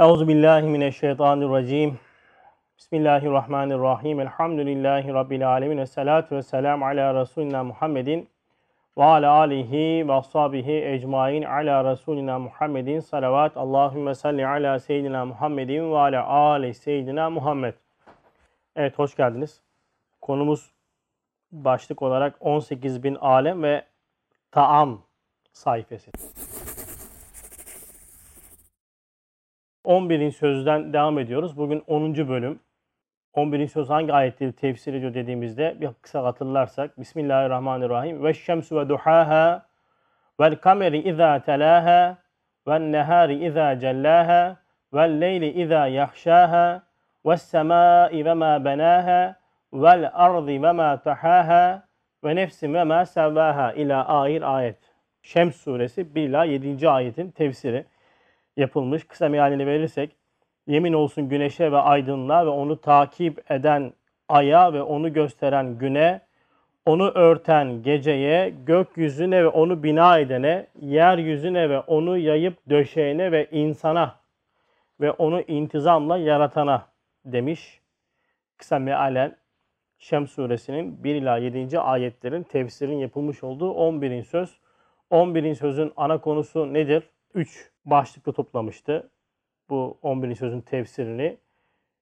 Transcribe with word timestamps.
Euzu 0.00 0.28
billahi 0.28 0.66
mineşşeytanirracim. 0.66 1.98
Bismillahirrahmanirrahim. 2.78 4.20
Elhamdülillahi 4.20 5.14
rabbil 5.14 5.48
alamin 5.48 5.78
ve 5.78 5.86
salatu 5.86 6.36
vesselam 6.36 6.82
ala 6.82 7.20
resulina 7.20 7.64
Muhammedin 7.64 8.28
ve 8.98 9.04
ala 9.04 9.30
alihi 9.30 10.08
ve 10.08 10.12
ashabihi 10.12 10.84
ecmaîn 10.84 11.42
ala 11.42 11.92
resulina 11.92 12.38
Muhammedin 12.38 13.00
salavat. 13.00 13.56
Allahumme 13.56 14.14
salli 14.14 14.46
ala 14.46 14.78
seyyidina 14.78 15.24
Muhammedin 15.24 15.92
ve 15.92 15.98
ala 15.98 16.26
ali 16.26 16.74
seyyidina 16.74 17.30
Muhammed. 17.30 17.74
Evet 18.76 18.98
hoş 18.98 19.16
geldiniz. 19.16 19.62
Konumuz 20.20 20.70
başlık 21.52 22.02
olarak 22.02 22.36
18 22.40 23.02
bin 23.02 23.14
alem 23.14 23.62
ve 23.62 23.84
taam 24.50 25.02
sayfası. 25.52 26.10
11. 29.90 30.30
sözden 30.30 30.92
devam 30.92 31.18
ediyoruz. 31.18 31.56
Bugün 31.56 31.82
10. 31.86 32.14
bölüm. 32.14 32.60
11. 33.32 33.68
söz 33.68 33.90
hangi 33.90 34.12
ayetleri 34.12 34.52
tefsir 34.52 34.94
ediyor 34.94 35.14
dediğimizde 35.14 35.76
bir 35.80 35.88
kısa 36.02 36.24
hatırlarsak 36.24 37.00
Bismillahirrahmanirrahim. 37.00 38.24
Ve 38.24 38.34
şemsu 38.34 38.80
ve 38.80 38.88
duhaha 38.88 39.66
vel 40.40 40.56
kameri 40.56 41.08
izâ 41.08 41.42
telâha 41.42 42.16
vel 42.68 42.80
nehâri 42.80 43.46
izâ 43.46 43.78
cellâha 43.78 44.56
vel 44.94 45.20
leyli 45.20 45.62
izâ 45.62 45.86
yahşâha 45.86 46.82
ve 47.26 47.36
semâi 47.36 48.24
ve 48.24 48.34
mâ 48.34 48.64
benâha 48.64 49.36
vel 49.72 50.10
ardı 50.14 50.62
ve 50.62 50.72
mâ 50.72 50.96
tahâha 50.96 51.82
ve 52.24 52.36
nefsin 52.36 52.74
ve 52.74 52.84
mâ 52.84 53.06
sevvâha 53.06 53.72
ila 53.72 54.20
ahir 54.20 54.56
ayet. 54.56 54.78
Şems 55.22 55.56
suresi 55.56 56.14
1 56.14 56.22
ila 56.22 56.44
7. 56.44 56.88
ayetin 56.88 57.30
tefsiri 57.30 57.84
yapılmış. 58.60 59.04
Kısa 59.04 59.28
mealini 59.28 59.66
verirsek 59.66 60.16
yemin 60.66 60.92
olsun 60.92 61.28
güneşe 61.28 61.72
ve 61.72 61.76
aydınlığa 61.76 62.46
ve 62.46 62.50
onu 62.50 62.80
takip 62.80 63.50
eden 63.50 63.92
aya 64.28 64.72
ve 64.72 64.82
onu 64.82 65.12
gösteren 65.12 65.78
güne, 65.78 66.20
onu 66.86 67.10
örten 67.10 67.82
geceye, 67.82 68.54
gökyüzüne 68.66 69.44
ve 69.44 69.48
onu 69.48 69.82
bina 69.82 70.18
edene, 70.18 70.66
yeryüzüne 70.80 71.70
ve 71.70 71.80
onu 71.80 72.18
yayıp 72.18 72.58
döşeyene 72.70 73.32
ve 73.32 73.46
insana 73.50 74.14
ve 75.00 75.10
onu 75.10 75.40
intizamla 75.40 76.18
yaratana 76.18 76.86
demiş. 77.24 77.80
Kısa 78.58 78.78
mealen 78.78 79.36
Şems 79.98 80.30
suresinin 80.30 81.04
1 81.04 81.14
ila 81.14 81.36
7. 81.36 81.80
ayetlerin 81.80 82.42
tefsirin 82.42 82.98
yapılmış 82.98 83.44
olduğu 83.44 83.70
11. 83.70 84.22
söz. 84.24 84.60
11. 85.10 85.54
sözün 85.54 85.92
ana 85.96 86.20
konusu 86.20 86.74
nedir? 86.74 87.02
3 87.34 87.69
başlıklı 87.84 88.32
toplamıştı 88.32 89.10
bu 89.70 89.98
11. 90.02 90.34
sözün 90.34 90.60
tefsirini. 90.60 91.36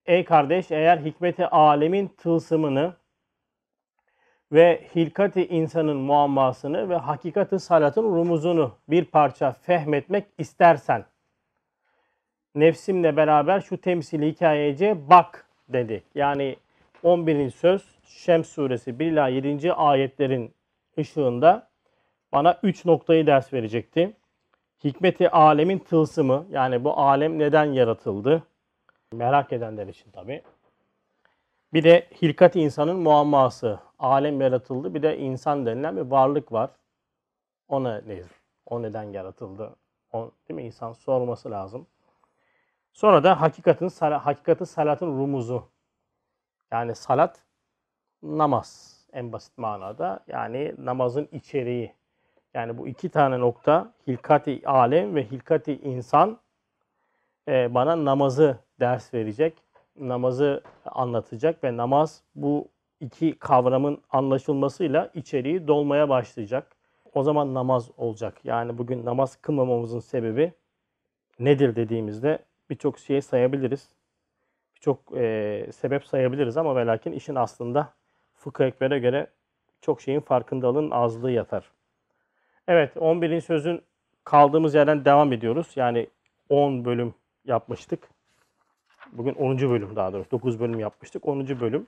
Ey 0.07 0.25
kardeş 0.25 0.71
eğer 0.71 0.99
hikmeti 0.99 1.47
alemin 1.47 2.09
tılsımını 2.09 2.95
ve 4.53 4.89
hilkati 4.97 5.47
insanın 5.47 5.97
muammasını 5.97 6.89
ve 6.89 6.97
hakikati 6.97 7.59
salatın 7.59 8.03
rumuzunu 8.03 8.75
bir 8.89 9.05
parça 9.05 9.53
fehmetmek 9.53 10.25
istersen 10.39 11.05
nefsimle 12.55 13.17
beraber 13.17 13.61
şu 13.61 13.81
temsili 13.81 14.29
hikayece 14.33 15.09
bak 15.11 15.47
dedi. 15.69 16.03
Yani 16.15 16.57
11. 17.03 17.51
söz 17.51 17.83
Şems 18.05 18.49
suresi 18.49 18.99
1 18.99 19.07
ila 19.07 19.29
7. 19.29 19.73
ayetlerin 19.73 20.55
ışığında 20.99 21.69
bana 22.33 22.59
3 22.63 22.85
noktayı 22.85 23.27
ders 23.27 23.53
verecekti 23.53 24.13
hikmeti 24.85 25.31
alemin 25.31 25.79
tılsımı 25.79 26.47
yani 26.51 26.85
bu 26.85 26.99
alem 26.99 27.39
neden 27.39 27.65
yaratıldı? 27.65 28.43
Merak 29.13 29.53
edenler 29.53 29.87
için 29.87 30.11
tabi. 30.11 30.43
Bir 31.73 31.85
de 31.85 32.09
hilkat 32.23 32.57
insanın 32.57 32.97
muamması. 32.97 33.81
Alem 33.99 34.41
yaratıldı. 34.41 34.95
Bir 34.95 35.03
de 35.03 35.19
insan 35.19 35.67
denilen 35.67 35.97
bir 35.97 36.03
varlık 36.03 36.53
var. 36.53 36.71
O 37.69 37.85
nedir? 37.85 38.27
O 38.67 38.83
neden 38.83 39.03
yaratıldı? 39.03 39.77
O, 40.13 40.31
değil 40.49 40.61
mi? 40.61 40.67
İnsan 40.67 40.93
sorması 40.93 41.51
lazım. 41.51 41.87
Sonra 42.93 43.25
da 43.25 43.41
hakikatin, 43.41 43.89
hakikati 44.01 44.67
salatın 44.67 45.07
rumuzu. 45.07 45.69
Yani 46.71 46.95
salat 46.95 47.43
namaz 48.23 48.99
en 49.13 49.33
basit 49.33 49.59
manada. 49.59 50.21
Yani 50.27 50.75
namazın 50.79 51.29
içeriği. 51.33 51.95
Yani 52.55 52.79
bu 52.79 52.89
iki 52.89 53.09
tane 53.09 53.41
nokta 53.41 53.93
hilkati 54.07 54.61
alem 54.65 55.15
ve 55.15 55.31
hilkati 55.31 55.73
insan 55.73 56.39
e, 57.49 57.75
bana 57.75 58.05
namazı 58.05 58.59
ders 58.81 59.15
verecek. 59.15 59.55
Namazı 60.01 60.63
anlatacak 60.85 61.65
ve 61.65 61.77
namaz 61.77 62.23
bu 62.35 62.69
iki 63.01 63.39
kavramın 63.39 64.03
anlaşılmasıyla 64.11 65.11
içeriği 65.15 65.69
dolmaya 65.69 66.09
başlayacak. 66.09 66.77
O 67.15 67.23
zaman 67.23 67.55
namaz 67.55 67.91
olacak. 67.97 68.41
Yani 68.45 68.79
bugün 68.79 69.05
namaz 69.05 69.37
kılmamamızın 69.37 70.01
sebebi 70.01 70.53
nedir 71.39 71.77
dediğimizde 71.77 72.39
birçok 72.71 72.99
şey 72.99 73.23
sayabiliriz. 73.23 73.89
Birçok 74.77 75.17
e, 75.17 75.67
sebep 75.75 76.07
sayabiliriz 76.07 76.57
ama 76.57 76.77
ve 76.77 76.87
lakin 76.87 77.13
işin 77.13 77.35
aslında 77.35 77.93
fıkıh 78.35 78.65
ekbere 78.65 78.99
göre 78.99 79.27
çok 79.81 80.01
şeyin 80.01 80.21
farkındalığın 80.21 80.91
azlığı 80.91 81.31
yatar. 81.31 81.78
Evet 82.69 82.97
11. 82.97 83.41
sözün 83.41 83.83
kaldığımız 84.25 84.75
yerden 84.75 85.05
devam 85.05 85.33
ediyoruz. 85.33 85.67
Yani 85.77 86.07
10 86.49 86.85
bölüm 86.85 87.15
yapmıştık. 87.45 88.09
Bugün 89.13 89.35
10. 89.35 89.59
bölüm 89.59 89.97
daha 89.97 90.13
doğrusu 90.13 90.31
9 90.31 90.61
bölüm 90.61 90.79
yapmıştık. 90.79 91.29
10. 91.29 91.61
bölüm. 91.61 91.87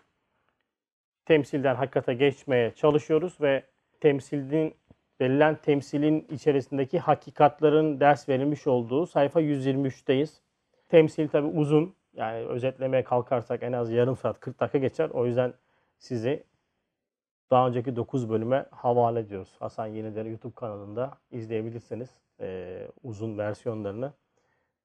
Temsilden 1.27 1.75
hakikate 1.75 2.15
geçmeye 2.15 2.75
çalışıyoruz 2.75 3.41
ve 3.41 3.63
temsilin 4.01 4.75
verilen 5.21 5.57
temsilin 5.57 6.27
içerisindeki 6.31 6.99
hakikatların 6.99 8.01
ders 8.01 8.29
verilmiş 8.29 8.67
olduğu 8.67 9.07
sayfa 9.07 9.41
123'teyiz. 9.41 10.41
Temsil 10.89 11.29
tabi 11.29 11.47
uzun. 11.47 11.95
Yani 12.15 12.47
özetlemeye 12.47 13.05
kalkarsak 13.05 13.62
en 13.62 13.73
az 13.73 13.91
yarım 13.91 14.17
saat 14.17 14.41
40 14.41 14.61
dakika 14.61 14.79
geçer. 14.79 15.11
O 15.11 15.27
yüzden 15.27 15.55
sizi 15.99 16.45
daha 17.50 17.69
önceki 17.69 17.97
9 17.97 18.31
bölüme 18.31 18.66
havale 18.71 19.21
ediyoruz. 19.21 19.56
Hasan 19.59 19.87
Yenileri 19.87 20.31
YouTube 20.31 20.55
kanalında 20.55 21.11
izleyebilirsiniz 21.31 22.11
e, 22.41 22.78
uzun 23.03 23.38
versiyonlarını. 23.38 24.12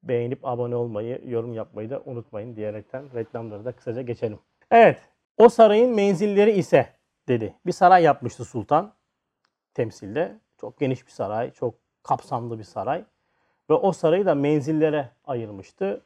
Beğenip 0.04 0.40
abone 0.46 0.76
olmayı, 0.76 1.22
yorum 1.26 1.54
yapmayı 1.54 1.90
da 1.90 2.02
unutmayın 2.06 2.56
diyerekten 2.56 3.14
reklamları 3.16 3.66
da 3.66 3.72
kısaca 3.72 4.02
geçelim. 4.02 4.40
Evet, 4.72 5.00
o 5.38 5.50
sarayın 5.50 5.96
menzilleri 5.96 6.52
ise 6.52 6.90
dedi. 7.28 7.56
Bir 7.66 7.72
saray 7.72 8.04
yapmıştı 8.04 8.46
sultan 8.46 8.94
temsilde. 9.74 10.40
Çok 10.58 10.80
geniş 10.80 11.06
bir 11.06 11.12
saray, 11.12 11.52
çok 11.52 11.76
kapsamlı 12.04 12.60
bir 12.60 12.64
saray. 12.64 13.06
Ve 13.70 13.74
o 13.74 13.92
sarayı 13.92 14.26
da 14.26 14.36
menzillere 14.36 15.10
ayırmıştı. 15.26 16.06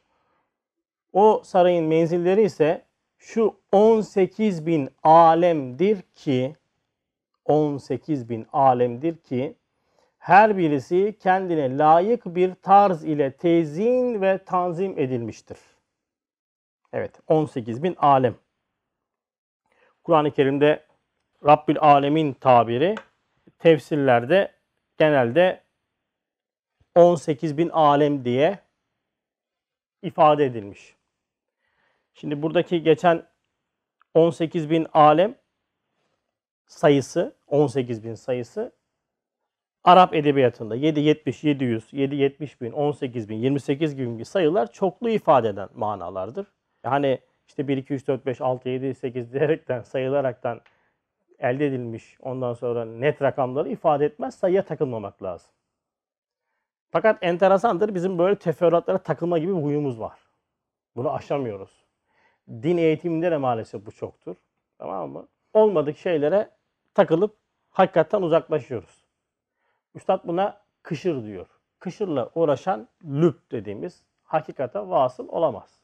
O 1.12 1.42
sarayın 1.44 1.84
menzilleri 1.84 2.42
ise 2.42 2.84
şu 3.20 3.60
18 3.72 4.66
bin 4.66 4.88
alemdir 5.02 6.02
ki 6.14 6.56
18 7.44 8.28
bin 8.28 8.46
alemdir 8.52 9.16
ki 9.16 9.56
her 10.18 10.56
birisi 10.56 11.18
kendine 11.20 11.78
layık 11.78 12.26
bir 12.26 12.54
tarz 12.54 13.04
ile 13.04 13.32
tezin 13.36 14.20
ve 14.20 14.44
tanzim 14.44 14.98
edilmiştir. 14.98 15.58
Evet 16.92 17.20
18 17.26 17.82
bin 17.82 17.94
alem. 17.98 18.34
Kur'an-ı 20.04 20.30
Kerim'de 20.30 20.86
Rabbil 21.46 21.76
Alemin 21.80 22.32
tabiri 22.32 22.94
tefsirlerde 23.58 24.52
genelde 24.98 25.62
18 26.94 27.58
bin 27.58 27.68
alem 27.68 28.24
diye 28.24 28.58
ifade 30.02 30.44
edilmiş. 30.44 30.99
Şimdi 32.20 32.42
buradaki 32.42 32.82
geçen 32.82 33.26
18 34.14 34.70
bin 34.70 34.86
alem 34.92 35.34
sayısı, 36.66 37.34
18 37.46 38.04
bin 38.04 38.14
sayısı 38.14 38.72
Arap 39.84 40.14
edebiyatında 40.14 40.74
770, 40.74 41.44
700, 41.44 41.92
770 41.92 42.60
bin, 42.60 42.72
18 42.72 43.28
bin, 43.28 43.36
28 43.36 43.96
gibi 43.96 44.24
sayılar 44.24 44.72
çoklu 44.72 45.10
ifade 45.10 45.48
eden 45.48 45.68
manalardır. 45.74 46.46
Yani 46.84 47.18
işte 47.48 47.68
1, 47.68 47.76
2, 47.76 47.94
3, 47.94 48.08
4, 48.08 48.26
5, 48.26 48.40
6, 48.40 48.68
7, 48.68 48.94
8 48.94 49.32
diyerekten 49.32 49.82
sayılaraktan 49.82 50.60
elde 51.38 51.66
edilmiş 51.66 52.16
ondan 52.20 52.52
sonra 52.52 52.84
net 52.84 53.22
rakamları 53.22 53.68
ifade 53.68 54.04
etmez 54.04 54.34
sayıya 54.34 54.64
takılmamak 54.64 55.22
lazım. 55.22 55.50
Fakat 56.90 57.18
enteresandır 57.22 57.94
bizim 57.94 58.18
böyle 58.18 58.36
teferruatlara 58.36 58.98
takılma 58.98 59.38
gibi 59.38 59.56
bir 59.56 59.62
huyumuz 59.62 60.00
var. 60.00 60.18
Bunu 60.96 61.12
aşamıyoruz. 61.12 61.89
Din 62.50 62.76
eğitiminde 62.76 63.30
de 63.30 63.36
maalesef 63.36 63.86
bu 63.86 63.92
çoktur. 63.92 64.36
Tamam 64.78 65.10
mı? 65.10 65.28
Olmadık 65.52 65.96
şeylere 65.98 66.50
takılıp 66.94 67.36
hakikatten 67.70 68.22
uzaklaşıyoruz. 68.22 69.04
Üstad 69.94 70.20
buna 70.24 70.60
kışır 70.82 71.24
diyor. 71.24 71.46
Kışırla 71.78 72.30
uğraşan 72.34 72.88
lüb 73.04 73.34
dediğimiz 73.50 74.02
hakikate 74.22 74.78
vasıl 74.80 75.28
olamaz. 75.28 75.80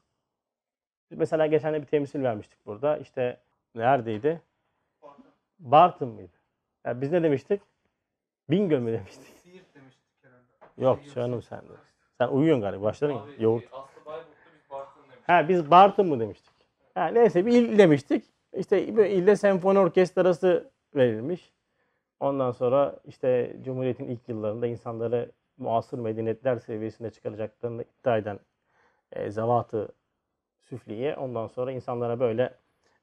Mesela 1.10 1.46
geçen 1.46 1.74
de 1.74 1.82
bir 1.82 1.86
temsil 1.86 2.22
vermiştik 2.22 2.66
burada. 2.66 2.96
İşte 2.98 3.40
neredeydi? 3.74 4.42
Bartın 5.58 6.08
mıydı? 6.08 6.32
Ya 6.84 7.00
biz 7.00 7.12
ne 7.12 7.22
demiştik? 7.22 7.62
Bingöl 8.50 8.78
mü 8.78 8.92
demiştik? 8.92 9.38
Siirt 9.38 9.74
demiştik 9.74 10.04
herhalde. 10.22 10.42
Yok 10.84 11.02
Şey 11.02 11.12
canım 11.14 11.42
sen 11.42 11.58
de. 11.58 11.72
Sen 12.18 12.28
uyuyorsun 12.28 12.62
galiba. 12.62 12.82
Başladın. 12.84 13.14
Abi, 13.14 13.42
Yoğurt. 13.42 13.64
e, 13.64 13.68
Aslı 13.72 14.04
Bayburt'ta 14.06 14.28
biz 14.54 14.70
Bartın 14.70 15.02
demiştik. 15.02 15.28
Ha 15.28 15.48
biz 15.48 15.70
Bartın 15.70 16.06
mı 16.08 16.20
demiştik? 16.20 16.45
Ha, 16.96 17.06
neyse 17.06 17.46
bir 17.46 17.52
il 17.52 17.78
demiştik. 17.78 18.24
İşte 18.52 18.96
böyle 18.96 19.10
ilde 19.14 19.36
senfoni 19.36 19.78
orkestrası 19.78 20.70
verilmiş. 20.94 21.52
Ondan 22.20 22.50
sonra 22.50 23.00
işte 23.04 23.56
Cumhuriyet'in 23.64 24.08
ilk 24.08 24.28
yıllarında 24.28 24.66
insanları 24.66 25.32
muasır 25.58 25.98
medeniyetler 25.98 26.58
seviyesine 26.58 27.10
çıkaracaklarını 27.10 27.82
iddia 28.00 28.18
eden 28.18 28.38
e, 29.12 29.30
zevatı 29.30 29.88
süfliye 30.62 31.16
ondan 31.16 31.46
sonra 31.46 31.72
insanlara 31.72 32.20
böyle 32.20 32.54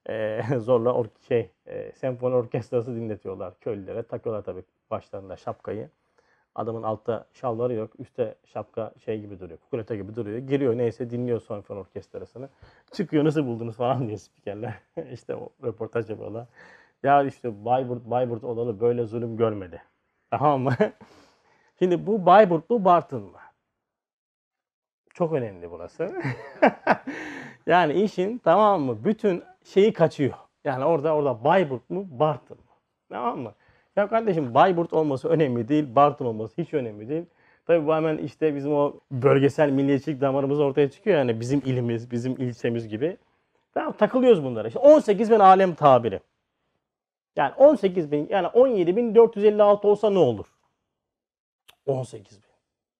e, 0.10 0.42
zorla 0.60 0.94
or 0.94 1.06
şey 1.28 1.52
e, 1.66 1.92
senfoni 1.92 2.36
orkestrası 2.36 2.96
dinletiyorlar 2.96 3.60
köylülere. 3.60 4.04
Takıyorlar 4.04 4.44
tabii 4.44 4.64
başlarında 4.92 5.36
şapkayı. 5.38 5.90
Adamın 6.56 6.84
altta 6.84 7.26
şalvarı 7.34 7.74
yok. 7.74 8.00
Üstte 8.00 8.36
şapka 8.46 8.94
şey 9.06 9.22
gibi 9.22 9.40
duruyor. 9.40 9.60
Kukulete 9.60 9.96
gibi 9.96 10.16
duruyor. 10.16 10.38
Giriyor 10.38 10.78
neyse 10.78 11.10
dinliyor 11.10 11.40
senfoni 11.40 11.80
orkestrasını. 11.80 12.50
Çıkıyor 12.92 13.26
nasıl 13.26 13.46
buldunuz 13.46 13.76
falan 13.76 14.08
diye 14.08 14.18
spikerler. 14.18 14.80
işte 15.12 15.36
o 15.36 15.50
röportaj 15.64 16.10
yapıyorlar. 16.10 16.48
Ya 17.04 17.24
işte 17.24 17.66
Bayburt, 17.66 18.06
Bayburt 18.06 18.44
odalı 18.44 18.80
böyle 18.80 19.06
zulüm 19.06 19.38
görmedi. 19.38 19.82
Tamam 20.32 20.62
mı? 20.62 20.76
Şimdi 21.80 22.08
bu 22.08 22.26
Bayburt 22.26 22.70
mu 22.70 22.86
Bartın 22.86 23.22
mı? 23.22 23.40
Çok 25.14 25.34
önemli 25.34 25.72
burası. 25.72 26.22
yani 27.68 27.94
işin 27.94 28.38
tamam 28.38 28.82
mı? 28.82 29.06
Bütün 29.06 29.44
şeyi 29.64 29.94
kaçıyor. 29.94 30.34
Yani 30.64 30.86
orada 30.86 31.16
orada 31.16 31.44
Bayburt 31.44 31.90
mu 31.90 32.08
Bartın 32.20 32.58
mı? 32.58 32.64
Tamam 33.10 33.40
mı? 33.40 33.54
Ya 33.96 34.08
kardeşim 34.08 34.54
Bayburt 34.54 34.94
olması 34.94 35.30
önemli 35.30 35.68
değil, 35.68 35.96
Bartın 35.96 36.26
olması 36.26 36.62
hiç 36.62 36.74
önemli 36.74 37.10
değil. 37.10 37.26
Tabii 37.68 37.88
bu 37.88 37.94
hemen 37.94 38.18
işte 38.18 38.56
bizim 38.56 38.74
o 38.74 38.94
bölgesel 39.12 39.70
milliyetçilik 39.70 40.22
damarımız 40.22 40.60
ortaya 40.60 40.92
çıkıyor 40.92 41.18
yani 41.18 41.40
bizim 41.40 41.62
ilimiz, 41.66 42.12
bizim 42.12 42.32
ilçemiz 42.32 42.88
gibi. 42.88 43.18
Tamam 43.74 43.94
takılıyoruz 43.94 44.44
bunlara. 44.44 44.68
İşte 44.68 44.80
18 44.80 45.32
bin 45.32 45.40
alem 45.40 45.76
tabiri. 45.76 46.20
Yani 47.36 47.54
18 47.58 48.12
bin 48.12 48.28
yani 48.30 48.48
17 48.48 48.96
bin 48.96 49.16
456 49.16 49.88
olsa 49.88 50.10
ne 50.10 50.20
olur? 50.20 50.46
18 51.86 52.44
bin. 52.44 52.50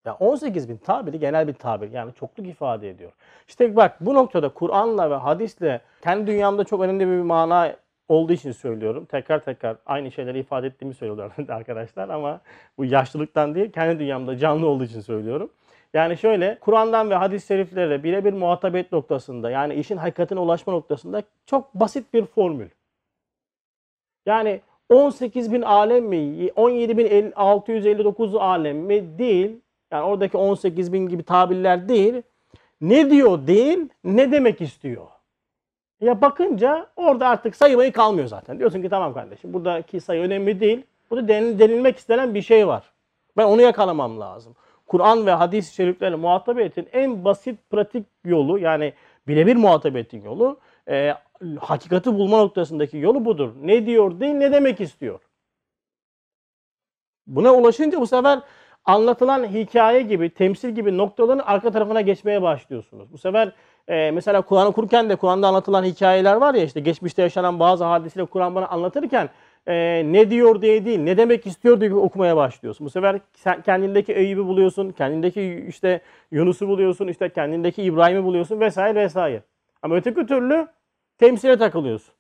Ya 0.06 0.14
18 0.16 0.70
bin 0.70 0.78
tabiri 0.78 1.20
genel 1.20 1.48
bir 1.48 1.54
tabir. 1.54 1.92
Yani 1.92 2.14
çokluk 2.14 2.48
ifade 2.48 2.90
ediyor. 2.90 3.12
İşte 3.48 3.76
bak 3.76 3.98
bu 4.02 4.14
noktada 4.14 4.50
Kur'an'la 4.50 5.12
ve 5.12 5.16
hadisle 5.16 5.82
kendi 6.02 6.28
dünyamda 6.28 6.64
çok 6.64 6.82
önemli 6.82 7.08
bir 7.08 7.22
mana 7.22 7.76
olduğu 8.14 8.34
için 8.34 8.52
söylüyorum. 8.52 9.06
Tekrar 9.06 9.44
tekrar 9.44 9.78
aynı 9.86 10.12
şeyleri 10.12 10.40
ifade 10.40 10.68
ettiğimi 10.68 10.94
söylüyorlar 10.94 11.32
arkadaşlar 11.50 12.10
ama 12.10 12.42
bu 12.78 12.86
yaşlılıktan 12.86 13.56
değil 13.56 13.72
kendi 13.72 14.00
dünyamda 14.00 14.38
canlı 14.38 14.68
olduğu 14.68 14.84
için 14.84 15.02
söylüyorum. 15.02 15.50
Yani 15.94 16.18
şöyle 16.18 16.58
Kur'an'dan 16.62 17.10
ve 17.10 17.16
hadis-i 17.16 17.48
şeriflerle 17.48 18.04
birebir 18.04 18.34
muhatabet 18.34 18.92
noktasında 18.92 19.50
yani 19.52 19.74
işin 19.74 19.98
hakikatine 19.98 20.40
ulaşma 20.40 20.74
noktasında 20.74 21.24
çok 21.46 21.74
basit 21.74 22.14
bir 22.14 22.26
formül. 22.26 22.70
Yani 24.26 24.62
18 24.90 25.54
bin 25.54 25.62
alem 25.62 26.06
mi, 26.06 26.50
17 26.56 26.98
bin 26.98 27.32
659 27.36 28.36
alem 28.36 28.78
mi 28.78 29.18
değil. 29.18 29.60
Yani 29.92 30.04
oradaki 30.04 30.38
18 30.38 30.94
bin 30.94 31.08
gibi 31.08 31.24
tabirler 31.24 31.90
değil. 31.90 32.22
Ne 32.82 33.12
diyor 33.12 33.48
değil, 33.48 33.90
ne 34.04 34.32
demek 34.32 34.62
istiyor. 34.62 35.13
Ya 36.04 36.22
bakınca 36.22 36.88
orada 36.96 37.28
artık 37.28 37.56
sayımayı 37.56 37.92
kalmıyor 37.92 38.28
zaten. 38.28 38.60
Diyorsun 38.60 38.82
ki 38.82 38.90
tamam 38.90 39.14
kardeşim 39.14 39.54
buradaki 39.54 40.02
sayı 40.02 40.22
önemli 40.22 40.60
değil. 40.60 40.84
Burada 41.12 41.34
denil- 41.34 41.60
denilmek 41.60 41.98
istenen 41.98 42.34
bir 42.36 42.42
şey 42.42 42.68
var. 42.68 42.84
Ben 43.38 43.46
onu 43.46 43.62
yakalamam 43.62 44.20
lazım. 44.20 44.56
Kur'an 44.88 45.26
ve 45.26 45.32
hadis-i 45.32 45.74
şeriflerle 45.76 46.16
muhatabetin 46.16 46.90
en 46.94 47.26
basit 47.26 47.60
pratik 47.70 48.06
yolu 48.26 48.60
yani 48.60 48.94
birebir 49.28 49.56
muhatabetin 49.56 50.22
yolu 50.22 50.60
e, 50.90 51.14
hakikati 51.60 52.14
bulma 52.14 52.38
noktasındaki 52.38 52.98
yolu 52.98 53.26
budur. 53.26 53.52
Ne 53.62 53.86
diyor 53.86 54.20
değil 54.20 54.34
ne 54.34 54.52
demek 54.52 54.82
istiyor. 54.82 55.20
Buna 57.28 57.54
ulaşınca 57.54 58.00
bu 58.02 58.08
sefer 58.08 58.40
anlatılan 58.86 59.46
hikaye 59.46 60.02
gibi, 60.02 60.30
temsil 60.30 60.70
gibi 60.70 60.98
noktaların 60.98 61.44
arka 61.46 61.72
tarafına 61.72 62.02
geçmeye 62.02 62.42
başlıyorsunuz. 62.42 63.12
Bu 63.14 63.18
sefer 63.18 63.52
e, 63.88 64.12
mesela 64.12 64.42
Kur'an 64.42 64.68
okurken 64.68 65.10
de 65.10 65.16
Kur'an'da 65.16 65.48
anlatılan 65.48 65.84
hikayeler 65.84 66.36
var 66.36 66.54
ya 66.54 66.64
işte 66.64 66.80
geçmişte 66.80 67.22
yaşanan 67.22 67.60
bazı 67.60 67.84
hadiseleri 67.84 68.28
Kur'an 68.28 68.56
bana 68.56 68.68
anlatırken 68.68 69.30
e, 69.68 70.04
ne 70.06 70.30
diyor 70.30 70.62
diye 70.62 70.86
değil, 70.86 71.00
ne 71.00 71.18
demek 71.18 71.48
istiyor 71.48 71.82
diye 71.82 71.94
okumaya 71.94 72.38
başlıyorsun. 72.38 72.86
Bu 72.86 72.90
sefer 72.90 73.20
sen 73.34 73.62
kendindeki 73.62 74.14
Eyüp'ü 74.14 74.46
buluyorsun, 74.46 74.92
kendindeki 74.92 75.66
işte 75.70 76.02
Yunus'u 76.32 76.68
buluyorsun, 76.68 77.08
işte 77.08 77.30
kendindeki 77.30 77.84
İbrahim'i 77.84 78.24
buluyorsun 78.24 78.60
vesaire 78.60 78.96
vesaire. 78.96 79.44
Ama 79.82 79.96
öteki 79.96 80.26
türlü 80.26 80.68
temsile 81.18 81.58
takılıyorsun. 81.58 82.14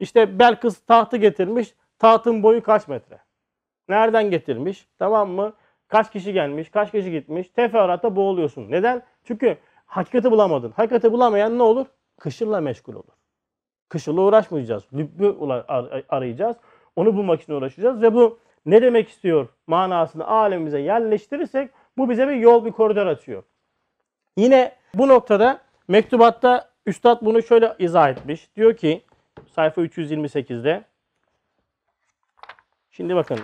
İşte 0.00 0.38
Belkıs 0.38 0.80
tahtı 0.80 1.16
getirmiş, 1.16 1.74
tahtın 1.98 2.42
boyu 2.42 2.62
kaç 2.62 2.88
metre? 2.88 3.18
Nereden 3.88 4.30
getirmiş? 4.30 4.86
Tamam 4.98 5.30
mı? 5.30 5.52
Kaç 5.88 6.12
kişi 6.12 6.32
gelmiş, 6.32 6.70
kaç 6.70 6.92
kişi 6.92 7.10
gitmiş? 7.10 7.48
Teferruatta 7.48 8.16
boğuluyorsun. 8.16 8.70
Neden? 8.70 9.02
Çünkü 9.24 9.56
hakikati 9.86 10.30
bulamadın. 10.30 10.70
Hakikati 10.70 11.12
bulamayan 11.12 11.58
ne 11.58 11.62
olur? 11.62 11.86
Kışırla 12.20 12.60
meşgul 12.60 12.94
olur. 12.94 13.14
Kışırla 13.88 14.20
uğraşmayacağız. 14.20 14.84
Lübbü 14.92 15.36
arayacağız. 16.08 16.56
Onu 16.96 17.16
bulmak 17.16 17.42
için 17.42 17.52
uğraşacağız 17.52 18.02
ve 18.02 18.14
bu 18.14 18.38
ne 18.66 18.82
demek 18.82 19.08
istiyor 19.08 19.48
manasını 19.66 20.26
alemimize 20.26 20.80
yerleştirirsek 20.80 21.70
bu 21.96 22.10
bize 22.10 22.28
bir 22.28 22.34
yol, 22.34 22.64
bir 22.64 22.72
koridor 22.72 23.06
açıyor. 23.06 23.42
Yine 24.36 24.72
bu 24.94 25.08
noktada 25.08 25.60
mektubatta 25.88 26.70
Üstad 26.86 27.22
bunu 27.22 27.42
şöyle 27.42 27.76
izah 27.78 28.08
etmiş. 28.08 28.56
Diyor 28.56 28.76
ki 28.76 29.02
sayfa 29.54 29.82
328'de 29.82 30.84
Şimdi 32.90 33.16
bakın 33.16 33.38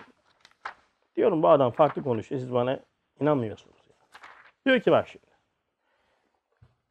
diyorum 1.16 1.42
bu 1.42 1.48
adam 1.48 1.70
farklı 1.70 2.02
konuşuyor. 2.02 2.40
Siz 2.40 2.54
bana 2.54 2.80
inanmıyorsunuz. 3.20 3.76
Diyor 4.66 4.80
ki 4.80 4.92
bak 4.92 5.08
şimdi. 5.08 5.31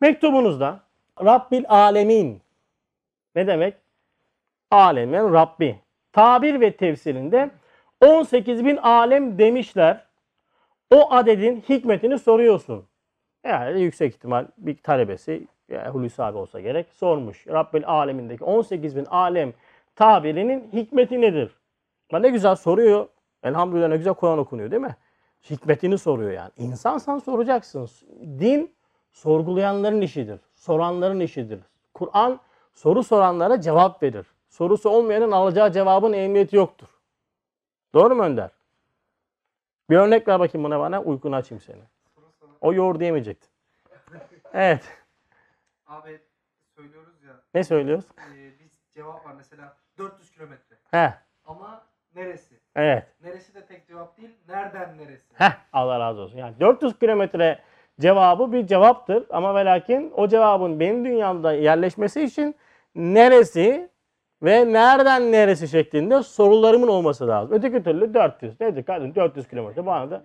Mektubunuzda 0.02 0.80
Rabbil 1.26 1.66
Alemin 1.68 2.42
ne 3.36 3.48
demek? 3.48 3.74
Alemin 4.72 5.34
Rabbi. 5.34 5.80
Tabir 6.12 6.62
ve 6.62 6.78
tefsirinde 6.78 7.52
18 8.06 8.66
bin 8.66 8.78
alem 8.78 9.38
demişler. 9.38 10.06
O 10.92 11.12
adedin 11.14 11.64
hikmetini 11.70 12.20
soruyorsun. 12.20 12.86
Yani 13.44 13.82
yüksek 13.82 14.16
ihtimal 14.16 14.46
bir 14.58 14.78
talebesi 14.78 15.48
Hulusi 15.92 16.24
abi 16.24 16.38
olsa 16.38 16.60
gerek 16.60 16.88
sormuş. 16.94 17.48
Rabbil 17.48 17.84
alemindeki 17.86 18.44
18 18.44 18.96
bin 18.96 19.06
alem 19.06 19.54
tabirinin 19.96 20.70
hikmeti 20.74 21.22
nedir? 21.22 21.52
Ne 22.12 22.30
güzel 22.30 22.56
soruyor. 22.56 23.08
Elhamdülillah 23.44 23.88
ne 23.88 23.98
güzel 23.98 24.14
Kur'an 24.14 24.40
okunuyor 24.40 24.72
değil 24.72 24.82
mi? 24.82 24.96
Hikmetini 25.50 25.98
soruyor 25.98 26.32
yani. 26.32 26.52
İnsansan 26.58 27.20
soracaksın. 27.20 27.90
Din 28.40 28.76
sorgulayanların 29.12 30.02
işidir. 30.02 30.40
Soranların 30.56 31.20
işidir. 31.20 31.60
Kur'an 31.94 32.40
soru 32.74 33.04
soranlara 33.04 33.62
cevap 33.62 34.04
verir. 34.04 34.26
Sorusu 34.50 34.90
olmayanın 34.90 35.32
alacağı 35.32 35.72
cevabın 35.72 36.14
ehemmiyeti 36.14 36.56
yoktur. 36.56 36.88
Doğru 37.94 38.16
mu 38.16 38.24
Önder? 38.24 38.50
Bir 39.90 39.98
örnek 39.98 40.28
ver 40.28 40.40
bakayım 40.40 40.66
buna 40.66 40.80
bana. 40.80 41.02
Uykunu 41.02 41.36
açayım 41.36 41.62
seni. 41.62 41.82
O 42.62 42.74
yoğur 42.74 43.00
diyemeyecektin. 43.00 43.50
Evet. 44.54 44.84
Abi 45.88 46.20
söylüyoruz 46.76 47.24
ya. 47.24 47.34
Ne 47.54 47.64
söylüyoruz? 47.64 48.06
e, 48.36 48.60
biz 48.60 48.72
cevap 48.92 49.26
var 49.26 49.34
mesela 49.38 49.78
400 49.98 50.32
kilometre. 50.32 50.76
He. 50.92 51.14
Ama 51.46 51.84
neresi? 52.16 52.60
Evet. 52.76 53.08
Neresi 53.24 53.54
de 53.56 53.66
tek 53.66 53.88
cevap 53.88 54.18
değil. 54.18 54.38
Nereden 54.48 54.98
neresi? 54.98 55.34
Heh, 55.34 55.52
Allah 55.74 56.00
razı 56.00 56.22
olsun. 56.22 56.38
Yani 56.38 56.60
400 56.60 57.00
kilometre 57.00 57.60
cevabı 58.00 58.52
bir 58.52 58.68
cevaptır 58.68 59.24
ama 59.30 59.56
ve 59.56 59.66
lakin 59.66 60.14
o 60.18 60.28
cevabın 60.28 60.80
benim 60.80 61.06
dünyamda 61.06 61.54
yerleşmesi 61.54 62.22
için 62.24 62.56
neresi 62.96 63.90
ve 64.44 64.74
nereden 64.74 65.32
neresi 65.32 65.68
şeklinde 65.68 66.24
sorularımın 66.24 66.88
olması 66.88 67.28
lazım. 67.28 67.58
Öteki 67.58 67.84
türlü 67.84 68.14
400. 68.14 68.62
Nedir 68.62 68.84
kardeşim 68.84 69.16
400 69.16 69.48
kilometre 69.48 69.86
bana 69.86 70.12
da. 70.12 70.24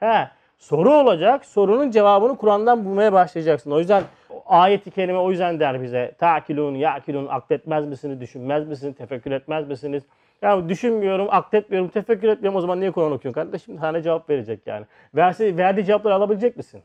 He, 0.00 0.28
soru 0.58 0.94
olacak. 0.94 1.44
Sorunun 1.44 1.90
cevabını 1.90 2.36
Kur'an'dan 2.36 2.84
bulmaya 2.84 3.12
başlayacaksın. 3.12 3.70
O 3.70 3.78
yüzden 3.78 4.02
ayet-i 4.46 4.90
kerime 4.90 5.18
o 5.18 5.30
yüzden 5.30 5.60
der 5.60 5.82
bize. 5.82 6.12
Takilun, 6.18 6.74
yakilun, 6.74 7.26
akletmez 7.26 7.86
misiniz, 7.86 8.20
düşünmez 8.20 8.68
misiniz, 8.68 8.94
tefekkür 8.96 9.30
etmez 9.30 9.68
misiniz? 9.68 10.02
Ya 10.42 10.68
düşünmüyorum, 10.68 11.28
akletmiyorum, 11.30 11.88
tefekkür 11.88 12.28
etmiyorum. 12.28 12.56
O 12.56 12.60
zaman 12.60 12.80
niye 12.80 12.90
Kur'an 12.90 13.12
okuyorsun 13.12 13.42
kardeşim? 13.42 13.78
Sana 13.80 14.02
cevap 14.02 14.30
verecek 14.30 14.66
yani. 14.66 14.86
Verse, 15.14 15.56
verdiği 15.56 15.84
cevapları 15.84 16.14
alabilecek 16.14 16.56
misin? 16.56 16.82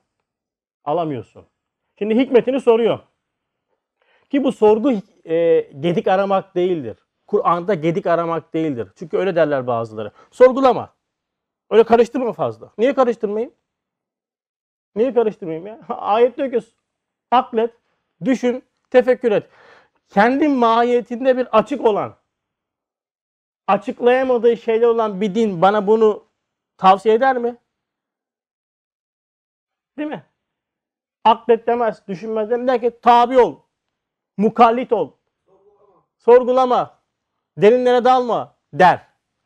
Alamıyorsun. 0.84 1.46
Şimdi 2.00 2.16
hikmetini 2.16 2.62
soruyor. 2.62 3.00
Ki 4.30 4.44
bu 4.44 4.52
sorgu 4.52 4.92
e, 5.26 5.60
gedik 5.80 6.08
aramak 6.08 6.56
değildir. 6.56 6.98
Kur'an'da 7.28 7.74
gedik 7.74 8.06
aramak 8.06 8.54
değildir. 8.54 8.88
Çünkü 8.96 9.18
öyle 9.18 9.36
derler 9.36 9.68
bazıları. 9.68 10.12
Sorgulama. 10.32 10.94
Öyle 11.70 11.84
karıştırma 11.84 12.34
fazla. 12.34 12.72
Niye 12.78 12.94
karıştırmayayım? 12.94 13.54
Niye 14.96 15.14
karıştırmayayım 15.14 15.68
ya? 15.68 15.80
Ayet 15.90 16.38
diyor 16.38 16.52
ki 16.52 16.60
aklet, 17.32 17.74
düşün, 18.26 18.64
tefekkür 18.90 19.32
et. 19.32 19.50
Kendi 20.10 20.48
mahiyetinde 20.48 21.38
bir 21.38 21.58
açık 21.58 21.86
olan, 21.86 22.16
açıklayamadığı 23.68 24.58
şeyler 24.58 24.88
olan 24.88 25.22
bir 25.22 25.36
din 25.36 25.62
bana 25.62 25.88
bunu 25.88 26.26
tavsiye 26.78 27.16
eder 27.16 27.38
mi? 27.38 27.58
Değil 29.98 30.10
mi? 30.10 30.31
Aklet 31.24 31.68
demez, 31.68 32.08
düşünmez 32.08 32.50
demez. 32.50 32.68
Der 32.68 32.82
ki 32.82 33.00
tabi 33.02 33.40
ol, 33.40 33.56
mukallit 34.38 34.94
ol, 34.94 35.12
sorgulama, 36.18 37.00
derinlere 37.58 38.06
dalma 38.06 38.56
der. 38.74 39.02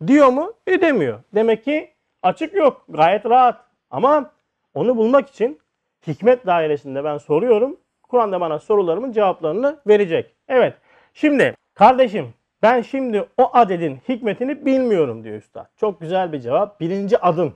Diyor 0.08 0.28
mu? 0.28 0.54
E 0.68 0.82
demiyor. 0.82 1.20
Demek 1.36 1.64
ki 1.64 1.94
açık 2.24 2.54
yok. 2.54 2.86
Gayet 2.90 3.26
rahat. 3.26 3.66
Ama 3.90 4.32
onu 4.74 4.98
bulmak 4.98 5.30
için 5.30 5.60
hikmet 6.08 6.46
dairesinde 6.46 7.04
ben 7.04 7.18
soruyorum. 7.18 7.78
Kur'an 8.04 8.32
da 8.32 8.42
bana 8.42 8.60
sorularımın 8.60 9.12
cevaplarını 9.12 9.80
verecek. 9.88 10.36
Evet. 10.48 10.74
Şimdi 11.14 11.56
kardeşim 11.74 12.34
ben 12.62 12.82
şimdi 12.82 13.30
o 13.38 13.50
adedin 13.54 14.00
hikmetini 14.10 14.66
bilmiyorum 14.66 15.24
diyor 15.24 15.38
üstad. 15.38 15.66
Çok 15.78 16.02
güzel 16.02 16.32
bir 16.32 16.40
cevap. 16.40 16.80
Birinci 16.80 17.18
adım. 17.18 17.56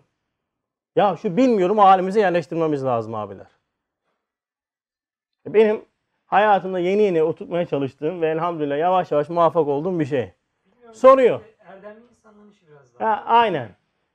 Ya 0.96 1.16
şu 1.22 1.38
bilmiyorum 1.38 1.78
halimize 1.78 2.20
yerleştirmemiz 2.20 2.86
lazım 2.86 3.16
abiler. 3.16 3.59
Benim 5.54 5.82
hayatımda 6.26 6.80
yeni 6.80 7.02
yeni 7.02 7.24
oturtmaya 7.24 7.66
çalıştığım 7.66 8.22
ve 8.22 8.30
elhamdülillah 8.30 8.78
yavaş 8.78 9.12
yavaş 9.12 9.30
muvaffak 9.30 9.68
olduğum 9.68 10.00
bir 10.00 10.06
şey. 10.06 10.32
Soruyor. 10.92 11.42
Erdemli 11.60 12.00
insanların 12.10 12.52
işi 12.52 12.68
biraz 12.68 13.00
daha. 13.00 13.10
Ha, 13.10 13.24
aynen. 13.26 13.70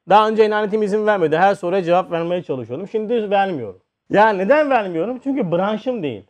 Daha 0.09 0.29
önce 0.29 0.47
inanetim 0.47 0.83
izin 0.83 1.07
vermedi. 1.07 1.37
Her 1.37 1.55
soruya 1.55 1.83
cevap 1.83 2.11
vermeye 2.11 2.43
çalışıyordum. 2.43 2.89
Şimdi 2.89 3.31
vermiyorum. 3.31 3.81
Ya 4.11 4.29
neden 4.29 4.71
vermiyorum? 4.71 5.21
Çünkü 5.25 5.53
branşım 5.53 6.03
değil. 6.03 6.25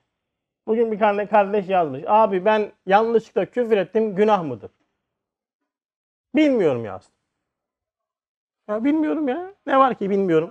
Bugün 0.66 0.92
bir 0.92 0.99
tane 0.99 1.26
kardeş 1.26 1.68
yazmış. 1.68 2.02
Abi 2.06 2.44
ben 2.44 2.73
yanlışlıkla 2.87 3.46
küfür 3.46 3.76
ettim 3.76 4.14
günah 4.14 4.42
mıdır? 4.42 4.70
Bilmiyorum 6.34 6.84
yazdı. 6.84 7.12
Ya 8.68 8.84
bilmiyorum 8.84 9.28
ya. 9.28 9.52
Ne 9.66 9.78
var 9.78 9.94
ki 9.94 10.11
bilmiyorum. 10.11 10.50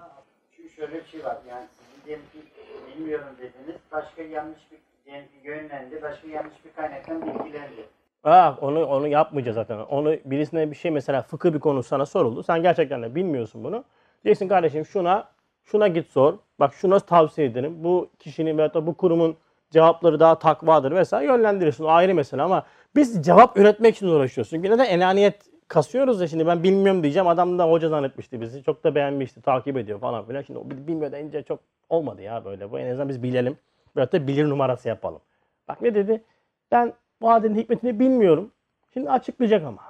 Şu 0.52 0.70
şöyle 0.70 0.94
bir 0.94 1.06
şey 1.06 1.24
var. 1.24 1.38
Yani 1.50 1.66
sizin 1.68 2.06
diyelim 2.06 2.26
ki 2.34 2.53
bilmiyorum 2.96 3.28
dediniz. 3.38 3.82
Başka 3.92 4.24
yanlış 4.24 4.60
bir 4.72 4.78
ki 5.12 5.28
yönlendi. 5.44 6.02
Başka 6.02 6.28
yanlış 6.28 6.54
bir 6.66 6.74
kaynaktan 6.74 7.22
bilgilendi. 7.22 7.86
Ha, 8.24 8.58
onu 8.62 8.86
onu 8.86 9.08
yapmayacağız 9.08 9.56
zaten. 9.56 9.78
Onu 9.78 10.16
birisine 10.26 10.72
bir 10.72 10.76
şey 10.76 10.92
mesela 10.92 11.22
fıkıh 11.22 11.54
bir 11.54 11.60
konu 11.60 11.84
sana 11.84 12.06
soruldu. 12.06 12.44
Sen 12.44 12.62
gerçekten 12.62 13.04
de 13.04 13.16
bilmiyorsun 13.16 13.64
bunu. 13.64 13.84
Diyeceksin 14.24 14.48
kardeşim 14.48 14.86
şuna 14.86 15.28
şuna 15.64 15.88
git 15.88 16.08
sor. 16.08 16.34
Bak 16.60 16.74
şuna 16.74 17.00
tavsiye 17.00 17.48
ederim. 17.48 17.84
Bu 17.84 18.10
kişinin 18.20 18.58
veyahut 18.58 18.76
da 18.76 18.88
bu 18.88 18.98
kurumun 18.98 19.38
cevapları 19.72 20.20
daha 20.20 20.40
takvadır 20.40 20.92
vesaire 20.92 21.32
yönlendirirsin. 21.32 21.84
O 21.84 21.88
ayrı 21.88 22.16
mesele 22.16 22.42
ama 22.42 22.66
biz 22.96 23.26
cevap 23.26 23.58
üretmek 23.58 23.96
için 23.96 24.08
uğraşıyoruz. 24.08 24.50
Çünkü 24.50 24.70
neden 24.70 24.86
enaniyet 24.86 25.53
kasıyoruz 25.68 26.22
ya 26.22 26.28
şimdi 26.28 26.48
ben 26.48 26.64
bilmiyorum 26.64 27.04
diyeceğim. 27.04 27.28
Adam 27.28 27.60
da 27.60 27.70
hoca 27.70 27.90
zannetmişti 27.90 28.42
bizi. 28.42 28.64
Çok 28.64 28.84
da 28.84 28.96
beğenmişti. 28.96 29.42
Takip 29.42 29.78
ediyor 29.78 30.00
falan 30.00 30.26
filan. 30.26 30.42
Şimdi 30.42 30.60
o 30.60 30.70
bil- 30.70 30.88
bilmiyor 30.88 31.12
deyince 31.12 31.44
çok 31.44 31.60
olmadı 31.90 32.22
ya 32.22 32.46
böyle. 32.46 32.72
Bu 32.72 32.80
en 32.80 32.90
azından 32.90 33.10
biz 33.10 33.24
bilelim. 33.24 33.58
Veyahut 33.96 34.14
da 34.14 34.28
bilir 34.28 34.50
numarası 34.50 34.88
yapalım. 34.88 35.22
Bak 35.68 35.82
ne 35.82 35.96
dedi? 35.96 36.24
Ben 36.72 36.94
bu 37.22 37.32
adetin 37.32 37.56
hikmetini 37.56 38.00
bilmiyorum. 38.00 38.52
Şimdi 38.94 39.10
açıklayacak 39.10 39.66
ama. 39.66 39.82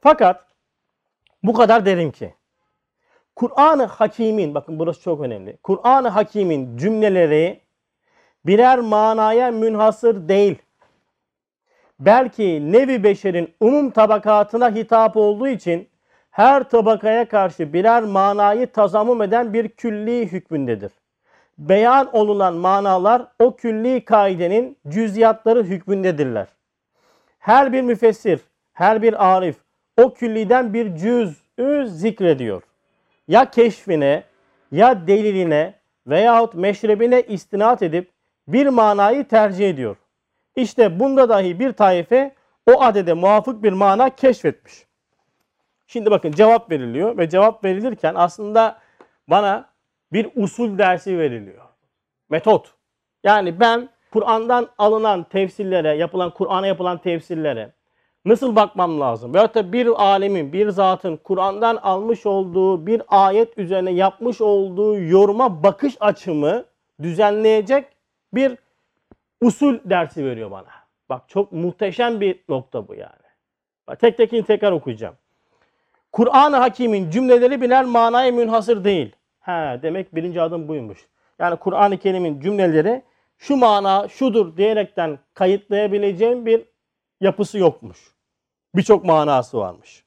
Fakat 0.00 0.44
bu 1.42 1.52
kadar 1.52 1.86
derim 1.86 2.10
ki 2.10 2.34
Kur'an-ı 3.36 3.84
Hakim'in 3.84 4.54
bakın 4.54 4.78
burası 4.78 5.00
çok 5.02 5.20
önemli. 5.20 5.56
Kur'an-ı 5.62 6.08
Hakim'in 6.08 6.76
cümleleri 6.76 7.60
birer 8.46 8.78
manaya 8.78 9.50
münhasır 9.50 10.28
değil. 10.28 10.58
Belki 12.00 12.72
nevi 12.72 13.02
beşerin 13.02 13.54
umum 13.60 13.90
tabakatına 13.90 14.74
hitap 14.74 15.16
olduğu 15.16 15.48
için 15.48 15.88
her 16.30 16.68
tabakaya 16.68 17.28
karşı 17.28 17.72
birer 17.72 18.02
manayı 18.02 18.66
tazammum 18.66 19.22
eden 19.22 19.52
bir 19.52 19.68
külli 19.68 20.32
hükmündedir. 20.32 20.92
Beyan 21.58 22.16
olunan 22.16 22.54
manalar 22.54 23.26
o 23.38 23.56
külli 23.56 24.04
kaidenin 24.04 24.76
cüziyatları 24.88 25.62
hükmündedirler. 25.62 26.46
Her 27.38 27.72
bir 27.72 27.82
müfessir, 27.82 28.40
her 28.72 29.02
bir 29.02 29.34
arif 29.34 29.56
o 29.96 30.14
külliden 30.14 30.74
bir 30.74 30.96
cüz'ü 30.96 31.86
zikrediyor. 31.88 32.62
Ya 33.28 33.50
keşfine, 33.50 34.22
ya 34.72 35.06
deliline 35.06 35.74
veyahut 36.06 36.54
meşrebine 36.54 37.22
istinat 37.22 37.82
edip 37.82 38.10
bir 38.48 38.66
manayı 38.66 39.28
tercih 39.28 39.70
ediyor. 39.70 39.96
İşte 40.56 41.00
bunda 41.00 41.28
dahi 41.28 41.60
bir 41.60 41.72
taife 41.72 42.34
o 42.66 42.82
adede 42.82 43.14
muvafık 43.14 43.62
bir 43.62 43.72
mana 43.72 44.10
keşfetmiş. 44.10 44.86
Şimdi 45.86 46.10
bakın 46.10 46.32
cevap 46.32 46.70
veriliyor 46.70 47.18
ve 47.18 47.28
cevap 47.28 47.64
verilirken 47.64 48.14
aslında 48.14 48.78
bana 49.28 49.68
bir 50.12 50.30
usul 50.36 50.78
dersi 50.78 51.18
veriliyor. 51.18 51.62
Metot. 52.30 52.74
Yani 53.24 53.60
ben 53.60 53.88
Kur'an'dan 54.12 54.68
alınan 54.78 55.24
tefsirlere, 55.24 55.96
yapılan 55.96 56.30
Kur'an'a 56.30 56.66
yapılan 56.66 56.98
tefsirlere 56.98 57.72
nasıl 58.24 58.56
bakmam 58.56 59.00
lazım? 59.00 59.34
Veyahut 59.34 59.54
da 59.54 59.72
bir 59.72 60.02
alemin, 60.02 60.52
bir 60.52 60.68
zatın 60.68 61.16
Kur'an'dan 61.16 61.76
almış 61.76 62.26
olduğu 62.26 62.86
bir 62.86 63.02
ayet 63.08 63.58
üzerine 63.58 63.90
yapmış 63.90 64.40
olduğu 64.40 65.00
yoruma 65.00 65.62
bakış 65.62 65.96
açımı 66.00 66.64
düzenleyecek 67.02 67.84
bir 68.34 68.56
usul 69.40 69.78
dersi 69.84 70.24
veriyor 70.24 70.50
bana. 70.50 70.68
Bak 71.08 71.28
çok 71.28 71.52
muhteşem 71.52 72.20
bir 72.20 72.44
nokta 72.48 72.88
bu 72.88 72.94
yani. 72.94 73.26
Bak 73.86 74.00
tek 74.00 74.16
tekini 74.16 74.44
tekrar 74.44 74.72
okuyacağım. 74.72 75.14
Kur'an-ı 76.12 76.56
Hakim'in 76.56 77.10
cümleleri 77.10 77.60
birer 77.60 77.84
manaya 77.84 78.32
münhasır 78.32 78.84
değil. 78.84 79.16
He, 79.40 79.80
demek 79.82 80.14
birinci 80.14 80.42
adım 80.42 80.68
buymuş. 80.68 81.06
Yani 81.38 81.56
Kur'an-ı 81.56 81.98
Kerim'in 81.98 82.40
cümleleri 82.40 83.02
şu 83.38 83.56
mana 83.56 84.08
şudur 84.08 84.56
diyerekten 84.56 85.18
kayıtlayabileceğim 85.34 86.46
bir 86.46 86.64
yapısı 87.20 87.58
yokmuş. 87.58 87.98
Birçok 88.74 89.04
manası 89.04 89.58
varmış. 89.58 90.04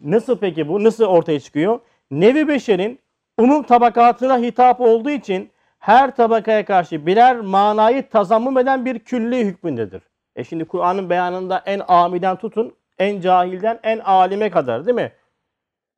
Nasıl 0.00 0.38
peki 0.38 0.68
bu? 0.68 0.84
Nasıl 0.84 1.04
ortaya 1.04 1.40
çıkıyor? 1.40 1.80
Nevi 2.10 2.48
Beşer'in 2.48 2.98
umum 3.38 3.62
tabakatına 3.62 4.38
hitap 4.38 4.80
olduğu 4.80 5.10
için 5.10 5.50
her 5.84 6.16
tabakaya 6.16 6.64
karşı 6.64 7.06
birer 7.06 7.36
manayı 7.36 8.08
tazammum 8.08 8.58
eden 8.58 8.84
bir 8.84 8.98
külli 8.98 9.44
hükmündedir. 9.44 10.02
E 10.36 10.44
şimdi 10.44 10.64
Kur'an'ın 10.64 11.10
beyanında 11.10 11.62
en 11.66 11.82
amiden 11.88 12.36
tutun, 12.36 12.76
en 12.98 13.20
cahilden 13.20 13.80
en 13.82 13.98
alime 13.98 14.50
kadar 14.50 14.86
değil 14.86 14.94
mi? 14.94 15.12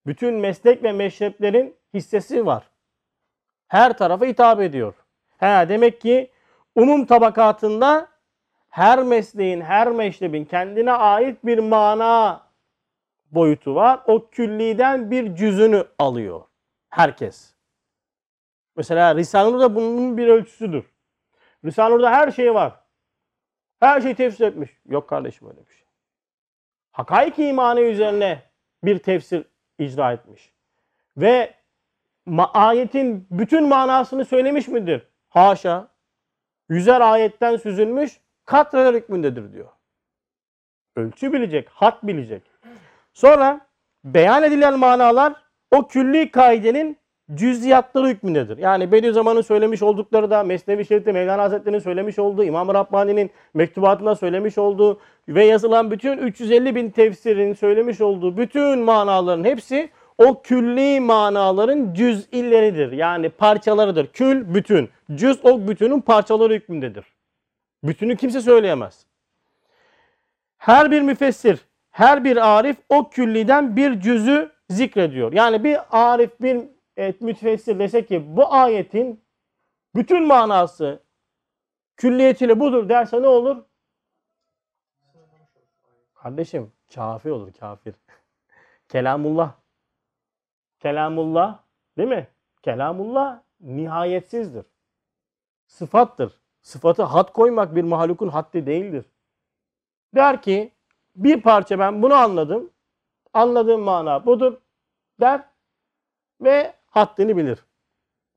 Bütün 0.06 0.34
meslek 0.34 0.82
ve 0.82 0.92
meşreplerin 0.92 1.76
hissesi 1.94 2.46
var. 2.46 2.70
Her 3.68 3.98
tarafa 3.98 4.26
hitap 4.26 4.60
ediyor. 4.60 4.94
He, 5.38 5.68
demek 5.68 6.00
ki 6.00 6.30
umum 6.74 7.06
tabakatında 7.06 8.08
her 8.70 9.02
mesleğin, 9.02 9.60
her 9.60 9.90
meşrebin 9.90 10.44
kendine 10.44 10.92
ait 10.92 11.44
bir 11.44 11.58
mana 11.58 12.40
boyutu 13.30 13.74
var. 13.74 14.00
O 14.06 14.28
külliden 14.30 15.10
bir 15.10 15.34
cüzünü 15.34 15.84
alıyor. 15.98 16.40
Herkes. 16.90 17.55
Mesela 18.76 19.14
Risale-i 19.16 19.52
Nur 19.52 19.60
da 19.60 19.74
bunun 19.74 20.16
bir 20.16 20.28
ölçüsüdür. 20.28 20.84
Risale-i 21.64 21.94
Nur'da 21.94 22.10
her 22.10 22.30
şey 22.30 22.54
var. 22.54 22.72
Her 23.80 24.00
şey 24.00 24.14
tefsir 24.14 24.46
etmiş. 24.46 24.70
Yok 24.88 25.08
kardeşim 25.08 25.48
öyle 25.48 25.66
bir 25.66 25.72
şey. 25.72 25.86
Hakaik 26.92 27.38
imanı 27.38 27.80
üzerine 27.80 28.42
bir 28.84 28.98
tefsir 28.98 29.44
icra 29.78 30.12
etmiş. 30.12 30.52
Ve 31.16 31.54
ayetin 32.54 33.26
bütün 33.30 33.68
manasını 33.68 34.24
söylemiş 34.24 34.68
midir? 34.68 35.08
Haşa. 35.28 35.88
Yüzer 36.68 37.00
ayetten 37.00 37.56
süzülmüş 37.56 38.20
katreler 38.44 38.94
hükmündedir 38.94 39.52
diyor. 39.52 39.68
Ölçü 40.96 41.32
bilecek, 41.32 41.68
hat 41.68 42.02
bilecek. 42.02 42.42
Sonra 43.12 43.66
beyan 44.04 44.42
edilen 44.42 44.78
manalar 44.78 45.34
o 45.70 45.88
külli 45.88 46.30
kaidenin 46.30 46.98
cüziyatları 47.34 48.08
hükmündedir. 48.08 48.58
Yani 48.58 48.92
Bediüzzaman'ın 48.92 49.40
söylemiş 49.40 49.82
oldukları 49.82 50.30
da 50.30 50.42
Mesnevi 50.42 50.86
Şerif'te 50.86 51.12
Mevlana 51.12 51.42
Hazretleri'nin 51.42 51.80
söylemiş 51.80 52.18
olduğu, 52.18 52.44
İmam-ı 52.44 52.74
Rabbani'nin 52.74 53.30
mektubatında 53.54 54.14
söylemiş 54.16 54.58
olduğu 54.58 55.00
ve 55.28 55.44
yazılan 55.44 55.90
bütün 55.90 56.18
350 56.18 56.74
bin 56.74 56.90
tefsirin 56.90 57.54
söylemiş 57.54 58.00
olduğu 58.00 58.36
bütün 58.36 58.78
manaların 58.78 59.44
hepsi 59.44 59.90
o 60.18 60.42
külli 60.42 61.00
manaların 61.00 61.94
cüz'illeridir. 61.94 62.92
Yani 62.92 63.28
parçalarıdır. 63.28 64.06
Kül 64.06 64.54
bütün. 64.54 64.90
Cüz 65.14 65.44
o 65.44 65.68
bütünün 65.68 66.00
parçaları 66.00 66.54
hükmündedir. 66.54 67.04
Bütünü 67.84 68.16
kimse 68.16 68.40
söyleyemez. 68.40 69.06
Her 70.58 70.90
bir 70.90 71.02
müfessir, 71.02 71.58
her 71.90 72.24
bir 72.24 72.56
arif 72.56 72.76
o 72.88 73.10
külliden 73.10 73.76
bir 73.76 74.00
cüzü 74.00 74.50
zikrediyor. 74.70 75.32
Yani 75.32 75.64
bir 75.64 75.78
arif, 75.90 76.30
bir 76.40 76.75
evet, 76.96 77.20
müfessir 77.20 77.78
dese 77.78 78.06
ki 78.06 78.36
bu 78.36 78.52
ayetin 78.52 79.24
bütün 79.94 80.26
manası 80.26 81.02
külliyetiyle 81.96 82.60
budur 82.60 82.88
derse 82.88 83.22
ne 83.22 83.28
olur? 83.28 83.64
Kardeşim 86.14 86.72
kafir 86.94 87.30
olur 87.30 87.52
kafir. 87.52 87.94
Kelamullah. 88.88 89.52
Kelamullah 90.80 91.58
değil 91.98 92.08
mi? 92.08 92.28
Kelamullah 92.62 93.42
nihayetsizdir. 93.60 94.66
Sıfattır. 95.66 96.40
Sıfatı 96.62 97.02
hat 97.02 97.32
koymak 97.32 97.74
bir 97.76 97.82
mahlukun 97.82 98.28
haddi 98.28 98.66
değildir. 98.66 99.04
Der 100.14 100.42
ki 100.42 100.72
bir 101.16 101.42
parça 101.42 101.78
ben 101.78 102.02
bunu 102.02 102.14
anladım. 102.14 102.70
Anladığım 103.32 103.80
mana 103.80 104.26
budur 104.26 104.56
der 105.20 105.44
ve 106.40 106.75
haddini 106.96 107.36
bilir. 107.36 107.58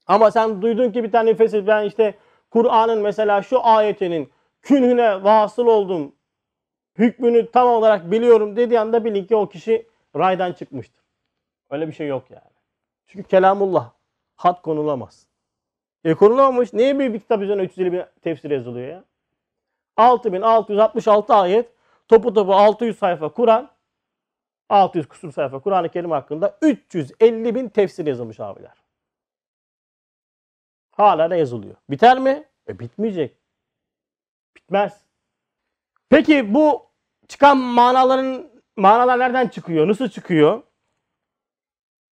Ama 0.08 0.32
sen 0.32 0.62
duydun 0.62 0.92
ki 0.92 1.04
bir 1.04 1.12
tane 1.12 1.32
müfessir 1.32 1.68
ben 1.68 1.86
işte 1.86 2.14
Kur'an'ın 2.50 3.02
mesela 3.02 3.42
şu 3.42 3.66
ayetinin 3.66 4.32
künhüne 4.62 5.24
vasıl 5.24 5.68
oldum. 5.68 6.16
Hükmünü 6.98 7.52
tam 7.52 7.68
olarak 7.68 8.12
biliyorum 8.12 8.56
dediği 8.56 8.80
anda 8.80 9.06
bilin 9.06 9.26
ki 9.26 9.36
o 9.36 9.50
kişi 9.50 9.88
raydan 10.16 10.54
çıkmıştır. 10.54 11.04
Öyle 11.70 11.88
bir 11.88 11.94
şey 11.94 12.08
yok 12.08 12.24
yani. 12.32 12.52
Çünkü 13.08 13.28
kelamullah 13.28 13.92
had 14.36 14.62
konulamaz. 14.62 15.28
E 16.04 16.14
konulamamış. 16.14 16.74
Niye 16.74 17.00
bir 17.00 17.20
kitap 17.20 17.42
üzerine 17.42 17.64
350 17.64 17.92
bin 17.94 18.04
tefsir 18.22 18.52
yazılıyor 18.52 18.88
ya? 18.88 19.04
6666 19.98 21.34
ayet 21.34 21.70
topu 22.08 22.34
topu 22.34 22.54
600 22.54 22.98
sayfa 22.98 23.30
Kur'an 23.30 23.70
600 24.70 25.08
kusur 25.08 25.32
sayfa 25.32 25.60
Kur'an-ı 25.60 25.90
Kerim 25.90 26.12
hakkında 26.12 26.58
350 26.62 27.56
bin 27.56 27.70
tefsir 27.70 28.06
yazılmış 28.06 28.40
abiler. 28.40 28.84
Hala 30.92 31.30
da 31.30 31.36
yazılıyor. 31.36 31.76
Biter 31.90 32.20
mi? 32.20 32.44
E 32.68 32.80
bitmeyecek. 32.80 33.38
Bitmez. 34.56 35.02
Peki 36.10 36.54
bu 36.54 36.86
çıkan 37.28 37.58
manaların 37.58 38.52
manalar 38.78 39.20
nereden 39.20 39.48
çıkıyor? 39.48 39.88
Nasıl 39.88 40.10
çıkıyor? 40.10 40.64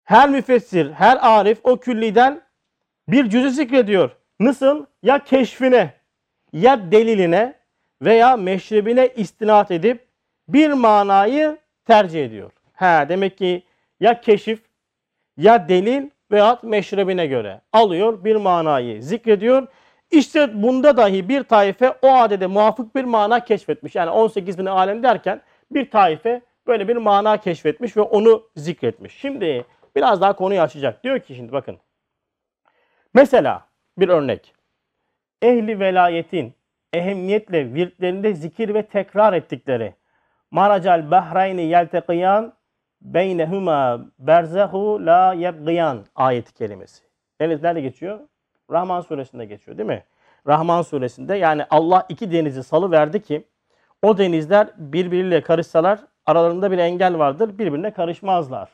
Her 0.04 0.30
müfessir, 0.30 0.92
her 0.92 1.18
arif 1.22 1.60
o 1.64 1.80
külliden 1.80 2.42
bir 3.08 3.30
cüzü 3.30 3.52
zikrediyor. 3.52 4.12
Nasıl? 4.40 4.86
Ya 5.04 5.24
keşfine, 5.24 5.94
ya 6.54 6.92
deliline 6.92 7.60
veya 8.02 8.38
meşrebine 8.38 9.08
istinat 9.08 9.72
edip 9.72 10.08
bir 10.48 10.72
manayı 10.72 11.58
tercih 11.86 12.26
ediyor. 12.26 12.52
Ha 12.74 13.10
demek 13.10 13.38
ki 13.38 13.64
ya 14.00 14.22
keşif, 14.22 14.62
ya 15.38 15.70
delil 15.70 16.10
veyahut 16.32 16.64
meşrebine 16.64 17.28
göre 17.28 17.62
alıyor 17.74 18.24
bir 18.24 18.36
manayı 18.36 19.04
zikrediyor. 19.04 19.68
İşte 20.12 20.64
bunda 20.64 20.98
dahi 20.98 21.30
bir 21.30 21.44
taife 21.44 21.94
o 22.02 22.14
adede 22.14 22.48
muvafık 22.48 22.96
bir 22.96 23.04
mana 23.04 23.44
keşfetmiş. 23.44 23.96
Yani 23.96 24.10
18 24.10 24.58
bin 24.58 24.66
alem 24.66 25.04
derken 25.04 25.42
bir 25.72 25.92
taife 25.92 26.42
böyle 26.68 26.88
bir 26.88 26.96
mana 26.96 27.38
keşfetmiş 27.38 27.98
ve 27.98 28.02
onu 28.02 28.50
zikretmiş. 28.56 29.14
Şimdi 29.14 29.66
biraz 29.96 30.22
daha 30.22 30.36
konuyu 30.36 30.62
açacak. 30.62 31.04
Diyor 31.04 31.20
ki 31.20 31.36
şimdi 31.36 31.52
bakın. 31.52 31.78
Mesela 33.14 33.66
bir 33.98 34.10
örnek. 34.10 34.54
Ehli 35.42 35.80
velayetin 35.80 36.54
ehemmiyetle 36.94 37.74
virtlerinde 37.74 38.34
zikir 38.34 38.74
ve 38.74 38.86
tekrar 38.86 39.34
ettikleri 39.34 39.94
Maracal 40.52 41.12
bahrayni 41.12 41.62
yeltekiyan 41.62 42.54
beynehuma 43.02 44.06
berzahu 44.20 45.06
la 45.06 45.34
yebgiyan 45.34 46.06
ayeti 46.16 46.54
kelimesi. 46.54 47.04
Deniz 47.42 47.64
nerede 47.64 47.82
geçiyor? 47.82 48.20
Rahman 48.72 49.02
suresinde 49.02 49.46
geçiyor 49.46 49.78
değil 49.78 49.88
mi? 49.90 50.04
Rahman 50.48 50.82
suresinde 50.82 51.36
yani 51.36 51.66
Allah 51.70 52.06
iki 52.10 52.32
denizi 52.32 52.64
salı 52.64 52.92
verdi 52.92 53.22
ki 53.22 53.48
o 54.02 54.18
denizler 54.18 54.68
birbiriyle 54.78 55.42
karışsalar 55.42 56.00
aralarında 56.26 56.72
bir 56.72 56.78
engel 56.78 57.18
vardır 57.18 57.58
birbirine 57.58 57.94
karışmazlar. 57.94 58.70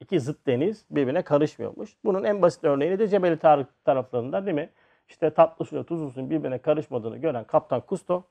İki 0.00 0.20
zıt 0.20 0.46
deniz 0.46 0.84
birbirine 0.90 1.22
karışmıyormuş. 1.22 1.90
Bunun 2.04 2.24
en 2.24 2.42
basit 2.42 2.64
örneğini 2.64 2.98
de 2.98 3.08
Cebeli 3.08 3.38
Tarık 3.38 3.84
taraflarında 3.84 4.46
değil 4.46 4.54
mi? 4.54 4.70
İşte 5.08 5.30
tatlı 5.30 5.64
suyla 5.64 5.84
tuzlu 5.84 6.10
suyun 6.10 6.30
birbirine 6.30 6.58
karışmadığını 6.58 7.16
gören 7.16 7.44
Kaptan 7.44 7.80
Kusto 7.80 8.24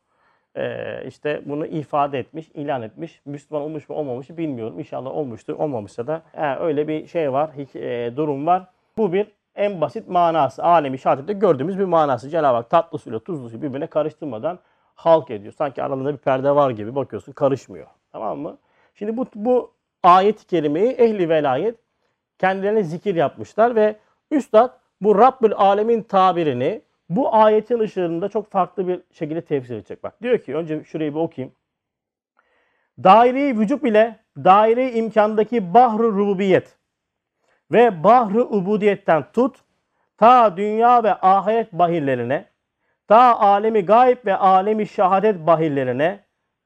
e, 0.55 1.03
işte 1.07 1.41
bunu 1.45 1.65
ifade 1.65 2.19
etmiş, 2.19 2.49
ilan 2.53 2.81
etmiş. 2.81 3.21
Müslüman 3.25 3.63
olmuş 3.63 3.89
mu 3.89 3.95
olmamış 3.95 4.29
mı 4.29 4.37
bilmiyorum. 4.37 4.79
İnşallah 4.79 5.11
olmuştur. 5.11 5.53
Olmamışsa 5.53 6.07
da 6.07 6.21
öyle 6.59 6.87
bir 6.87 7.07
şey 7.07 7.33
var, 7.33 7.49
e, 7.75 8.17
durum 8.17 8.45
var. 8.45 8.65
Bu 8.97 9.13
bir 9.13 9.27
en 9.55 9.81
basit 9.81 10.07
manası. 10.07 10.63
Alemi 10.63 10.99
şehadette 10.99 11.33
gördüğümüz 11.33 11.79
bir 11.79 11.85
manası. 11.85 12.29
Cenab-ı 12.29 12.55
Hak 12.55 12.69
tatlı 12.69 12.97
suyla 12.97 13.19
tuzlu 13.19 13.49
suyu 13.49 13.61
birbirine 13.61 13.87
karıştırmadan 13.87 14.59
halk 14.95 15.31
ediyor. 15.31 15.53
Sanki 15.57 15.83
aralarında 15.83 16.13
bir 16.13 16.17
perde 16.17 16.55
var 16.55 16.69
gibi 16.69 16.95
bakıyorsun 16.95 17.31
karışmıyor. 17.31 17.87
Tamam 18.11 18.39
mı? 18.39 18.57
Şimdi 18.95 19.17
bu, 19.17 19.25
bu 19.35 19.71
ayet-i 20.03 20.47
kerimeyi 20.47 20.91
ehli 20.91 21.29
velayet 21.29 21.75
kendilerine 22.39 22.83
zikir 22.83 23.15
yapmışlar 23.15 23.75
ve 23.75 23.95
Üstad 24.31 24.69
bu 25.01 25.19
Rabbül 25.19 25.53
Alemin 25.55 26.01
tabirini 26.01 26.81
bu 27.09 27.35
ayetin 27.35 27.79
ışığında 27.79 28.29
çok 28.29 28.51
farklı 28.51 28.87
bir 28.87 29.01
şekilde 29.11 29.41
tefsir 29.41 29.75
edecek. 29.75 30.03
Bak 30.03 30.21
diyor 30.21 30.37
ki 30.37 30.55
önce 30.55 30.83
şurayı 30.83 31.13
bir 31.13 31.19
okuyayım. 31.19 31.55
Daire-i 33.03 33.59
vücub 33.59 33.83
ile 33.83 34.19
daire-i 34.37 34.97
imkandaki 34.97 35.73
bahru 35.73 36.15
rububiyet 36.15 36.77
ve 37.71 38.03
bahru 38.03 38.41
ubudiyetten 38.41 39.25
tut 39.33 39.57
ta 40.17 40.57
dünya 40.57 41.03
ve 41.03 41.13
ahiret 41.13 41.73
bahirlerine 41.73 42.45
ta 43.07 43.39
alemi 43.39 43.85
gayb 43.85 44.25
ve 44.25 44.35
alemi 44.35 44.87
şehadet 44.87 45.47
bahirlerine 45.47 46.19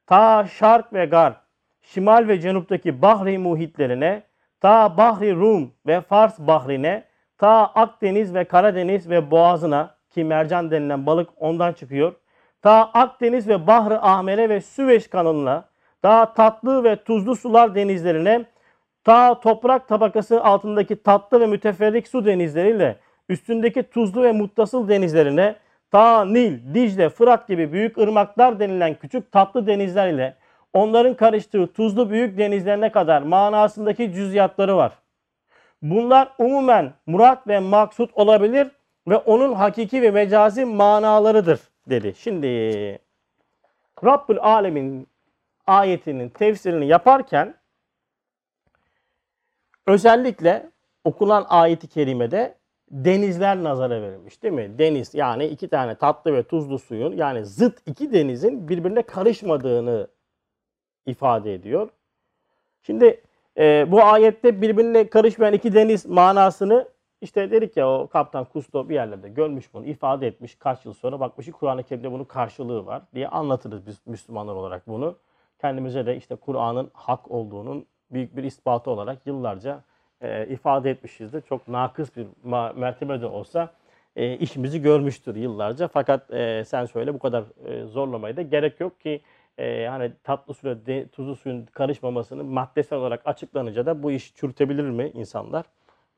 ta 0.06 0.48
şark 0.48 0.94
ve 0.94 1.06
garb 1.06 1.34
şimal 1.82 2.28
ve 2.28 2.42
cenuptaki 2.42 3.02
bahri 3.02 3.38
muhitlerine 3.38 4.24
ta 4.60 4.98
bahri 4.98 5.36
Rum 5.36 5.74
ve 5.88 6.02
Fars 6.02 6.40
bahrine 6.40 7.04
ta 7.38 7.72
Akdeniz 7.76 8.34
ve 8.34 8.44
Karadeniz 8.44 9.10
ve 9.10 9.32
boğazına 9.32 9.97
ki 10.18 10.24
mercan 10.24 10.72
denilen 10.72 11.06
balık 11.06 11.30
ondan 11.38 11.74
çıkıyor. 11.74 12.14
Ta 12.62 12.90
Akdeniz 12.94 13.48
ve 13.48 13.68
Bahri 13.68 13.98
Ahmer'e 13.98 14.50
ve 14.50 14.62
Süveyş 14.62 15.08
kanalına, 15.08 15.66
ta 16.02 16.34
tatlı 16.34 16.84
ve 16.84 17.04
tuzlu 17.04 17.36
sular 17.36 17.76
denizlerine, 17.76 18.46
ta 19.04 19.40
toprak 19.40 19.88
tabakası 19.88 20.44
altındaki 20.44 21.04
tatlı 21.04 21.40
ve 21.40 21.48
müteferrik 21.48 22.08
su 22.08 22.26
denizleriyle 22.26 22.96
üstündeki 23.30 23.84
tuzlu 23.84 24.24
ve 24.24 24.32
muttasıl 24.32 24.90
denizlerine, 24.90 25.56
ta 25.92 26.26
Nil, 26.26 26.74
Dicle, 26.74 27.10
Fırat 27.10 27.48
gibi 27.48 27.72
büyük 27.72 27.98
ırmaklar 27.98 28.60
denilen 28.60 28.96
küçük 28.96 29.32
tatlı 29.32 29.68
denizler 29.68 30.10
ile 30.14 30.36
onların 30.74 31.14
karıştığı 31.14 31.68
tuzlu 31.68 32.10
büyük 32.10 32.38
denizlerine 32.38 32.92
kadar 32.92 33.22
manasındaki 33.22 34.14
cüziyatları 34.14 34.78
var. 34.78 34.92
Bunlar 35.82 36.30
umumen 36.38 36.94
murat 37.06 37.48
ve 37.48 37.60
maksut 37.60 38.10
olabilir 38.14 38.68
ve 39.08 39.18
onun 39.18 39.54
hakiki 39.54 40.02
ve 40.02 40.12
mecazi 40.12 40.66
manalarıdır 40.66 41.60
dedi. 41.90 42.14
Şimdi 42.18 42.48
Rabbül 44.06 44.38
Alemin 44.40 45.08
ayetinin 45.68 46.30
tefsirini 46.30 46.88
yaparken 46.88 47.56
özellikle 49.88 50.70
okunan 51.04 51.46
ayeti 51.50 51.88
kerimede 51.88 52.58
denizler 52.92 53.64
nazara 53.64 54.02
verilmiş 54.02 54.44
değil 54.44 54.54
mi? 54.54 54.80
Deniz 54.80 55.14
yani 55.14 55.46
iki 55.46 55.68
tane 55.68 55.96
tatlı 55.96 56.34
ve 56.34 56.44
tuzlu 56.44 56.80
suyun 56.80 57.16
yani 57.16 57.46
zıt 57.46 57.78
iki 57.86 58.14
denizin 58.14 58.70
birbirine 58.70 59.02
karışmadığını 59.02 60.08
ifade 61.06 61.54
ediyor. 61.54 61.90
Şimdi 62.82 63.22
e, 63.58 63.92
bu 63.92 64.04
ayette 64.04 64.62
birbirine 64.62 65.10
karışmayan 65.10 65.54
iki 65.54 65.74
deniz 65.74 66.06
manasını 66.06 66.88
işte 67.22 67.52
dedik 67.52 67.78
ya 67.78 67.90
o 67.90 68.08
Kaptan 68.08 68.46
Kusto 68.46 68.90
bir 68.90 68.94
yerlerde 68.94 69.30
görmüş 69.30 69.74
bunu 69.74 69.86
ifade 69.86 70.28
etmiş 70.28 70.56
kaç 70.56 70.86
yıl 70.86 70.94
sonra 70.94 71.20
bakmış 71.20 71.46
ki 71.46 71.52
Kur'an-ı 71.52 71.84
Kerim'de 71.84 72.12
bunun 72.12 72.24
karşılığı 72.24 72.86
var 72.86 73.02
diye 73.14 73.28
anlatırız 73.28 73.88
biz 73.88 74.02
Müslümanlar 74.06 74.56
olarak 74.56 74.88
bunu. 74.88 75.18
Kendimize 75.62 76.06
de 76.06 76.18
işte 76.18 76.36
Kur'an'ın 76.36 76.92
hak 76.94 77.32
olduğunun 77.32 77.86
büyük 78.12 78.38
bir 78.38 78.44
ispatı 78.44 78.92
olarak 78.92 79.28
yıllarca 79.28 79.84
e, 80.22 80.48
ifade 80.48 80.92
etmişizdir. 80.92 81.42
Çok 81.42 81.68
nakıs 81.68 82.16
bir 82.16 82.28
ma- 82.46 82.80
mertebe 82.80 83.22
de 83.22 83.26
olsa 83.26 83.74
e, 84.16 84.38
işimizi 84.38 84.82
görmüştür 84.82 85.36
yıllarca. 85.36 85.88
Fakat 85.88 86.34
e, 86.34 86.64
sen 86.66 86.86
söyle 86.86 87.14
bu 87.14 87.20
kadar 87.20 87.44
e, 87.66 87.86
zorlamaya 87.86 88.38
da 88.38 88.42
gerek 88.42 88.80
yok 88.80 89.02
ki 89.02 89.22
e, 89.58 89.86
hani 89.86 90.12
tatlı 90.24 90.54
suyla 90.54 90.78
tuzlu 91.12 91.36
suyun 91.36 91.66
karışmamasını 91.66 92.44
maddesel 92.44 93.00
olarak 93.00 93.22
açıklanınca 93.26 93.86
da 93.86 94.04
bu 94.04 94.12
iş 94.12 94.36
çürütebilir 94.36 94.90
mi 94.90 95.12
insanlar? 95.14 95.66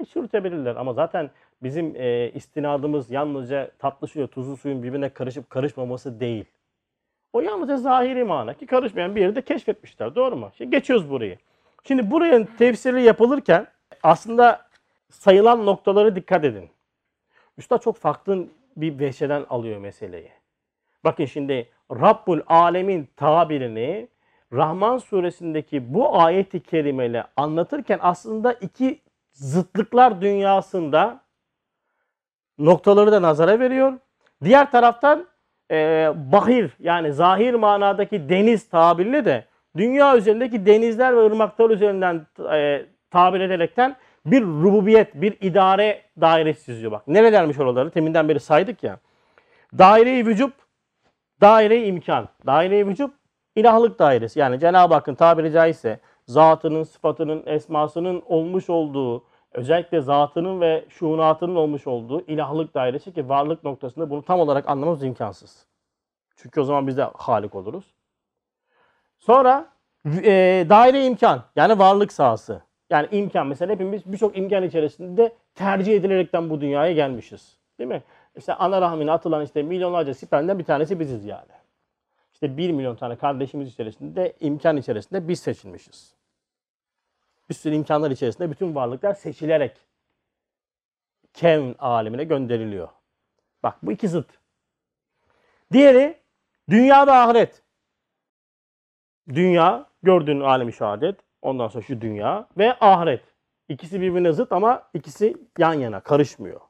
Çürütebilirler 0.06 0.76
ama 0.76 0.94
zaten 0.94 1.30
bizim 1.64 1.96
e, 1.96 2.32
istinadımız 2.32 3.12
yalnızca 3.12 3.72
tatlı 3.80 4.08
suyla 4.08 4.28
tuzlu 4.28 4.58
suyun 4.58 4.84
birbirine 4.84 5.10
karışıp 5.10 5.50
karışmaması 5.50 6.20
değil. 6.20 6.46
O 7.34 7.42
yalnızca 7.42 7.78
zahiri 7.78 8.24
mana 8.24 8.54
ki 8.54 8.66
karışmayan 8.66 9.16
bir 9.16 9.22
yeri 9.22 9.36
de 9.36 9.42
keşfetmişler. 9.42 10.16
Doğru 10.16 10.36
mu? 10.36 10.52
Şimdi 10.58 10.72
geçiyoruz 10.72 11.10
burayı. 11.10 11.38
Şimdi 11.84 12.12
buranın 12.12 12.48
tefsiri 12.58 13.04
yapılırken 13.04 13.68
aslında 14.04 14.70
sayılan 15.10 15.66
noktalara 15.66 16.16
dikkat 16.16 16.46
edin. 16.46 16.70
Üstad 17.58 17.82
çok 17.82 17.98
farklı 17.98 18.48
bir 18.78 19.00
veşeden 19.00 19.46
alıyor 19.50 19.80
meseleyi. 19.80 20.32
Bakın 21.04 21.26
şimdi 21.26 21.70
Rabbul 21.92 22.40
Alemin 22.48 23.08
tabirini 23.16 24.08
Rahman 24.54 24.98
suresindeki 24.98 25.94
bu 25.94 26.22
ayeti 26.22 26.64
kerimeyle 26.64 27.24
anlatırken 27.38 28.00
aslında 28.02 28.54
iki 28.54 29.00
zıtlıklar 29.40 30.22
dünyasında 30.22 31.20
noktaları 32.58 33.12
da 33.12 33.22
nazara 33.22 33.60
veriyor. 33.60 33.94
Diğer 34.44 34.72
taraftan 34.72 35.26
e, 35.72 36.12
bahir 36.16 36.72
yani 36.80 37.14
zahir 37.14 37.54
manadaki 37.54 38.30
deniz 38.30 38.70
tabirini 38.70 39.26
de 39.26 39.46
dünya 39.78 40.18
üzerindeki 40.18 40.66
denizler 40.66 41.18
ve 41.18 41.26
ırmaklar 41.26 41.70
üzerinden 41.70 42.28
e, 42.54 42.86
tabir 43.12 43.40
ederekten 43.40 43.96
bir 44.26 44.42
rububiyet, 44.42 45.16
bir 45.16 45.38
idare 45.42 46.02
dairesi 46.22 46.66
çiziyor. 46.66 46.92
Bak 46.92 47.08
nerelermiş 47.08 47.60
oraları? 47.60 47.92
Teminden 47.92 48.30
beri 48.30 48.40
saydık 48.40 48.84
ya. 48.84 49.00
Daire-i 49.78 50.26
vücub, 50.26 50.52
daire-i 51.42 51.86
imkan. 51.86 52.28
Daire-i 52.46 52.88
vücub 52.88 53.10
ilahlık 53.56 54.00
dairesi. 54.00 54.40
Yani 54.40 54.60
Cenab-ı 54.60 54.94
Hakk'ın 54.94 55.16
tabiri 55.16 55.52
caizse 55.52 56.00
zatının, 56.28 56.84
sıfatının, 56.84 57.44
esmasının 57.46 58.24
olmuş 58.26 58.70
olduğu, 58.70 59.24
özellikle 59.52 60.02
zatının 60.02 60.62
ve 60.62 60.86
şuunatının 60.90 61.56
olmuş 61.56 61.88
olduğu 61.88 62.22
ilahlık 62.22 62.74
dairesi 62.74 63.14
ki 63.14 63.30
varlık 63.30 63.64
noktasında 63.64 64.10
bunu 64.10 64.24
tam 64.24 64.40
olarak 64.40 64.70
anlamamız 64.70 65.04
imkansız. 65.04 65.66
Çünkü 66.36 66.62
o 66.62 66.64
zaman 66.64 66.88
biz 66.88 66.98
de 66.98 67.04
halik 67.04 67.56
oluruz. 67.56 67.94
Sonra 69.20 69.70
e, 70.06 70.66
daire 70.70 71.06
imkan 71.06 71.44
yani 71.56 71.80
varlık 71.80 72.14
sahası. 72.14 72.62
Yani 72.90 73.08
imkan 73.12 73.48
mesela 73.48 73.74
hepimiz 73.74 74.12
birçok 74.12 74.38
imkan 74.38 74.64
içerisinde 74.64 75.34
tercih 75.56 75.96
edilerekten 75.96 76.50
bu 76.50 76.62
dünyaya 76.62 76.94
gelmişiz. 76.94 77.58
Değil 77.80 77.88
mi? 77.88 78.04
İşte 78.38 78.54
ana 78.54 78.82
rahmine 78.82 79.12
atılan 79.12 79.46
işte 79.46 79.64
milyonlarca 79.64 80.14
spermden 80.14 80.60
bir 80.60 80.64
tanesi 80.64 81.00
biziz 81.00 81.26
yani. 81.26 81.52
İşte 82.34 82.58
bir 82.58 82.72
milyon 82.72 82.96
tane 82.96 83.16
kardeşimiz 83.16 83.70
içerisinde 83.70 84.34
imkan 84.40 84.78
içerisinde 84.78 85.28
biz 85.28 85.40
seçilmişiz. 85.40 86.19
Bir 87.50 87.54
sürü 87.54 87.76
imkanlar 87.76 88.12
içerisinde 88.12 88.52
bütün 88.52 88.76
varlıklar 88.76 89.14
seçilerek 89.14 89.78
kevn 91.34 91.76
alemine 91.80 92.24
gönderiliyor. 92.24 92.88
Bak 93.64 93.78
bu 93.84 93.92
iki 93.92 94.08
zıt. 94.08 94.30
Diğeri 95.72 96.18
dünya 96.70 97.08
ve 97.08 97.12
ahiret. 97.12 97.62
Dünya 99.30 99.86
gördüğün 100.04 100.40
alemi 100.40 100.74
şehadet. 100.74 101.20
Ondan 101.42 101.68
sonra 101.68 101.84
şu 101.84 102.02
dünya 102.02 102.48
ve 102.58 102.78
ahiret. 102.80 103.24
İkisi 103.70 104.02
birbirine 104.02 104.32
zıt 104.32 104.52
ama 104.52 104.90
ikisi 104.94 105.38
yan 105.58 105.74
yana 105.74 106.00
karışmıyor. 106.00 106.62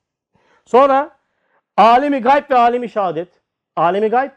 Sonra 0.66 1.18
alemi 1.78 2.20
gayb 2.22 2.52
ve 2.52 2.56
alemi 2.56 2.90
şehadet. 2.90 3.42
Alemi 3.76 4.08
gayb 4.08 4.32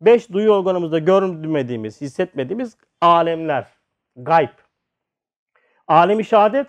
beş 0.00 0.32
duyu 0.32 0.50
organımızda 0.50 0.98
görmediğimiz, 0.98 2.00
hissetmediğimiz 2.00 2.76
alemler. 3.00 3.66
Gayb. 4.16 4.61
Alemi 5.88 6.24
şehadet 6.24 6.66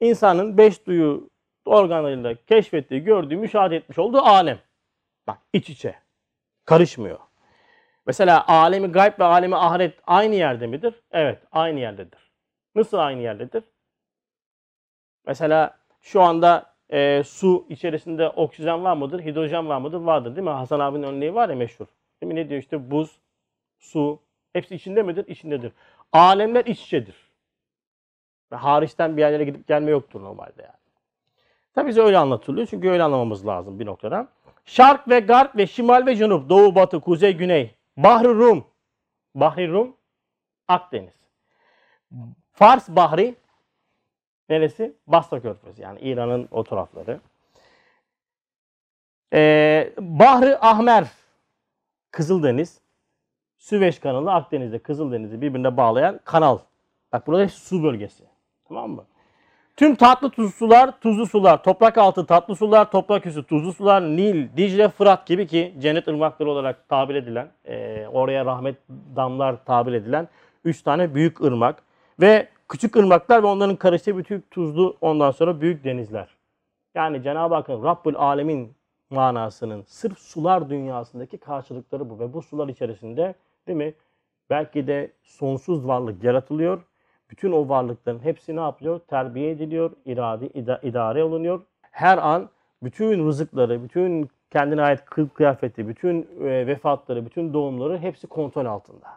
insanın 0.00 0.58
beş 0.58 0.86
duyu 0.86 1.30
organlarıyla 1.64 2.34
keşfettiği, 2.46 3.04
gördüğü, 3.04 3.36
müşahede 3.36 3.76
etmiş 3.76 3.98
olduğu 3.98 4.20
alem. 4.20 4.58
Bak 5.26 5.38
iç 5.52 5.70
içe. 5.70 5.94
Karışmıyor. 6.64 7.18
Mesela 8.06 8.46
alemi 8.46 8.92
gayb 8.92 9.18
ve 9.18 9.24
alemi 9.24 9.56
ahiret 9.56 9.98
aynı 10.06 10.34
yerde 10.34 10.66
midir? 10.66 10.94
Evet, 11.10 11.42
aynı 11.52 11.80
yerdedir. 11.80 12.32
Nasıl 12.74 12.98
aynı 12.98 13.22
yerdedir? 13.22 13.64
Mesela 15.26 15.78
şu 16.00 16.22
anda 16.22 16.74
e, 16.90 17.22
su 17.24 17.66
içerisinde 17.68 18.28
oksijen 18.28 18.84
var 18.84 18.96
mıdır? 18.96 19.24
Hidrojen 19.24 19.68
var 19.68 19.78
mıdır? 19.78 20.00
Vardır 20.00 20.36
değil 20.36 20.44
mi? 20.44 20.50
Hasan 20.50 20.80
abinin 20.80 21.02
örneği 21.02 21.34
var 21.34 21.48
ya 21.48 21.56
meşhur. 21.56 21.86
Değil 22.22 22.32
mi? 22.32 22.36
Ne 22.36 22.48
diyor 22.48 22.60
işte 22.60 22.90
buz, 22.90 23.18
su 23.78 24.20
hepsi 24.52 24.74
içinde 24.74 25.02
midir? 25.02 25.26
İçindedir. 25.26 25.72
Alemler 26.12 26.64
iç 26.64 26.80
içedir. 26.80 27.27
Ve 28.52 28.56
hariçten 28.56 29.16
bir 29.16 29.22
yerlere 29.22 29.44
gidip 29.44 29.68
gelme 29.68 29.90
yoktur 29.90 30.22
normalde 30.22 30.62
yani. 30.62 30.78
Tabii 31.74 31.88
bize 31.88 32.00
öyle 32.02 32.18
anlatılıyor 32.18 32.66
çünkü 32.66 32.90
öyle 32.90 33.02
anlamamız 33.02 33.46
lazım 33.46 33.80
bir 33.80 33.86
noktada. 33.86 34.28
Şark 34.64 35.08
ve 35.08 35.20
garp 35.20 35.56
ve 35.56 35.66
şimal 35.66 36.06
ve 36.06 36.16
cunub, 36.16 36.48
doğu, 36.48 36.74
batı, 36.74 37.00
kuzey, 37.00 37.36
güney, 37.36 37.74
Bahri 37.96 38.28
Rum, 38.28 38.64
Bahri 39.34 39.68
Rum, 39.68 39.96
Akdeniz. 40.68 41.14
Fars 42.52 42.88
Bahri, 42.88 43.34
neresi? 44.48 44.96
Basra 45.06 45.40
Körfezi 45.40 45.82
yani 45.82 46.00
İran'ın 46.00 46.48
o 46.50 46.64
tarafları. 46.64 47.20
Ee, 49.32 49.92
Bahri 49.98 50.58
Ahmer, 50.58 51.08
Kızıldeniz, 52.10 52.80
Süveyş 53.58 53.98
kanalı 53.98 54.32
Akdeniz'de 54.32 54.78
Kızıldeniz'i 54.78 55.40
birbirine 55.40 55.76
bağlayan 55.76 56.20
kanal. 56.24 56.58
Bak 57.12 57.26
burada 57.26 57.48
su 57.48 57.82
bölgesi. 57.82 58.24
Tamam 58.68 58.90
mı? 58.90 59.04
Tüm 59.76 59.94
tatlı 59.94 60.30
tuzlu 60.30 60.52
sular, 60.52 61.00
tuzlu 61.00 61.26
sular, 61.26 61.62
toprak 61.62 61.98
altı 61.98 62.26
tatlı 62.26 62.56
sular, 62.56 62.90
toprak 62.90 63.26
üstü 63.26 63.42
tuzlu 63.42 63.72
sular, 63.72 64.02
Nil, 64.02 64.48
Dicle, 64.56 64.88
Fırat 64.88 65.26
gibi 65.26 65.46
ki 65.46 65.74
cennet 65.78 66.08
ırmakları 66.08 66.50
olarak 66.50 66.88
tabir 66.88 67.14
edilen, 67.14 67.48
e, 67.64 68.06
oraya 68.12 68.44
rahmet 68.44 68.76
damlar 69.16 69.64
tabir 69.64 69.92
edilen 69.92 70.28
üç 70.64 70.82
tane 70.82 71.14
büyük 71.14 71.40
ırmak 71.40 71.82
ve 72.20 72.48
küçük 72.68 72.96
ırmaklar 72.96 73.42
ve 73.42 73.46
onların 73.46 73.76
karıştığı 73.76 74.16
bütün 74.16 74.44
tuzlu 74.50 74.96
ondan 75.00 75.30
sonra 75.30 75.60
büyük 75.60 75.84
denizler. 75.84 76.28
Yani 76.94 77.22
Cenab-ı 77.22 77.54
Hakk'ın 77.54 77.82
Rabbül 77.84 78.16
Alemin 78.16 78.72
manasının 79.10 79.84
sırf 79.86 80.18
sular 80.18 80.70
dünyasındaki 80.70 81.38
karşılıkları 81.38 82.10
bu 82.10 82.18
ve 82.18 82.32
bu 82.32 82.42
sular 82.42 82.68
içerisinde 82.68 83.34
değil 83.66 83.78
mi? 83.78 83.94
Belki 84.50 84.86
de 84.86 85.12
sonsuz 85.22 85.86
varlık 85.86 86.24
yaratılıyor 86.24 86.82
bütün 87.30 87.52
o 87.52 87.68
varlıkların 87.68 88.24
hepsi 88.24 88.56
ne 88.56 88.60
yapıyor? 88.60 88.98
Terbiye 88.98 89.50
ediliyor, 89.50 89.90
irade, 90.04 90.48
ida- 90.48 90.86
idare 90.88 91.24
olunuyor. 91.24 91.62
Her 91.90 92.18
an 92.18 92.48
bütün 92.82 93.26
rızıkları, 93.26 93.82
bütün 93.84 94.28
kendine 94.50 94.82
ait 94.82 95.04
kılık 95.04 95.34
kıyafeti, 95.34 95.88
bütün 95.88 96.28
e, 96.40 96.66
vefatları, 96.66 97.26
bütün 97.26 97.54
doğumları 97.54 97.98
hepsi 97.98 98.26
kontrol 98.26 98.66
altında. 98.66 99.08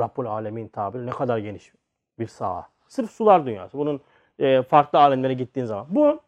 Rabbul 0.00 0.26
Alemin 0.26 0.68
tabiri 0.68 1.06
ne 1.06 1.10
kadar 1.10 1.38
geniş 1.38 1.72
bir 2.18 2.26
saha. 2.26 2.68
Sırf 2.88 3.10
sular 3.10 3.46
dünyası. 3.46 3.78
Bunun 3.78 4.00
e, 4.38 4.62
farklı 4.62 4.98
alemlere 4.98 5.34
gittiğin 5.34 5.66
zaman. 5.66 5.86
Bu 5.90 6.20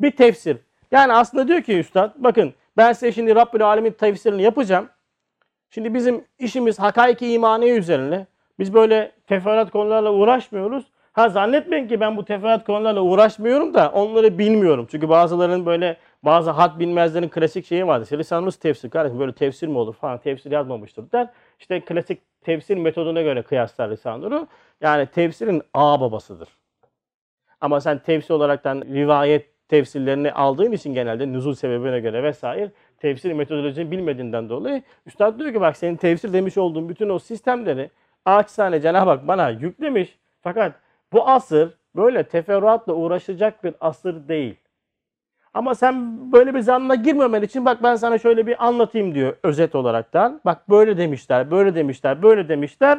bir 0.00 0.16
tefsir. 0.16 0.58
Yani 0.90 1.12
aslında 1.12 1.48
diyor 1.48 1.62
ki 1.62 1.78
üstad 1.78 2.14
bakın 2.16 2.54
ben 2.76 2.92
size 2.92 3.12
şimdi 3.12 3.34
Rabbul 3.34 3.60
Alemin 3.60 3.90
tefsirini 3.90 4.42
yapacağım. 4.42 4.88
Şimdi 5.70 5.94
bizim 5.94 6.24
işimiz 6.38 6.78
hakaiki 6.78 7.32
imaniye 7.32 7.76
üzerine. 7.76 8.26
Biz 8.58 8.74
böyle 8.74 9.12
teferruat 9.26 9.70
konularla 9.70 10.12
uğraşmıyoruz. 10.12 10.84
Ha 11.12 11.28
zannetmeyin 11.28 11.88
ki 11.88 12.00
ben 12.00 12.16
bu 12.16 12.24
teferruat 12.24 12.64
konularla 12.64 13.00
uğraşmıyorum 13.00 13.74
da 13.74 13.90
onları 13.90 14.38
bilmiyorum. 14.38 14.86
Çünkü 14.90 15.08
bazılarının 15.08 15.66
böyle 15.66 15.96
bazı 16.22 16.50
had 16.50 16.78
bilmezlerin 16.78 17.28
klasik 17.28 17.66
şeyi 17.66 17.86
vardır. 17.86 18.20
İşte 18.20 18.58
tefsir 18.60 18.90
kardeşim 18.90 19.18
böyle 19.18 19.32
tefsir 19.32 19.68
mi 19.68 19.78
olur 19.78 19.94
falan 19.94 20.18
tefsir 20.18 20.50
yazmamıştır 20.50 21.12
der. 21.12 21.28
İşte 21.60 21.80
klasik 21.80 22.18
tefsir 22.40 22.76
metoduna 22.76 23.22
göre 23.22 23.42
kıyaslar 23.42 23.90
lisan 23.90 24.48
Yani 24.80 25.06
tefsirin 25.06 25.62
ağ 25.74 26.00
babasıdır. 26.00 26.48
Ama 27.60 27.80
sen 27.80 27.98
tefsir 27.98 28.34
olaraktan 28.34 28.82
rivayet 28.82 29.68
tefsirlerini 29.68 30.32
aldığın 30.32 30.72
için 30.72 30.94
genelde 30.94 31.32
nüzul 31.32 31.54
sebebine 31.54 32.00
göre 32.00 32.22
vesaire 32.22 32.70
tefsir 32.98 33.32
metodolojisini 33.32 33.90
bilmediğinden 33.90 34.48
dolayı 34.48 34.82
Üstad 35.06 35.38
diyor 35.38 35.52
ki 35.52 35.60
bak 35.60 35.76
senin 35.76 35.96
tefsir 35.96 36.32
demiş 36.32 36.58
olduğun 36.58 36.88
bütün 36.88 37.08
o 37.08 37.18
sistemleri 37.18 37.90
Akisane 38.26 38.80
Cenab-ı 38.80 39.10
Hak 39.10 39.28
bana 39.28 39.50
yüklemiş. 39.50 40.18
Fakat 40.42 40.72
bu 41.12 41.28
asır 41.28 41.74
böyle 41.96 42.22
teferruatla 42.22 42.92
uğraşacak 42.92 43.64
bir 43.64 43.74
asır 43.80 44.28
değil. 44.28 44.56
Ama 45.54 45.74
sen 45.74 46.32
böyle 46.32 46.54
bir 46.54 46.60
zannına 46.60 46.94
girmemen 46.94 47.42
için 47.42 47.64
bak 47.64 47.82
ben 47.82 47.96
sana 47.96 48.18
şöyle 48.18 48.46
bir 48.46 48.66
anlatayım 48.66 49.14
diyor 49.14 49.36
özet 49.42 49.74
olaraktan. 49.74 50.40
Bak 50.44 50.70
böyle 50.70 50.98
demişler, 50.98 51.50
böyle 51.50 51.74
demişler, 51.74 52.22
böyle 52.22 52.48
demişler. 52.48 52.98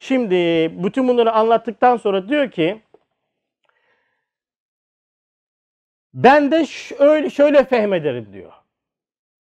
Şimdi 0.00 0.36
bütün 0.84 1.08
bunları 1.08 1.32
anlattıktan 1.32 1.96
sonra 1.96 2.28
diyor 2.28 2.50
ki 2.50 2.82
ben 6.14 6.50
de 6.50 6.66
şöyle, 6.66 7.30
şöyle 7.30 7.64
fehmederim 7.64 8.32
diyor. 8.32 8.52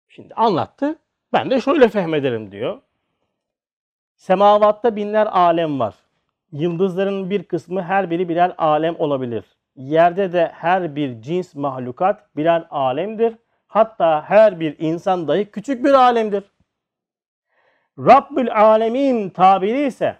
Şimdi 0.09 0.35
anlattı. 0.35 0.99
Ben 1.33 1.51
de 1.51 1.61
şöyle 1.61 1.89
fehmederim 1.89 2.53
diyor. 2.53 2.81
Semavatta 4.25 4.97
binler 4.97 5.27
alem 5.27 5.81
var. 5.81 5.95
Yıldızların 6.53 7.31
bir 7.31 7.43
kısmı 7.43 7.83
her 7.83 8.11
biri 8.11 8.29
birer 8.29 8.55
alem 8.59 8.95
olabilir. 8.99 9.45
Yerde 9.77 10.33
de 10.33 10.51
her 10.55 10.97
bir 10.97 11.23
cins 11.23 11.55
mahlukat 11.55 12.37
birer 12.37 12.67
alemdir. 12.71 13.35
Hatta 13.67 14.25
her 14.29 14.61
bir 14.61 14.77
insan 14.79 15.29
dahi 15.29 15.45
küçük 15.45 15.85
bir 15.85 15.93
alemdir. 15.93 16.45
Rabbül 17.99 18.55
Alemin 18.55 19.31
tabiri 19.31 19.87
ise 19.87 20.17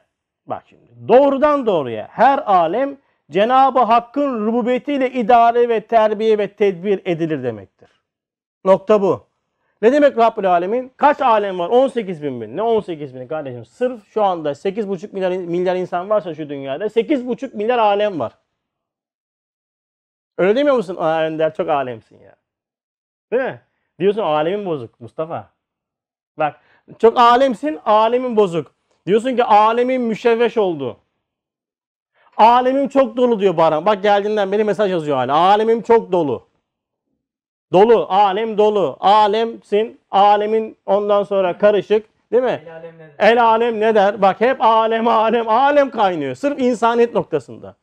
bak 0.47 0.63
şimdi 0.67 1.09
doğrudan 1.09 1.67
doğruya 1.67 2.09
her 2.11 2.39
alem 2.39 2.97
Cenab-ı 3.31 3.81
Hakk'ın 3.81 4.47
rububiyetiyle 4.47 5.11
idare 5.11 5.69
ve 5.69 5.81
terbiye 5.81 6.39
ve 6.39 6.49
tedbir 6.49 7.01
edilir 7.05 7.43
demektir. 7.43 7.89
Nokta 8.65 9.03
bu. 9.03 9.34
Ne 9.83 9.93
demek 9.93 10.19
Rabbül 10.19 10.51
Alemin? 10.51 10.93
Kaç 10.97 11.21
alem 11.21 11.59
var? 11.59 11.69
18 11.69 12.23
bin 12.23 12.33
mi? 12.33 12.57
Ne 12.57 12.63
18 12.63 13.15
bin 13.15 13.29
kardeşim? 13.29 13.65
Sırf 13.65 14.09
şu 14.09 14.23
anda 14.23 14.51
8,5 14.51 15.13
milyar, 15.13 15.31
milyar 15.31 15.77
insan 15.77 16.11
varsa 16.11 16.35
şu 16.35 16.49
dünyada 16.49 16.87
8,5 16.87 17.57
milyar 17.57 17.79
alem 17.79 18.21
var. 18.21 18.33
Öyle 20.39 20.57
demiyor 20.57 20.77
musun? 20.77 20.97
Aa 20.97 21.23
Önder 21.23 21.55
çok 21.55 21.69
alemsin 21.69 22.19
ya. 22.21 22.37
Değil 23.33 23.43
mi? 23.43 23.61
Diyorsun 23.99 24.23
alemin 24.23 24.67
bozuk 24.67 25.01
Mustafa. 25.01 25.51
Bak 26.39 26.61
çok 26.99 27.19
alemsin, 27.19 27.81
alemin 27.85 28.37
bozuk. 28.37 28.75
Diyorsun 29.07 29.37
ki 29.37 29.45
alemin 29.45 30.03
müşevveş 30.03 30.57
oldu. 30.57 30.97
Alemim 32.37 32.89
çok 32.89 33.17
dolu 33.17 33.41
diyor 33.41 33.57
Baran. 33.57 33.87
Bak 33.87 34.03
geldiğinden 34.03 34.53
beri 34.53 34.65
mesaj 34.65 34.91
yazıyor 34.91 35.17
hala. 35.17 35.37
Alemim 35.37 35.83
çok 35.83 36.13
dolu. 36.13 36.47
Dolu, 37.73 38.07
alem 38.11 38.59
dolu. 38.59 38.97
Alemsin, 39.01 40.01
alemin 40.11 40.77
ondan 40.87 41.23
sonra 41.23 41.59
karışık. 41.59 42.07
Değil 42.33 42.43
mi? 42.43 42.63
El 42.67 42.75
alem 42.75 42.99
nedir? 42.99 43.15
El 43.19 43.45
alem 43.45 43.81
ne 43.81 43.95
der? 43.95 44.23
Bak 44.23 44.41
hep 44.41 44.57
alem 44.61 45.09
alem 45.09 45.49
alem 45.49 45.91
kaynıyor. 45.91 46.35
Sırf 46.35 46.61
insaniyet 46.61 47.15
noktasında. 47.15 47.75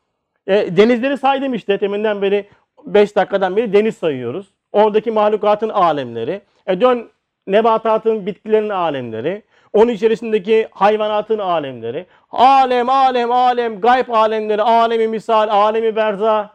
E, 0.48 0.78
denizleri 0.78 1.18
saydım 1.18 1.54
işte 1.54 1.78
teminden 1.78 2.22
beri 2.22 2.48
5 2.86 3.16
dakikadan 3.16 3.56
beri 3.56 3.74
deniz 3.74 3.98
sayıyoruz. 3.98 4.48
Oradaki 4.72 5.12
mahlukatın 5.12 5.70
alemleri. 5.70 6.42
E 6.68 6.82
dön 6.82 7.10
nebatatın 7.48 8.26
bitkilerin 8.26 8.70
alemleri. 8.70 9.44
Onun 9.74 9.92
içerisindeki 9.92 10.68
hayvanatın 10.72 11.40
alemleri. 11.40 12.06
Alem 12.32 12.90
alem 12.90 13.32
alem 13.32 13.82
gayb 13.82 14.10
alemleri. 14.10 14.62
Alemi 14.62 15.08
misal, 15.08 15.48
alemi 15.50 15.96
berza. 15.96 16.50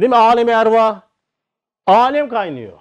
Değil 0.00 0.10
mi? 0.10 0.16
Alemi 0.16 0.50
erva. 0.50 1.02
Alem 1.88 2.28
kaynıyor. 2.28 2.78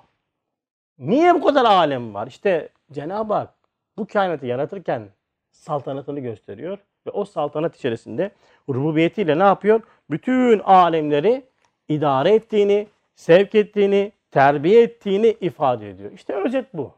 Niye 1.00 1.36
bu 1.36 1.44
kadar 1.44 1.66
alem 1.66 2.14
var? 2.14 2.28
İşte 2.28 2.70
Cenab-ı 2.92 3.34
Hak 3.34 3.54
bu 3.98 4.08
kainatı 4.08 4.46
yaratırken 4.46 5.10
saltanatını 5.52 6.20
gösteriyor 6.20 6.78
ve 7.08 7.12
o 7.12 7.26
saltanat 7.26 7.76
içerisinde 7.76 8.32
rububiyetiyle 8.70 9.40
ne 9.40 9.44
yapıyor? 9.44 9.82
Bütün 10.10 10.60
alemleri 10.60 11.46
idare 11.88 12.34
ettiğini, 12.34 12.88
sevk 13.16 13.56
ettiğini, 13.56 14.12
terbiye 14.32 14.82
ettiğini 14.84 15.38
ifade 15.42 15.90
ediyor. 15.90 16.12
İşte 16.12 16.34
özet 16.34 16.74
bu. 16.74 16.92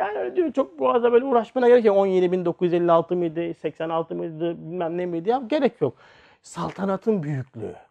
Yani 0.00 0.18
öyle 0.18 0.36
diyor 0.36 0.52
çok 0.52 0.78
boğaza 0.78 1.12
böyle 1.12 1.24
uğraşmana 1.24 1.68
gerek 1.68 1.84
yok. 1.84 1.96
17.956 1.96 3.14
mıydı, 3.14 3.54
86 3.54 4.14
mıydı, 4.14 4.58
bilmem 4.58 4.98
ne 4.98 5.06
miydi 5.06 5.28
ya 5.28 5.42
gerek 5.46 5.80
yok. 5.80 5.94
Saltanatın 6.42 7.22
büyüklüğü. 7.22 7.89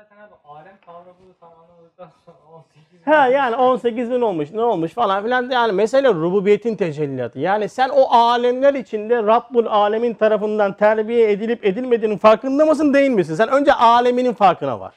Zaten 0.00 0.16
abi 0.16 0.34
alem 0.44 0.76
kavramını 0.86 1.34
tamamladıktan 1.40 2.10
sonra 2.24 2.36
18 2.52 3.06
Ha 3.06 3.26
yani 3.28 3.56
18 3.56 4.10
bin 4.10 4.20
olmuş 4.20 4.52
ne 4.52 4.62
olmuş 4.62 4.92
falan 4.92 5.22
filan 5.22 5.50
yani 5.50 5.72
mesele 5.72 6.08
rububiyetin 6.08 6.76
tecelliatı. 6.76 7.38
Yani 7.38 7.68
sen 7.68 7.88
o 7.88 8.14
alemler 8.14 8.74
içinde 8.74 9.22
Rabbul 9.22 9.66
Alemin 9.66 10.14
tarafından 10.14 10.76
terbiye 10.76 11.30
edilip 11.30 11.64
edilmediğinin 11.64 12.18
farkında 12.18 12.66
mısın 12.66 12.94
değil 12.94 13.10
misin? 13.10 13.34
Sen 13.34 13.48
önce 13.48 13.72
aleminin 13.72 14.32
farkına 14.32 14.80
var. 14.80 14.94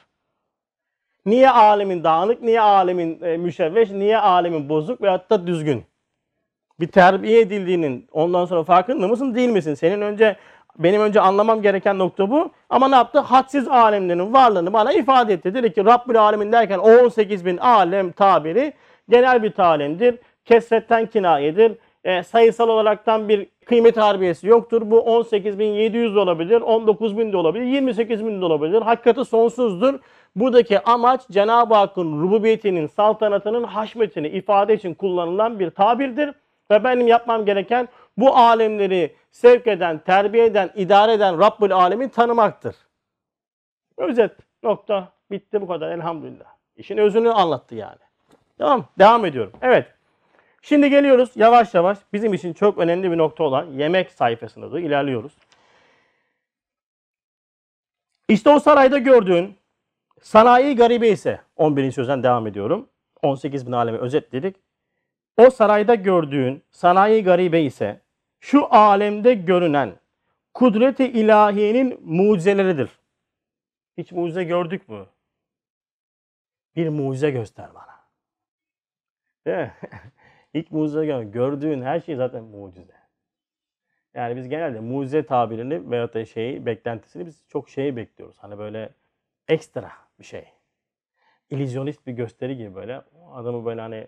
Niye 1.26 1.50
alemin 1.50 2.04
dağınık, 2.04 2.42
niye 2.42 2.60
alemin 2.60 3.22
e, 3.22 3.36
müşevveş, 3.36 3.90
niye 3.90 4.18
alemin 4.18 4.68
bozuk 4.68 5.02
veyahut 5.02 5.30
da 5.30 5.46
düzgün? 5.46 5.84
Bir 6.80 6.86
terbiye 6.86 7.40
edildiğinin 7.40 8.08
ondan 8.12 8.44
sonra 8.44 8.64
farkında 8.64 9.08
mısın 9.08 9.34
değil 9.34 9.48
misin? 9.48 9.74
Senin 9.74 10.00
önce 10.00 10.36
benim 10.78 11.00
önce 11.00 11.20
anlamam 11.20 11.62
gereken 11.62 11.98
nokta 11.98 12.30
bu. 12.30 12.50
Ama 12.70 12.88
ne 12.88 12.94
yaptı? 12.94 13.18
Hadsiz 13.18 13.68
alemlerin 13.68 14.32
varlığını 14.32 14.72
bana 14.72 14.92
ifade 14.92 15.32
etti. 15.32 15.54
Dedi 15.54 15.72
ki 15.72 15.84
Rabbül 15.84 16.20
Alemin 16.20 16.52
derken 16.52 16.78
o 16.78 17.04
18 17.04 17.46
bin 17.46 17.56
alem 17.56 18.12
tabiri 18.12 18.72
genel 19.08 19.42
bir 19.42 19.52
talimdir. 19.52 20.18
Kesretten 20.44 21.06
kinayedir. 21.06 21.72
E, 22.04 22.22
sayısal 22.22 22.68
olaraktan 22.68 23.28
bir 23.28 23.46
kıymet 23.64 23.96
harbiyesi 23.96 24.46
yoktur. 24.46 24.90
Bu 24.90 24.98
18.700 24.98 26.14
de 26.14 26.18
olabilir, 26.18 26.60
19.000 26.60 27.32
de 27.32 27.36
olabilir, 27.36 27.64
28.000 27.64 28.40
de 28.40 28.44
olabilir. 28.44 28.82
Hakikati 28.82 29.24
sonsuzdur. 29.24 29.94
Buradaki 30.36 30.80
amaç 30.80 31.20
Cenab-ı 31.30 31.74
Hakk'ın 31.74 32.22
rububiyetinin, 32.22 32.86
saltanatının 32.86 33.64
haşmetini 33.64 34.28
ifade 34.28 34.74
için 34.74 34.94
kullanılan 34.94 35.58
bir 35.58 35.70
tabirdir. 35.70 36.30
Ve 36.70 36.84
benim 36.84 37.06
yapmam 37.06 37.44
gereken 37.44 37.88
bu 38.16 38.36
alemleri 38.36 39.16
sevk 39.30 39.66
eden, 39.66 39.98
terbiye 39.98 40.44
eden, 40.44 40.70
idare 40.74 41.12
eden 41.12 41.38
Rabbül 41.38 41.72
Alemin 41.72 42.08
tanımaktır. 42.08 42.76
Özet. 43.96 44.32
Nokta. 44.62 45.08
Bitti 45.30 45.60
bu 45.60 45.66
kadar 45.66 45.90
elhamdülillah. 45.90 46.54
İşin 46.76 46.96
özünü 46.96 47.30
anlattı 47.30 47.74
yani. 47.74 47.98
Tamam. 48.58 48.84
Devam 48.98 49.24
ediyorum. 49.24 49.52
Evet. 49.62 49.86
Şimdi 50.62 50.90
geliyoruz 50.90 51.30
yavaş 51.36 51.74
yavaş 51.74 51.98
bizim 52.12 52.34
için 52.34 52.52
çok 52.52 52.78
önemli 52.78 53.10
bir 53.10 53.18
nokta 53.18 53.44
olan 53.44 53.66
yemek 53.66 54.10
sayfasına 54.10 54.72
da 54.72 54.80
ilerliyoruz. 54.80 55.32
İşte 58.28 58.50
o 58.50 58.58
sarayda 58.58 58.98
gördüğün 58.98 59.56
sanayi 60.22 60.76
garibi 60.76 61.08
ise 61.08 61.40
11. 61.56 61.92
sözden 61.92 62.22
devam 62.22 62.46
ediyorum. 62.46 62.88
18 63.22 63.66
bin 63.66 63.72
alemi 63.72 63.98
özetledik. 63.98 64.56
O 65.36 65.50
sarayda 65.50 65.94
gördüğün 65.94 66.62
sanayi 66.70 67.24
garibe 67.24 67.60
ise 67.60 68.00
şu 68.44 68.74
alemde 68.74 69.34
görünen 69.34 69.96
kudreti 70.54 71.04
ilahiyenin 71.04 72.00
mucizeleridir. 72.04 72.90
Hiç 73.98 74.12
mucize 74.12 74.44
gördük 74.44 74.88
mü? 74.88 75.06
Bir 76.76 76.88
mucize 76.88 77.30
göster 77.30 77.74
bana. 77.74 78.04
Değil 79.46 79.58
mi? 79.58 79.74
Hiç 80.54 80.70
mucize 80.70 81.06
görmedim. 81.06 81.32
Gördüğün 81.32 81.82
her 81.82 82.00
şey 82.00 82.16
zaten 82.16 82.44
mucize. 82.44 82.94
Yani 84.14 84.36
biz 84.36 84.48
genelde 84.48 84.80
mucize 84.80 85.26
tabirini 85.26 85.90
veyahut 85.90 86.14
da 86.14 86.24
şeyi, 86.24 86.66
beklentisini 86.66 87.26
biz 87.26 87.44
çok 87.48 87.68
şeyi 87.68 87.96
bekliyoruz. 87.96 88.36
Hani 88.38 88.58
böyle 88.58 88.94
ekstra 89.48 89.92
bir 90.18 90.24
şey. 90.24 90.44
İllüzyonist 91.50 92.06
bir 92.06 92.12
gösteri 92.12 92.56
gibi 92.56 92.74
böyle. 92.74 93.02
Adamı 93.32 93.64
böyle 93.64 93.80
hani 93.80 94.06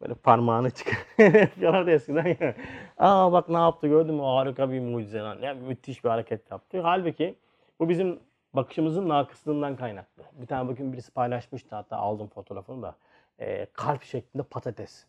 böyle 0.00 0.14
parmağını 0.14 0.70
çıkarıyorlardı 0.70 1.90
eskiden 1.94 2.36
ya. 2.40 2.54
Aa 2.98 3.32
bak 3.32 3.48
ne 3.48 3.58
yaptı 3.58 3.86
gördün 3.86 4.14
mü 4.14 4.22
harika 4.22 4.70
bir 4.70 4.80
mucize 4.80 5.18
lan. 5.18 5.38
Ya 5.42 5.54
müthiş 5.54 6.04
bir 6.04 6.08
hareket 6.08 6.50
yaptı. 6.50 6.80
Halbuki 6.80 7.34
bu 7.80 7.88
bizim 7.88 8.20
bakışımızın 8.54 9.08
nakıslığından 9.08 9.76
kaynaklı. 9.76 10.22
Bir 10.32 10.46
tane 10.46 10.68
bugün 10.68 10.92
birisi 10.92 11.12
paylaşmıştı 11.12 11.76
hatta 11.76 11.96
aldım 11.96 12.28
fotoğrafını 12.28 12.82
da. 12.82 12.96
Ee, 13.40 13.66
kalp 13.72 14.02
şeklinde 14.02 14.42
patates. 14.42 15.06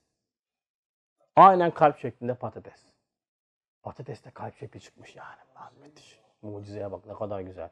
Aynen 1.36 1.71
kalp 1.71 1.97
şeklinde 1.97 2.34
patates. 2.34 2.86
Patates 3.84 4.25
de 4.25 4.32
kalp 4.32 4.56
şekli 4.56 4.80
çıkmış 4.80 5.15
yani. 5.15 5.38
Lan 5.56 5.71
müthiş. 5.82 6.19
Mucizeye 6.41 6.91
bak 6.91 7.06
ne 7.06 7.13
kadar 7.13 7.41
güzel. 7.41 7.69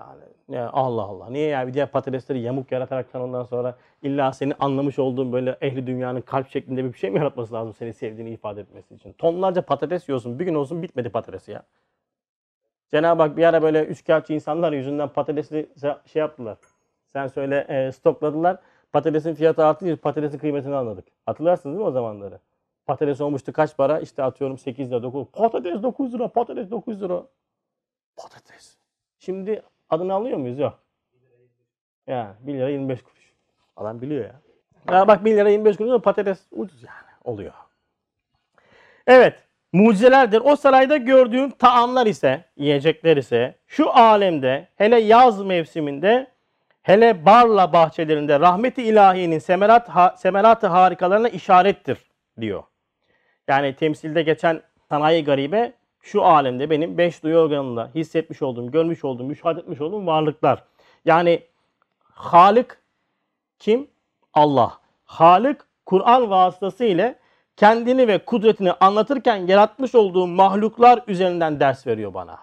Yani 0.00 0.22
ne 0.48 0.60
Allah 0.60 1.02
Allah. 1.02 1.30
Niye 1.30 1.48
ya 1.48 1.66
bir 1.66 1.74
diğer 1.74 1.90
patatesleri 1.90 2.40
yamuk 2.40 2.72
yarataraktan 2.72 3.22
ondan 3.22 3.44
sonra 3.44 3.76
illa 4.02 4.32
senin 4.32 4.54
anlamış 4.60 4.98
olduğun 4.98 5.32
böyle 5.32 5.58
ehli 5.60 5.86
dünyanın 5.86 6.20
kalp 6.20 6.48
şeklinde 6.48 6.84
bir 6.84 6.98
şey 6.98 7.10
mi 7.10 7.18
yaratması 7.18 7.54
lazım 7.54 7.74
seni 7.74 7.92
sevdiğini 7.94 8.30
ifade 8.30 8.60
etmesi 8.60 8.94
için? 8.94 9.12
Tonlarca 9.12 9.62
patates 9.62 10.08
yiyorsun. 10.08 10.38
Bir 10.38 10.44
gün 10.44 10.54
olsun 10.54 10.82
bitmedi 10.82 11.08
patatesi 11.08 11.52
ya. 11.52 11.62
Cenab-ı 12.90 13.22
Hak 13.22 13.36
bir 13.36 13.44
ara 13.44 13.62
böyle 13.62 13.84
üçkağıtçı 13.84 14.32
insanlar 14.32 14.72
yüzünden 14.72 15.08
patatesli 15.08 15.68
şey 16.06 16.20
yaptılar. 16.20 16.58
Sen 17.12 17.26
söyle 17.26 17.66
e, 17.68 17.92
stokladılar. 17.92 18.58
Patatesin 18.92 19.34
fiyatı 19.34 19.64
artınca 19.64 19.96
patatesin 19.96 20.38
kıymetini 20.38 20.74
anladık. 20.74 21.04
Hatırlarsınız 21.26 21.74
değil 21.74 21.84
mi 21.84 21.88
o 21.88 21.92
zamanları? 21.92 22.38
Patates 22.86 23.20
olmuştu 23.20 23.52
kaç 23.52 23.76
para? 23.76 24.00
İşte 24.00 24.22
atıyorum 24.22 24.58
8 24.58 24.90
lira 24.90 25.02
9 25.02 25.26
Patates 25.32 25.82
9 25.82 26.14
lira, 26.14 26.28
patates 26.28 26.70
9 26.70 27.02
lira. 27.02 27.22
Patates. 28.16 28.76
Şimdi 29.18 29.62
adını 29.90 30.14
alıyor 30.14 30.38
muyuz? 30.38 30.58
Yok. 30.58 30.78
Ya 32.06 32.36
1 32.40 32.54
lira 32.54 32.68
25 32.68 33.02
kuruş. 33.02 33.32
Adam 33.76 34.00
biliyor 34.00 34.24
ya. 34.24 34.40
Ya 34.94 35.08
bak 35.08 35.24
1 35.24 35.36
lira 35.36 35.50
25 35.50 35.76
kuruş 35.76 36.02
patates 36.02 36.46
ucuz 36.50 36.82
yani. 36.82 37.10
Oluyor. 37.24 37.52
Evet. 39.06 39.34
Mucizelerdir. 39.72 40.42
O 40.44 40.56
sarayda 40.56 40.96
gördüğün 40.96 41.50
taamlar 41.50 42.06
ise, 42.06 42.44
yiyecekler 42.56 43.16
ise 43.16 43.54
şu 43.66 43.90
alemde 43.90 44.68
hele 44.76 45.00
yaz 45.00 45.42
mevsiminde 45.42 46.26
hele 46.82 47.26
barla 47.26 47.72
bahçelerinde 47.72 48.40
rahmeti 48.40 48.82
ilahiyenin 48.82 49.38
semerat, 49.38 49.88
ha, 49.88 50.14
semeratı 50.18 50.66
harikalarına 50.66 51.28
işarettir 51.28 51.98
diyor. 52.40 52.62
Yani 53.48 53.76
temsilde 53.76 54.22
geçen 54.22 54.62
sanayi 54.88 55.24
garibe 55.24 55.72
şu 56.00 56.22
alemde 56.24 56.70
benim 56.70 56.98
beş 56.98 57.22
duyu 57.22 57.36
organımla 57.36 57.90
hissetmiş 57.94 58.42
olduğum, 58.42 58.70
görmüş 58.70 59.04
olduğum, 59.04 59.24
müşahede 59.24 59.60
etmiş 59.60 59.80
olduğum 59.80 60.06
varlıklar. 60.06 60.64
Yani 61.04 61.42
Halık 62.20 62.82
kim? 63.58 63.88
Allah. 64.34 64.78
Halık 65.04 65.66
Kur'an 65.86 66.30
vasıtası 66.30 66.84
ile 66.84 67.18
kendini 67.56 68.08
ve 68.08 68.18
kudretini 68.18 68.72
anlatırken 68.72 69.36
yaratmış 69.36 69.94
olduğu 69.94 70.26
mahluklar 70.26 71.02
üzerinden 71.06 71.60
ders 71.60 71.86
veriyor 71.86 72.14
bana. 72.14 72.38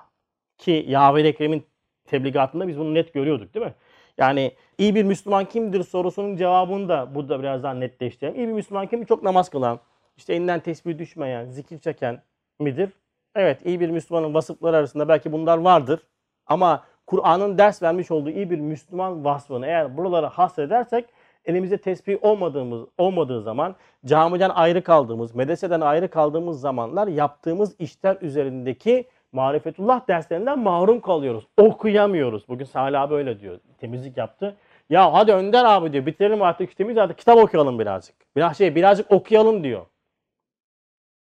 Ki 0.57 0.85
Yahve 0.87 1.21
Ekrem'in 1.21 1.65
tebligatında 2.05 2.67
biz 2.67 2.79
bunu 2.79 2.93
net 2.93 3.13
görüyorduk 3.13 3.53
değil 3.53 3.65
mi? 3.65 3.73
Yani 4.17 4.51
iyi 4.77 4.95
bir 4.95 5.03
Müslüman 5.03 5.45
kimdir 5.45 5.83
sorusunun 5.83 6.35
cevabını 6.35 6.89
da 6.89 7.15
burada 7.15 7.39
biraz 7.39 7.63
daha 7.63 7.73
netleştirelim. 7.73 8.35
İyi 8.35 8.47
bir 8.47 8.53
Müslüman 8.53 8.87
kimdir? 8.87 9.07
Çok 9.07 9.23
namaz 9.23 9.49
kılan, 9.49 9.79
işte 10.17 10.33
elinden 10.33 10.59
tesbih 10.59 10.97
düşmeyen, 10.97 11.45
zikir 11.45 11.79
çeken 11.79 12.21
midir? 12.59 12.89
Evet 13.37 13.65
iyi 13.65 13.79
bir 13.79 13.89
Müslümanın 13.89 14.33
vasıfları 14.33 14.77
arasında 14.77 15.07
belki 15.07 15.31
bunlar 15.31 15.57
vardır. 15.57 15.99
Ama 16.45 16.83
Kur'an'ın 17.07 17.57
ders 17.57 17.83
vermiş 17.83 18.11
olduğu 18.11 18.29
iyi 18.29 18.49
bir 18.49 18.59
Müslüman 18.59 19.25
vasfını 19.25 19.65
eğer 19.67 19.97
buralara 19.97 20.29
hasredersek 20.29 21.05
elimizde 21.45 21.77
tesbih 21.77 22.23
olmadığımız 22.23 22.81
olmadığı 22.97 23.41
zaman 23.41 23.75
camiden 24.05 24.49
ayrı 24.49 24.83
kaldığımız, 24.83 25.35
medreseden 25.35 25.81
ayrı 25.81 26.07
kaldığımız 26.09 26.59
zamanlar 26.59 27.07
yaptığımız 27.07 27.75
işler 27.79 28.17
üzerindeki 28.21 29.07
marifetullah 29.31 30.07
derslerinden 30.07 30.59
mahrum 30.59 30.99
kalıyoruz. 31.01 31.47
Okuyamıyoruz. 31.57 32.47
Bugün 32.47 32.65
Salih 32.65 33.01
abi 33.01 33.13
öyle 33.13 33.39
diyor. 33.39 33.59
Temizlik 33.77 34.17
yaptı. 34.17 34.55
Ya 34.89 35.13
hadi 35.13 35.33
Önder 35.33 35.65
abi 35.65 35.93
diyor. 35.93 36.05
Bitirelim 36.05 36.41
artık 36.41 36.71
işimizi 36.71 37.01
artık 37.01 37.17
kitap 37.17 37.37
okuyalım 37.37 37.79
birazcık. 37.79 38.15
Biraz 38.35 38.57
şey 38.57 38.75
birazcık 38.75 39.11
okuyalım 39.11 39.63
diyor. 39.63 39.85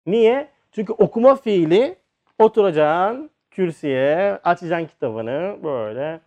Niye? 0.07 0.49
Çünkü 0.73 0.93
okuma 0.93 1.37
fiili 1.37 2.04
oturacaksın 2.39 3.31
kürsüye, 3.51 4.41
açacaksın 4.45 4.87
kitabını 4.87 5.59
böyle. 5.63 6.21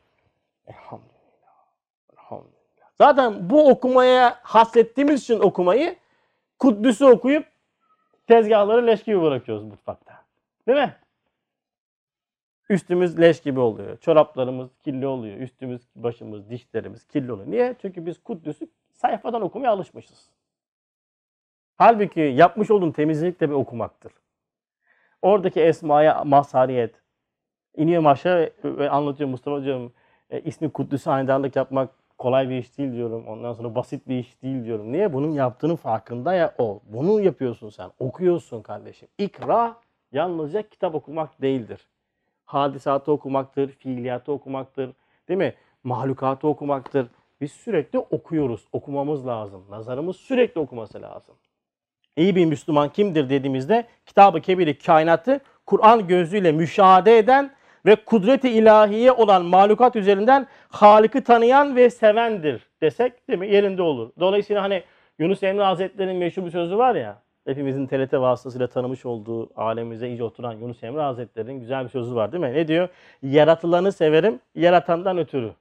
Elhamdülillah. 0.68 1.66
Elhamdülillah. 2.14 2.90
Zaten 2.96 3.50
bu 3.50 3.70
okumaya 3.70 4.40
hasrettiğimiz 4.44 5.22
için 5.22 5.40
okumayı 5.40 5.96
Kuddüs'ü 6.60 7.06
okuyup 7.06 7.46
tezgahları 8.28 8.88
leş 8.88 9.04
gibi 9.04 9.22
bırakıyoruz 9.22 9.64
mutfakta. 9.64 10.24
Değil 10.68 10.78
mi? 10.78 10.96
Üstümüz 12.70 13.20
leş 13.20 13.42
gibi 13.42 13.60
oluyor. 13.60 13.98
Çoraplarımız 13.98 14.70
kirli 14.84 15.08
oluyor. 15.08 15.38
Üstümüz, 15.38 15.82
başımız, 15.96 16.50
dişlerimiz 16.50 17.08
kirli 17.08 17.32
oluyor. 17.32 17.52
Niye? 17.52 17.76
Çünkü 17.82 18.06
biz 18.06 18.24
Kuddüs'ü 18.24 18.68
sayfadan 18.94 19.42
okumaya 19.42 19.72
alışmışız. 19.72 20.30
Halbuki 21.78 22.20
yapmış 22.20 22.72
olduğun 22.72 22.92
temizlik 22.92 23.40
de 23.40 23.50
bir 23.50 23.56
okumaktır. 23.56 24.12
Oradaki 25.28 25.62
esmaya 25.62 26.24
mazhariyet. 26.24 26.96
İniyorum 27.76 28.08
aşağı 28.08 28.50
ve, 28.64 28.90
anlatıyorum 28.90 29.32
Mustafa'cığım 29.32 29.94
e, 30.30 30.42
ismi 30.42 30.70
Kuddüs'e 30.70 31.10
hanedarlık 31.10 31.56
yapmak 31.56 31.90
kolay 32.18 32.50
bir 32.50 32.58
iş 32.58 32.78
değil 32.78 32.94
diyorum. 32.94 33.28
Ondan 33.28 33.54
sonra 33.54 33.76
basit 33.76 34.08
bir 34.08 34.20
iş 34.20 34.42
değil 34.42 34.66
diyorum. 34.66 34.92
Niye? 34.92 35.14
Bunun 35.14 35.32
yaptığının 35.32 35.76
farkında 35.76 36.34
ya 36.34 36.56
o. 36.58 36.80
Bunu 36.86 37.22
yapıyorsun 37.22 37.70
sen. 37.70 37.92
Okuyorsun 38.00 38.62
kardeşim. 38.62 39.08
İkra 39.18 39.76
yalnızca 40.12 40.70
kitap 40.70 40.96
okumak 40.96 41.42
değildir. 41.42 41.88
Hadisatı 42.46 43.12
okumaktır, 43.12 43.70
fiiliyatı 43.70 44.32
okumaktır. 44.32 44.92
Değil 45.28 45.38
mi? 45.38 45.54
Mahlukatı 45.84 46.48
okumaktır. 46.48 47.08
Biz 47.42 47.52
sürekli 47.52 48.00
okuyoruz. 48.00 48.68
Okumamız 48.72 49.28
lazım. 49.28 49.66
Nazarımız 49.70 50.16
sürekli 50.16 50.62
okuması 50.62 51.02
lazım. 51.02 51.36
İyi 52.18 52.36
bir 52.36 52.46
Müslüman 52.46 52.90
kimdir 52.90 53.30
dediğimizde 53.30 53.86
Kitab-ı 54.06 54.42
Kebir'i 54.42 54.78
kainatı 54.78 55.40
Kur'an 55.66 56.08
gözüyle 56.08 56.52
müşahede 56.52 57.18
eden 57.18 57.52
ve 57.86 57.96
kudreti 57.96 58.50
ilahiye 58.50 59.12
olan 59.12 59.46
mahlukat 59.46 59.96
üzerinden 59.96 60.48
Halık'ı 60.70 61.24
tanıyan 61.24 61.76
ve 61.76 61.90
sevendir 61.90 62.68
desek 62.82 63.28
değil 63.28 63.40
mi? 63.40 63.48
Yerinde 63.48 63.82
olur. 63.82 64.12
Dolayısıyla 64.20 64.62
hani 64.62 64.84
Yunus 65.20 65.44
Emre 65.44 65.64
Hazretleri'nin 65.64 66.18
meşhur 66.18 66.46
bir 66.46 66.52
sözü 66.52 66.78
var 66.78 66.96
ya 66.96 67.22
hepimizin 67.46 67.88
TRT 67.88 68.14
vasıtasıyla 68.14 68.68
tanımış 68.68 69.06
olduğu 69.06 69.50
alemimize 69.62 70.08
iyice 70.08 70.24
oturan 70.24 70.54
Yunus 70.54 70.84
Emre 70.84 71.02
Hazretleri'nin 71.02 71.60
güzel 71.60 71.84
bir 71.84 71.90
sözü 71.90 72.16
var 72.16 72.32
değil 72.32 72.44
mi? 72.44 72.54
Ne 72.54 72.68
diyor? 72.68 72.90
Yaratılanı 73.24 73.92
severim, 73.92 74.40
yaratandan 74.56 75.18
ötürü. 75.18 75.52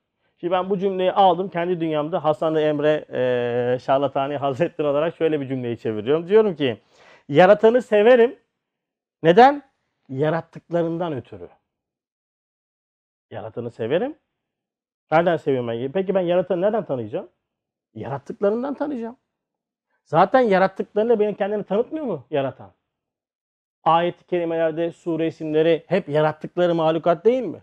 Şimdi 0.40 0.52
ben 0.52 0.70
bu 0.70 0.78
cümleyi 0.78 1.12
aldım 1.12 1.48
kendi 1.48 1.80
dünyamda 1.80 2.24
Hasan-ı 2.24 2.60
Emre 2.60 3.04
e, 3.12 3.78
Şarlatani 3.78 4.36
Hazretleri 4.36 4.88
olarak 4.88 5.16
şöyle 5.16 5.40
bir 5.40 5.48
cümleyi 5.48 5.78
çeviriyorum. 5.78 6.28
Diyorum 6.28 6.56
ki 6.56 6.80
yaratanı 7.28 7.82
severim. 7.82 8.38
Neden? 9.22 9.62
Yarattıklarından 10.08 11.12
ötürü. 11.12 11.48
Yaratanı 13.30 13.70
severim. 13.70 14.18
Nereden 15.10 15.36
seviyorum 15.36 15.68
ben? 15.68 15.92
Peki 15.92 16.14
ben 16.14 16.20
yaratanı 16.20 16.60
nereden 16.60 16.84
tanıyacağım? 16.84 17.28
Yarattıklarından 17.94 18.74
tanıyacağım. 18.74 19.16
Zaten 20.04 20.40
yarattıklarını 20.40 21.20
beni 21.20 21.36
kendini 21.36 21.64
tanıtmıyor 21.64 22.06
mu 22.06 22.26
yaratan? 22.30 22.72
Ayet-i 23.84 24.24
kerimelerde 24.24 24.92
sure 24.92 25.26
isimleri 25.26 25.84
hep 25.86 26.08
yarattıkları 26.08 26.74
mahlukat 26.74 27.24
değil 27.24 27.42
mi? 27.42 27.62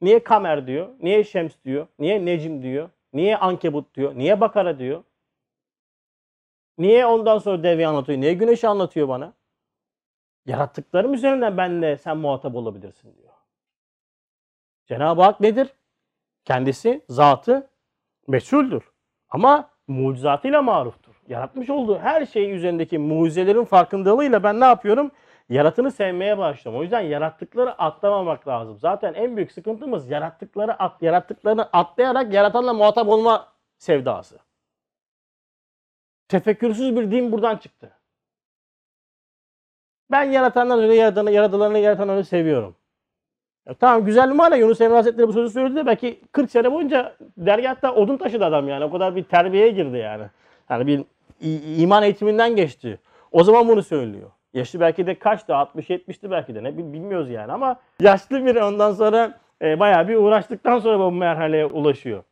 Niye 0.00 0.24
kamer 0.24 0.66
diyor? 0.66 0.88
Niye 1.00 1.24
şems 1.24 1.52
diyor? 1.64 1.86
Niye 1.98 2.24
necim 2.24 2.62
diyor? 2.62 2.90
Niye 3.12 3.36
ankebut 3.36 3.94
diyor? 3.94 4.14
Niye 4.14 4.40
bakara 4.40 4.78
diyor? 4.78 5.04
Niye 6.78 7.06
ondan 7.06 7.38
sonra 7.38 7.62
devi 7.62 7.86
anlatıyor? 7.86 8.20
Niye 8.20 8.34
güneşi 8.34 8.68
anlatıyor 8.68 9.08
bana? 9.08 9.32
Yarattıklarım 10.46 11.14
üzerinden 11.14 11.56
benle 11.56 11.96
sen 11.96 12.16
muhatap 12.16 12.54
olabilirsin 12.54 13.16
diyor. 13.16 13.32
Cenab-ı 14.86 15.22
Hak 15.22 15.40
nedir? 15.40 15.68
Kendisi, 16.44 17.04
zatı 17.08 17.70
meçhuldür. 18.28 18.82
Ama 19.28 19.70
mucizatıyla 19.88 20.62
maruftur. 20.62 21.14
Yaratmış 21.28 21.70
olduğu 21.70 21.98
her 21.98 22.26
şey 22.26 22.52
üzerindeki 22.52 22.98
mucizelerin 22.98 23.64
farkındalığıyla 23.64 24.42
ben 24.42 24.60
ne 24.60 24.64
yapıyorum? 24.64 25.10
Yaratını 25.50 25.90
sevmeye 25.90 26.38
başlıyorum. 26.38 26.80
O 26.80 26.82
yüzden 26.82 27.00
yarattıkları 27.00 27.82
atlamamak 27.82 28.48
lazım. 28.48 28.78
Zaten 28.78 29.14
en 29.14 29.36
büyük 29.36 29.52
sıkıntımız 29.52 30.10
yarattıkları 30.10 30.82
at, 30.82 31.02
yarattıklarını 31.02 31.68
atlayarak 31.72 32.32
yaratanla 32.32 32.72
muhatap 32.72 33.08
olma 33.08 33.52
sevdası. 33.78 34.38
Tefekkürsüz 36.28 36.96
bir 36.96 37.10
din 37.10 37.32
buradan 37.32 37.56
çıktı. 37.56 37.90
Ben 40.10 40.24
yaratandan 40.24 40.80
öyle 40.80 40.94
yaratanı, 40.94 41.30
yaratılanı 41.30 41.78
yaratanları 41.78 42.24
seviyorum. 42.24 42.76
Ya 43.66 43.74
tamam 43.74 44.04
güzel 44.04 44.28
mi 44.28 44.36
hala 44.36 44.56
Yunus 44.56 44.80
Emre 44.80 44.94
Hazretleri 44.94 45.28
bu 45.28 45.32
sözü 45.32 45.52
söyledi 45.52 45.76
de 45.76 45.86
belki 45.86 46.20
40 46.32 46.50
sene 46.50 46.72
boyunca 46.72 47.16
dergahta 47.36 47.94
odun 47.94 48.16
taşıdı 48.16 48.44
adam 48.44 48.68
yani. 48.68 48.84
O 48.84 48.90
kadar 48.90 49.16
bir 49.16 49.24
terbiyeye 49.24 49.70
girdi 49.70 49.96
yani. 49.96 50.24
Yani 50.70 50.86
bir 50.86 51.04
iman 51.82 52.02
eğitiminden 52.02 52.56
geçti. 52.56 52.98
O 53.32 53.44
zaman 53.44 53.68
bunu 53.68 53.82
söylüyor. 53.82 54.30
Yaşı 54.54 54.80
belki 54.80 55.06
de 55.06 55.18
kaçtı? 55.18 55.52
60-70'ti 55.52 56.30
belki 56.30 56.54
de 56.54 56.62
ne 56.64 56.78
bil- 56.78 56.92
bilmiyoruz 56.92 57.30
yani 57.30 57.52
ama 57.52 57.76
yaşlı 58.00 58.46
bir 58.46 58.56
ondan 58.56 58.92
sonra 58.92 59.38
e, 59.62 59.80
bayağı 59.80 60.08
bir 60.08 60.16
uğraştıktan 60.16 60.78
sonra 60.78 60.98
bu 60.98 61.10
merhaleye 61.12 61.66
ulaşıyor. 61.66 62.22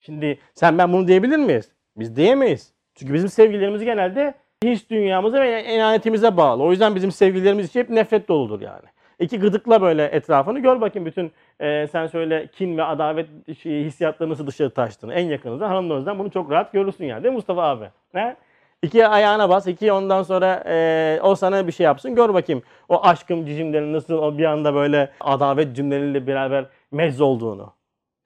Şimdi 0.00 0.38
sen 0.54 0.78
ben 0.78 0.92
bunu 0.92 1.08
diyebilir 1.08 1.36
miyiz? 1.36 1.72
Biz 1.96 2.16
diyemeyiz. 2.16 2.72
Çünkü 2.94 3.14
bizim 3.14 3.28
sevgilerimiz 3.28 3.84
genelde 3.84 4.34
his 4.64 4.90
dünyamıza 4.90 5.40
ve 5.40 5.50
enanetimize 5.50 6.36
bağlı. 6.36 6.62
O 6.62 6.70
yüzden 6.70 6.94
bizim 6.94 7.12
sevgilerimiz 7.12 7.66
için 7.68 7.80
hep 7.80 7.90
nefret 7.90 8.28
doludur 8.28 8.60
yani. 8.60 8.84
İki 9.18 9.38
gıdıkla 9.38 9.82
böyle 9.82 10.04
etrafını 10.04 10.58
gör 10.58 10.80
bakayım 10.80 11.06
bütün 11.06 11.32
e, 11.60 11.86
sen 11.86 12.06
söyle 12.06 12.46
kin 12.46 12.76
ve 12.78 12.82
adavet 12.84 13.28
hissiyatları 13.64 14.30
nasıl 14.30 14.46
dışarı 14.46 14.70
taştığını. 14.70 15.14
En 15.14 15.26
yakınızda 15.26 15.68
hanımlarınızdan 15.70 16.18
bunu 16.18 16.30
çok 16.30 16.50
rahat 16.50 16.72
görürsün 16.72 17.04
yani 17.04 17.22
değil 17.24 17.32
mi 17.32 17.36
Mustafa 17.36 17.62
abi? 17.62 17.84
Ne? 18.14 18.36
İki 18.82 19.06
ayağına 19.06 19.48
bas, 19.48 19.66
iki 19.66 19.92
ondan 19.92 20.22
sonra 20.22 20.62
e, 20.66 21.20
o 21.22 21.34
sana 21.34 21.66
bir 21.66 21.72
şey 21.72 21.84
yapsın. 21.84 22.14
Gör 22.14 22.34
bakayım 22.34 22.62
o 22.88 23.06
aşkım 23.06 23.46
cicimlerin 23.46 23.92
nasıl 23.92 24.14
o 24.14 24.38
bir 24.38 24.44
anda 24.44 24.74
böyle 24.74 25.12
adavet 25.20 25.76
cümleleriyle 25.76 26.26
beraber 26.26 26.66
mezz 26.90 27.20
olduğunu. 27.20 27.74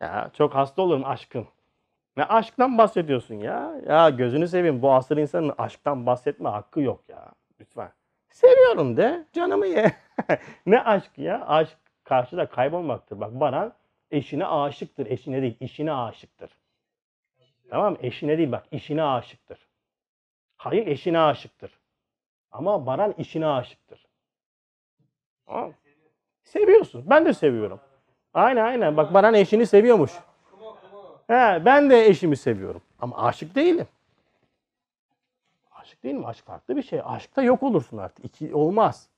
Ya 0.01 0.31
çok 0.39 0.55
hasta 0.55 0.83
olurum 0.83 1.05
aşkın. 1.05 1.47
Ne 2.17 2.25
aşktan 2.25 2.79
bahsediyorsun 2.79 3.35
ya? 3.35 3.75
Ya 3.89 4.11
gözünü 4.11 4.49
seveyim 4.49 4.83
bu 4.83 4.93
asır 4.93 5.17
insanın 5.17 5.55
aşktan 5.59 6.07
bahsetme 6.07 6.49
hakkı 6.49 6.81
yok 6.81 7.05
ya. 7.09 7.33
Lütfen. 7.61 7.93
Seviyorum 8.31 8.97
de 8.97 9.27
canımı 9.33 9.67
ye. 9.67 9.93
ne 10.67 10.83
aşk 10.83 11.19
ya? 11.19 11.47
Aşk 11.47 11.77
karşıda 12.05 12.47
kaybolmaktır. 12.47 13.21
Bak 13.21 13.31
bana 13.33 13.73
eşine 14.11 14.47
aşıktır. 14.47 15.07
Eşine 15.07 15.43
değil 15.43 15.57
işine 15.61 15.93
aşıktır. 15.93 16.51
Tamam 17.71 17.93
mı? 17.93 17.99
Eşine 18.03 18.39
değil 18.39 18.53
bak 18.53 18.67
işine 18.71 19.05
aşıktır. 19.05 19.72
Halil 20.63 20.87
eşine 20.87 21.19
aşıktır. 21.19 21.81
Ama 22.53 22.87
Baran 22.87 23.15
işine 23.19 23.47
aşıktır. 23.47 24.07
Mı? 25.49 25.73
Seviyorsun. 26.45 27.05
Ben 27.11 27.27
de 27.27 27.33
seviyorum. 27.33 27.81
Aynen 28.35 28.65
aynen. 28.65 28.97
Bak 28.97 29.15
Baran 29.15 29.35
eşini 29.35 29.67
seviyormuş. 29.67 30.13
He, 31.27 31.63
ben 31.65 31.91
de 31.91 32.07
eşimi 32.07 32.37
seviyorum. 32.37 32.83
Ama 32.99 33.17
aşık 33.17 33.55
değilim. 33.55 33.87
Aşık 35.71 36.03
değilim. 36.03 36.27
Aşk 36.27 36.45
farklı 36.45 36.77
bir 36.77 36.83
şey. 36.83 37.01
Aşkta 37.05 37.43
yok 37.43 37.63
olursun 37.63 37.99
artık. 37.99 38.25
İki 38.25 38.55
olmaz. 38.55 39.09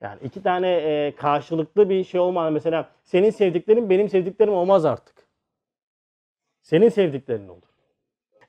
Yani 0.00 0.18
iki 0.22 0.42
tane 0.42 0.68
e, 0.68 1.14
karşılıklı 1.16 1.90
bir 1.90 2.04
şey 2.04 2.20
olmalı. 2.20 2.50
Mesela 2.50 2.90
senin 3.04 3.30
sevdiklerin 3.30 3.90
benim 3.90 4.08
sevdiklerim 4.08 4.54
olmaz 4.54 4.84
artık. 4.84 5.28
Senin 6.62 6.88
sevdiklerin 6.88 7.48
olur. 7.48 7.68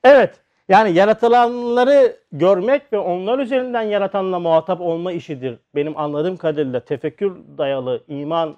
Evet. 0.04 0.42
Yani 0.72 0.92
yaratılanları 0.92 2.16
görmek 2.32 2.92
ve 2.92 2.98
onlar 2.98 3.38
üzerinden 3.38 3.82
yaratanla 3.82 4.38
muhatap 4.38 4.80
olma 4.80 5.12
işidir. 5.12 5.58
Benim 5.74 5.98
anladığım 5.98 6.36
kadarıyla 6.36 6.80
tefekkür 6.80 7.36
dayalı 7.58 8.02
iman 8.08 8.56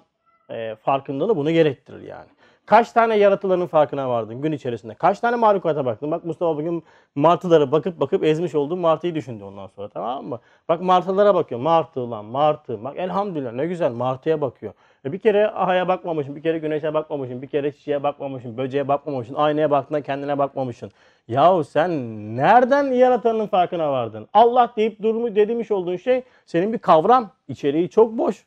e, 0.49 0.75
farkındalığı 0.75 1.37
bunu 1.37 1.51
gerektirir 1.51 2.01
yani. 2.01 2.27
Kaç 2.65 2.91
tane 2.91 3.17
yaratılanın 3.17 3.67
farkına 3.67 4.09
vardın 4.09 4.41
gün 4.41 4.51
içerisinde? 4.51 4.93
Kaç 4.93 5.19
tane 5.19 5.35
mahlukata 5.35 5.85
baktın? 5.85 6.11
Bak 6.11 6.25
Mustafa 6.25 6.57
bugün 6.57 6.83
martıları 7.15 7.71
bakıp 7.71 7.99
bakıp 7.99 8.23
ezmiş 8.23 8.55
olduğu 8.55 8.77
martıyı 8.77 9.15
düşündü 9.15 9.43
ondan 9.43 9.67
sonra 9.67 9.89
tamam 9.89 10.25
mı? 10.25 10.39
Bak 10.69 10.81
martılara 10.81 11.35
bakıyor. 11.35 11.61
Martı 11.61 12.11
lan 12.11 12.25
martı. 12.25 12.83
Bak 12.83 12.97
elhamdülillah 12.97 13.51
ne 13.51 13.65
güzel 13.65 13.91
martıya 13.91 14.41
bakıyor. 14.41 14.73
Bir 15.05 15.19
kere 15.19 15.47
ahaya 15.47 15.87
bakmamışsın, 15.87 16.35
bir 16.35 16.41
kere 16.41 16.57
güneşe 16.57 16.93
bakmamışsın, 16.93 17.41
bir 17.41 17.47
kere 17.47 17.71
çiçeğe 17.71 18.03
bakmamışsın, 18.03 18.57
böceğe 18.57 18.87
bakmamışsın, 18.87 19.35
aynaya 19.35 19.71
baktığında 19.71 20.01
kendine 20.01 20.37
bakmamışsın. 20.37 20.91
Yahu 21.27 21.63
sen 21.63 21.91
nereden 22.37 22.83
yaratanın 22.83 23.47
farkına 23.47 23.91
vardın? 23.91 24.27
Allah 24.33 24.73
deyip 24.77 25.01
durumu 25.01 25.35
demiş 25.35 25.71
olduğun 25.71 25.95
şey 25.95 26.23
senin 26.45 26.73
bir 26.73 26.77
kavram. 26.77 27.31
içeriği 27.47 27.89
çok 27.89 28.17
boş. 28.17 28.45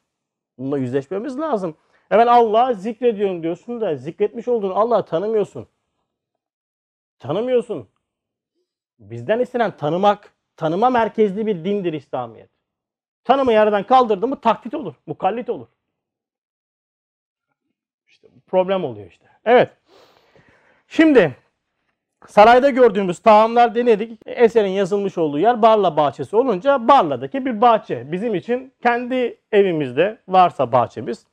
Bununla 0.59 0.79
yüzleşmemiz 0.79 1.39
lazım. 1.41 1.77
Hemen 2.09 2.27
Allah'ı 2.27 2.75
zikrediyorum 2.75 3.43
diyorsun 3.43 3.81
da 3.81 3.97
zikretmiş 3.97 4.49
olduğun 4.49 4.71
Allah'ı 4.71 5.05
tanımıyorsun. 5.05 5.67
Tanımıyorsun. 7.19 7.89
Bizden 8.99 9.41
istenen 9.41 9.77
tanımak, 9.77 10.33
tanıma 10.57 10.91
merkezli 10.91 11.47
bir 11.47 11.65
dindir 11.65 11.93
İslamiyet. 11.93 12.51
Tanımı 13.25 13.53
yerden 13.53 13.83
kaldırdı 13.83 14.29
mı 14.29 14.41
taklit 14.41 14.75
olur, 14.75 14.95
mukallit 15.07 15.51
olur. 15.51 15.67
Problem 18.49 18.85
oluyor 18.85 19.07
işte. 19.07 19.27
Evet. 19.45 19.71
Şimdi 20.89 21.37
sarayda 22.27 22.71
gördüğümüz 22.71 23.19
taamlar 23.19 23.75
denedik. 23.75 24.21
Eserin 24.27 24.69
yazılmış 24.69 25.19
olduğu 25.19 25.39
yer 25.39 25.63
Barla 25.63 25.97
bahçesi 25.97 26.37
olunca 26.37 26.89
Barla'daki 26.89 27.47
bir 27.47 27.61
bahçe. 27.61 28.13
Bizim 28.13 28.35
için 28.35 28.73
kendi 28.83 29.41
evimizde 29.53 30.19
varsa 30.29 30.73
bahçemiz 30.73 31.27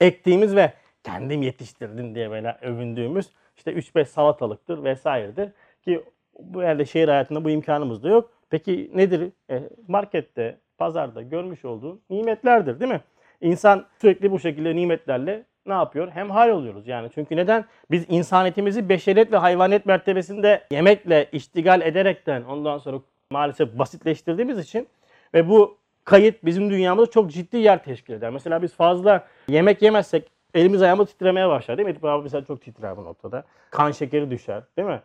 ektiğimiz 0.00 0.56
ve 0.56 0.72
kendim 1.02 1.42
yetiştirdim 1.42 2.14
diye 2.14 2.30
böyle 2.30 2.56
övündüğümüz 2.62 3.30
işte 3.56 3.72
3-5 3.72 4.04
salatalıktır 4.04 4.84
vesairedir. 4.84 5.50
Ki 5.84 6.04
bu 6.38 6.62
yerde 6.62 6.84
şehir 6.84 7.08
hayatında 7.08 7.44
bu 7.44 7.50
imkanımız 7.50 8.02
da 8.02 8.08
yok. 8.08 8.30
Peki 8.50 8.90
nedir? 8.94 9.32
E, 9.50 9.62
markette, 9.88 10.58
pazarda 10.78 11.22
görmüş 11.22 11.64
olduğun 11.64 12.00
nimetlerdir 12.10 12.80
değil 12.80 12.92
mi? 12.92 13.00
İnsan 13.40 13.86
sürekli 14.00 14.30
bu 14.30 14.38
şekilde 14.38 14.76
nimetlerle 14.76 15.44
ne 15.66 15.72
yapıyor? 15.72 16.10
Hem 16.10 16.30
hal 16.30 16.48
oluyoruz 16.48 16.88
yani. 16.88 17.10
Çünkü 17.14 17.36
neden? 17.36 17.64
Biz 17.90 18.04
insaniyetimizi 18.08 18.88
beşeriyet 18.88 19.32
ve 19.32 19.36
hayvaniyet 19.36 19.86
mertebesinde 19.86 20.64
yemekle 20.70 21.28
iştigal 21.32 21.80
ederekten 21.80 22.42
ondan 22.42 22.78
sonra 22.78 22.98
maalesef 23.30 23.78
basitleştirdiğimiz 23.78 24.58
için 24.58 24.88
ve 25.34 25.48
bu 25.48 25.78
kayıt 26.04 26.44
bizim 26.44 26.70
dünyamızda 26.70 27.10
çok 27.10 27.30
ciddi 27.30 27.56
yer 27.56 27.84
teşkil 27.84 28.14
eder. 28.14 28.30
Mesela 28.30 28.62
biz 28.62 28.74
fazla 28.74 29.26
yemek 29.48 29.82
yemezsek 29.82 30.30
elimiz 30.54 30.82
ayağımız 30.82 31.08
titremeye 31.08 31.48
başlar 31.48 31.78
değil 31.78 31.86
mi? 31.86 31.92
Edip 31.92 32.04
abi 32.04 32.22
mesela 32.22 32.44
çok 32.44 32.62
titrer 32.62 32.96
bu 32.96 33.04
noktada. 33.04 33.44
Kan 33.70 33.90
şekeri 33.90 34.30
düşer 34.30 34.62
değil 34.76 34.88
mi? 34.88 35.00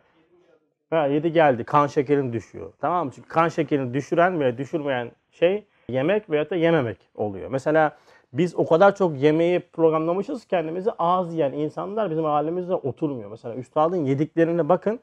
Ha, 0.90 1.06
yedi 1.06 1.32
geldi. 1.32 1.64
Kan 1.64 1.86
şekerin 1.86 2.32
düşüyor. 2.32 2.72
Tamam 2.80 3.06
mı? 3.06 3.12
Çünkü 3.14 3.28
kan 3.28 3.48
şekerini 3.48 3.94
düşüren 3.94 4.40
ve 4.40 4.58
düşürmeyen 4.58 5.10
şey 5.30 5.64
yemek 5.88 6.30
veyahut 6.30 6.50
da 6.50 6.56
yememek 6.56 6.98
oluyor. 7.14 7.50
Mesela 7.50 7.98
biz 8.32 8.54
o 8.56 8.66
kadar 8.66 8.96
çok 8.96 9.18
yemeği 9.18 9.60
programlamışız 9.60 10.44
kendimizi 10.44 10.90
az 10.98 11.34
yiyen 11.34 11.52
insanlar 11.52 12.10
bizim 12.10 12.24
halimizde 12.24 12.74
oturmuyor. 12.74 13.30
Mesela 13.30 13.54
üstadın 13.54 13.96
yediklerine 14.04 14.68
bakın. 14.68 15.00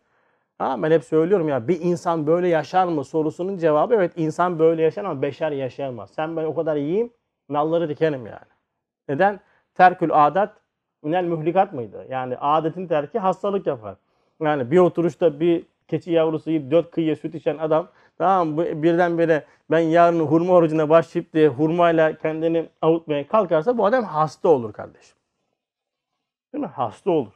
Ha, 0.57 0.83
ben 0.83 0.91
hep 0.91 1.03
söylüyorum 1.03 1.49
ya 1.49 1.67
bir 1.67 1.81
insan 1.81 2.27
böyle 2.27 2.47
yaşar 2.47 2.85
mı 2.85 3.03
sorusunun 3.03 3.57
cevabı 3.57 3.95
evet 3.95 4.11
insan 4.15 4.59
böyle 4.59 4.81
yaşar 4.81 5.05
ama 5.05 5.21
beşer 5.21 5.51
yaşayamaz. 5.51 6.09
Sen 6.11 6.37
ben 6.37 6.43
o 6.43 6.55
kadar 6.55 6.75
yiyeyim 6.75 7.13
nalları 7.49 7.89
dikerim 7.89 8.25
yani. 8.25 8.47
Neden? 9.09 9.39
Terkül 9.75 10.09
adet 10.13 10.49
minel 11.03 11.23
mühlikat 11.23 11.73
mıydı? 11.73 12.05
Yani 12.09 12.37
adetin 12.37 12.87
terki 12.87 13.19
hastalık 13.19 13.67
yapar. 13.67 13.95
Yani 14.41 14.71
bir 14.71 14.77
oturuşta 14.77 15.39
bir 15.39 15.65
keçi 15.87 16.11
yavrusu 16.11 16.51
yiyip 16.51 16.71
dört 16.71 16.91
kıyıya 16.91 17.15
süt 17.15 17.35
içen 17.35 17.57
adam 17.57 17.87
tamam 18.17 18.47
mı? 18.47 18.83
Birdenbire 18.83 19.43
ben 19.71 19.79
yarın 19.79 20.19
hurma 20.19 20.53
orucuna 20.53 20.89
başlayıp 20.89 21.33
diye 21.33 21.47
hurmayla 21.47 22.17
kendini 22.17 22.69
avutmaya 22.81 23.27
kalkarsa 23.27 23.77
bu 23.77 23.85
adam 23.85 24.03
hasta 24.03 24.49
olur 24.49 24.73
kardeşim. 24.73 25.17
Değil 26.53 26.61
mi? 26.63 26.71
Hasta 26.75 27.11
olur. 27.11 27.33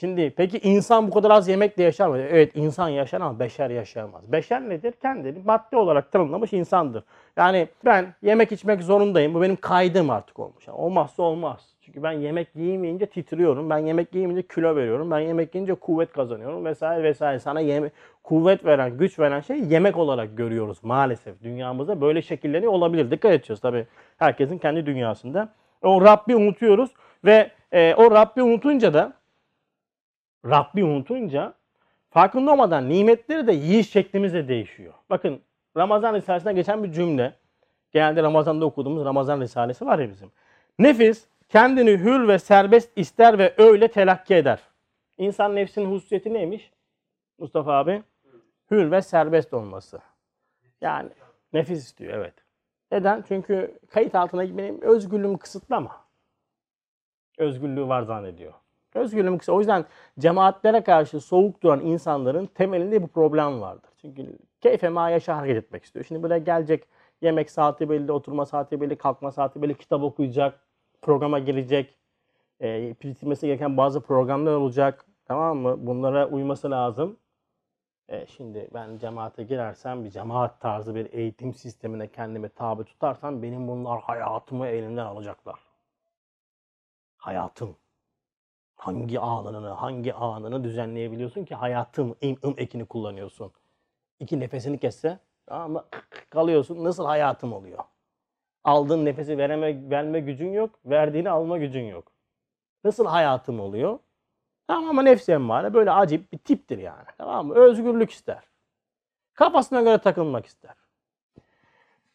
Şimdi 0.00 0.34
peki 0.36 0.58
insan 0.58 1.08
bu 1.08 1.14
kadar 1.14 1.30
az 1.30 1.48
yemekle 1.48 1.82
yaşar 1.82 2.08
mı? 2.08 2.18
Evet 2.18 2.52
insan 2.54 2.88
yaşar 2.88 3.20
ama 3.20 3.38
beşer 3.38 3.70
yaşayamaz. 3.70 4.32
Beşer 4.32 4.68
nedir? 4.68 4.94
Kendini 5.02 5.38
madde 5.44 5.76
olarak 5.76 6.12
tanımlamış 6.12 6.52
insandır. 6.52 7.04
Yani 7.36 7.68
ben 7.84 8.14
yemek 8.22 8.52
içmek 8.52 8.82
zorundayım. 8.82 9.34
Bu 9.34 9.42
benim 9.42 9.56
kaydım 9.56 10.10
artık 10.10 10.38
olmuş. 10.38 10.68
Yani 10.68 10.78
olmazsa 10.78 11.22
olmaz. 11.22 11.75
Çünkü 11.86 12.02
ben 12.02 12.12
yemek 12.12 12.48
yiyemeyince 12.54 13.06
titriyorum. 13.06 13.70
Ben 13.70 13.78
yemek 13.78 14.14
yiyemeyince 14.14 14.48
kilo 14.48 14.76
veriyorum. 14.76 15.10
Ben 15.10 15.18
yemek 15.18 15.54
yiyince 15.54 15.74
kuvvet 15.74 16.12
kazanıyorum 16.12 16.64
vesaire 16.64 17.02
vesaire. 17.02 17.38
Sana 17.38 17.60
yeme 17.60 17.90
kuvvet 18.22 18.64
veren, 18.64 18.98
güç 18.98 19.18
veren 19.18 19.40
şey 19.40 19.60
yemek 19.60 19.96
olarak 19.96 20.36
görüyoruz 20.36 20.78
maalesef. 20.82 21.42
Dünyamızda 21.42 22.00
böyle 22.00 22.22
şekilleniyor 22.22 22.72
olabilir. 22.72 23.10
Dikkat 23.10 23.32
edeceğiz 23.32 23.60
tabii. 23.60 23.86
Herkesin 24.16 24.58
kendi 24.58 24.86
dünyasında. 24.86 25.48
O 25.82 26.02
Rabbi 26.02 26.36
unutuyoruz 26.36 26.90
ve 27.24 27.50
e, 27.72 27.94
o 27.94 28.10
Rabbi 28.10 28.42
unutunca 28.42 28.94
da 28.94 29.12
Rabbi 30.46 30.84
unutunca 30.84 31.54
farkında 32.10 32.52
olmadan 32.52 32.88
nimetleri 32.88 33.46
de 33.46 33.52
yiyiş 33.52 33.90
şeklimiz 33.90 34.34
de 34.34 34.48
değişiyor. 34.48 34.92
Bakın 35.10 35.40
Ramazan 35.76 36.14
Risalesi'nde 36.14 36.52
geçen 36.52 36.84
bir 36.84 36.92
cümle. 36.92 37.32
Genelde 37.92 38.22
Ramazan'da 38.22 38.64
okuduğumuz 38.64 39.04
Ramazan 39.04 39.40
Risalesi 39.40 39.86
var 39.86 39.98
ya 39.98 40.10
bizim. 40.10 40.30
Nefis 40.78 41.26
kendini 41.48 41.90
hür 41.90 42.28
ve 42.28 42.38
serbest 42.38 42.98
ister 42.98 43.38
ve 43.38 43.54
öyle 43.58 43.88
telakki 43.88 44.34
eder. 44.34 44.60
İnsan 45.18 45.56
nefsinin 45.56 45.90
hususiyeti 45.92 46.34
neymiş? 46.34 46.72
Mustafa 47.38 47.72
abi? 47.72 48.02
Hür 48.70 48.90
ve 48.90 49.02
serbest 49.02 49.54
olması. 49.54 49.98
Yani 50.80 51.10
nefis 51.52 51.84
istiyor 51.84 52.12
evet. 52.12 52.34
Neden? 52.92 53.24
Çünkü 53.28 53.78
kayıt 53.90 54.14
altına 54.14 54.58
benim 54.58 54.82
özgürlüğümü 54.82 55.38
kısıtlama. 55.38 56.06
Özgürlüğü 57.38 57.88
var 57.88 58.02
zannediyor. 58.02 58.52
Özgürlüğüm 58.94 59.38
kısa. 59.38 59.52
O 59.52 59.58
yüzden 59.58 59.84
cemaatlere 60.18 60.82
karşı 60.82 61.20
soğuk 61.20 61.62
duran 61.62 61.80
insanların 61.80 62.46
temelinde 62.46 63.02
bu 63.02 63.08
problem 63.08 63.60
vardır. 63.60 63.90
Çünkü 64.00 64.38
keyfe 64.60 64.88
ma 64.88 65.10
yaşa 65.10 65.36
hareket 65.36 65.56
etmek 65.56 65.84
istiyor. 65.84 66.04
Şimdi 66.04 66.22
buraya 66.22 66.38
gelecek 66.38 66.84
yemek 67.20 67.50
saati 67.50 67.90
belli, 67.90 68.12
oturma 68.12 68.46
saati 68.46 68.80
belli, 68.80 68.96
kalkma 68.96 69.32
saati 69.32 69.62
belli, 69.62 69.74
kitap 69.74 70.02
okuyacak, 70.02 70.65
programa 71.06 71.38
girecek, 71.38 71.98
e, 72.60 72.94
bitirmesi 73.02 73.46
gereken 73.46 73.76
bazı 73.76 74.00
programlar 74.00 74.52
olacak. 74.52 75.06
Tamam 75.24 75.58
mı? 75.58 75.86
Bunlara 75.86 76.28
uyması 76.28 76.70
lazım. 76.70 77.16
E, 78.08 78.26
şimdi 78.26 78.68
ben 78.74 78.98
cemaate 78.98 79.42
girersem 79.42 80.04
bir 80.04 80.10
cemaat 80.10 80.60
tarzı 80.60 80.94
bir 80.94 81.12
eğitim 81.12 81.54
sistemine 81.54 82.08
kendimi 82.08 82.48
tabi 82.48 82.84
tutarsam 82.84 83.42
benim 83.42 83.68
bunlar 83.68 84.00
hayatımı 84.00 84.66
elimden 84.66 85.06
alacaklar. 85.06 85.60
Hayatım 87.16 87.76
hangi 88.76 89.20
anını, 89.20 89.68
hangi 89.68 90.14
anını 90.14 90.64
düzenleyebiliyorsun 90.64 91.44
ki 91.44 91.54
hayatım 91.54 92.16
im, 92.20 92.36
ım 92.44 92.54
ekini 92.58 92.86
kullanıyorsun. 92.86 93.52
İki 94.20 94.40
nefesini 94.40 94.78
kesse 94.78 95.18
mı? 95.50 95.84
kalıyorsun. 96.30 96.84
Nasıl 96.84 97.04
hayatım 97.04 97.52
oluyor? 97.52 97.84
Aldığın 98.66 99.04
nefesi 99.04 99.38
vereme, 99.38 99.90
verme 99.90 100.20
gücün 100.20 100.52
yok. 100.52 100.70
Verdiğini 100.86 101.30
alma 101.30 101.58
gücün 101.58 101.84
yok. 101.84 102.12
Nasıl 102.84 103.06
hayatım 103.06 103.60
oluyor? 103.60 103.98
Tamam 104.66 104.90
ama 104.90 105.02
nefsi 105.02 105.32
emmare 105.32 105.74
böyle 105.74 105.90
acip 105.90 106.32
bir 106.32 106.38
tiptir 106.38 106.78
yani. 106.78 107.06
Tamam 107.18 107.46
mı? 107.46 107.54
Özgürlük 107.54 108.10
ister. 108.10 108.42
Kafasına 109.34 109.82
göre 109.82 109.98
takılmak 109.98 110.46
ister. 110.46 110.74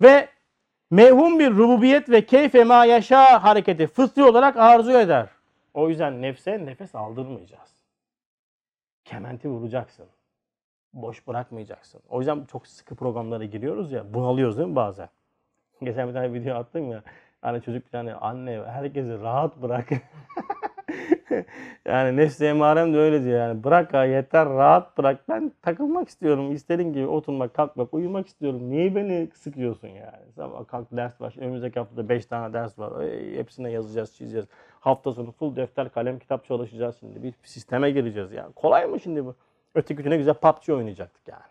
Ve 0.02 0.30
mevhum 0.92 1.40
bir 1.40 1.52
rububiyet 1.52 2.10
ve 2.10 2.26
keyfe 2.26 2.64
ma 2.64 2.86
yaşa 2.86 3.44
hareketi 3.44 3.88
fıtri 3.88 4.24
olarak 4.24 4.58
arzu 4.58 4.92
eder. 4.92 5.30
O 5.74 5.90
yüzden 5.90 6.22
nefse 6.22 6.66
nefes 6.66 6.96
aldırmayacağız. 6.96 7.72
Kementi 9.06 9.50
vuracaksın. 9.50 10.06
Boş 10.94 11.28
bırakmayacaksın. 11.28 12.02
O 12.10 12.20
yüzden 12.20 12.46
çok 12.46 12.68
sıkı 12.68 12.96
programlara 12.96 13.46
giriyoruz 13.46 13.92
ya. 13.92 14.14
Bunalıyoruz 14.14 14.58
değil 14.58 14.70
mi 14.70 14.76
bazen? 14.76 15.10
Geçen 15.86 16.08
bir 16.08 16.14
tane 16.14 16.34
video 16.34 16.56
attım 16.56 16.92
ya. 16.92 17.04
Hani 17.42 17.62
çocuk 17.62 17.86
bir 17.86 17.92
tane 17.92 18.14
anne 18.14 18.64
herkesi 18.68 19.22
rahat 19.22 19.62
bırak. 19.62 19.90
yani 21.86 22.18
nefsi 22.18 22.46
emarem 22.46 22.94
de 22.94 22.98
öyle 22.98 23.24
diyor 23.24 23.40
yani. 23.40 23.64
Bırak 23.64 23.94
ha 23.94 24.06
yeter 24.06 24.50
rahat 24.50 24.98
bırak. 24.98 25.30
Ben 25.30 25.52
takılmak 25.62 26.10
istiyorum. 26.10 26.52
İstediğin 26.52 26.94
gibi 26.94 27.08
oturmak, 27.08 27.54
kalkmak, 27.54 27.94
uyumak 27.94 28.28
istiyorum. 28.28 28.70
Niye 28.70 28.96
beni 28.96 29.30
sıkıyorsun 29.34 29.88
yani? 29.88 30.32
Sabah 30.36 30.68
kalk 30.68 30.88
ders 30.92 31.22
var. 31.22 31.36
Önümüzdeki 31.38 31.80
haftada 31.80 32.10
5 32.10 32.26
tane 32.26 32.54
ders 32.54 32.80
var. 32.80 33.02
Ey, 33.02 33.38
hepsine 33.38 33.72
yazacağız, 33.72 34.16
çizeceğiz. 34.16 34.48
Hafta 34.80 35.12
sonu 35.12 35.32
full 35.32 35.56
defter, 35.56 35.90
kalem, 35.92 36.20
kitap 36.20 36.46
çalışacağız 36.46 36.98
şimdi. 37.00 37.24
Bir 37.24 37.34
sisteme 37.44 37.92
gireceğiz 37.92 38.32
yani. 38.32 38.54
Kolay 38.54 38.86
mı 38.86 39.00
şimdi 39.00 39.26
bu? 39.26 39.36
Öteki 39.76 40.04
güne 40.04 40.18
güzel 40.18 40.34
PUBG 40.34 40.70
oynayacaktık 40.70 41.28
yani. 41.28 41.42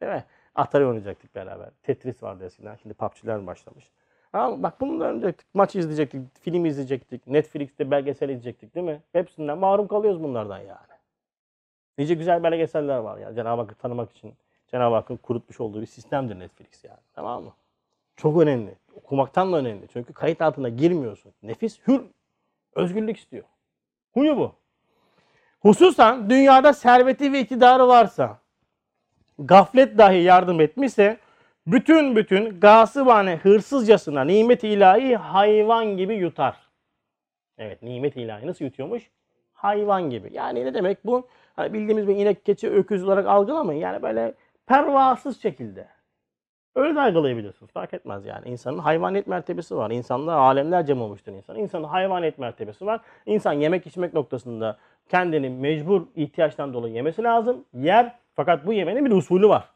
Değil 0.00 0.12
mi? 0.12 0.24
Atari 0.56 0.86
oynayacaktık 0.86 1.34
beraber. 1.34 1.68
Tetris 1.82 2.22
vardı 2.22 2.44
eskiden. 2.44 2.76
Şimdi 2.82 2.94
PUBG'ler 2.94 3.46
başlamış. 3.46 3.90
Ama 4.32 4.62
bak 4.62 4.80
da 4.80 4.84
oynayacaktık. 4.84 5.46
Maç 5.54 5.76
izleyecektik, 5.76 6.40
film 6.40 6.64
izleyecektik, 6.64 7.26
Netflix'te 7.26 7.90
belgesel 7.90 8.28
izleyecektik 8.28 8.74
değil 8.74 8.86
mi? 8.86 9.02
Hepsinden 9.12 9.58
mahrum 9.58 9.88
kalıyoruz 9.88 10.22
bunlardan 10.22 10.58
yani. 10.58 10.96
Nice 11.98 12.14
güzel 12.14 12.42
belgeseller 12.42 12.98
var 12.98 13.18
ya. 13.18 13.34
Cenab-ı 13.34 13.60
Hakk'ı 13.60 13.74
tanımak 13.74 14.10
için 14.12 14.34
Cenab-ı 14.70 14.94
Hakk'ın 14.94 15.16
kurutmuş 15.16 15.60
olduğu 15.60 15.80
bir 15.80 15.86
sistemdir 15.86 16.38
Netflix 16.38 16.84
yani. 16.84 17.00
Tamam 17.14 17.44
mı? 17.44 17.52
Çok 18.16 18.40
önemli. 18.40 18.74
Okumaktan 18.96 19.52
da 19.52 19.56
önemli. 19.56 19.88
Çünkü 19.92 20.12
kayıt 20.12 20.42
altına 20.42 20.68
girmiyorsun. 20.68 21.32
Nefis 21.42 21.80
hür. 21.86 22.02
Özgürlük 22.74 23.16
istiyor. 23.16 23.44
Huyu 24.14 24.36
bu. 24.36 24.52
Hususan 25.60 26.30
dünyada 26.30 26.72
serveti 26.72 27.32
ve 27.32 27.40
iktidarı 27.40 27.88
varsa, 27.88 28.38
gaflet 29.38 29.98
dahi 29.98 30.18
yardım 30.18 30.60
etmişse, 30.60 31.16
bütün 31.66 32.16
bütün 32.16 32.60
gasıbane 32.60 33.36
hırsızcasına 33.36 34.24
nimet 34.24 34.64
ilahi 34.64 35.16
hayvan 35.16 35.96
gibi 35.96 36.14
yutar. 36.14 36.56
Evet 37.58 37.82
nimet 37.82 38.16
ilahi 38.16 38.46
nasıl 38.46 38.64
yutuyormuş? 38.64 39.10
Hayvan 39.52 40.10
gibi. 40.10 40.28
Yani 40.32 40.64
ne 40.64 40.74
demek 40.74 41.06
bu? 41.06 41.28
Hani 41.56 41.72
bildiğimiz 41.72 42.08
bir 42.08 42.16
inek, 42.16 42.44
keçi, 42.46 42.70
öküz 42.70 43.04
olarak 43.04 43.26
algılamayın. 43.26 43.80
Yani 43.80 44.02
böyle 44.02 44.34
pervasız 44.66 45.42
şekilde. 45.42 45.88
Öyle 46.74 46.94
de 46.94 47.00
algılayabiliyorsunuz. 47.00 47.72
Fark 47.72 47.94
etmez 47.94 48.26
yani. 48.26 48.48
İnsanın 48.48 48.78
hayvaniyet 48.78 49.26
mertebesi 49.26 49.76
var. 49.76 49.90
İnsanlar 49.90 50.36
alemler 50.36 50.86
cem 50.86 51.02
olmuştur 51.02 51.32
insan. 51.32 51.58
İnsanın 51.58 51.84
hayvaniyet 51.84 52.38
mertebesi 52.38 52.86
var. 52.86 53.00
İnsan 53.26 53.52
yemek 53.52 53.86
içmek 53.86 54.14
noktasında 54.14 54.78
kendini 55.08 55.50
mecbur 55.50 56.02
ihtiyaçtan 56.16 56.74
dolayı 56.74 56.94
yemesi 56.94 57.22
lazım. 57.22 57.64
Yer 57.74 58.18
fakat 58.36 58.66
bu 58.66 58.72
yemenin 58.72 59.06
bir 59.06 59.10
usulü 59.10 59.48
var. 59.48 59.68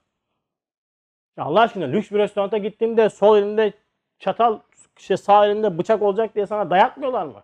Allah 1.39 1.61
aşkına 1.61 1.85
lüks 1.85 2.11
bir 2.11 2.19
restoranta 2.19 2.59
gittiğinde 2.59 3.09
sol 3.09 3.39
elinde 3.39 3.73
çatal, 4.19 4.59
işte 4.99 5.17
sağ 5.17 5.47
elinde 5.47 5.79
bıçak 5.79 6.03
olacak 6.03 6.35
diye 6.35 6.47
sana 6.47 6.71
dayatmıyorlar 6.71 7.25
mı? 7.27 7.43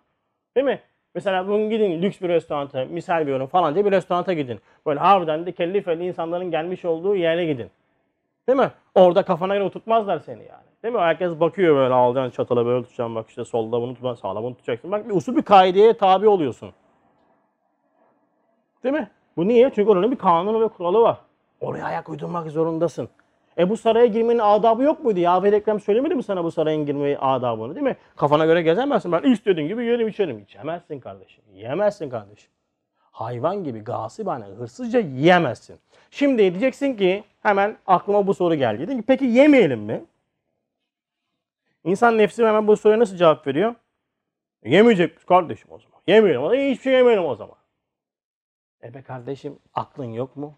Değil 0.55 0.65
mi? 0.65 0.81
Mesela 1.15 1.47
bugün 1.47 1.69
gidin 1.69 2.01
lüks 2.01 2.21
bir 2.21 2.29
restoranta, 2.29 2.85
misal 2.85 3.15
veriyorum 3.15 3.47
falanca 3.47 3.85
bir 3.85 3.91
restoranta 3.91 4.33
gidin. 4.33 4.59
Böyle 4.85 4.99
harbiden 4.99 5.45
de 5.45 5.51
kelli 5.51 5.81
felli 5.81 6.05
insanların 6.07 6.51
gelmiş 6.51 6.85
olduğu 6.85 7.15
yere 7.15 7.45
gidin. 7.45 7.71
Değil 8.47 8.59
mi? 8.59 8.71
Orada 8.95 9.23
kafana 9.23 9.53
göre 9.55 9.63
oturtmazlar 9.63 10.19
seni 10.19 10.43
yani. 10.43 10.67
Değil 10.83 10.93
mi? 10.93 10.99
Herkes 10.99 11.39
bakıyor 11.39 11.75
böyle 11.75 11.93
alacaksın 11.93 12.31
çatala 12.31 12.65
böyle 12.65 12.83
tutacaksın 12.83 13.15
bak 13.15 13.29
işte 13.29 13.45
solda 13.45 13.81
bunu 13.81 13.93
tutacaksın 13.93 14.21
sağda 14.21 14.43
bunu 14.43 14.55
tutacaksın. 14.55 14.91
Bak 14.91 15.09
bir 15.09 15.13
usul 15.15 15.35
bir 15.35 15.41
kaideye 15.41 15.97
tabi 15.97 16.27
oluyorsun. 16.27 16.73
Değil 18.83 18.95
mi? 18.95 19.09
Bu 19.37 19.47
niye? 19.47 19.71
Çünkü 19.75 19.91
oranın 19.91 20.11
bir 20.11 20.17
kanunu 20.17 20.61
ve 20.61 20.67
kuralı 20.67 21.01
var. 21.01 21.17
Oraya 21.61 21.85
ayak 21.85 22.09
uydurmak 22.09 22.51
zorundasın. 22.51 23.09
E 23.57 23.69
bu 23.69 23.77
saraya 23.77 24.05
girmenin 24.05 24.39
adabı 24.39 24.83
yok 24.83 25.03
muydu? 25.03 25.19
Yaver 25.19 25.53
Ekrem 25.53 25.79
söylemedi 25.79 26.15
mi 26.15 26.23
sana 26.23 26.43
bu 26.43 26.51
saraya 26.51 26.83
girmeyi 26.83 27.17
adabını 27.17 27.75
değil 27.75 27.83
mi? 27.83 27.95
Kafana 28.15 28.45
göre 28.45 28.61
gezemezsin. 28.61 29.11
Ben 29.11 29.31
istediğin 29.31 29.67
gibi 29.67 29.85
yerim 29.85 30.07
içerim. 30.07 30.39
İçemezsin 30.39 30.99
kardeşim. 30.99 31.43
Yemezsin 31.53 32.09
kardeşim. 32.09 32.51
Hayvan 33.11 33.63
gibi 33.63 33.79
gasibane 33.79 34.45
hırsızca 34.45 34.99
yiyemezsin. 34.99 35.79
Şimdi 36.11 36.37
diyeceksin 36.37 36.95
ki 36.95 37.23
hemen 37.41 37.77
aklıma 37.87 38.27
bu 38.27 38.33
soru 38.33 38.55
geldi. 38.55 38.81
Dedim 38.81 38.97
ki 38.97 39.05
peki 39.07 39.25
yemeyelim 39.25 39.79
mi? 39.79 40.05
İnsan 41.83 42.17
nefsi 42.17 42.45
hemen 42.45 42.67
bu 42.67 42.77
soruya 42.77 42.99
nasıl 42.99 43.15
cevap 43.15 43.47
veriyor? 43.47 43.75
Yemeyecek 44.65 45.27
kardeşim 45.27 45.71
o 45.71 45.79
zaman. 45.79 45.99
Yemeyelim. 46.07 46.41
Zaman 46.41 46.55
hiçbir 46.55 46.83
şey 46.83 46.93
yemeyelim 46.93 47.25
o 47.25 47.35
zaman. 47.35 47.56
E 48.83 48.93
be 48.93 49.01
kardeşim 49.01 49.59
aklın 49.73 50.13
yok 50.13 50.35
mu? 50.35 50.57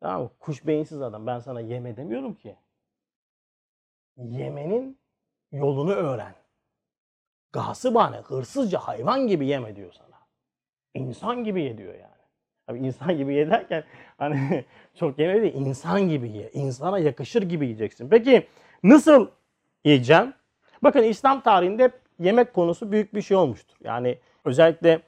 Tamam 0.00 0.22
mı? 0.22 0.30
Kuş 0.40 0.66
beyinsiz 0.66 1.02
adam. 1.02 1.26
Ben 1.26 1.38
sana 1.38 1.60
yeme 1.60 1.96
demiyorum 1.96 2.34
ki. 2.34 2.56
Yemenin 4.16 4.98
yolunu 5.52 5.92
öğren. 5.92 6.34
Gasıbane, 7.52 8.16
hırsızca 8.16 8.78
hayvan 8.78 9.26
gibi 9.26 9.46
yeme 9.46 9.76
diyor 9.76 9.92
sana. 9.92 10.16
İnsan 10.94 11.44
gibi 11.44 11.62
ye 11.62 11.78
diyor 11.78 11.94
yani. 11.94 12.16
Abi 12.68 12.78
insan 12.78 13.16
gibi 13.16 13.34
ye 13.34 13.50
derken 13.50 13.84
hani 14.18 14.64
çok 14.94 15.18
yeme 15.18 15.42
değil, 15.42 15.54
insan 15.54 16.08
gibi 16.08 16.28
ye. 16.30 16.50
İnsana 16.52 16.98
yakışır 16.98 17.42
gibi 17.42 17.64
yiyeceksin. 17.64 18.08
Peki 18.08 18.46
nasıl 18.82 19.28
yiyeceğim? 19.84 20.34
Bakın 20.82 21.02
İslam 21.02 21.40
tarihinde 21.40 21.90
yemek 22.18 22.54
konusu 22.54 22.92
büyük 22.92 23.14
bir 23.14 23.22
şey 23.22 23.36
olmuştur. 23.36 23.76
Yani 23.84 24.18
özellikle 24.44 25.00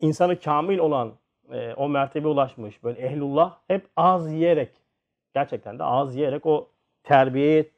insanı 0.00 0.40
kamil 0.40 0.78
olan 0.78 1.12
e, 1.52 1.74
o 1.74 1.88
mertebe 1.88 2.28
ulaşmış 2.28 2.84
böyle 2.84 3.00
ehlullah 3.00 3.58
hep 3.68 3.86
az 3.96 4.32
yiyerek 4.32 4.70
gerçekten 5.34 5.78
de 5.78 5.84
az 5.84 6.16
yiyerek 6.16 6.46
o 6.46 6.68
terbiyeye 7.02 7.70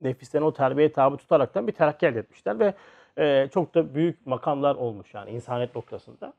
nefislerini 0.00 0.46
o 0.46 0.52
terbiyeye 0.52 0.92
tabi 0.92 1.16
tutaraktan 1.16 1.66
bir 1.66 1.72
terakki 1.72 2.06
elde 2.06 2.18
etmişler 2.18 2.58
ve 2.58 2.74
e, 3.18 3.48
çok 3.54 3.74
da 3.74 3.94
büyük 3.94 4.26
makamlar 4.26 4.74
olmuş 4.74 5.14
yani 5.14 5.30
insaniyet 5.30 5.74
noktasında. 5.74 6.32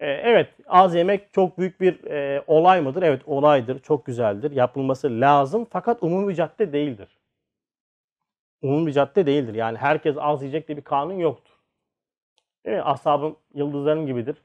E, 0.00 0.06
evet 0.06 0.48
az 0.66 0.94
yemek 0.94 1.32
çok 1.32 1.58
büyük 1.58 1.80
bir 1.80 2.04
e, 2.04 2.42
olay 2.46 2.80
mıdır? 2.80 3.02
Evet 3.02 3.22
olaydır, 3.26 3.78
çok 3.78 4.06
güzeldir, 4.06 4.50
yapılması 4.50 5.20
lazım 5.20 5.66
fakat 5.70 6.02
umumi 6.02 6.28
bir 6.28 6.34
cadde 6.34 6.72
değildir. 6.72 7.08
Umumi 8.62 8.86
bir 8.86 8.92
cadde 8.92 9.26
değildir. 9.26 9.54
Yani 9.54 9.78
herkes 9.78 10.16
az 10.18 10.42
yiyecek 10.42 10.68
diye 10.68 10.76
bir 10.78 10.82
kanun 10.82 11.18
yoktur. 11.18 11.54
Değil 12.66 12.76
mi? 12.76 12.82
Ashabım 12.82 13.36
yıldızlarım 13.54 14.06
gibidir 14.06 14.36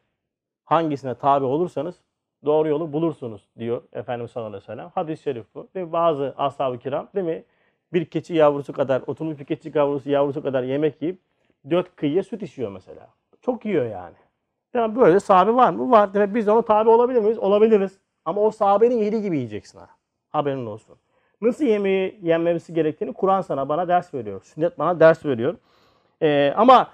hangisine 0.66 1.16
tabi 1.16 1.46
olursanız 1.46 1.96
doğru 2.46 2.68
yolu 2.68 2.94
bulursunuz 2.94 3.48
diyor 3.60 3.82
Efendimiz 3.94 4.32
sallallahu 4.32 4.50
aleyhi 4.50 4.64
ve 4.64 4.66
sellem. 4.66 4.90
Hadis-i 4.96 5.24
şerif 5.24 5.46
bu. 5.56 5.68
Mi? 5.74 5.92
Bazı 5.92 6.34
ashab-ı 6.38 6.80
kiram 6.80 7.08
değil 7.16 7.26
mi? 7.26 7.44
Bir 7.94 8.06
keçi 8.06 8.34
yavrusu 8.34 8.74
kadar, 8.74 9.02
oturmuş 9.08 9.40
bir 9.40 9.46
keçi 9.46 9.72
yavrusu, 9.76 10.10
yavrusu 10.10 10.44
kadar 10.44 10.64
yemek 10.64 11.02
yiyip 11.02 11.20
dört 11.70 11.96
kıyıya 11.96 12.24
süt 12.24 12.44
içiyor 12.44 12.72
mesela. 12.72 13.08
Çok 13.42 13.66
yiyor 13.66 13.86
yani. 13.86 14.16
Yani 14.74 14.96
böyle 14.96 15.20
sahabe 15.20 15.54
var 15.54 15.70
mı? 15.70 15.92
Var. 15.92 16.14
Demek 16.14 16.36
biz 16.36 16.48
de 16.48 16.52
ona 16.52 16.62
tabi 16.62 16.90
olabilir 16.90 17.20
miyiz? 17.20 17.40
Olabiliriz. 17.40 18.00
Ama 18.26 18.42
o 18.42 18.52
sahabenin 18.52 18.98
yediği 18.98 19.22
gibi 19.22 19.38
yiyeceksin 19.38 19.80
ha. 19.80 19.88
Haberin 20.30 20.66
olsun. 20.66 20.96
Nasıl 21.42 21.66
yemeği 21.66 22.20
yenmemesi 22.22 22.74
gerektiğini 22.74 23.14
Kur'an 23.14 23.42
sana 23.42 23.70
bana 23.70 23.88
ders 23.88 24.14
veriyor. 24.14 24.42
Sünnet 24.44 24.80
bana 24.80 25.00
ders 25.00 25.26
veriyor. 25.26 25.56
Ee, 26.22 26.54
ama 26.58 26.90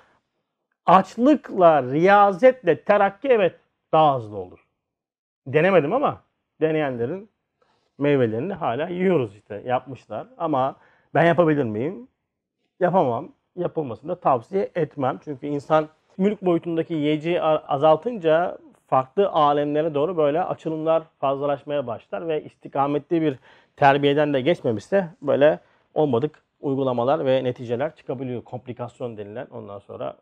açlıkla, 0.86 1.84
riyazetle 1.84 2.84
terakki 2.84 3.28
evet 3.28 3.56
daha 3.92 4.18
hızlı 4.18 4.38
olur. 4.38 4.66
Denemedim 5.48 5.94
ama 5.94 6.22
deneyenlerin 6.62 7.30
meyvelerini 7.98 8.54
hala 8.54 8.88
yiyoruz 8.88 9.36
işte. 9.36 9.64
Yapmışlar 9.66 10.28
ama 10.38 10.76
ben 11.14 11.26
yapabilir 11.26 11.64
miyim? 11.64 12.08
Yapamam. 12.80 13.32
Yapılmasını 13.56 14.10
da 14.10 14.20
tavsiye 14.20 14.72
etmem. 14.76 15.20
Çünkü 15.24 15.48
insan 15.48 15.88
mülk 16.18 16.42
boyutundaki 16.42 16.94
yiyeceği 16.94 17.42
azaltınca 17.42 18.58
farklı 18.88 19.30
alemlere 19.30 19.94
doğru 19.94 20.18
böyle 20.18 20.44
açılımlar 20.44 21.04
fazlalaşmaya 21.20 21.88
başlar 21.88 22.28
ve 22.28 22.44
istikametli 22.44 23.22
bir 23.22 23.40
terbiyeden 23.76 24.34
de 24.34 24.42
geçmemişse 24.42 25.10
böyle 25.22 25.60
olmadık 25.94 26.44
uygulamalar 26.62 27.26
ve 27.26 27.44
neticeler 27.44 27.96
çıkabiliyor. 27.96 28.44
Komplikasyon 28.44 29.18
denilen 29.18 29.48
ondan 29.52 29.80
sonra 29.80 30.16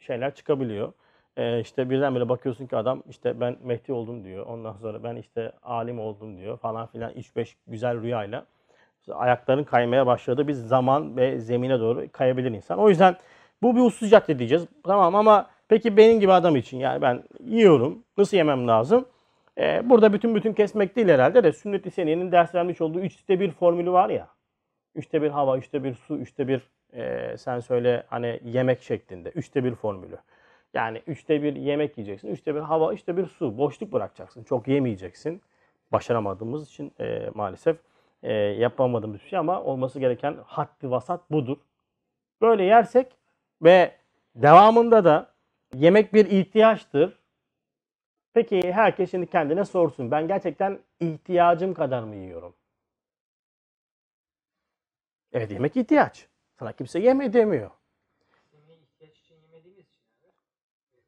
şeyler 0.00 0.34
çıkabiliyor. 0.34 0.92
Ee, 1.36 1.60
işte 1.60 1.90
birdenbire 1.90 2.28
bakıyorsun 2.28 2.66
ki 2.66 2.76
adam 2.76 3.02
işte 3.10 3.40
ben 3.40 3.56
Mehdi 3.62 3.92
oldum 3.92 4.24
diyor. 4.24 4.46
Ondan 4.46 4.72
sonra 4.72 5.04
ben 5.04 5.16
işte 5.16 5.52
alim 5.62 6.00
oldum 6.00 6.38
diyor 6.38 6.58
falan 6.58 6.86
filan 6.86 7.12
3-5 7.12 7.54
güzel 7.66 8.02
rüyayla 8.02 8.46
ayakların 9.12 9.64
kaymaya 9.64 10.06
başladığı 10.06 10.48
bir 10.48 10.52
zaman 10.52 11.16
ve 11.16 11.38
zemine 11.38 11.80
doğru 11.80 12.06
kayabilir 12.12 12.50
insan. 12.50 12.78
O 12.78 12.88
yüzden 12.88 13.16
bu 13.62 13.76
bir 13.76 13.80
usulsüz 13.80 14.10
cadde 14.10 14.38
diyeceğiz. 14.38 14.66
Tamam 14.84 15.14
ama 15.14 15.46
peki 15.68 15.96
benim 15.96 16.20
gibi 16.20 16.32
adam 16.32 16.56
için 16.56 16.78
yani 16.78 17.02
ben 17.02 17.22
yiyorum. 17.44 17.98
Nasıl 18.18 18.36
yemem 18.36 18.68
lazım? 18.68 19.04
Ee, 19.58 19.90
burada 19.90 20.12
bütün 20.12 20.34
bütün 20.34 20.52
kesmek 20.52 20.96
değil 20.96 21.08
herhalde 21.08 21.44
de 21.44 21.52
sünnet-i 21.52 21.90
seniyenin 21.90 22.32
ders 22.32 22.54
vermiş 22.54 22.80
olduğu 22.80 23.00
3'te 23.00 23.40
1 23.40 23.50
formülü 23.50 23.92
var 23.92 24.08
ya. 24.08 24.28
3'te 24.96 25.22
1 25.22 25.30
hava, 25.30 25.58
3'te 25.58 25.84
1 25.84 25.94
su, 25.94 26.16
3'te 26.16 26.48
1 26.48 26.62
e, 26.94 27.36
sen 27.38 27.60
söyle 27.60 28.04
hani 28.08 28.40
yemek 28.44 28.82
şeklinde. 28.82 29.30
3'te 29.30 29.64
1 29.64 29.74
formülü. 29.74 30.16
Yani 30.74 31.02
üçte 31.06 31.42
bir 31.42 31.56
yemek 31.56 31.98
yiyeceksin, 31.98 32.28
üçte 32.28 32.54
bir 32.54 32.60
hava, 32.60 32.92
üçte 32.94 33.16
bir 33.16 33.26
su. 33.26 33.58
Boşluk 33.58 33.92
bırakacaksın. 33.92 34.44
Çok 34.44 34.68
yemeyeceksin. 34.68 35.42
Başaramadığımız 35.92 36.68
için 36.68 36.92
e, 37.00 37.30
maalesef 37.34 37.76
e, 38.22 38.32
yapamadığımız 38.32 39.20
bir 39.20 39.28
şey 39.28 39.38
ama 39.38 39.62
olması 39.62 40.00
gereken 40.00 40.36
haddi 40.46 40.90
vasat 40.90 41.30
budur. 41.30 41.56
Böyle 42.40 42.64
yersek 42.64 43.16
ve 43.62 43.92
devamında 44.34 45.04
da 45.04 45.34
yemek 45.74 46.14
bir 46.14 46.26
ihtiyaçtır. 46.26 47.18
Peki 48.34 48.72
herkes 48.72 49.10
şimdi 49.10 49.26
kendine 49.26 49.64
sorsun. 49.64 50.10
Ben 50.10 50.28
gerçekten 50.28 50.78
ihtiyacım 51.00 51.74
kadar 51.74 52.02
mı 52.02 52.16
yiyorum? 52.16 52.54
Evet 55.32 55.52
yemek 55.52 55.76
ihtiyaç. 55.76 56.28
Sana 56.58 56.72
kimse 56.72 56.98
yeme 56.98 57.32
demiyor. 57.32 57.70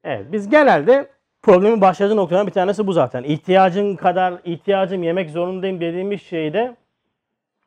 Evet 0.04 0.32
biz 0.32 0.48
genelde 0.48 1.10
problemin 1.42 1.80
başladığı 1.80 2.16
noktadan 2.16 2.46
bir 2.46 2.52
tanesi 2.52 2.86
bu 2.86 2.92
zaten. 2.92 3.22
İhtiyacın 3.22 3.96
kadar 3.96 4.40
ihtiyacım 4.44 5.02
yemek 5.02 5.30
zorundayım 5.30 5.80
dediğimiz 5.80 6.22
şeyde 6.22 6.76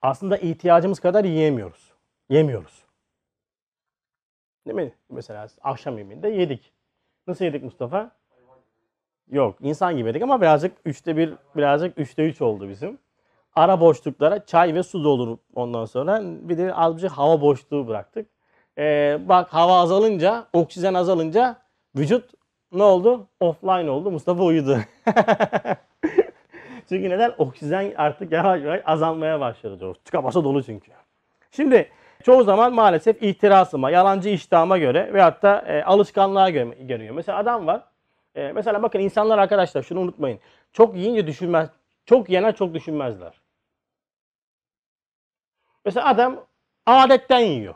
aslında 0.01 0.37
ihtiyacımız 0.37 0.99
kadar 0.99 1.23
yiyemiyoruz. 1.23 1.93
Yemiyoruz. 2.29 2.83
Değil 4.67 4.75
mi? 4.75 4.93
Mesela 5.09 5.47
akşam 5.61 5.97
yemeğinde 5.97 6.29
yedik. 6.29 6.73
Nasıl 7.27 7.45
yedik 7.45 7.63
Mustafa? 7.63 8.11
Yok 9.31 9.57
insan 9.61 9.97
gibi 9.97 10.07
yedik 10.07 10.21
ama 10.21 10.41
birazcık 10.41 10.77
üçte 10.85 11.17
bir, 11.17 11.33
birazcık 11.55 11.97
üçte 11.97 12.29
üç 12.29 12.41
oldu 12.41 12.69
bizim. 12.69 12.99
Ara 13.55 13.79
boşluklara 13.79 14.45
çay 14.45 14.75
ve 14.75 14.83
su 14.83 15.03
doldur 15.03 15.37
ondan 15.55 15.85
sonra. 15.85 16.21
Bir 16.23 16.57
de 16.57 16.73
azıcık 16.73 17.11
hava 17.11 17.41
boşluğu 17.41 17.87
bıraktık. 17.87 18.29
Ee, 18.77 19.19
bak 19.25 19.53
hava 19.53 19.79
azalınca, 19.79 20.47
oksijen 20.53 20.93
azalınca 20.93 21.57
vücut 21.95 22.29
ne 22.71 22.83
oldu? 22.83 23.27
Offline 23.39 23.89
oldu. 23.89 24.11
Mustafa 24.11 24.43
uyudu. 24.43 24.77
çünkü 26.89 27.09
neden? 27.09 27.33
Oksijen 27.37 27.93
artık 27.97 28.31
yavaş 28.31 28.61
yavaş 28.63 28.81
azalmaya 28.85 29.39
başladı. 29.39 29.93
Tıka 30.05 30.23
dolu 30.33 30.63
çünkü. 30.63 30.91
Şimdi 31.51 31.89
çoğu 32.23 32.43
zaman 32.43 32.73
maalesef 32.73 33.23
ihtirasıma, 33.23 33.91
yalancı 33.91 34.29
iştahıma 34.29 34.77
göre 34.77 35.13
veyahut 35.13 35.43
da 35.43 35.61
e, 35.67 35.83
alışkanlığa 35.83 36.49
göre 36.49 36.75
görüyor. 36.79 37.15
Mesela 37.15 37.37
adam 37.37 37.67
var. 37.67 37.83
e, 38.35 38.51
mesela 38.51 38.83
bakın 38.83 38.99
insanlar 38.99 39.37
arkadaşlar 39.37 39.83
şunu 39.83 39.99
unutmayın. 39.99 40.39
Çok 40.73 40.95
yiyince 40.95 41.27
düşünmez. 41.27 41.69
Çok 42.09 42.29
yenen 42.29 42.51
çok 42.51 42.73
düşünmezler. 42.73 43.33
Mesela 45.85 46.07
adam 46.07 46.45
adetten 46.85 47.39
yiyor. 47.39 47.75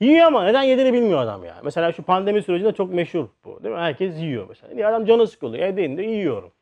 Yiyor 0.00 0.26
ama 0.26 0.44
neden 0.44 0.62
yediğini 0.62 0.92
bilmiyor 0.92 1.18
adam 1.18 1.44
ya. 1.44 1.60
Mesela 1.64 1.92
şu 1.92 2.02
pandemi 2.02 2.42
sürecinde 2.42 2.72
çok 2.72 2.94
meşhur 2.94 3.26
bu. 3.44 3.62
Değil 3.62 3.74
mi? 3.74 3.80
Herkes 3.80 4.18
yiyor 4.18 4.46
mesela. 4.48 4.74
Niye 4.74 4.86
adam 4.86 5.06
canı 5.06 5.26
sıkılıyor. 5.26 5.64
Evde 5.64 6.02
yiyorum. 6.02 6.52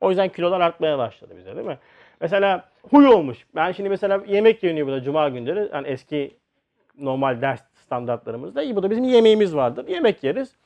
O 0.00 0.08
yüzden 0.08 0.28
kilolar 0.28 0.60
artmaya 0.60 0.98
başladı 0.98 1.34
bize 1.36 1.56
değil 1.56 1.66
mi? 1.66 1.78
Mesela 2.20 2.68
huy 2.90 3.06
olmuş. 3.06 3.46
Ben 3.54 3.72
şimdi 3.72 3.88
mesela 3.88 4.22
yemek 4.26 4.62
yeniyor 4.62 4.86
burada 4.86 5.02
cuma 5.02 5.28
günleri. 5.28 5.70
Yani 5.72 5.88
eski 5.88 6.36
normal 6.98 7.40
ders 7.40 7.60
standartlarımızda. 7.74 8.62
İyi 8.62 8.76
bu 8.76 8.82
da 8.82 8.90
bizim 8.90 9.04
yemeğimiz 9.04 9.56
vardır. 9.56 9.88
Yemek 9.88 10.24
yeriz. 10.24 10.56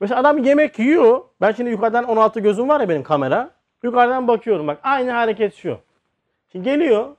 Mesela 0.00 0.20
adam 0.20 0.44
yemek 0.44 0.78
yiyor. 0.78 1.20
Ben 1.40 1.52
şimdi 1.52 1.70
yukarıdan 1.70 2.04
16 2.04 2.40
gözüm 2.40 2.68
var 2.68 2.80
ya 2.80 2.88
benim 2.88 3.02
kamera. 3.02 3.61
Yukarıdan 3.82 4.28
bakıyorum 4.28 4.66
bak 4.66 4.78
aynı 4.82 5.10
hareket 5.10 5.54
şu. 5.54 5.78
Şimdi 6.52 6.64
geliyor 6.64 7.16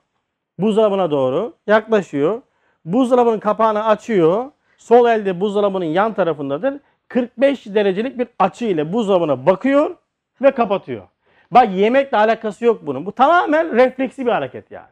buzdolabına 0.58 1.10
doğru 1.10 1.54
yaklaşıyor. 1.66 2.42
Buzdolabının 2.84 3.38
kapağını 3.38 3.86
açıyor. 3.86 4.50
Sol 4.78 5.08
elde 5.08 5.40
buzdolabının 5.40 5.84
yan 5.84 6.14
tarafındadır. 6.14 6.74
45 7.08 7.66
derecelik 7.66 8.18
bir 8.18 8.28
açı 8.38 8.64
ile 8.64 8.92
buzdolabına 8.92 9.46
bakıyor 9.46 9.96
ve 10.42 10.50
kapatıyor. 10.50 11.02
Bak 11.50 11.68
yemekle 11.74 12.16
alakası 12.16 12.64
yok 12.64 12.86
bunun. 12.86 13.06
Bu 13.06 13.12
tamamen 13.12 13.76
refleksi 13.76 14.26
bir 14.26 14.30
hareket 14.30 14.70
yani. 14.70 14.86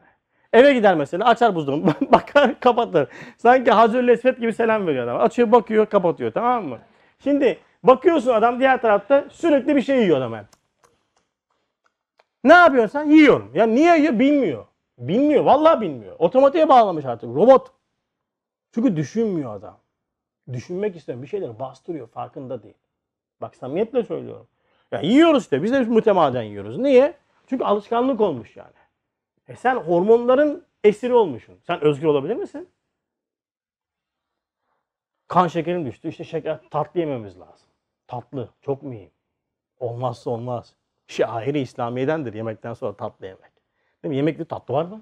Eve 0.53 0.73
gider 0.73 0.95
mesela 0.95 1.25
açar 1.25 1.55
buzdolabını 1.55 1.93
bakar 2.11 2.59
kapatır. 2.59 3.07
Sanki 3.37 3.71
Hazreti 3.71 4.11
Esvet 4.11 4.39
gibi 4.39 4.53
selam 4.53 4.87
veriyor 4.87 5.03
adam. 5.03 5.21
Açıyor 5.21 5.51
bakıyor 5.51 5.85
kapatıyor 5.85 6.31
tamam 6.31 6.65
mı? 6.65 6.77
Şimdi 7.23 7.57
bakıyorsun 7.83 8.33
adam 8.33 8.59
diğer 8.59 8.81
tarafta 8.81 9.25
sürekli 9.31 9.75
bir 9.75 9.81
şey 9.81 10.01
yiyor 10.01 10.17
adam. 10.17 10.33
yani. 10.33 10.45
Ne 12.43 12.53
yapıyorsun 12.53 12.99
sen? 12.99 13.09
Yiyorum. 13.09 13.51
Ya 13.55 13.65
niye 13.65 13.97
yiyor 13.97 14.19
bilmiyor. 14.19 14.65
Bilmiyor. 14.97 15.43
Vallahi 15.43 15.81
bilmiyor. 15.81 16.15
Otomatiğe 16.19 16.69
bağlamış 16.69 17.05
artık. 17.05 17.29
Robot. 17.29 17.71
Çünkü 18.71 18.95
düşünmüyor 18.95 19.55
adam. 19.55 19.79
Düşünmek 20.53 20.95
istemiyor. 20.95 21.23
Bir 21.23 21.27
şeyleri 21.27 21.59
bastırıyor. 21.59 22.07
Farkında 22.07 22.63
değil. 22.63 22.77
Bak 23.41 23.55
samimiyetle 23.55 24.03
söylüyorum. 24.03 24.47
Ya 24.91 25.01
yiyoruz 25.01 25.43
işte. 25.43 25.63
Biz 25.63 25.71
de 25.71 25.79
mütemadiyen 25.81 26.43
yiyoruz. 26.43 26.77
Niye? 26.77 27.13
Çünkü 27.47 27.63
alışkanlık 27.63 28.21
olmuş 28.21 28.57
yani. 28.57 28.73
E 29.47 29.55
sen 29.55 29.75
hormonların 29.75 30.65
esiri 30.83 31.13
olmuşsun. 31.13 31.59
Sen 31.67 31.83
özgür 31.83 32.07
olabilir 32.07 32.35
misin? 32.35 32.69
Kan 35.27 35.47
şekerin 35.47 35.85
düştü. 35.85 36.07
İşte 36.07 36.23
şeker 36.23 36.59
tatlı 36.71 36.99
yememiz 36.99 37.39
lazım. 37.39 37.67
Tatlı. 38.07 38.49
Çok 38.61 38.83
mühim. 38.83 39.11
Olmazsa 39.79 40.29
olmaz. 40.29 40.75
Şairi 41.13 41.59
İslamiyedendir 41.59 42.33
yemekten 42.33 42.73
sonra 42.73 42.95
tatlı 42.95 43.25
yemek. 43.25 43.51
Değil 44.03 44.09
mi? 44.09 44.15
Yemekte 44.15 44.45
tatlı 44.45 44.73
var 44.73 44.85
mı? 44.85 45.01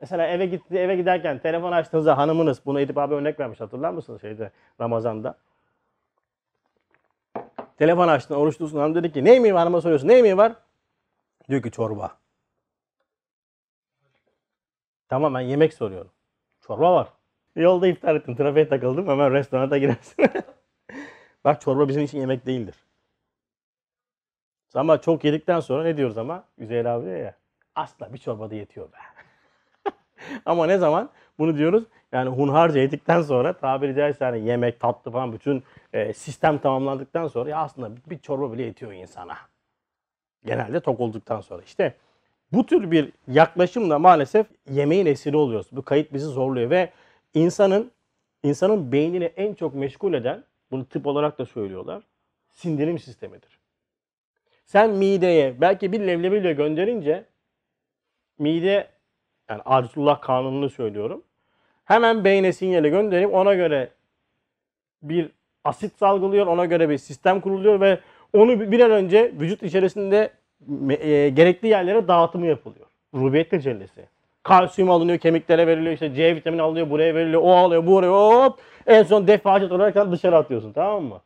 Mesela 0.00 0.26
eve 0.26 0.46
gitti 0.46 0.78
eve 0.78 0.96
giderken 0.96 1.38
telefon 1.38 1.72
açtığınızda 1.72 2.18
hanımınız 2.18 2.66
bunu 2.66 2.80
Edip 2.80 2.98
abi 2.98 3.14
örnek 3.14 3.40
vermiş 3.40 3.60
hatırlar 3.60 3.90
mısınız 3.90 4.20
şeyde 4.20 4.50
Ramazan'da? 4.80 5.38
Telefon 7.78 8.08
açtın 8.08 8.34
oruçlusun 8.34 8.78
hanım 8.78 8.94
dedi 8.94 9.12
ki 9.12 9.24
ne 9.24 9.32
yemeği 9.34 9.54
var 9.54 9.60
hanıma 9.60 9.80
soruyorsun 9.80 10.08
ne 10.08 10.14
yemeği 10.14 10.36
var? 10.36 10.52
Diyor 11.48 11.62
ki 11.62 11.70
çorba. 11.70 12.16
Tamam 15.08 15.34
ben 15.34 15.40
yemek 15.40 15.74
soruyorum. 15.74 16.10
Çorba 16.60 16.94
var. 16.94 17.08
Yolda 17.56 17.86
iftar 17.86 18.14
ettim 18.14 18.36
trafiğe 18.36 18.68
takıldım 18.68 19.08
hemen 19.08 19.32
restorana 19.32 19.78
girersin. 19.78 20.24
Bak 21.44 21.60
çorba 21.60 21.88
bizim 21.88 22.02
için 22.02 22.20
yemek 22.20 22.46
değildir. 22.46 22.74
Ama 24.74 25.00
çok 25.00 25.24
yedikten 25.24 25.60
sonra 25.60 25.82
ne 25.82 25.96
diyoruz 25.96 26.18
ama? 26.18 26.44
Üzeyir 26.58 26.84
abi 26.84 27.04
diyor 27.04 27.16
ya. 27.16 27.34
Asla 27.74 28.12
bir 28.12 28.18
çorbada 28.18 28.54
yetiyor 28.54 28.86
be. 28.92 28.96
ama 30.46 30.66
ne 30.66 30.78
zaman? 30.78 31.10
Bunu 31.38 31.58
diyoruz. 31.58 31.84
Yani 32.12 32.28
hunharca 32.28 32.80
yedikten 32.80 33.22
sonra 33.22 33.52
tabiri 33.52 33.94
caizse 33.94 34.24
hani 34.24 34.46
yemek, 34.46 34.80
tatlı 34.80 35.10
falan 35.10 35.32
bütün 35.32 35.62
e, 35.92 36.12
sistem 36.12 36.58
tamamlandıktan 36.58 37.28
sonra 37.28 37.50
ya 37.50 37.58
aslında 37.58 37.90
bir, 38.10 38.18
çorba 38.18 38.52
bile 38.52 38.62
yetiyor 38.62 38.92
insana. 38.92 39.36
Genelde 40.46 40.80
tok 40.80 41.00
olduktan 41.00 41.40
sonra. 41.40 41.62
İşte 41.62 41.94
bu 42.52 42.66
tür 42.66 42.90
bir 42.90 43.12
yaklaşımla 43.28 43.98
maalesef 43.98 44.46
yemeğin 44.70 45.06
esiri 45.06 45.36
oluyoruz. 45.36 45.66
Bu 45.72 45.82
kayıt 45.82 46.12
bizi 46.12 46.26
zorluyor 46.26 46.70
ve 46.70 46.90
insanın 47.34 47.90
insanın 48.42 48.92
beynini 48.92 49.24
en 49.24 49.54
çok 49.54 49.74
meşgul 49.74 50.14
eden 50.14 50.44
bunu 50.70 50.84
tıp 50.84 51.06
olarak 51.06 51.38
da 51.38 51.46
söylüyorlar. 51.46 52.02
Sindirim 52.50 52.98
sistemidir. 52.98 53.63
Sen 54.64 54.90
mideye 54.90 55.60
belki 55.60 55.92
bir 55.92 56.00
leblebiyle 56.00 56.52
gönderince 56.52 57.24
mide 58.38 58.88
yani 59.50 59.62
Arzuullah 59.64 60.20
kanununu 60.20 60.70
söylüyorum. 60.70 61.22
Hemen 61.84 62.24
beyne 62.24 62.52
sinyali 62.52 62.90
gönderip 62.90 63.34
ona 63.34 63.54
göre 63.54 63.88
bir 65.02 65.30
asit 65.64 65.98
salgılıyor, 65.98 66.46
ona 66.46 66.64
göre 66.64 66.88
bir 66.88 66.98
sistem 66.98 67.40
kuruluyor 67.40 67.80
ve 67.80 67.98
onu 68.32 68.72
bir 68.72 68.80
an 68.80 68.90
önce 68.90 69.32
vücut 69.40 69.62
içerisinde 69.62 70.30
e, 70.90 71.28
gerekli 71.28 71.68
yerlere 71.68 72.08
dağıtımı 72.08 72.46
yapılıyor. 72.46 72.86
Rubiyet 73.14 73.50
tecellisi. 73.50 74.04
Kalsiyum 74.42 74.90
alınıyor, 74.90 75.18
kemiklere 75.18 75.66
veriliyor, 75.66 75.94
işte 75.94 76.14
C 76.14 76.36
vitamini 76.36 76.62
alınıyor, 76.62 76.90
buraya 76.90 77.14
veriliyor, 77.14 77.42
o 77.42 77.52
alıyor, 77.52 77.86
bu 77.86 77.98
alıyor, 77.98 78.12
hop. 78.12 78.58
En 78.86 79.02
son 79.02 79.26
defacet 79.26 79.72
olarak 79.72 80.12
dışarı 80.12 80.36
atıyorsun 80.36 80.72
tamam 80.72 81.04
mı? 81.04 81.20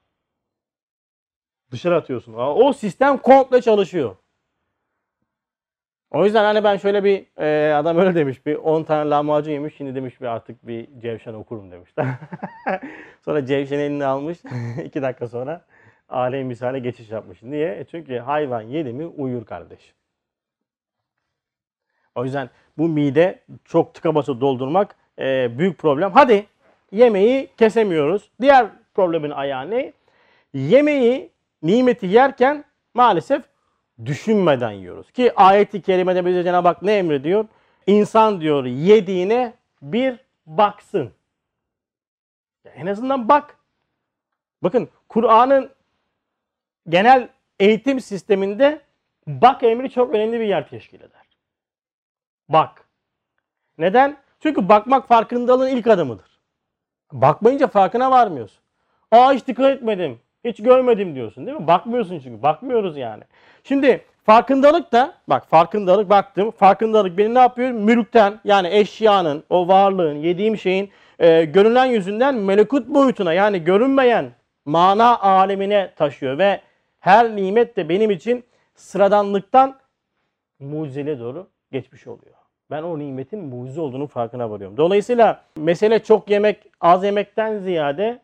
Dışarı 1.71 1.97
atıyorsun. 1.97 2.35
O 2.37 2.73
sistem 2.73 3.19
komple 3.19 3.61
çalışıyor. 3.61 4.17
O 6.11 6.25
yüzden 6.25 6.45
hani 6.45 6.65
ben 6.65 6.77
şöyle 6.77 7.05
bir 7.05 7.27
e, 7.43 7.75
adam 7.75 7.99
öyle 7.99 8.15
demiş 8.15 8.47
bir 8.47 8.55
10 8.55 8.83
tane 8.83 9.11
lahmacun 9.11 9.53
yemiş 9.53 9.75
şimdi 9.77 9.95
demiş 9.95 10.21
bir 10.21 10.27
artık 10.27 10.67
bir 10.67 10.89
Cevşen 11.01 11.35
okurum 11.35 11.71
demişler. 11.71 12.07
sonra 13.25 13.47
Cevşen 13.47 13.79
elini 13.79 14.05
almış 14.05 14.39
2 14.85 15.03
dakika 15.03 15.29
sonra 15.29 15.65
alem 16.09 16.47
misale 16.47 16.79
geçiş 16.79 17.11
yapmış. 17.11 17.43
Niye? 17.43 17.79
E 17.79 17.85
çünkü 17.91 18.19
hayvan 18.19 18.63
yedi 18.63 18.93
mi 18.93 19.07
uyur 19.07 19.45
kardeş. 19.45 19.95
O 22.15 22.25
yüzden 22.25 22.51
bu 22.79 22.89
mide 22.89 23.41
çok 23.65 23.95
tıka 23.95 24.15
basa 24.15 24.41
doldurmak 24.41 24.97
e, 25.19 25.59
büyük 25.59 25.79
problem. 25.79 26.11
Hadi 26.13 26.47
yemeği 26.93 27.49
kesemiyoruz. 27.57 28.31
Diğer 28.41 28.67
problemin 28.95 29.31
ayağı 29.31 29.71
ne? 29.71 29.93
Yemeği 30.55 31.31
nimeti 31.63 32.07
yerken 32.07 32.65
maalesef 32.95 33.45
düşünmeden 34.05 34.71
yiyoruz. 34.71 35.11
Ki 35.11 35.33
ayeti 35.37 35.83
kerimede 35.83 36.27
bize 36.27 36.45
Cenab-ı 36.45 36.69
Hak 36.69 36.83
ne 36.83 36.99
emrediyor? 36.99 37.45
İnsan 37.87 38.41
diyor 38.41 38.65
yediğine 38.65 39.53
bir 39.83 40.17
baksın. 40.47 41.13
En 42.75 42.87
azından 42.87 43.29
bak. 43.29 43.59
Bakın 44.63 44.89
Kur'an'ın 45.09 45.71
genel 46.89 47.29
eğitim 47.59 48.01
sisteminde 48.01 48.81
bak 49.27 49.63
emri 49.63 49.91
çok 49.91 50.15
önemli 50.15 50.41
bir 50.41 50.47
yer 50.47 50.69
teşkil 50.69 51.01
eder. 51.01 51.27
Bak. 52.49 52.89
Neden? 53.79 54.17
Çünkü 54.41 54.69
bakmak 54.69 55.09
farkındalığın 55.09 55.69
ilk 55.69 55.87
adımıdır. 55.87 56.41
Bakmayınca 57.13 57.67
farkına 57.67 58.11
varmıyorsun. 58.11 58.63
Aa 59.11 59.33
hiç 59.33 59.47
dikkat 59.47 59.71
etmedim. 59.71 60.21
Hiç 60.49 60.63
görmedim 60.63 61.15
diyorsun 61.15 61.47
değil 61.47 61.59
mi? 61.59 61.67
Bakmıyorsun 61.67 62.19
çünkü. 62.19 62.43
Bakmıyoruz 62.43 62.97
yani. 62.97 63.23
Şimdi 63.65 64.05
farkındalık 64.25 64.93
da 64.93 65.15
bak 65.29 65.49
farkındalık 65.49 66.11
baktım. 66.11 66.51
Farkındalık 66.51 67.19
beni 67.19 67.35
ne 67.35 67.39
yapıyor? 67.39 67.71
Mülkten 67.71 68.41
yani 68.45 68.69
eşyanın, 68.69 69.45
o 69.51 69.69
varlığın, 69.69 70.17
yediğim 70.17 70.57
şeyin 70.57 70.91
e, 71.19 71.45
görünen 71.45 71.85
yüzünden 71.85 72.35
melekut 72.35 72.89
boyutuna 72.89 73.33
yani 73.33 73.65
görünmeyen 73.65 74.31
mana 74.65 75.19
alemine 75.19 75.93
taşıyor 75.97 76.39
ve 76.39 76.61
her 77.01 77.37
nimet 77.37 77.77
de 77.77 77.89
benim 77.89 78.11
için 78.11 78.45
sıradanlıktan 78.75 79.79
mucizele 80.61 81.19
doğru 81.19 81.47
geçmiş 81.73 82.07
oluyor. 82.07 82.35
Ben 82.71 82.83
o 82.83 82.99
nimetin 82.99 83.45
mucize 83.45 83.81
olduğunu 83.81 84.07
farkına 84.07 84.51
varıyorum. 84.51 84.77
Dolayısıyla 84.77 85.43
mesele 85.57 86.03
çok 86.03 86.31
yemek, 86.31 86.59
az 86.81 87.05
yemekten 87.05 87.59
ziyade 87.59 88.21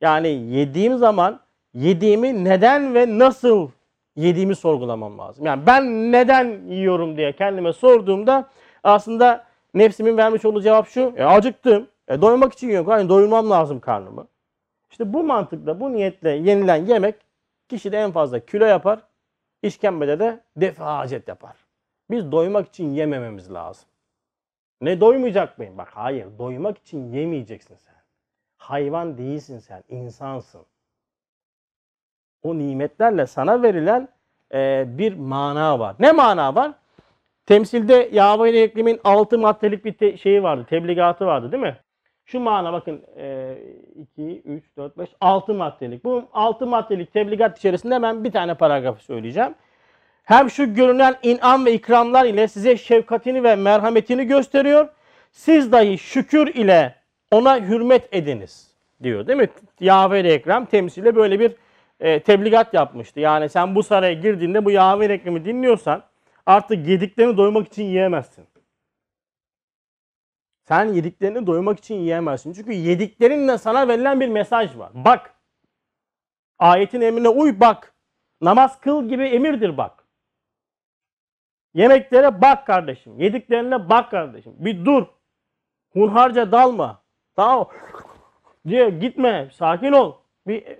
yani 0.00 0.28
yediğim 0.28 0.98
zaman 0.98 1.40
yediğimi 1.74 2.44
neden 2.44 2.94
ve 2.94 3.18
nasıl 3.18 3.70
yediğimi 4.16 4.56
sorgulamam 4.56 5.18
lazım. 5.18 5.46
Yani 5.46 5.66
ben 5.66 6.12
neden 6.12 6.68
yiyorum 6.68 7.16
diye 7.16 7.32
kendime 7.32 7.72
sorduğumda 7.72 8.48
aslında 8.84 9.44
nefsimin 9.74 10.16
vermiş 10.16 10.44
olduğu 10.44 10.62
cevap 10.62 10.88
şu. 10.88 11.14
E, 11.16 11.24
acıktım. 11.24 11.88
E, 12.08 12.22
doymak 12.22 12.52
için 12.52 12.68
yiyorum. 12.68 12.90
Yani 12.90 13.08
doyurmam 13.08 13.50
lazım 13.50 13.80
karnımı. 13.80 14.26
İşte 14.90 15.12
bu 15.12 15.24
mantıkla, 15.24 15.80
bu 15.80 15.92
niyetle 15.92 16.30
yenilen 16.30 16.86
yemek 16.86 17.14
kişide 17.68 17.96
en 17.96 18.12
fazla 18.12 18.40
kilo 18.46 18.64
yapar. 18.64 18.98
işkembede 19.62 20.18
de 20.18 20.40
defacet 20.56 21.28
yapar. 21.28 21.56
Biz 22.10 22.32
doymak 22.32 22.68
için 22.68 22.90
yemememiz 22.90 23.52
lazım. 23.52 23.88
Ne 24.80 25.00
doymayacak 25.00 25.58
mıyım? 25.58 25.78
Bak 25.78 25.88
hayır, 25.94 26.26
doymak 26.38 26.78
için 26.78 27.12
yemeyeceksin 27.12 27.76
sen. 27.76 27.94
Hayvan 28.56 29.18
değilsin 29.18 29.58
sen, 29.58 29.84
insansın. 29.88 30.62
O 32.42 32.58
nimetlerle 32.58 33.26
sana 33.26 33.62
verilen 33.62 34.08
e, 34.54 34.84
bir 34.98 35.14
mana 35.14 35.78
var. 35.78 35.96
Ne 35.98 36.12
mana 36.12 36.54
var? 36.54 36.72
Temsilde 37.46 38.08
Yahve 38.12 38.50
ile 38.50 38.98
6 39.04 39.38
maddelik 39.38 39.84
bir 39.84 39.92
te- 39.92 40.16
şeyi 40.16 40.42
vardı, 40.42 40.66
tebligatı 40.70 41.26
vardı 41.26 41.52
değil 41.52 41.62
mi? 41.62 41.76
Şu 42.24 42.40
mana 42.40 42.72
bakın 42.72 43.02
e, 43.16 43.54
2, 43.96 44.42
3, 44.44 44.64
4, 44.76 44.98
5, 44.98 45.08
6 45.20 45.54
maddelik. 45.54 46.04
Bu 46.04 46.24
6 46.32 46.66
maddelik 46.66 47.12
tebligat 47.12 47.58
içerisinde 47.58 47.94
hemen 47.94 48.24
bir 48.24 48.32
tane 48.32 48.54
paragrafı 48.54 49.04
söyleyeceğim. 49.04 49.54
Hem 50.24 50.50
şu 50.50 50.74
görünen 50.74 51.14
inam 51.22 51.66
ve 51.66 51.72
ikramlar 51.72 52.24
ile 52.24 52.48
size 52.48 52.76
şefkatini 52.76 53.44
ve 53.44 53.56
merhametini 53.56 54.26
gösteriyor. 54.26 54.88
Siz 55.32 55.72
dahi 55.72 55.98
şükür 55.98 56.54
ile 56.54 56.94
ona 57.30 57.60
hürmet 57.60 58.08
ediniz 58.14 58.74
diyor 59.02 59.26
değil 59.26 59.38
mi? 59.38 59.48
Yahve 59.80 60.20
ile 60.20 60.32
Ekrem 60.32 60.64
temsile 60.64 61.16
böyle 61.16 61.40
bir 61.40 61.52
e, 62.02 62.22
tebligat 62.22 62.74
yapmıştı. 62.74 63.20
Yani 63.20 63.48
sen 63.48 63.74
bu 63.74 63.82
saraya 63.82 64.12
girdiğinde 64.12 64.64
bu 64.64 64.70
Yahve 64.70 65.04
Ekrem'i 65.04 65.44
dinliyorsan 65.44 66.02
artık 66.46 66.88
yediklerini 66.88 67.36
doymak 67.36 67.66
için 67.66 67.82
yiyemezsin. 67.82 68.46
Sen 70.68 70.84
yediklerini 70.84 71.46
doymak 71.46 71.78
için 71.78 71.94
yiyemezsin. 71.94 72.52
Çünkü 72.52 72.72
yediklerinle 72.72 73.58
sana 73.58 73.88
verilen 73.88 74.20
bir 74.20 74.28
mesaj 74.28 74.78
var. 74.78 74.90
Bak. 74.94 75.34
Ayetin 76.58 77.00
emrine 77.00 77.28
uy 77.28 77.60
bak. 77.60 77.94
Namaz 78.40 78.80
kıl 78.80 79.08
gibi 79.08 79.24
emirdir 79.24 79.76
bak. 79.76 80.04
Yemeklere 81.74 82.40
bak 82.40 82.66
kardeşim. 82.66 83.20
Yediklerine 83.20 83.88
bak 83.88 84.10
kardeşim. 84.10 84.54
Bir 84.58 84.84
dur. 84.84 85.06
Hunharca 85.92 86.52
dalma. 86.52 87.02
Tamam 87.36 87.68
diye 88.68 88.90
gitme. 88.90 89.50
Sakin 89.52 89.92
ol. 89.92 90.12
Bir 90.46 90.78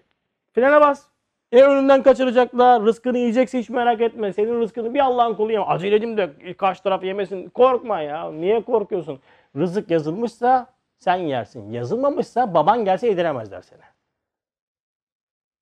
frene 0.55 0.81
bas. 0.81 1.12
E 1.53 1.63
önünden 1.63 2.03
kaçıracaklar. 2.03 2.83
Rızkını 2.83 3.19
yiyeceksin 3.19 3.59
hiç 3.59 3.71
merak 3.71 4.01
etme. 4.01 4.33
Senin 4.33 4.61
rızkını 4.61 4.95
bir 4.95 5.01
Allah'ın 5.01 5.35
kulu 5.35 5.53
yeme. 5.53 5.65
Acele 5.65 5.97
edeyim 5.97 6.17
de 6.17 6.55
karşı 6.57 6.83
taraf 6.83 7.05
yemesin. 7.05 7.49
Korkma 7.49 8.01
ya. 8.01 8.33
Niye 8.33 8.63
korkuyorsun? 8.65 9.21
Rızık 9.57 9.91
yazılmışsa 9.91 10.67
sen 10.99 11.17
yersin. 11.17 11.71
Yazılmamışsa 11.71 12.55
baban 12.55 12.85
gelse 12.85 13.07
yediremezler 13.07 13.61
seni. 13.63 13.81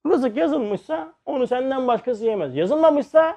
Rızık 0.07 0.37
yazılmışsa 0.37 1.15
onu 1.27 1.47
senden 1.47 1.87
başkası 1.87 2.25
yemez. 2.25 2.57
Yazılmamışsa 2.57 3.37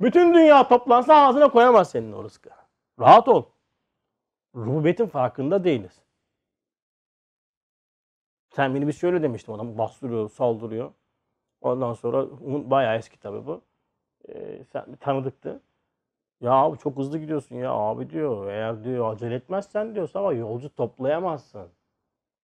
bütün 0.00 0.34
dünya 0.34 0.68
toplansa 0.68 1.16
ağzına 1.16 1.48
koyamaz 1.48 1.90
senin 1.90 2.12
o 2.12 2.24
rızkı. 2.24 2.50
Rahat 3.00 3.28
ol. 3.28 3.44
Rububiyetin 4.56 5.06
farkında 5.06 5.64
değiliz. 5.64 6.02
Sen 8.50 8.74
beni 8.74 8.86
bir 8.86 8.92
şöyle 8.92 9.22
demiştin 9.22 9.52
adam 9.52 9.78
bastırıyor, 9.78 10.30
saldırıyor. 10.30 10.92
Ondan 11.64 11.92
sonra 11.92 12.26
bayağı 12.70 12.96
eski 12.96 13.20
tabii 13.20 13.46
bu. 13.46 13.62
Ee, 14.28 14.64
sen 14.72 14.96
tanıdıktı. 14.96 15.62
Ya 16.40 16.52
abi 16.52 16.78
çok 16.78 16.96
hızlı 16.98 17.18
gidiyorsun 17.18 17.56
ya 17.56 17.72
abi 17.72 18.10
diyor. 18.10 18.48
Eğer 18.48 18.84
diyor 18.84 19.12
acele 19.12 19.34
etmezsen 19.34 19.94
diyor 19.94 20.08
sabah 20.08 20.38
yolcu 20.38 20.74
toplayamazsın. 20.74 21.68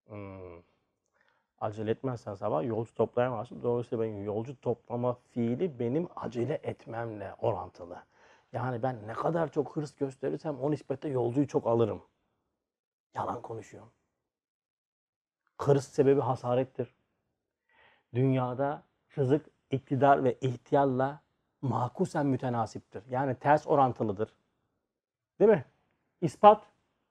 Hmm. 0.08 0.62
Acele 1.60 1.90
etmezsen 1.90 2.34
sabah 2.34 2.64
yolcu 2.64 2.94
toplayamazsın. 2.94 3.62
Dolayısıyla 3.62 4.04
benim 4.04 4.24
yolcu 4.24 4.60
toplama 4.60 5.14
fiili 5.30 5.78
benim 5.78 6.08
acele 6.16 6.60
etmemle 6.62 7.34
orantılı. 7.38 8.02
Yani 8.52 8.82
ben 8.82 8.96
ne 9.06 9.12
kadar 9.12 9.52
çok 9.52 9.76
hırs 9.76 9.96
gösterirsem 9.96 10.60
o 10.60 10.70
nispette 10.70 11.08
yolcuyu 11.08 11.48
çok 11.48 11.66
alırım. 11.66 12.02
Yalan 13.14 13.42
konuşuyorum. 13.42 13.92
Hırs 15.58 15.88
sebebi 15.88 16.20
hasarettir. 16.20 16.94
Dünyada 18.14 18.82
rızık, 19.18 19.46
iktidar 19.70 20.24
ve 20.24 20.36
ihtiyarla 20.40 21.20
makusen 21.62 22.26
mütenasiptir. 22.26 23.02
Yani 23.10 23.34
ters 23.34 23.66
orantılıdır. 23.66 24.34
Değil 25.40 25.50
mi? 25.50 25.64
İspat 26.20 26.62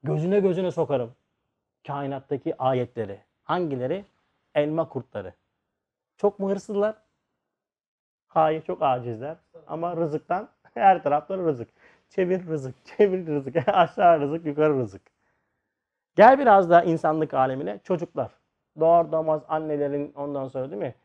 gözüne 0.04 0.39
gözüne 0.39 0.72
sokarım. 0.72 1.16
Kainattaki 1.88 2.58
ayetleri. 2.58 3.20
Hangileri? 3.43 4.06
Elma 4.56 4.89
kurtları. 4.89 5.34
Çok 6.18 6.39
mu 6.39 6.50
hırslılar? 6.50 6.95
Hayır 8.28 8.62
çok 8.62 8.82
acizler. 8.82 9.38
Ama 9.68 9.97
rızıktan 9.97 10.50
her 10.74 11.04
tarafları 11.04 11.45
rızık. 11.45 11.70
Çevir 12.10 12.47
rızık, 12.47 12.76
çevir 12.97 13.28
rızık. 13.28 13.56
Aşağı 13.68 14.20
rızık, 14.20 14.45
yukarı 14.45 14.80
rızık. 14.80 15.02
Gel 16.16 16.39
biraz 16.39 16.70
da 16.70 16.84
insanlık 16.84 17.34
alemine. 17.34 17.80
Çocuklar. 17.84 18.32
Doğar 18.80 19.12
doğmaz 19.12 19.41
annelerin 19.47 20.14
ondan 20.16 20.47
sonra 20.47 20.72
değil 20.72 20.82
mi? 20.82 20.95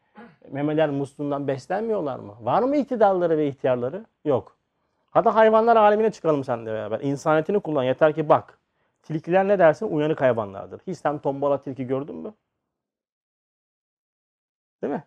Memeler 0.50 0.90
musluğundan 0.90 1.48
beslenmiyorlar 1.48 2.18
mı? 2.18 2.36
Var 2.40 2.62
mı 2.62 2.76
iktidarları 2.76 3.38
ve 3.38 3.48
ihtiyarları? 3.48 4.06
Yok. 4.24 4.56
Hatta 5.10 5.34
hayvanlar 5.34 5.76
alemine 5.76 6.12
çıkalım 6.12 6.44
seninle 6.44 6.72
beraber. 6.72 7.00
İnsaniyetini 7.00 7.60
kullan. 7.60 7.84
Yeter 7.84 8.14
ki 8.14 8.28
bak. 8.28 8.58
Tilkiler 9.02 9.48
ne 9.48 9.58
dersin? 9.58 9.86
Uyanık 9.86 10.20
hayvanlardır. 10.20 10.80
Hiç 10.86 10.98
sen 10.98 11.18
tombala 11.18 11.60
tilki 11.60 11.86
gördün 11.86 12.16
mü? 12.16 12.34
Değil 14.82 14.92
mi? 14.92 15.04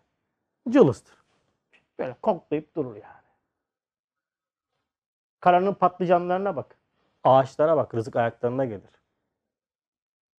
Cılızdır. 0.68 1.14
Böyle 1.98 2.16
koklayıp 2.22 2.76
durur 2.76 2.96
yani. 2.96 3.28
Karanın 5.40 5.74
patlıcanlarına 5.74 6.56
bak. 6.56 6.78
Ağaçlara 7.24 7.76
bak. 7.76 7.94
Rızık 7.94 8.16
ayaklarına 8.16 8.64
gelir. 8.64 8.90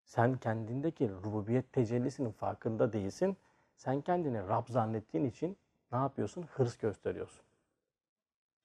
Sen 0.06 0.38
kendindeki 0.38 1.10
rububiyet 1.10 1.74
tecellisinin 1.74 2.32
farkında 2.32 2.94
değilsin. 2.94 3.38
Sen 3.80 4.02
kendini 4.02 4.48
Rab 4.48 4.68
zannettiğin 4.68 5.26
için 5.26 5.58
ne 5.92 5.98
yapıyorsun? 5.98 6.46
Hırs 6.54 6.78
gösteriyorsun. 6.78 7.42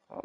Tamam. 0.09 0.25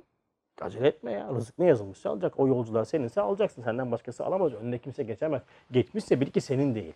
Acele 0.61 0.87
etme 0.87 1.11
ya. 1.11 1.29
Rızık 1.29 1.59
ne 1.59 1.65
yazılmışsa 1.65 2.09
alacak. 2.09 2.39
O 2.39 2.47
yolcular 2.47 2.83
seninse 2.85 3.21
alacaksın. 3.21 3.61
Senden 3.61 3.91
başkası 3.91 4.25
alamaz. 4.25 4.53
Önüne 4.53 4.77
kimse 4.77 5.03
geçemez. 5.03 5.41
Geçmişse 5.71 6.21
bil 6.21 6.25
ki 6.25 6.41
senin 6.41 6.75
değil. 6.75 6.93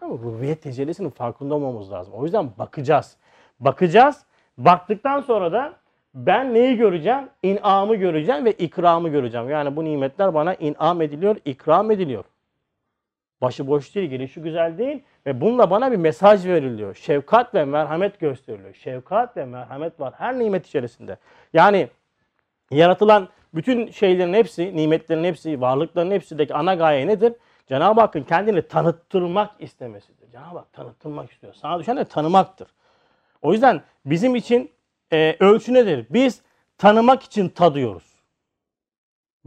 Ama 0.00 0.14
rububiyet 0.14 0.62
tecellisinin 0.62 1.10
farkında 1.10 1.54
olmamız 1.54 1.92
lazım. 1.92 2.14
O 2.14 2.24
yüzden 2.24 2.50
bakacağız. 2.58 3.16
Bakacağız. 3.60 4.24
Baktıktan 4.58 5.20
sonra 5.20 5.52
da 5.52 5.76
ben 6.14 6.54
neyi 6.54 6.76
göreceğim? 6.76 7.28
İnamı 7.42 7.96
göreceğim 7.96 8.44
ve 8.44 8.52
ikramı 8.52 9.08
göreceğim. 9.08 9.50
Yani 9.50 9.76
bu 9.76 9.84
nimetler 9.84 10.34
bana 10.34 10.54
inam 10.54 11.02
ediliyor, 11.02 11.36
ikram 11.44 11.90
ediliyor. 11.90 12.24
Başıboş 13.40 13.94
değil, 13.94 14.10
gelişi 14.10 14.42
güzel 14.42 14.78
değil 14.78 15.02
ve 15.28 15.40
bununla 15.40 15.70
bana 15.70 15.92
bir 15.92 15.96
mesaj 15.96 16.46
veriliyor. 16.46 16.94
Şefkat 16.94 17.54
ve 17.54 17.64
merhamet 17.64 18.20
gösteriliyor. 18.20 18.74
Şefkat 18.74 19.36
ve 19.36 19.44
merhamet 19.44 20.00
var 20.00 20.14
her 20.16 20.38
nimet 20.38 20.66
içerisinde. 20.66 21.16
Yani 21.52 21.88
yaratılan 22.70 23.28
bütün 23.54 23.90
şeylerin 23.90 24.34
hepsi, 24.34 24.76
nimetlerin 24.76 25.24
hepsi, 25.24 25.60
varlıkların 25.60 26.10
hepsindeki 26.10 26.54
ana 26.54 26.74
gaye 26.74 27.06
nedir? 27.06 27.32
Cenab-ı 27.66 28.00
Hakk'ın 28.00 28.22
kendini 28.22 28.62
tanıttırmak 28.62 29.50
istemesidir. 29.58 30.30
Cenab-ı 30.32 30.58
Hak 30.58 30.72
tanıttırmak 30.72 31.32
istiyor. 31.32 31.54
Sana 31.54 31.80
düşen 31.80 31.96
de 31.96 32.04
tanımaktır. 32.04 32.68
O 33.42 33.52
yüzden 33.52 33.82
bizim 34.06 34.36
için 34.36 34.70
e, 35.12 35.36
ölçü 35.40 35.74
nedir? 35.74 36.06
Biz 36.10 36.42
tanımak 36.78 37.22
için 37.22 37.48
tadıyoruz. 37.48 38.22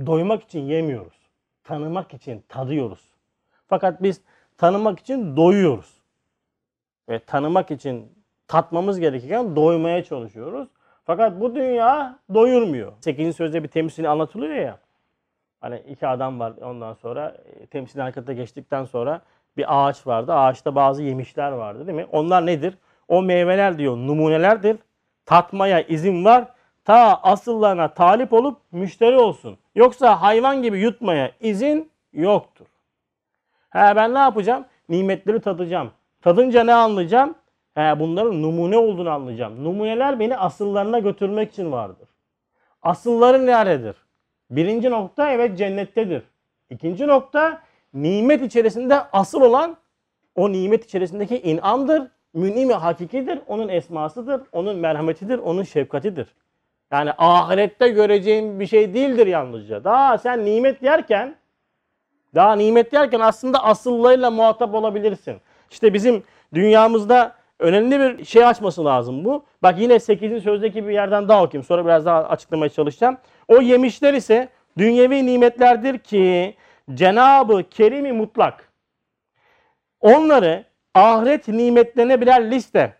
Doymak 0.05 0.43
için 0.43 0.59
yemiyoruz. 0.59 1.19
Tanımak 1.63 2.13
için 2.13 2.43
tadıyoruz. 2.49 3.11
Fakat 3.67 4.03
biz 4.03 4.21
tanımak 4.61 4.99
için 4.99 5.35
doyuyoruz. 5.35 5.93
Ve 7.09 7.19
tanımak 7.19 7.71
için 7.71 8.11
tatmamız 8.47 8.99
gerekirken 8.99 9.55
doymaya 9.55 10.03
çalışıyoruz. 10.03 10.67
Fakat 11.05 11.39
bu 11.41 11.55
dünya 11.55 12.19
doyurmuyor. 12.33 12.93
8. 12.99 13.35
sözde 13.35 13.63
bir 13.63 13.67
temsili 13.67 14.09
anlatılıyor 14.09 14.55
ya. 14.55 14.77
Hani 15.61 15.83
iki 15.89 16.07
adam 16.07 16.39
var 16.39 16.53
ondan 16.61 16.93
sonra 16.93 17.37
e, 17.45 17.65
temsil 17.65 17.99
harekete 17.99 18.33
geçtikten 18.33 18.85
sonra 18.85 19.21
bir 19.57 19.65
ağaç 19.67 20.07
vardı. 20.07 20.33
Ağaçta 20.33 20.75
bazı 20.75 21.03
yemişler 21.03 21.51
vardı 21.51 21.87
değil 21.87 21.95
mi? 21.95 22.07
Onlar 22.11 22.45
nedir? 22.45 22.77
O 23.07 23.21
meyveler 23.21 23.77
diyor 23.77 23.97
numunelerdir. 23.97 24.77
Tatmaya 25.25 25.81
izin 25.81 26.25
var. 26.25 26.45
Ta 26.85 27.19
asıllarına 27.23 27.93
talip 27.93 28.33
olup 28.33 28.57
müşteri 28.71 29.17
olsun. 29.17 29.57
Yoksa 29.75 30.21
hayvan 30.21 30.61
gibi 30.61 30.79
yutmaya 30.79 31.31
izin 31.39 31.91
yoktur. 32.13 32.70
He 33.71 33.95
ben 33.95 34.13
ne 34.13 34.19
yapacağım? 34.19 34.65
Nimetleri 34.89 35.41
tadacağım. 35.41 35.91
Tadınca 36.21 36.63
ne 36.63 36.73
anlayacağım? 36.73 37.35
He 37.75 37.99
bunların 37.99 38.41
numune 38.41 38.77
olduğunu 38.77 39.09
anlayacağım. 39.09 39.63
Numuneler 39.63 40.19
beni 40.19 40.37
asıllarına 40.37 40.99
götürmek 40.99 41.51
için 41.51 41.71
vardır. 41.71 42.07
Asılları 42.81 43.45
nerededir? 43.45 43.95
Birinci 44.49 44.89
nokta 44.89 45.31
evet 45.31 45.57
cennettedir. 45.57 46.23
İkinci 46.69 47.07
nokta 47.07 47.61
nimet 47.93 48.41
içerisinde 48.41 48.95
asıl 49.13 49.41
olan 49.41 49.77
o 50.35 50.51
nimet 50.51 50.85
içerisindeki 50.85 51.41
inamdır. 51.41 52.03
Münimi 52.33 52.73
hakikidir. 52.73 53.39
Onun 53.47 53.69
esmasıdır. 53.69 54.41
Onun 54.51 54.77
merhametidir. 54.77 55.39
Onun 55.39 55.63
şefkatidir. 55.63 56.27
Yani 56.91 57.11
ahirette 57.17 57.89
göreceğin 57.89 58.59
bir 58.59 58.67
şey 58.67 58.93
değildir 58.93 59.27
yalnızca. 59.27 59.83
Daha 59.83 60.17
sen 60.17 60.45
nimet 60.45 60.83
yerken 60.83 61.35
daha 62.35 62.55
nimet 62.55 62.93
yerken 62.93 63.19
aslında 63.19 63.63
asıllarıyla 63.63 64.31
muhatap 64.31 64.75
olabilirsin. 64.75 65.37
İşte 65.71 65.93
bizim 65.93 66.23
dünyamızda 66.53 67.35
önemli 67.59 67.99
bir 67.99 68.25
şey 68.25 68.45
açması 68.45 68.85
lazım 68.85 69.25
bu. 69.25 69.45
Bak 69.63 69.79
yine 69.79 69.99
8. 69.99 70.43
sözdeki 70.43 70.87
bir 70.87 70.93
yerden 70.93 71.27
daha 71.27 71.43
okuyayım. 71.43 71.65
Sonra 71.65 71.85
biraz 71.85 72.05
daha 72.05 72.23
açıklamaya 72.23 72.69
çalışacağım. 72.69 73.17
O 73.47 73.61
yemişler 73.61 74.13
ise 74.13 74.49
dünyevi 74.77 75.25
nimetlerdir 75.25 75.99
ki 75.99 76.55
Cenabı 76.93 77.63
Kerimi 77.69 78.11
mutlak 78.11 78.71
onları 80.01 80.65
ahiret 80.93 81.47
nimetlerine 81.47 82.21
birer 82.21 82.51
liste 82.51 82.93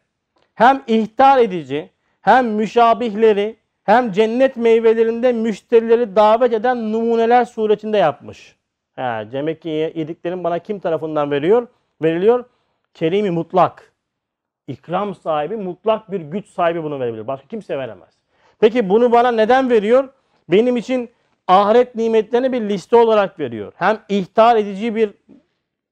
hem 0.54 0.84
ihtar 0.88 1.38
edici 1.38 1.90
hem 2.22 2.48
müşabihleri 2.48 3.56
hem 3.84 4.12
cennet 4.12 4.58
meyvelerinde 4.58 5.34
müşterileri 5.34 6.16
davet 6.16 6.54
eden 6.54 6.94
numuneler 6.94 7.46
suretinde 7.46 7.98
yapmış. 7.98 8.56
He, 8.96 9.02
demek 9.32 9.62
ki 9.62 9.70
yediklerim 9.70 10.44
bana 10.44 10.60
kim 10.60 10.80
tarafından 10.80 11.32
veriyor? 11.32 11.68
Veriliyor. 12.02 12.46
Kerimi 12.94 13.32
mutlak. 13.32 13.92
İkram 14.68 15.16
sahibi, 15.16 15.56
mutlak 15.56 16.12
bir 16.12 16.22
güç 16.22 16.48
sahibi 16.48 16.84
bunu 16.84 17.00
verebilir. 17.00 17.28
Başka 17.28 17.48
kimse 17.48 17.78
veremez. 17.78 18.10
Peki 18.60 18.90
bunu 18.90 19.12
bana 19.12 19.32
neden 19.32 19.70
veriyor? 19.70 20.10
Benim 20.50 20.78
için 20.78 21.10
ahiret 21.48 21.96
nimetlerini 21.96 22.52
bir 22.54 22.62
liste 22.62 22.96
olarak 22.96 23.40
veriyor. 23.40 23.74
Hem 23.76 24.00
ihtar 24.10 24.56
edici 24.56 24.96
bir 24.96 25.14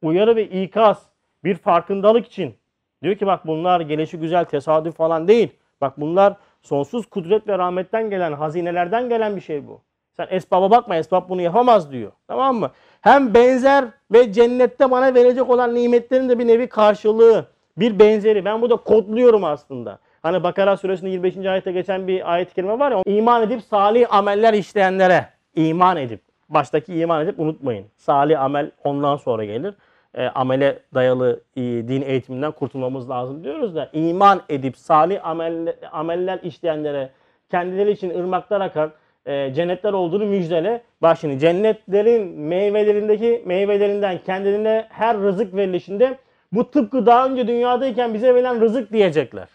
uyarı 0.01 0.35
ve 0.35 0.45
ikaz, 0.45 1.09
bir 1.43 1.55
farkındalık 1.55 2.25
için. 2.25 2.55
Diyor 3.03 3.15
ki 3.15 3.27
bak 3.27 3.47
bunlar 3.47 3.81
gelişi 3.81 4.19
güzel 4.19 4.45
tesadüf 4.45 4.95
falan 4.95 5.27
değil. 5.27 5.49
Bak 5.81 5.93
bunlar 5.97 6.33
sonsuz 6.61 7.05
kudret 7.05 7.47
ve 7.47 7.57
rahmetten 7.57 8.09
gelen, 8.09 8.33
hazinelerden 8.33 9.09
gelen 9.09 9.35
bir 9.35 9.41
şey 9.41 9.67
bu. 9.67 9.81
Sen 10.17 10.27
esbaba 10.29 10.71
bakma, 10.71 10.95
esbab 10.95 11.29
bunu 11.29 11.41
yapamaz 11.41 11.91
diyor. 11.91 12.11
Tamam 12.27 12.55
mı? 12.55 12.71
Hem 13.01 13.33
benzer 13.33 13.85
ve 14.11 14.33
cennette 14.33 14.91
bana 14.91 15.13
verecek 15.13 15.49
olan 15.49 15.75
nimetlerin 15.75 16.29
de 16.29 16.39
bir 16.39 16.47
nevi 16.47 16.67
karşılığı, 16.67 17.45
bir 17.77 17.99
benzeri. 17.99 18.45
Ben 18.45 18.61
burada 18.61 18.75
kodluyorum 18.75 19.43
aslında. 19.43 19.99
Hani 20.23 20.43
Bakara 20.43 20.77
suresinin 20.77 21.11
25. 21.11 21.37
ayette 21.37 21.71
geçen 21.71 22.07
bir 22.07 22.33
ayet-i 22.33 22.53
kerime 22.53 22.79
var 22.79 22.91
ya. 22.91 23.03
iman 23.05 23.43
edip 23.43 23.61
salih 23.61 24.13
ameller 24.13 24.53
işleyenlere 24.53 25.25
iman 25.55 25.97
edip. 25.97 26.21
Baştaki 26.49 26.95
iman 26.95 27.23
edip 27.23 27.39
unutmayın. 27.39 27.85
Salih 27.95 28.41
amel 28.41 28.71
ondan 28.83 29.15
sonra 29.15 29.45
gelir. 29.45 29.73
E, 30.13 30.25
amele 30.27 30.79
dayalı 30.93 31.39
e, 31.55 31.61
din 31.61 32.01
eğitiminden 32.01 32.51
kurtulmamız 32.51 33.09
lazım 33.09 33.43
diyoruz 33.43 33.75
da 33.75 33.89
iman 33.93 34.41
edip 34.49 34.77
salih 34.77 35.25
amel, 35.27 35.75
ameller 35.91 36.39
işleyenlere 36.43 37.09
kendileri 37.51 37.91
için 37.91 38.19
ırmaklar 38.19 38.61
akan 38.61 38.91
e, 39.25 39.53
cennetler 39.53 39.93
olduğunu 39.93 40.25
müjdele. 40.25 40.83
Bak 41.01 41.17
şimdi 41.17 41.39
cennetlerin 41.39 42.39
meyvelerindeki 42.39 43.43
meyvelerinden 43.45 44.17
kendilerine 44.25 44.85
her 44.89 45.17
rızık 45.17 45.55
verilişinde 45.55 46.17
bu 46.51 46.71
tıpkı 46.71 47.05
daha 47.05 47.27
önce 47.27 47.47
dünyadayken 47.47 48.13
bize 48.13 48.35
verilen 48.35 48.61
rızık 48.61 48.93
diyecekler. 48.93 49.47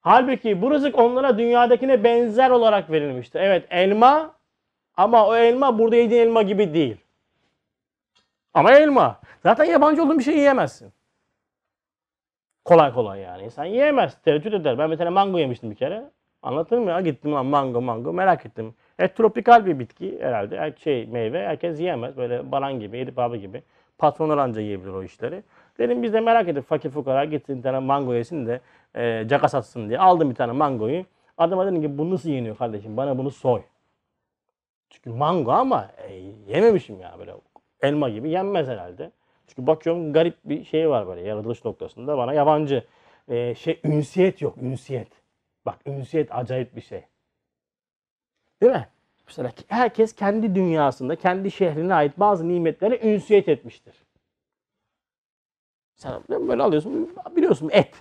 Halbuki 0.00 0.62
bu 0.62 0.70
rızık 0.70 0.98
onlara 0.98 1.38
dünyadakine 1.38 2.04
benzer 2.04 2.50
olarak 2.50 2.90
verilmişti. 2.90 3.38
Evet 3.38 3.66
elma 3.70 4.34
ama 4.96 5.26
o 5.26 5.36
elma 5.36 5.78
burada 5.78 5.96
yediğin 5.96 6.22
elma 6.22 6.42
gibi 6.42 6.74
değil. 6.74 6.96
Ama 8.54 8.72
elma. 8.72 9.20
Zaten 9.42 9.64
yabancı 9.64 10.02
olduğun 10.02 10.18
bir 10.18 10.24
şey 10.24 10.34
yiyemezsin. 10.34 10.92
Kolay 12.64 12.92
kolay 12.92 13.20
yani. 13.20 13.44
İnsan 13.44 13.64
yiyemez. 13.64 14.18
Tereddüt 14.24 14.54
eder. 14.54 14.78
Ben 14.78 14.90
mesela 14.90 15.10
mango 15.10 15.38
yemiştim 15.38 15.70
bir 15.70 15.76
kere. 15.76 16.10
Anlatır 16.48 16.78
mı 16.78 16.90
ya? 16.90 17.00
Gittim 17.00 17.32
lan 17.32 17.46
mango 17.46 17.80
mango 17.80 18.12
merak 18.12 18.46
ettim. 18.46 18.74
E 18.98 19.08
tropikal 19.08 19.66
bir 19.66 19.78
bitki 19.78 20.18
herhalde. 20.20 20.58
Her 20.58 20.72
şey 20.72 21.06
meyve 21.06 21.46
herkes 21.46 21.80
yiyemez. 21.80 22.16
Böyle 22.16 22.52
banan 22.52 22.80
gibi, 22.80 22.98
Edip 22.98 23.18
abi 23.18 23.40
gibi. 23.40 23.62
Patronlar 23.98 24.38
anca 24.38 24.60
yiyebilir 24.60 24.92
o 24.92 25.02
işleri. 25.02 25.42
Dedim 25.78 26.02
biz 26.02 26.12
de 26.12 26.20
merak 26.20 26.48
edip 26.48 26.64
fakir 26.64 26.90
fukara 26.90 27.24
gitsin 27.24 27.58
bir 27.58 27.62
tane 27.62 27.78
mango 27.78 28.14
yesin 28.14 28.46
de 28.46 28.60
e, 28.94 29.28
caka 29.28 29.48
satsın 29.48 29.88
diye. 29.88 29.98
Aldım 29.98 30.30
bir 30.30 30.34
tane 30.34 30.52
mangoyu. 30.52 31.04
Adama 31.38 31.66
dedim 31.66 31.82
ki 31.82 31.98
bu 31.98 32.10
nasıl 32.10 32.28
yeniyor 32.28 32.56
kardeşim? 32.56 32.96
Bana 32.96 33.18
bunu 33.18 33.30
soy. 33.30 33.62
Çünkü 34.90 35.10
mango 35.10 35.52
ama 35.52 35.88
e, 36.08 36.14
yememişim 36.46 37.00
ya 37.00 37.14
böyle 37.18 37.32
elma 37.82 38.08
gibi 38.08 38.30
yenmez 38.30 38.68
herhalde. 38.68 39.10
Çünkü 39.46 39.66
bakıyorum 39.66 40.12
garip 40.12 40.34
bir 40.44 40.64
şey 40.64 40.90
var 40.90 41.06
böyle 41.06 41.20
yaratılış 41.20 41.64
noktasında 41.64 42.18
bana 42.18 42.32
yabancı. 42.32 42.84
E, 43.28 43.54
şey 43.54 43.80
ünsiyet 43.84 44.42
yok 44.42 44.56
ünsiyet. 44.62 45.17
Bak 45.68 45.78
ünsiyet 45.86 46.34
acayip 46.34 46.76
bir 46.76 46.80
şey. 46.80 47.04
Değil 48.62 48.72
mi? 48.72 48.88
Mesela 49.26 49.52
herkes 49.68 50.14
kendi 50.14 50.54
dünyasında, 50.54 51.16
kendi 51.16 51.50
şehrine 51.50 51.94
ait 51.94 52.18
bazı 52.20 52.48
nimetlere 52.48 53.08
ünsiyet 53.14 53.48
etmiştir. 53.48 53.94
Sen 55.94 56.22
böyle 56.28 56.62
alıyorsun, 56.62 57.16
biliyorsun 57.36 57.70
et. 57.72 57.94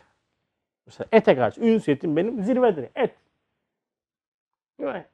Mesela 0.86 1.08
ete 1.12 1.36
karşı 1.36 1.62
ünsiyetim 1.62 2.16
benim 2.16 2.44
zirvedir. 2.44 2.90
Et. 2.96 3.16
Değil 4.80 4.92
mi? 4.92 5.06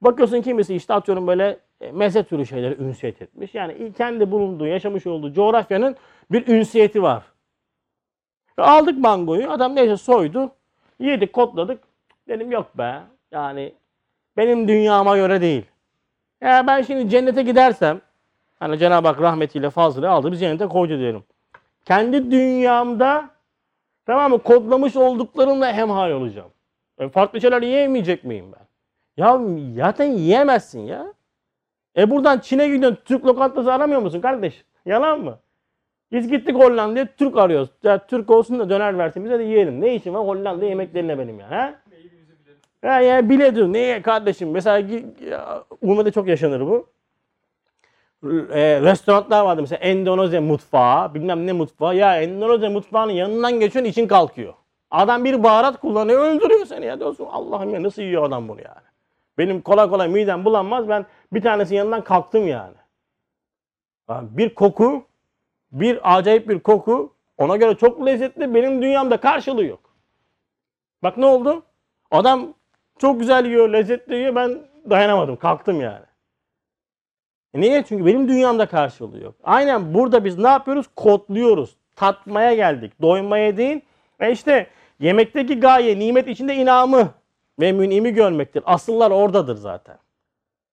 Bakıyorsun 0.00 0.42
kimisi 0.42 0.74
işte 0.74 0.94
atıyorum 0.94 1.26
böyle 1.26 1.58
e, 1.80 1.92
meze 1.92 2.24
türü 2.24 2.46
şeyleri 2.46 2.82
ünsiyet 2.82 3.22
etmiş. 3.22 3.54
Yani 3.54 3.92
kendi 3.92 4.30
bulunduğu, 4.30 4.66
yaşamış 4.66 5.06
olduğu 5.06 5.32
coğrafyanın 5.32 5.96
bir 6.30 6.46
ünsiyeti 6.46 7.02
var. 7.02 7.24
Aldık 8.56 8.98
mangoyu, 8.98 9.50
adam 9.50 9.74
neyse 9.74 9.96
soydu. 9.96 10.56
Yedik, 10.98 11.32
kodladık. 11.32 11.82
Dedim 12.28 12.50
yok 12.50 12.78
be. 12.78 13.00
Yani 13.30 13.74
benim 14.36 14.68
dünyama 14.68 15.16
göre 15.16 15.40
değil. 15.40 15.64
Ya 16.40 16.66
ben 16.66 16.82
şimdi 16.82 17.10
cennete 17.10 17.42
gidersem, 17.42 18.00
hani 18.60 18.78
Cenab-ı 18.78 19.08
Hak 19.08 19.20
rahmetiyle 19.20 19.70
fazla 19.70 20.10
aldı, 20.10 20.32
biz 20.32 20.40
cennete 20.40 20.66
koydu 20.66 20.98
diyelim. 20.98 21.24
Kendi 21.84 22.30
dünyamda 22.30 23.30
tamam 24.06 24.30
mı 24.30 24.38
kodlamış 24.38 24.96
olduklarımla 24.96 25.72
hemhal 25.72 26.10
olacağım. 26.10 26.50
Ben 26.98 27.08
farklı 27.08 27.40
şeyler 27.40 27.62
yiyemeyecek 27.62 28.24
miyim 28.24 28.52
ben? 28.52 28.66
Ya 29.16 29.40
zaten 29.76 30.04
yiyemezsin 30.04 30.80
ya. 30.80 31.14
E 31.96 32.10
buradan 32.10 32.38
Çin'e 32.38 32.68
gidiyorsun, 32.68 32.98
Türk 33.04 33.26
lokantası 33.26 33.72
aramıyor 33.72 34.00
musun 34.00 34.20
kardeş? 34.20 34.64
Yalan 34.86 35.20
mı? 35.20 35.38
Biz 36.12 36.28
gittik 36.28 36.56
Hollanda'ya 36.56 37.08
Türk 37.16 37.36
arıyoruz. 37.36 37.68
Ya 37.82 38.06
Türk 38.06 38.30
olsun 38.30 38.58
da 38.58 38.70
döner 38.70 38.98
versin 38.98 39.24
bize 39.24 39.38
de 39.38 39.42
yiyelim. 39.42 39.80
Ne 39.80 39.94
işim 39.94 40.14
var 40.14 40.26
Hollanda 40.26 40.64
yemeklerine 40.64 41.18
benim 41.18 41.40
ya. 41.40 41.50
Ha? 41.50 41.74
Neyimizi 41.90 42.32
bilelim. 42.44 42.60
Ya, 42.82 43.00
ya 43.00 43.28
bile 43.28 43.54
diyor. 43.54 43.66
Neye 43.72 44.02
kardeşim? 44.02 44.50
Mesela 44.50 44.88
Urma'da 45.82 46.10
çok 46.10 46.28
yaşanır 46.28 46.60
bu. 46.60 46.86
E, 48.52 48.80
restoranlar 48.80 49.44
vardı 49.44 49.60
mesela 49.60 49.78
Endonezya 49.78 50.40
mutfağı, 50.40 51.14
bilmem 51.14 51.46
ne 51.46 51.52
mutfağı. 51.52 51.96
Ya 51.96 52.22
Endonezya 52.22 52.70
mutfağının 52.70 53.12
yanından 53.12 53.60
geçiyorsun 53.60 53.90
için 53.90 54.06
kalkıyor. 54.08 54.54
Adam 54.90 55.24
bir 55.24 55.42
baharat 55.42 55.80
kullanıyor 55.80 56.24
öldürüyor 56.24 56.66
seni 56.66 56.86
ya 56.86 57.00
diyorsun. 57.00 57.26
Allah'ım 57.30 57.74
ya 57.74 57.82
nasıl 57.82 58.02
yiyor 58.02 58.24
adam 58.24 58.48
bunu 58.48 58.60
yani. 58.60 58.86
Benim 59.38 59.60
kolay 59.60 59.88
kolay 59.88 60.08
midem 60.08 60.44
bulanmaz. 60.44 60.88
Ben 60.88 61.06
bir 61.32 61.42
tanesinin 61.42 61.78
yanından 61.78 62.04
kalktım 62.04 62.48
yani. 62.48 62.74
Ha, 64.06 64.22
Bir 64.30 64.54
koku, 64.54 65.04
bir 65.74 66.16
acayip 66.16 66.48
bir 66.48 66.60
koku 66.60 67.12
ona 67.38 67.56
göre 67.56 67.74
çok 67.74 68.06
lezzetli. 68.06 68.54
Benim 68.54 68.82
dünyamda 68.82 69.16
karşılığı 69.16 69.64
yok. 69.64 69.80
Bak 71.02 71.16
ne 71.16 71.26
oldu? 71.26 71.62
Adam 72.10 72.54
çok 72.98 73.20
güzel 73.20 73.46
yiyor, 73.46 73.68
lezzetli 73.68 74.14
yiyor. 74.14 74.34
Ben 74.34 74.58
dayanamadım. 74.90 75.36
Kalktım 75.36 75.80
yani. 75.80 76.04
E 77.54 77.60
niye? 77.60 77.84
Çünkü 77.88 78.06
benim 78.06 78.28
dünyamda 78.28 78.66
karşılığı 78.66 79.22
yok. 79.22 79.34
Aynen 79.44 79.94
burada 79.94 80.24
biz 80.24 80.38
ne 80.38 80.48
yapıyoruz? 80.48 80.86
Kodluyoruz. 80.96 81.76
Tatmaya 81.96 82.54
geldik. 82.54 82.92
Doymaya 83.02 83.56
değil, 83.56 83.80
Ve 84.20 84.32
işte 84.32 84.66
yemekteki 85.00 85.60
gaye 85.60 85.98
nimet 85.98 86.28
içinde 86.28 86.54
inamı 86.54 87.08
ve 87.60 87.72
münimi 87.72 88.14
görmektir. 88.14 88.62
Asıllar 88.66 89.10
oradadır 89.10 89.56
zaten. 89.56 89.98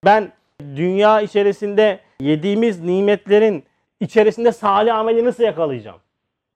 Ben 0.05 0.31
dünya 0.59 1.21
içerisinde 1.21 1.99
yediğimiz 2.19 2.81
nimetlerin 2.81 3.63
içerisinde 4.01 4.51
salih 4.51 4.95
ameli 4.95 5.25
nasıl 5.25 5.43
yakalayacağım? 5.43 5.99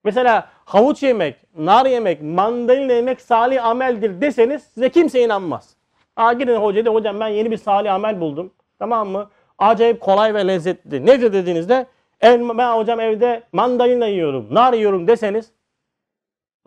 Mesela 0.03 0.49
havuç 0.65 1.03
yemek, 1.03 1.35
nar 1.57 1.85
yemek, 1.85 2.21
mandalina 2.21 2.93
yemek 2.93 3.21
salih 3.21 3.65
ameldir 3.65 4.21
deseniz 4.21 4.63
size 4.63 4.89
kimse 4.89 5.21
inanmaz. 5.23 5.75
Aa 6.15 6.33
gidin 6.33 6.55
hoca 6.55 6.85
de 6.85 6.89
hocam 6.89 7.19
ben 7.19 7.27
yeni 7.27 7.51
bir 7.51 7.57
salih 7.57 7.93
amel 7.93 8.21
buldum. 8.21 8.53
Tamam 8.79 9.09
mı? 9.09 9.29
Acayip 9.57 10.01
kolay 10.01 10.33
ve 10.33 10.47
lezzetli. 10.47 11.05
Nedir 11.05 11.33
dediğinizde 11.33 11.85
"El- 12.21 12.57
ben 12.57 12.77
hocam 12.77 12.99
evde 12.99 13.43
mandalina 13.51 14.07
yiyorum, 14.07 14.47
nar 14.55 14.73
yiyorum 14.73 15.07
deseniz 15.07 15.51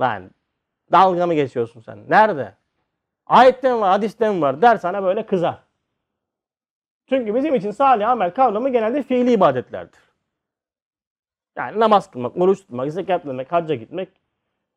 lan 0.01 0.31
dalga 0.93 1.27
mı 1.27 1.35
geçiyorsun 1.35 1.81
sen? 1.81 1.99
Nerede? 2.09 2.55
Ayette 3.27 3.73
mi 3.75 3.81
var, 3.81 3.91
hadiste 3.91 4.31
mi 4.31 4.41
var 4.41 4.63
der 4.63 4.77
sana 4.77 5.03
böyle 5.03 5.27
kızar. 5.27 5.59
Çünkü 7.09 7.35
bizim 7.35 7.55
için 7.55 7.71
salih 7.71 8.09
amel 8.09 8.31
kavramı 8.35 8.69
genelde 8.69 9.03
fiili 9.03 9.33
ibadetlerdir. 9.33 10.01
Yani 11.59 11.81
namaz 11.81 12.11
kılmak, 12.11 12.37
oruç 12.37 12.59
tutmak, 12.59 12.93
zekat 12.93 13.27
vermek, 13.27 13.53
hacca 13.53 13.75
gitmek. 13.75 14.09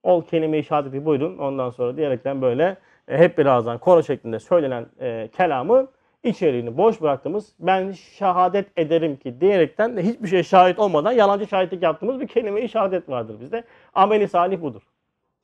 Ol 0.04 0.26
kelime-i 0.26 0.64
şehadeti 0.64 1.06
buyurun. 1.06 1.38
Ondan 1.38 1.70
sonra 1.70 1.98
diyerekten 1.98 2.42
böyle 2.42 2.78
e, 3.08 3.18
hep 3.18 3.38
birazdan 3.38 3.78
koro 3.78 4.04
şeklinde 4.04 4.40
söylenen 4.40 4.86
e, 5.00 5.30
kelamı 5.38 5.88
içeriğini 6.24 6.78
boş 6.78 7.02
bıraktığımız 7.02 7.54
ben 7.60 7.92
şehadet 7.92 8.68
ederim 8.78 9.18
ki 9.18 9.42
diyerekten 9.42 9.98
de 9.98 10.04
hiçbir 10.04 10.28
şey 10.28 10.44
şahit 10.44 10.80
olmadan 10.80 11.12
yalancı 11.12 11.48
şahitlik 11.48 11.84
yaptığımız 11.84 12.20
bir 12.20 12.28
kelime-i 12.28 12.70
şehadet 12.70 13.10
vardır 13.10 13.40
bizde. 13.42 13.64
Ameli 13.94 14.28
salih 14.28 14.62
budur. 14.62 14.82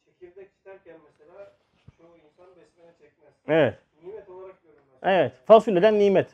Çekirdek 0.06 0.50
çiterken 0.54 0.96
mesela 1.06 1.52
çoğu 1.98 2.18
insan 2.26 2.46
besmele 2.48 2.92
çekmez. 2.92 3.34
Evet. 3.48 3.78
Nimet 4.04 4.30
olarak 4.30 4.64
görünmez. 4.64 5.00
Evet. 5.04 5.32
Fasulyeden 5.46 6.00
nimet. 6.00 6.28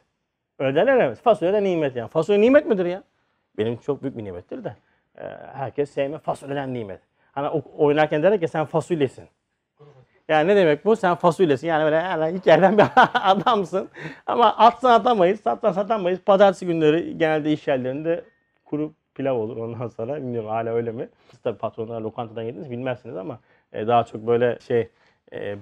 Öyle 0.60 0.86
evet. 0.88 1.18
Fasulye 1.18 1.54
de 1.54 1.64
nimet 1.64 1.95
yani. 1.95 2.10
Fasulye 2.10 2.41
nimet 2.41 2.66
midir 2.66 2.86
ya? 2.86 3.04
Benim 3.58 3.78
çok 3.78 4.04
büyük 4.04 4.18
bir 4.18 4.24
nimettir 4.24 4.64
de. 4.64 4.76
Ee, 5.18 5.24
herkes 5.53 5.89
sevme 5.91 6.18
fasulyeden 6.18 6.74
nimet. 6.74 6.99
Hani 7.32 7.47
o- 7.49 7.64
oynarken 7.86 8.24
derler 8.24 8.39
ki 8.39 8.47
sen 8.47 8.66
fasulyesin. 8.66 9.26
Yani 10.28 10.47
ne 10.47 10.55
demek 10.55 10.86
bu? 10.86 10.95
Sen 10.95 11.16
fasulyesin. 11.16 11.68
Yani 11.68 11.84
böyle 11.84 11.95
yani 11.95 12.38
ilk 12.38 12.47
yerden 12.47 12.78
bir 12.78 12.86
adamsın. 13.14 13.89
Ama 14.26 14.57
atsan 14.57 14.91
atamayız, 14.91 15.39
satsan 15.41 15.72
satamayız. 15.72 16.20
Pazartesi 16.22 16.66
günleri 16.66 17.18
genelde 17.18 17.51
iş 17.51 17.68
yerlerinde 17.68 18.24
kuru 18.66 18.93
pilav 19.16 19.36
olur 19.36 19.57
ondan 19.57 19.88
sonra. 19.88 20.16
Bilmiyorum 20.16 20.49
hala 20.49 20.74
öyle 20.74 20.91
mi? 20.91 21.09
Siz 21.32 21.39
tabii 21.39 21.57
patronlar 21.57 22.01
lokantadan 22.01 22.41
yediniz 22.41 22.72
bilmezsiniz 22.72 23.18
ama 23.18 23.39
e, 23.74 23.88
daha 23.88 24.03
çok 24.03 24.28
böyle 24.28 24.59
şey 24.68 24.89
e, 25.34 25.55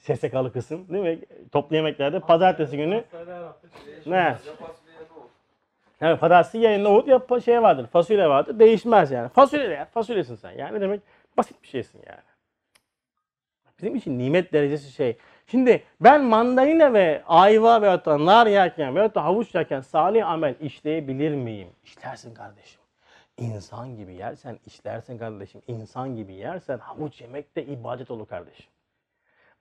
SSK'lı 0.00 0.52
kısım 0.52 0.88
değil 0.88 1.04
mi? 1.04 1.18
Toplu 1.52 1.76
yemeklerde 1.76 2.20
pazartesi 2.20 2.76
günü 2.76 2.94
artık. 2.96 4.06
ne? 4.06 4.16
Ya 4.16 4.34
fasulye 4.34 4.94
ya 4.94 5.00
da 5.00 5.14
olsun. 5.20 5.30
Evet 6.00 6.20
pazartesi 6.20 6.58
ya 6.58 6.78
nohut 6.78 7.08
ya 7.08 7.40
şey 7.40 7.62
vardır. 7.62 7.86
Fasulye 7.86 8.28
vardır. 8.28 8.58
Değişmez 8.58 9.10
yani. 9.10 9.28
Fasulye 9.28 9.68
ya. 9.68 9.84
Fasulyesin 9.84 10.34
sen. 10.34 10.50
Yani 10.50 10.74
ne 10.76 10.80
demek? 10.80 11.00
Basit 11.36 11.62
bir 11.62 11.68
şeysin 11.68 12.02
yani. 12.06 12.22
Bizim 13.78 13.96
için 13.96 14.18
nimet 14.18 14.52
derecesi 14.52 14.92
şey. 14.92 15.16
Şimdi 15.46 15.82
ben 16.00 16.24
mandalina 16.24 16.92
ve 16.92 17.22
ayva 17.26 17.82
veyahut 17.82 18.06
da 18.06 18.26
nar 18.26 18.46
yerken 18.46 18.94
veyahut 18.94 19.14
da 19.14 19.24
havuç 19.24 19.54
yerken 19.54 19.80
salih 19.80 20.28
amel 20.28 20.54
işleyebilir 20.60 21.34
miyim? 21.34 21.68
İşlersin 21.84 22.34
kardeşim. 22.34 22.80
İnsan 23.38 23.96
gibi 23.96 24.14
yersen 24.14 24.58
işlersin 24.66 25.18
kardeşim. 25.18 25.62
İnsan 25.66 26.16
gibi 26.16 26.34
yersen 26.34 26.78
havuç 26.78 27.20
yemek 27.20 27.56
de 27.56 27.64
ibadet 27.64 28.10
olur 28.10 28.26
kardeşim. 28.26 28.66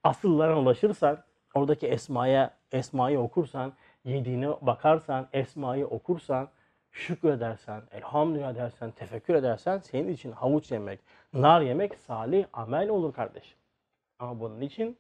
Asıllarına 0.04 0.60
ulaşırsan, 0.60 1.24
oradaki 1.54 1.88
esmaya, 1.88 2.54
esmayı 2.72 3.20
okursan, 3.20 3.74
yediğine 4.06 4.50
bakarsan, 4.62 5.28
esmayı 5.34 5.88
okursan, 5.88 6.50
şükredersen, 6.92 7.84
elhamdülillah 7.92 8.56
dersen, 8.56 8.92
tefekkür 8.92 9.36
edersen 9.36 9.78
senin 9.78 10.08
için 10.08 10.32
havuç 10.32 10.72
yemek, 10.72 11.00
nar 11.34 11.62
yemek 11.62 11.96
salih 11.96 12.46
amel 12.54 12.90
olur 12.90 13.14
kardeşim. 13.14 13.58
Ama 14.20 14.40
bunun 14.40 14.62
için 14.62 14.98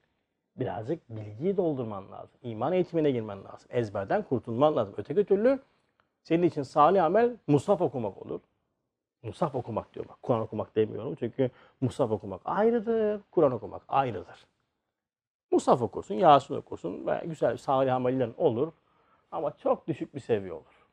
birazcık 0.55 1.09
bilgiyi 1.09 1.57
doldurman 1.57 2.11
lazım. 2.11 2.39
İman 2.43 2.73
eğitimine 2.73 3.11
girmen 3.11 3.43
lazım. 3.43 3.67
Ezberden 3.69 4.21
kurtulman 4.23 4.75
lazım. 4.75 4.93
Öteki 4.97 5.25
türlü 5.25 5.59
senin 6.23 6.43
için 6.43 6.63
salih 6.63 7.03
amel 7.03 7.37
musaf 7.47 7.81
okumak 7.81 8.25
olur. 8.25 8.39
Musaf 9.23 9.55
okumak 9.55 9.93
diyor 9.95 10.07
bak. 10.07 10.17
Kur'an 10.23 10.41
okumak 10.41 10.75
demiyorum. 10.75 11.15
Çünkü 11.15 11.49
musaf 11.81 12.11
okumak 12.11 12.41
ayrıdır. 12.45 13.21
Kur'an 13.31 13.51
okumak 13.51 13.81
ayrıdır. 13.87 14.45
Musaf 15.51 15.81
okursun, 15.81 16.15
Yasin 16.15 16.55
okursun 16.55 17.07
ve 17.07 17.23
güzel 17.25 17.57
salih 17.57 17.95
amellerin 17.95 18.33
olur. 18.37 18.71
Ama 19.34 19.57
çok 19.57 19.88
düşük 19.88 20.15
bir 20.15 20.19
seviye 20.19 20.53
olur. 20.53 20.88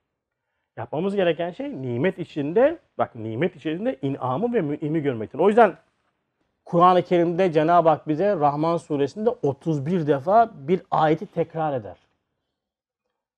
Yapmamız 0.77 1.17
gereken 1.17 1.51
şey 1.51 1.83
nimet 1.83 2.19
içinde, 2.19 2.79
bak 2.99 3.15
nimet 3.15 3.57
içerisinde 3.57 3.99
inamı 4.03 4.55
ve 4.55 4.61
münimi 4.61 5.01
görmektir. 5.01 5.39
O 5.39 5.49
yüzden 5.49 5.77
Kur'an-ı 6.65 7.03
Kerim'de 7.03 7.53
Cenab-ı 7.53 7.89
Hak 7.89 8.09
bize 8.09 8.37
Rahman 8.37 8.77
suresinde 8.77 9.31
31 9.31 10.07
defa 10.07 10.51
bir 10.55 10.83
ayeti 10.91 11.27
tekrar 11.27 11.73
eder. 11.75 11.97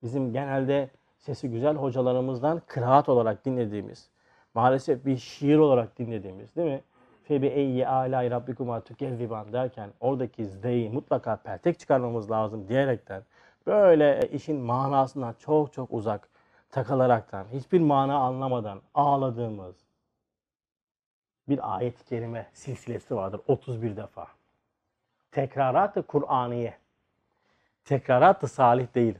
Bizim 0.02 0.32
genelde 0.32 0.90
sesi 1.18 1.50
güzel 1.50 1.76
hocalarımızdan 1.76 2.62
kıraat 2.66 3.08
olarak 3.08 3.44
dinlediğimiz, 3.44 4.10
maalesef 4.54 5.06
bir 5.06 5.16
şiir 5.16 5.56
olarak 5.56 5.98
dinlediğimiz 5.98 6.56
değil 6.56 6.70
mi? 6.70 6.80
Febi 7.22 7.46
eyyi 7.46 7.88
alay 7.88 8.30
rabbikuma 8.30 8.80
tükezziban 8.80 9.52
derken 9.52 9.90
oradaki 10.00 10.46
z'yi 10.46 10.90
mutlaka 10.90 11.36
peltek 11.36 11.78
çıkarmamız 11.78 12.30
lazım 12.30 12.68
diyerekten 12.68 13.22
böyle 13.66 14.28
işin 14.32 14.56
manasından 14.56 15.34
çok 15.38 15.72
çok 15.72 15.92
uzak 15.92 16.28
takılaraktan 16.70 17.46
hiçbir 17.52 17.80
mana 17.80 18.16
anlamadan 18.18 18.82
ağladığımız 18.94 19.76
bir 21.48 21.76
ayet-i 21.76 22.04
kerime 22.04 22.50
silsilesi 22.52 23.16
vardır 23.16 23.40
31 23.46 23.96
defa. 23.96 24.28
Tekrarat-ı 25.30 26.02
Kur'aniye. 26.02 26.78
Tekrarat-ı 27.84 28.48
salih 28.48 28.94
değil. 28.94 29.14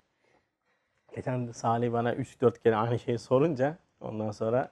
Geçen 1.14 1.46
Salih 1.52 1.92
bana 1.92 2.14
3-4 2.14 2.62
kere 2.62 2.76
aynı 2.76 2.98
şeyi 2.98 3.18
sorunca 3.18 3.76
ondan 4.00 4.30
sonra 4.30 4.70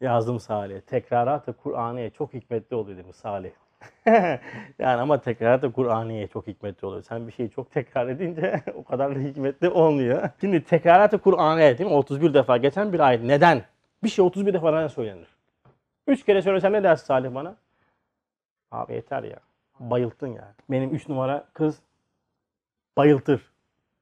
yazdım 0.00 0.40
Salih. 0.40 0.80
Tekrarat-ı 0.80 1.52
Kur'aniye 1.52 2.10
çok 2.10 2.34
hikmetli 2.34 2.76
oluyor 2.76 2.98
dedim 2.98 3.12
Salih. 3.12 3.52
yani 4.78 5.00
ama 5.00 5.20
tekrarat-ı 5.20 5.72
Kur'aniye 5.72 6.26
çok 6.26 6.46
hikmetli 6.46 6.86
oluyor. 6.86 7.02
Sen 7.02 7.26
bir 7.26 7.32
şeyi 7.32 7.50
çok 7.50 7.70
tekrar 7.70 8.08
edince 8.08 8.62
o 8.74 8.84
kadar 8.84 9.16
da 9.16 9.18
hikmetli 9.18 9.68
olmuyor. 9.68 10.30
Şimdi 10.40 10.64
tekrarat-ı 10.64 11.18
Kur'aniye 11.18 11.78
değil 11.78 11.90
mi? 11.90 11.96
31 11.96 12.34
defa 12.34 12.56
geçen 12.56 12.92
bir 12.92 13.00
ayet. 13.00 13.22
Neden? 13.22 13.64
Bir 14.04 14.08
şey 14.08 14.24
31 14.24 14.54
defa 14.54 14.70
neden 14.70 14.88
söylenir? 14.88 15.28
3 16.06 16.24
kere 16.24 16.42
söylesem 16.42 16.72
ne 16.72 16.82
dersin 16.82 17.06
Salih 17.06 17.34
bana? 17.34 17.56
Abi 18.70 18.92
yeter 18.92 19.22
ya. 19.22 19.38
Bayılttın 19.80 20.26
ya. 20.26 20.54
Benim 20.70 20.94
3 20.94 21.08
numara 21.08 21.44
kız 21.52 21.78
bayıltır. 22.96 23.52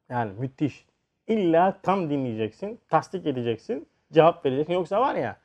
Yani 0.09 0.33
müthiş. 0.39 0.87
İlla 1.27 1.79
tam 1.83 2.11
dinleyeceksin, 2.11 2.81
tasdik 2.89 3.27
edeceksin, 3.27 3.89
cevap 4.13 4.45
vereceksin. 4.47 4.73
Yoksa 4.73 5.01
var 5.01 5.15
ya 5.15 5.37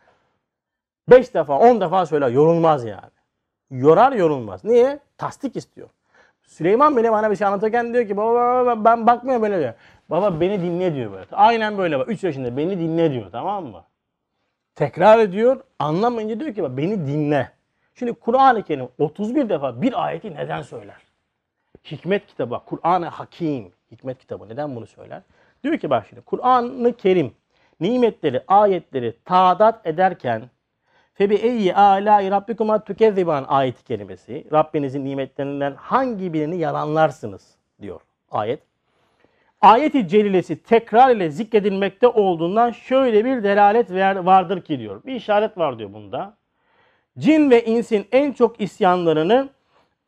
5 1.09 1.33
defa 1.33 1.59
10 1.59 1.81
defa 1.81 2.05
söyle 2.05 2.29
yorulmaz 2.29 2.85
yani. 2.85 3.20
Yorar 3.71 4.11
yorulmaz. 4.11 4.63
Niye? 4.63 4.99
Tasdik 5.17 5.55
istiyor. 5.55 5.89
Süleyman 6.43 6.97
bile 6.97 7.11
bana 7.11 7.31
bir 7.31 7.35
şey 7.35 7.47
anlatırken 7.47 7.93
diyor 7.93 8.07
ki 8.07 8.17
baba, 8.17 8.65
baba 8.65 8.85
ben 8.85 9.07
bakmıyorum 9.07 9.43
böyle 9.43 9.59
diyor. 9.59 9.73
Baba 10.09 10.41
beni 10.41 10.61
dinle 10.61 10.95
diyor 10.95 11.11
böyle. 11.11 11.25
Aynen 11.31 11.77
böyle 11.77 11.99
bak. 11.99 12.09
3 12.09 12.23
yaşında 12.23 12.57
beni 12.57 12.79
dinle 12.79 13.11
diyor 13.11 13.31
tamam 13.31 13.65
mı? 13.65 13.83
Tekrar 14.75 15.19
ediyor. 15.19 15.61
Anlamayınca 15.79 16.39
diyor 16.39 16.55
ki 16.55 16.63
bak 16.63 16.77
beni 16.77 17.07
dinle. 17.07 17.51
Şimdi 17.95 18.13
Kur'an-ı 18.13 18.63
Kerim 18.63 18.87
31 18.99 19.49
defa 19.49 19.81
bir 19.81 20.05
ayeti 20.05 20.35
neden 20.35 20.61
söyler? 20.61 20.97
Hikmet 21.91 22.27
kitabı, 22.27 22.61
Kur'an-ı 22.65 23.05
Hakim, 23.05 23.71
hikmet 23.91 24.19
kitabı 24.19 24.49
neden 24.49 24.75
bunu 24.75 24.87
söyler? 24.87 25.21
Diyor 25.63 25.77
ki 25.77 25.89
bak 25.89 26.05
şimdi 26.09 26.21
Kur'an-ı 26.21 26.93
Kerim 26.93 27.31
nimetleri, 27.79 28.43
ayetleri 28.47 29.15
tadat 29.25 29.87
ederken 29.87 30.41
Febi 31.13 31.35
eyyi 31.35 31.75
alâi 31.75 32.31
rabbikuma 32.31 32.83
tükezziban 32.83 33.45
ayeti 33.47 33.83
kelimesi. 33.83 34.45
Rabbinizin 34.51 35.05
nimetlerinden 35.05 35.73
hangi 35.77 36.33
birini 36.33 36.57
yalanlarsınız 36.57 37.55
diyor 37.81 38.01
ayet. 38.31 38.59
Ayeti 39.61 40.07
celilesi 40.07 40.63
tekrar 40.63 41.15
ile 41.15 41.29
zikredilmekte 41.29 42.07
olduğundan 42.07 42.71
şöyle 42.71 43.25
bir 43.25 43.43
delalet 43.43 43.91
vardır 44.25 44.61
ki 44.61 44.79
diyor. 44.79 45.03
Bir 45.05 45.15
işaret 45.15 45.57
var 45.57 45.79
diyor 45.79 45.93
bunda. 45.93 46.37
Cin 47.19 47.51
ve 47.51 47.65
insin 47.65 48.07
en 48.11 48.31
çok 48.31 48.61
isyanlarını, 48.61 49.49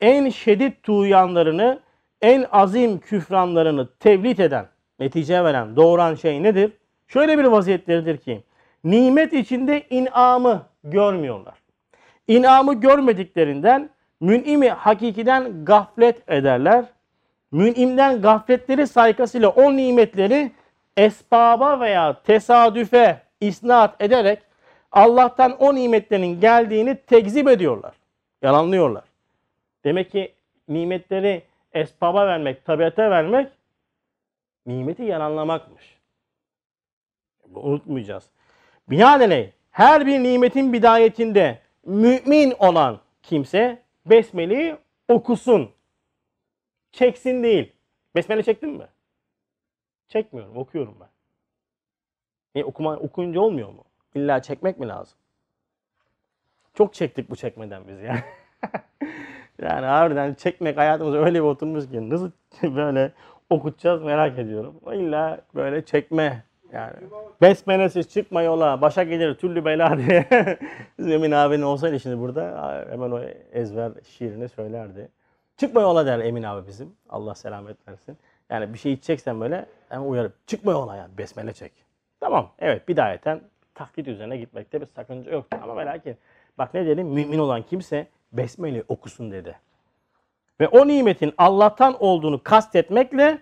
en 0.02 0.30
şiddet 0.30 0.84
tuğyanlarını, 0.84 1.80
en 2.22 2.46
azim 2.52 3.00
küfranlarını 3.00 3.90
tevlit 4.00 4.40
eden, 4.40 4.68
netice 5.00 5.44
veren, 5.44 5.76
doğuran 5.76 6.16
şey 6.16 6.44
nedir? 6.44 6.72
Şöyle 7.08 7.38
bir 7.38 7.44
vaziyetleridir 7.44 8.18
ki, 8.18 8.44
nimet 8.84 9.34
içinde 9.34 9.84
inamı 9.90 10.66
görmüyorlar. 10.84 11.56
İnamı 12.28 12.74
görmediklerinden 12.74 13.90
Mün'imi 14.20 14.70
hakikiden 14.70 15.66
gaflet 15.66 16.30
ederler. 16.30 16.86
Mün'imden 17.52 18.22
gafletleri 18.22 18.88
saykasıyla 18.88 19.50
o 19.50 19.78
nimetleri 19.78 20.52
esbaba 20.98 21.80
veya 21.80 22.24
tesadüfe 22.24 23.22
isnat 23.42 24.02
ederek 24.02 24.40
Allah'tan 24.92 25.58
o 25.58 25.76
nimetlerin 25.76 26.40
geldiğini 26.40 26.96
tekzip 26.96 27.48
ediyorlar. 27.48 27.96
Yalanlıyorlar. 28.42 29.04
Demek 29.84 30.12
ki 30.12 30.34
nimetleri 30.68 31.44
esbaba 31.74 32.28
vermek, 32.28 32.66
tabiata 32.66 33.10
vermek 33.12 33.52
nimeti 34.66 35.04
yalanlamakmış. 35.04 35.98
Bunu 37.48 37.64
unutmayacağız. 37.64 38.30
Binaenaleyh 38.90 39.52
her 39.74 40.06
bir 40.06 40.24
nimetin 40.24 40.74
bidayetinde 40.74 41.60
mümin 41.86 42.54
olan 42.60 43.00
kimse 43.24 43.82
besmeleyi 44.06 44.78
okusun. 45.08 45.72
Çeksin 46.92 47.44
değil. 47.44 47.74
Besmele 48.16 48.44
çektin 48.44 48.70
mi? 48.70 48.88
Çekmiyorum, 50.08 50.58
okuyorum 50.58 50.98
ben. 51.00 51.10
E, 52.62 52.64
okuma, 52.64 52.98
okuyunca 52.98 53.40
olmuyor 53.40 53.70
mu? 53.70 53.84
İlla 54.16 54.42
çekmek 54.42 54.80
mi 54.80 54.88
lazım? 54.88 55.18
Çok 56.74 56.94
çektik 56.94 57.30
bu 57.30 57.36
çekmeden 57.36 57.88
biz 57.88 58.02
ya. 58.02 58.24
yani 59.62 59.86
harbiden 59.86 60.34
çekmek 60.34 60.78
hayatımıza 60.78 61.18
öyle 61.18 61.40
bir 61.40 61.48
oturmuş 61.48 61.90
ki 61.90 62.10
nasıl 62.10 62.32
böyle 62.64 63.12
okutacağız 63.50 64.02
merak 64.04 64.40
ediyorum. 64.40 64.80
İlla 64.94 65.42
böyle 65.56 65.86
çekme 65.86 66.44
yani. 66.74 66.96
Besmelesiz 67.42 68.10
çıkma 68.10 68.42
yola, 68.42 68.82
başa 68.82 69.04
gelir 69.04 69.36
türlü 69.36 69.66
bela 69.66 69.98
diye. 69.98 70.26
Bizim 71.00 71.12
Emin 71.12 71.32
abinin 71.32 71.62
olsaydı 71.62 72.00
şimdi 72.00 72.20
burada 72.20 72.86
hemen 72.90 73.12
o 73.12 73.22
ezber 73.52 73.92
şiirini 74.10 74.50
söylerdi. 74.50 75.10
Çıkma 75.58 75.82
yola 75.82 76.06
der 76.06 76.20
Emin 76.20 76.44
abi 76.44 76.68
bizim. 76.68 76.96
Allah 77.10 77.36
selamet 77.36 77.88
versin. 77.88 78.18
Yani 78.50 78.74
bir 78.74 78.80
şey 78.80 78.94
içeceksen 78.94 79.42
böyle 79.42 79.66
hemen 79.90 80.06
uyarıp 80.06 80.48
çıkma 80.48 80.72
yola 80.72 80.96
yani 80.96 81.18
besmele 81.18 81.54
çek. 81.54 81.72
Tamam 82.20 82.52
evet 82.60 82.88
bidayeten 82.88 83.42
taklit 83.76 84.08
üzerine 84.08 84.38
gitmekte 84.38 84.82
bir 84.82 84.86
sakınca 84.86 85.32
yok. 85.32 85.46
Ama 85.64 85.78
ve 85.78 85.86
lakin 85.86 86.18
bak 86.58 86.74
ne 86.74 86.86
dedim 86.86 87.08
mümin 87.08 87.40
olan 87.40 87.62
kimse 87.62 88.08
besmele 88.32 88.84
okusun 88.88 89.32
dedi. 89.32 89.56
Ve 90.60 90.68
o 90.68 90.88
nimetin 90.88 91.34
Allah'tan 91.38 92.04
olduğunu 92.04 92.44
kastetmekle 92.44 93.40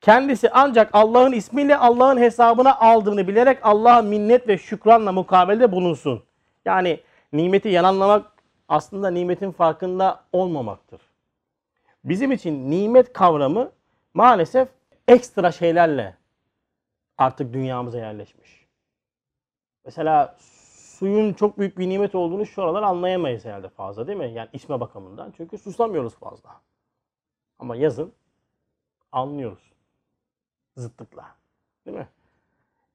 kendisi 0.00 0.50
ancak 0.50 0.90
Allah'ın 0.92 1.32
ismiyle 1.32 1.76
Allah'ın 1.76 2.18
hesabına 2.18 2.78
aldığını 2.78 3.28
bilerek 3.28 3.58
Allah'a 3.62 4.02
minnet 4.02 4.48
ve 4.48 4.58
şükranla 4.58 5.12
mukabelede 5.12 5.72
bulunsun. 5.72 6.22
Yani 6.64 7.00
nimeti 7.32 7.68
yalanlamak 7.68 8.32
aslında 8.68 9.10
nimetin 9.10 9.50
farkında 9.50 10.24
olmamaktır. 10.32 11.00
Bizim 12.04 12.32
için 12.32 12.70
nimet 12.70 13.12
kavramı 13.12 13.72
maalesef 14.14 14.68
ekstra 15.08 15.52
şeylerle 15.52 16.16
artık 17.18 17.52
dünyamıza 17.52 17.98
yerleşmiş. 17.98 18.66
Mesela 19.84 20.36
suyun 20.98 21.32
çok 21.32 21.58
büyük 21.58 21.78
bir 21.78 21.88
nimet 21.88 22.14
olduğunu 22.14 22.46
şu 22.46 22.62
aralar 22.62 22.82
anlayamayız 22.82 23.44
herhalde 23.44 23.68
fazla 23.68 24.06
değil 24.06 24.18
mi? 24.18 24.32
Yani 24.32 24.48
içme 24.52 24.80
bakımından. 24.80 25.32
Çünkü 25.36 25.58
susamıyoruz 25.58 26.14
fazla. 26.14 26.60
Ama 27.58 27.76
yazın 27.76 28.12
anlıyoruz. 29.12 29.72
Zıtlıkla. 30.78 31.34
Değil 31.86 31.96
mi? 31.96 32.08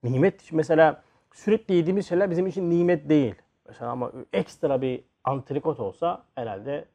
Nimet 0.04 0.52
mesela 0.52 1.04
sürekli 1.34 1.74
yediğimiz 1.74 2.10
şeyler 2.10 2.32
bizim 2.32 2.48
için 2.48 2.70
nimet 2.70 3.10
değil. 3.10 3.36
Mesela 3.68 3.92
ama 3.92 4.12
ekstra 4.34 4.82
bir 4.82 5.04
antrikot 5.24 5.80
olsa 5.80 6.26
herhalde 6.36 6.86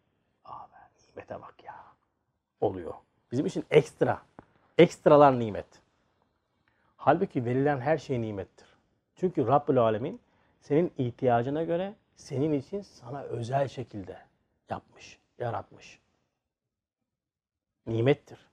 Aa 0.44 0.66
be, 0.72 0.76
nimete 1.08 1.40
bak 1.42 1.64
ya. 1.64 1.74
Oluyor. 2.60 2.94
Bizim 3.32 3.46
için 3.46 3.64
ekstra. 3.70 4.22
Ekstralar 4.78 5.38
nimet. 5.38 5.66
Halbuki 6.96 7.44
verilen 7.44 7.80
her 7.80 7.98
şey 7.98 8.20
nimettir. 8.20 8.68
Çünkü 9.16 9.46
Rabbül 9.46 9.78
Alemin 9.78 10.20
senin 10.60 10.92
ihtiyacına 10.98 11.64
göre 11.64 11.94
senin 12.16 12.52
için 12.52 12.80
sana 12.80 13.22
özel 13.22 13.68
şekilde 13.68 14.18
yapmış, 14.70 15.18
yaratmış. 15.38 16.00
Nimettir. 17.86 18.48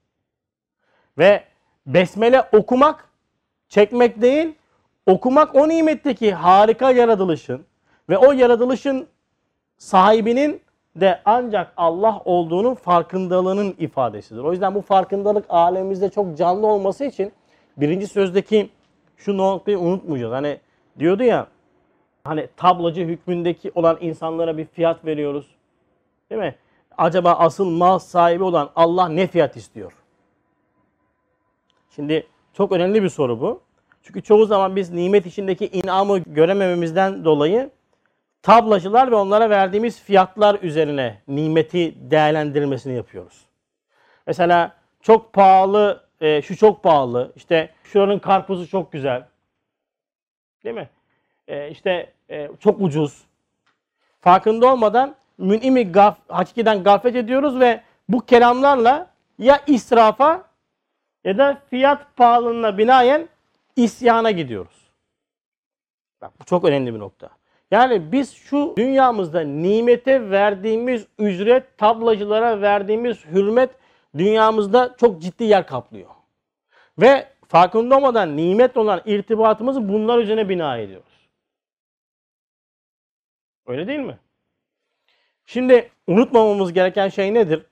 Ve 1.18 1.55
besmele 1.88 2.44
okumak, 2.54 3.10
çekmek 3.70 4.22
değil, 4.22 4.56
okumak 5.06 5.56
o 5.56 5.70
nimetteki 5.70 6.34
harika 6.34 6.92
yaratılışın 6.92 7.66
ve 8.10 8.18
o 8.18 8.32
yaratılışın 8.32 9.08
sahibinin 9.78 10.62
de 10.96 11.22
ancak 11.26 11.74
Allah 11.78 12.22
olduğunun 12.26 12.76
farkındalığının 12.76 13.76
ifadesidir. 13.80 14.40
O 14.42 14.52
yüzden 14.52 14.76
bu 14.76 14.82
farkındalık 14.82 15.46
alemimizde 15.50 16.10
çok 16.10 16.38
canlı 16.38 16.68
olması 16.68 17.06
için 17.06 17.32
birinci 17.78 18.08
sözdeki 18.08 18.70
şu 19.18 19.38
noktayı 19.38 19.80
unutmayacağız. 19.80 20.34
Hani 20.34 20.60
diyordu 21.00 21.24
ya 21.24 21.48
hani 22.24 22.48
tablacı 22.58 23.02
hükmündeki 23.02 23.72
olan 23.76 23.98
insanlara 24.02 24.58
bir 24.58 24.66
fiyat 24.66 25.06
veriyoruz. 25.06 25.56
Değil 26.30 26.42
mi? 26.42 26.56
Acaba 26.98 27.32
asıl 27.32 27.70
mal 27.70 28.00
sahibi 28.00 28.44
olan 28.44 28.70
Allah 28.76 29.10
ne 29.10 29.28
fiyat 29.28 29.58
istiyor? 29.58 29.94
Şimdi 31.96 32.28
çok 32.54 32.72
önemli 32.72 33.04
bir 33.04 33.10
soru 33.10 33.42
bu. 33.42 33.62
Çünkü 34.04 34.22
çoğu 34.22 34.46
zaman 34.46 34.76
biz 34.76 34.92
nimet 34.92 35.26
içindeki 35.26 35.68
inamı 35.68 36.20
göremememizden 36.20 37.26
dolayı 37.26 37.70
tablacılar 38.42 39.12
ve 39.12 39.16
onlara 39.16 39.50
verdiğimiz 39.50 40.02
fiyatlar 40.02 40.60
üzerine 40.62 41.22
nimeti 41.28 42.12
değerlendirmesini 42.12 42.96
yapıyoruz. 42.96 43.46
Mesela 44.28 44.76
çok 45.02 45.34
pahalı, 45.34 46.04
e, 46.22 46.42
şu 46.42 46.58
çok 46.58 46.84
pahalı, 46.84 47.34
işte 47.36 47.70
şuranın 47.84 48.20
karpuzu 48.20 48.68
çok 48.68 48.92
güzel. 48.92 49.26
Değil 50.64 50.76
mi? 50.76 50.90
E, 51.48 51.70
işte 51.70 52.14
e, 52.30 52.50
çok 52.60 52.82
ucuz. 52.82 53.24
Farkında 54.22 54.74
olmadan 54.74 55.16
münimi 55.38 55.92
gaf, 55.92 56.18
hakikiden 56.28 56.84
gaflet 56.84 57.16
ediyoruz 57.16 57.60
ve 57.60 57.82
bu 58.10 58.26
kelamlarla 58.26 59.08
ya 59.40 59.62
israfa 59.68 60.45
ya 61.26 61.38
da 61.38 61.62
fiyat 61.70 62.16
pahalılığına 62.16 62.78
binaen 62.78 63.30
isyana 63.76 64.32
gidiyoruz. 64.32 64.92
Bak 66.22 66.32
bu 66.40 66.46
çok 66.46 66.66
önemli 66.66 66.94
bir 66.94 67.00
nokta. 67.00 67.30
Yani 67.72 68.12
biz 68.12 68.34
şu 68.34 68.74
dünyamızda 68.78 69.42
nimete 69.42 70.30
verdiğimiz 70.30 71.08
ücret, 71.20 71.78
tablacılara 71.78 72.62
verdiğimiz 72.62 73.26
hürmet 73.26 73.70
dünyamızda 74.18 74.96
çok 75.00 75.22
ciddi 75.22 75.44
yer 75.44 75.68
kaplıyor. 75.68 76.10
Ve 76.98 77.28
farkında 77.48 77.98
olmadan 77.98 78.38
nimet 78.38 78.78
olan 78.78 79.02
irtibatımızı 79.06 79.90
bunlar 79.90 80.20
üzerine 80.20 80.50
bina 80.50 80.78
ediyoruz. 80.78 81.30
Öyle 83.68 83.88
değil 83.88 84.00
mi? 84.00 84.18
Şimdi 85.46 85.92
unutmamamız 86.08 86.74
gereken 86.74 87.10
şey 87.10 87.34
nedir? 87.34 87.66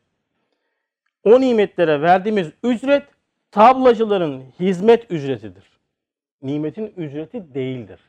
O 1.23 1.41
nimetlere 1.41 2.01
verdiğimiz 2.01 2.51
ücret 2.63 3.12
tablacıların 3.53 4.43
hizmet 4.59 5.11
ücretidir. 5.11 5.63
Nimetin 6.41 6.93
ücreti 6.97 7.53
değildir. 7.53 7.99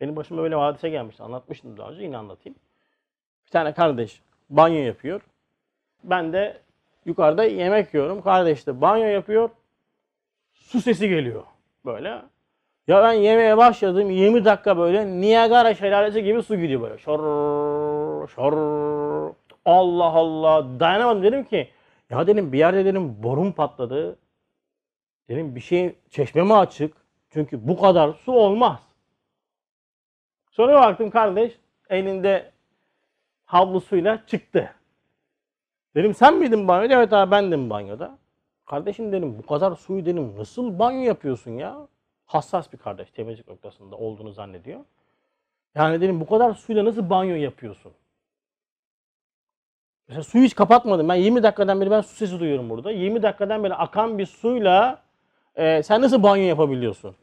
Benim 0.00 0.16
başıma 0.16 0.42
böyle 0.42 0.54
hadise 0.54 0.88
gelmişti. 0.88 1.22
Anlatmıştım 1.22 1.76
daha 1.76 1.90
önce. 1.90 2.02
Yine 2.02 2.16
anlatayım. 2.16 2.58
Bir 3.46 3.50
tane 3.50 3.72
kardeş 3.72 4.20
banyo 4.50 4.82
yapıyor. 4.82 5.20
Ben 6.04 6.32
de 6.32 6.60
yukarıda 7.06 7.44
yemek 7.44 7.94
yiyorum. 7.94 8.22
Kardeş 8.22 8.66
de 8.66 8.80
banyo 8.80 9.04
yapıyor. 9.04 9.50
Su 10.52 10.80
sesi 10.80 11.08
geliyor. 11.08 11.42
Böyle. 11.84 12.22
Ya 12.86 13.02
ben 13.02 13.12
yemeğe 13.12 13.56
başladım. 13.56 14.10
20 14.10 14.44
dakika 14.44 14.78
böyle 14.78 15.06
Niagara 15.20 15.74
şelalesi 15.74 16.22
gibi 16.22 16.42
su 16.42 16.56
gidiyor 16.56 16.80
böyle. 16.80 16.98
Şor, 16.98 18.28
şor. 18.28 18.52
Allah 19.64 20.04
Allah. 20.04 20.80
Dayanamadım 20.80 21.22
dedim 21.22 21.44
ki 21.44 21.68
ya 22.10 22.26
dedim 22.26 22.52
bir 22.52 22.58
yerde 22.58 22.84
dedim 22.84 23.22
borum 23.22 23.52
patladı. 23.52 24.16
Dedim 25.28 25.54
bir 25.54 25.60
şey 25.60 25.94
çeşme 26.10 26.42
mi 26.42 26.54
açık? 26.54 26.96
Çünkü 27.30 27.68
bu 27.68 27.80
kadar 27.80 28.12
su 28.12 28.32
olmaz. 28.32 28.80
Sonra 30.50 30.74
baktım 30.74 31.10
kardeş 31.10 31.58
elinde 31.90 32.52
havlusuyla 33.44 34.26
çıktı. 34.26 34.74
Dedim 35.94 36.14
sen 36.14 36.38
miydin 36.38 36.68
banyoda? 36.68 36.94
Evet 36.94 37.12
abi 37.12 37.30
bendim 37.30 37.70
banyoda. 37.70 38.18
Kardeşim 38.66 39.12
dedim 39.12 39.38
bu 39.38 39.46
kadar 39.46 39.76
suyu 39.76 40.06
dedim 40.06 40.38
nasıl 40.38 40.78
banyo 40.78 41.02
yapıyorsun 41.02 41.50
ya? 41.50 41.88
Hassas 42.26 42.72
bir 42.72 42.78
kardeş 42.78 43.10
temizlik 43.10 43.48
noktasında 43.48 43.96
olduğunu 43.96 44.32
zannediyor. 44.32 44.80
Yani 45.74 46.00
dedim 46.00 46.20
bu 46.20 46.26
kadar 46.26 46.54
suyla 46.54 46.84
nasıl 46.84 47.10
banyo 47.10 47.34
yapıyorsun? 47.34 47.92
Mesela 50.08 50.22
suyu 50.24 50.44
hiç 50.44 50.54
kapatmadım. 50.54 51.08
Ben 51.08 51.14
20 51.14 51.42
dakikadan 51.42 51.80
beri 51.80 51.90
ben 51.90 52.00
su 52.00 52.16
sesi 52.16 52.40
duyuyorum 52.40 52.70
burada. 52.70 52.90
20 52.90 53.22
dakikadan 53.22 53.64
beri 53.64 53.74
akan 53.74 54.18
bir 54.18 54.26
suyla 54.26 55.03
e, 55.56 55.82
sen 55.82 56.02
nasıl 56.02 56.22
banyo 56.22 56.42
yapabiliyorsun? 56.42 57.16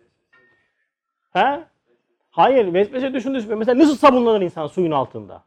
He? 1.34 1.64
Hayır, 2.32 2.74
vesvese 2.74 3.14
düşündüğünüz 3.14 3.48
mesela 3.48 3.80
nasıl 3.80 3.96
sabunlanır 3.96 4.42
insan 4.42 4.68
suyun 4.68 4.92
altında? 4.92 5.44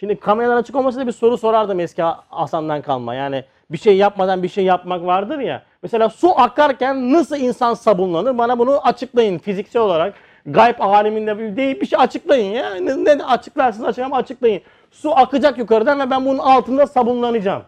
Şimdi 0.00 0.20
kameralar 0.20 0.56
açık 0.56 0.76
olmasa 0.76 1.00
da 1.00 1.06
bir 1.06 1.12
soru 1.12 1.38
sorardım 1.38 1.80
eski 1.80 2.02
Hasan'dan 2.02 2.82
kalma. 2.82 3.14
Yani 3.14 3.44
bir 3.70 3.78
şey 3.78 3.96
yapmadan 3.96 4.42
bir 4.42 4.48
şey 4.48 4.64
yapmak 4.64 5.06
vardır 5.06 5.38
ya. 5.38 5.62
Mesela 5.82 6.08
su 6.08 6.40
akarken 6.40 7.12
nasıl 7.12 7.36
insan 7.36 7.74
sabunlanır? 7.74 8.38
Bana 8.38 8.58
bunu 8.58 8.86
açıklayın 8.86 9.38
fiziksel 9.38 9.82
olarak. 9.82 10.14
Gayb 10.46 10.80
aleminde 10.80 11.38
bir 11.38 11.56
değil 11.56 11.80
bir 11.80 11.86
şey 11.86 11.98
açıklayın 11.98 12.52
ya. 12.52 12.74
Ne, 12.74 13.18
ne 13.18 13.24
açıklarsınız 13.24 13.88
açık 13.88 14.14
açıklayın. 14.14 14.62
Su 14.90 15.16
akacak 15.16 15.58
yukarıdan 15.58 16.00
ve 16.00 16.10
ben 16.10 16.24
bunun 16.24 16.38
altında 16.38 16.86
sabunlanacağım. 16.86 17.62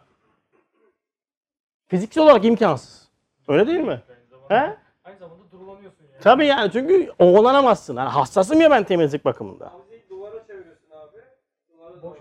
Fiziksel 1.87 2.25
olarak 2.25 2.45
imkansız. 2.45 3.02
Öyle 3.49 3.67
değil 3.67 3.81
mi? 3.81 4.03
Aynı 4.09 4.27
zamanda, 4.31 4.55
He? 4.69 4.77
aynı 5.05 5.19
zamanda 5.19 5.43
durulamıyorsun 5.53 6.05
yani. 6.05 6.21
Tabii 6.21 6.47
yani 6.47 6.73
çünkü 6.73 7.13
oğlanamazsın. 7.19 7.97
Yani 7.97 8.09
hassasım 8.09 8.61
ya 8.61 8.71
ben 8.71 8.85
temizlik 8.85 9.25
bakımında. 9.25 9.65
Havuzu 9.67 9.87
duvara 10.11 10.47
çeviriyorsun 10.47 10.91
abi. 10.91 11.19
Duvara 11.73 12.03
Boş. 12.03 12.19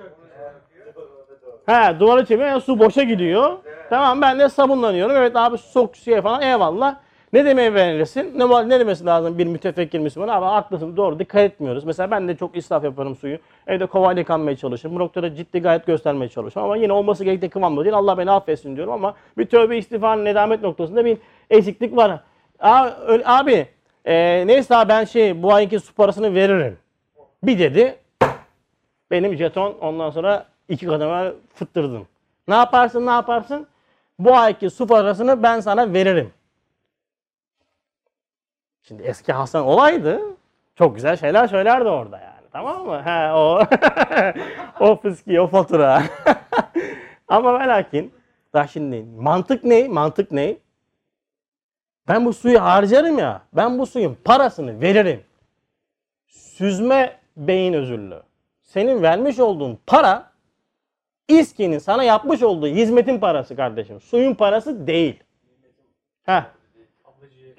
He 1.66 2.00
duvara 2.00 2.26
çeviriyor 2.26 2.50
yani 2.50 2.62
su 2.62 2.80
boşa 2.80 3.04
gidiyor. 3.04 3.58
Tamam 3.90 4.22
ben 4.22 4.40
de 4.40 4.50
sabunlanıyorum. 4.50 5.16
Evet 5.16 5.36
abi 5.36 5.58
sok 5.58 5.98
suya 5.98 6.22
falan 6.22 6.42
eyvallah. 6.42 6.96
Ne 7.34 7.46
demeye 7.46 7.74
verirsin? 7.74 8.40
Ne, 8.40 8.70
ne 8.70 8.80
demesi 8.80 9.06
lazım 9.06 9.38
bir 9.38 9.48
mütefekkir 9.48 10.00
Müslüman? 10.00 10.28
Abi 10.28 10.46
haklısın 10.46 10.98
doğru 10.98 11.20
dikkat 11.20 11.42
etmiyoruz. 11.42 11.84
Mesela 11.84 12.12
ben 12.12 12.28
de 12.28 12.36
çok 12.36 12.58
israf 12.58 12.84
yaparım 12.84 13.16
suyu. 13.16 13.38
Evde 13.68 13.86
kovayla 13.86 14.20
yıkanmaya 14.20 14.58
çalışırım. 14.58 14.96
Bu 14.96 15.00
noktada 15.00 15.36
ciddi 15.36 15.60
gayet 15.62 15.86
göstermeye 15.86 16.30
çalışıyorum. 16.30 16.72
Ama 16.72 16.82
yine 16.82 16.94
olması 16.94 17.24
gerektiği 17.24 17.50
kıvamda 17.50 17.84
değil. 17.84 17.96
Allah 17.96 18.18
beni 18.18 18.32
affetsin 18.32 18.76
diyorum 18.76 18.94
ama 18.94 19.16
bir 19.38 19.46
tövbe 19.46 19.78
istiğfar 19.78 20.26
nedamet 20.26 20.62
noktasında 20.62 21.06
bir 21.06 21.18
eksiklik 21.50 21.96
var. 21.98 22.20
Abi, 22.60 22.90
öyle- 23.08 23.24
abi 23.26 23.68
e, 24.06 24.44
neyse 24.48 24.76
abi 24.76 24.90
ben 24.90 25.04
şey 25.04 25.44
bu 25.44 25.54
ayki 25.54 25.80
su 25.80 25.94
parasını 25.96 26.36
veririm. 26.36 26.78
Bir 27.44 27.60
dedi. 27.60 27.96
Benim 29.12 29.36
jeton 29.36 29.74
ondan 29.82 30.10
sonra 30.10 30.46
iki 30.70 30.86
kademe 30.86 31.32
fıttırdım. 31.56 32.08
Ne 32.48 32.56
yaparsın 32.56 33.06
ne 33.06 33.12
yaparsın? 33.12 33.68
Bu 34.20 34.36
ayki 34.36 34.70
su 34.70 34.88
parasını 34.88 35.44
ben 35.44 35.60
sana 35.60 35.94
veririm. 35.94 36.32
Şimdi 38.82 39.04
eski 39.04 39.34
Hasan 39.34 39.66
olaydı. 39.66 40.22
Çok 40.76 40.96
güzel 40.96 41.18
şeyler 41.18 41.48
söylerdi 41.48 41.90
orada 41.90 42.18
yani. 42.18 42.48
Tamam 42.52 42.86
mı? 42.86 43.02
He 43.06 43.34
o 43.34 43.62
o 44.80 44.96
fıski, 44.96 45.42
o 45.42 45.48
fatura. 45.48 46.04
Ama 47.28 47.60
ve 47.60 47.68
lakin 47.68 48.14
daha 48.54 48.68
şimdi 48.68 49.06
mantık 49.18 49.64
ne? 49.64 49.88
Mantık 49.88 50.32
ne? 50.32 50.58
Ben 52.08 52.26
bu 52.26 52.34
suyu 52.34 52.64
harcarım 52.64 53.20
ya. 53.20 53.42
Ben 53.54 53.80
bu 53.80 53.86
suyun 53.86 54.18
parasını 54.26 54.82
veririm. 54.82 55.24
Süzme 56.28 57.20
beyin 57.38 57.74
özürlü. 57.74 58.22
Senin 58.62 59.02
vermiş 59.02 59.40
olduğun 59.40 59.80
para 59.88 60.32
İSKİ'nin 61.28 61.80
sana 61.80 62.04
yapmış 62.04 62.44
olduğu 62.44 62.68
hizmetin 62.68 63.20
parası 63.20 63.56
kardeşim. 63.56 64.02
Suyun 64.02 64.34
parası 64.34 64.88
değil. 64.88 65.24
Heh. 66.24 66.44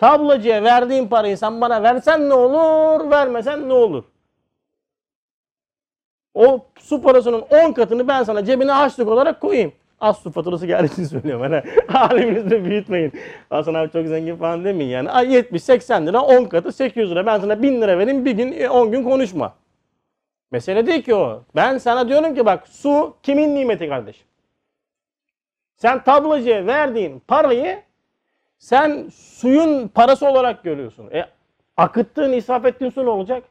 Tablacıya 0.02 0.64
verdiğin 0.64 1.08
parayı 1.08 1.38
sen 1.38 1.60
bana 1.60 1.82
versen 1.82 2.28
ne 2.28 2.34
olur, 2.34 3.10
vermesen 3.10 3.68
ne 3.68 3.72
olur? 3.72 4.04
O 6.34 6.66
su 6.78 7.02
parasının 7.02 7.44
10 7.50 7.72
katını 7.72 8.08
ben 8.08 8.22
sana 8.22 8.44
cebine 8.44 8.72
harçlık 8.72 9.08
olarak 9.08 9.40
koyayım. 9.40 9.72
Az 10.00 10.18
su 10.18 10.30
faturası 10.30 10.66
geldiği 10.66 10.92
için 10.92 11.04
söylüyorum. 11.20 11.42
Hani 11.42 11.62
halimizi 11.88 12.50
de 12.50 12.64
büyütmeyin. 12.64 13.12
Hasan 13.50 13.74
abi 13.74 13.90
çok 13.90 14.06
zengin 14.06 14.36
falan 14.36 14.64
demeyin 14.64 14.90
yani. 14.90 15.10
Ay 15.10 15.26
70-80 15.26 16.06
lira 16.06 16.20
10 16.20 16.44
katı 16.44 16.72
800 16.72 17.10
lira. 17.10 17.26
Ben 17.26 17.38
sana 17.38 17.62
1000 17.62 17.80
lira 17.82 17.98
vereyim 17.98 18.24
bir 18.24 18.32
gün 18.32 18.68
10 18.68 18.90
gün 18.90 19.04
konuşma. 19.04 19.54
Mesele 20.50 20.86
değil 20.86 21.02
ki 21.02 21.14
o. 21.14 21.42
Ben 21.56 21.78
sana 21.78 22.08
diyorum 22.08 22.34
ki 22.34 22.46
bak 22.46 22.68
su 22.68 23.16
kimin 23.22 23.54
nimeti 23.54 23.88
kardeşim? 23.88 24.26
Sen 25.76 26.04
tablacıya 26.04 26.66
verdiğin 26.66 27.22
parayı 27.28 27.82
sen 28.62 29.08
suyun 29.14 29.88
parası 29.88 30.26
olarak 30.28 30.64
görüyorsun. 30.64 31.10
E, 31.10 31.26
akıttığın, 31.76 32.32
israf 32.32 32.66
ettiğin 32.66 32.90
su 32.90 33.04
ne 33.04 33.10
olacak? 33.10 33.44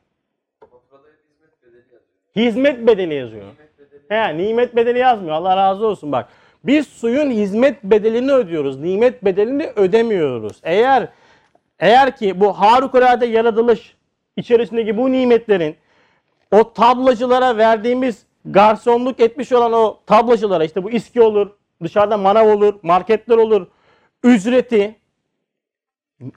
Hizmet 2.36 2.88
bedeli 2.88 3.14
yazıyor. 3.14 3.46
He, 4.10 4.38
nimet 4.38 4.76
bedeli 4.76 5.00
yazmıyor. 5.00 5.36
Allah 5.36 5.58
razı 5.58 5.88
olsun 5.88 6.12
bak. 6.12 6.30
Biz 6.64 6.88
suyun 6.88 7.32
hizmet 7.32 7.84
bedelini 7.84 8.32
ödüyoruz. 8.32 8.80
Nimet 8.80 9.26
bedelini 9.26 9.70
ödemiyoruz. 9.76 10.60
Eğer 10.64 11.08
eğer 11.80 12.18
ki 12.18 12.40
bu 12.40 12.54
harikulade 12.54 13.26
yaratılış 13.26 13.96
içerisindeki 14.38 14.98
bu 14.98 15.12
nimetlerin 15.12 15.76
o 16.52 16.74
tablacılara 16.74 17.58
verdiğimiz 17.58 18.26
garsonluk 18.46 19.20
etmiş 19.20 19.52
olan 19.52 19.74
o 19.74 20.00
tablacılara 20.06 20.64
işte 20.64 20.84
bu 20.84 20.92
iski 20.92 21.22
olur, 21.22 21.50
dışarıda 21.84 22.18
manav 22.18 22.56
olur, 22.56 22.80
marketler 22.84 23.38
olur. 23.38 23.68
Ücreti 24.24 25.01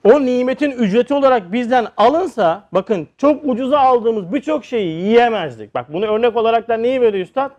o 0.03 0.25
nimetin 0.25 0.71
ücreti 0.71 1.13
olarak 1.13 1.51
bizden 1.51 1.87
alınsa 1.97 2.67
bakın 2.71 3.07
çok 3.17 3.45
ucuza 3.45 3.79
aldığımız 3.79 4.33
birçok 4.33 4.65
şeyi 4.65 5.01
yiyemezdik. 5.01 5.75
Bak 5.75 5.93
bunu 5.93 6.05
örnek 6.05 6.35
olarak 6.35 6.67
da 6.67 6.77
neyi 6.77 7.01
veriyor 7.01 7.25
üstad? 7.25 7.51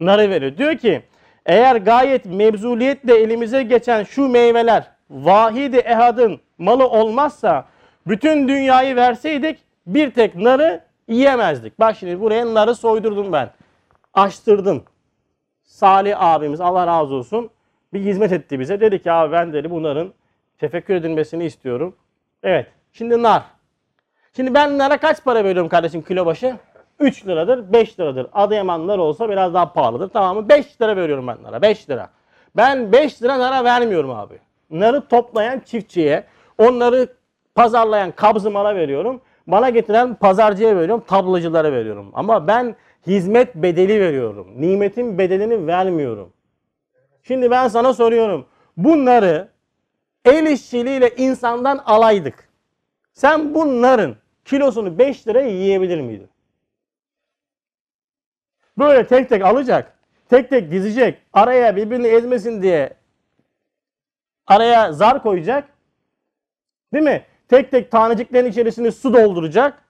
Narı 0.00 0.30
veriyor. 0.30 0.56
Diyor 0.56 0.76
ki 0.76 1.02
eğer 1.46 1.76
gayet 1.76 2.24
mevzuliyetle 2.24 3.14
elimize 3.14 3.62
geçen 3.62 4.04
şu 4.04 4.28
meyveler 4.28 4.90
vahidi 5.10 5.76
ehadın 5.76 6.40
malı 6.58 6.88
olmazsa 6.88 7.64
bütün 8.06 8.48
dünyayı 8.48 8.96
verseydik 8.96 9.58
bir 9.86 10.10
tek 10.10 10.34
narı 10.34 10.80
yiyemezdik. 11.08 11.80
Bak 11.80 11.96
şimdi 11.96 12.20
buraya 12.20 12.54
narı 12.54 12.74
soydurdum 12.74 13.32
ben. 13.32 13.50
Açtırdım. 14.14 14.82
Salih 15.64 16.22
abimiz 16.22 16.60
Allah 16.60 16.86
razı 16.86 17.14
olsun 17.14 17.50
bir 17.92 18.00
hizmet 18.00 18.32
etti 18.32 18.60
bize. 18.60 18.80
Dedi 18.80 19.02
ki 19.02 19.12
abi 19.12 19.32
ben 19.32 19.52
dedi 19.52 19.70
bunların 19.70 20.12
tefekkür 20.62 20.94
edilmesini 20.94 21.44
istiyorum. 21.44 21.96
Evet. 22.42 22.66
Şimdi 22.92 23.22
nar. 23.22 23.42
Şimdi 24.36 24.54
ben 24.54 24.78
nara 24.78 24.96
kaç 24.96 25.24
para 25.24 25.44
veriyorum 25.44 25.68
kardeşim 25.68 26.02
kilo 26.02 26.26
başı? 26.26 26.56
3 27.00 27.26
liradır, 27.26 27.72
5 27.72 28.00
liradır. 28.00 28.26
Adıyaman 28.32 28.86
nar 28.86 28.98
olsa 28.98 29.28
biraz 29.28 29.54
daha 29.54 29.72
pahalıdır. 29.72 30.08
Tamam 30.08 30.36
mı? 30.36 30.48
5 30.48 30.80
lira 30.80 30.96
veriyorum 30.96 31.26
ben 31.26 31.42
nara. 31.42 31.62
5 31.62 31.90
lira. 31.90 32.08
Ben 32.56 32.92
5 32.92 33.22
lira 33.22 33.38
nara 33.38 33.64
vermiyorum 33.64 34.10
abi. 34.10 34.34
Narı 34.70 35.08
toplayan 35.08 35.60
çiftçiye, 35.60 36.24
onları 36.58 37.08
pazarlayan 37.54 38.10
kabzımala 38.10 38.76
veriyorum. 38.76 39.20
Bana 39.46 39.70
getiren 39.70 40.14
pazarcıya 40.14 40.76
veriyorum, 40.76 41.04
tablacılara 41.06 41.72
veriyorum. 41.72 42.10
Ama 42.14 42.46
ben 42.46 42.76
hizmet 43.06 43.54
bedeli 43.54 44.00
veriyorum. 44.00 44.46
Nimetin 44.56 45.18
bedelini 45.18 45.66
vermiyorum. 45.66 46.32
Şimdi 47.22 47.50
ben 47.50 47.68
sana 47.68 47.94
soruyorum. 47.94 48.46
Bunları 48.76 49.51
el 50.24 50.46
işçiliğiyle 50.46 51.16
insandan 51.16 51.78
alaydık. 51.78 52.48
Sen 53.12 53.54
bunların 53.54 54.16
kilosunu 54.44 54.98
5 54.98 55.28
liraya 55.28 55.48
yiyebilir 55.48 56.00
miydin? 56.00 56.28
Böyle 58.78 59.06
tek 59.06 59.28
tek 59.28 59.42
alacak. 59.42 59.98
Tek 60.28 60.50
tek 60.50 60.70
dizecek. 60.70 61.22
Araya 61.32 61.76
birbirini 61.76 62.06
ezmesin 62.06 62.62
diye 62.62 62.94
araya 64.46 64.92
zar 64.92 65.22
koyacak. 65.22 65.68
Değil 66.92 67.04
mi? 67.04 67.24
Tek 67.48 67.70
tek 67.70 67.90
taneciklerin 67.90 68.50
içerisine 68.50 68.90
su 68.90 69.14
dolduracak. 69.14 69.82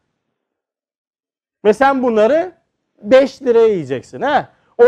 Ve 1.65 1.73
sen 1.73 2.03
bunları 2.03 2.53
5 3.03 3.43
liraya 3.43 3.69
yiyeceksin. 3.69 4.21
Ha? 4.21 4.53
O 4.79 4.85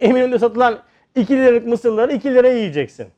Eminönü'nde 0.00 0.38
satılan 0.38 0.82
2 1.14 1.36
liralık 1.36 1.66
mısırları 1.66 2.12
2 2.12 2.34
liraya 2.34 2.58
yiyeceksin. 2.58 3.08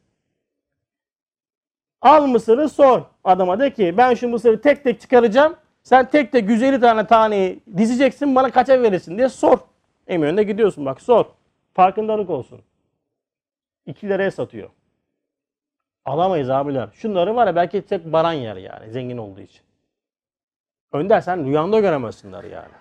Al 2.01 2.27
mısırı 2.27 2.69
sor 2.69 3.03
adama 3.25 3.59
de 3.61 3.73
ki 3.73 3.95
ben 3.97 4.15
şu 4.15 4.29
mısırı 4.29 4.61
tek 4.61 4.85
tek 4.85 5.01
çıkaracağım. 5.01 5.57
Sen 5.83 6.11
tek 6.11 6.33
tek 6.33 6.49
150 6.51 6.81
tane 6.81 7.07
taneyi 7.07 7.61
dizeceksin 7.77 8.35
bana 8.35 8.51
kaça 8.51 8.83
verirsin 8.83 9.19
diye 9.19 9.29
sor. 9.29 9.59
Eminönü'ne 10.07 10.43
gidiyorsun 10.43 10.87
bak 10.87 11.01
sor. 11.01 11.25
Farkındalık 11.75 12.31
olsun. 12.31 12.61
2 13.87 14.09
liraya 14.09 14.31
satıyor. 14.31 14.71
Alamayız 16.05 16.51
abiler. 16.51 16.89
Şunları 16.93 17.37
var 17.37 17.47
ya 17.47 17.57
belki 17.57 17.83
tek 17.83 18.05
baran 18.05 18.33
yer 18.33 18.57
yani 18.57 18.91
zengin 18.91 19.17
olduğu 19.19 19.41
için. 19.41 19.63
Önder 20.93 21.21
sen 21.21 21.47
rüyanda 21.47 21.81
göremezsinler 21.81 22.45
yani. 22.45 22.73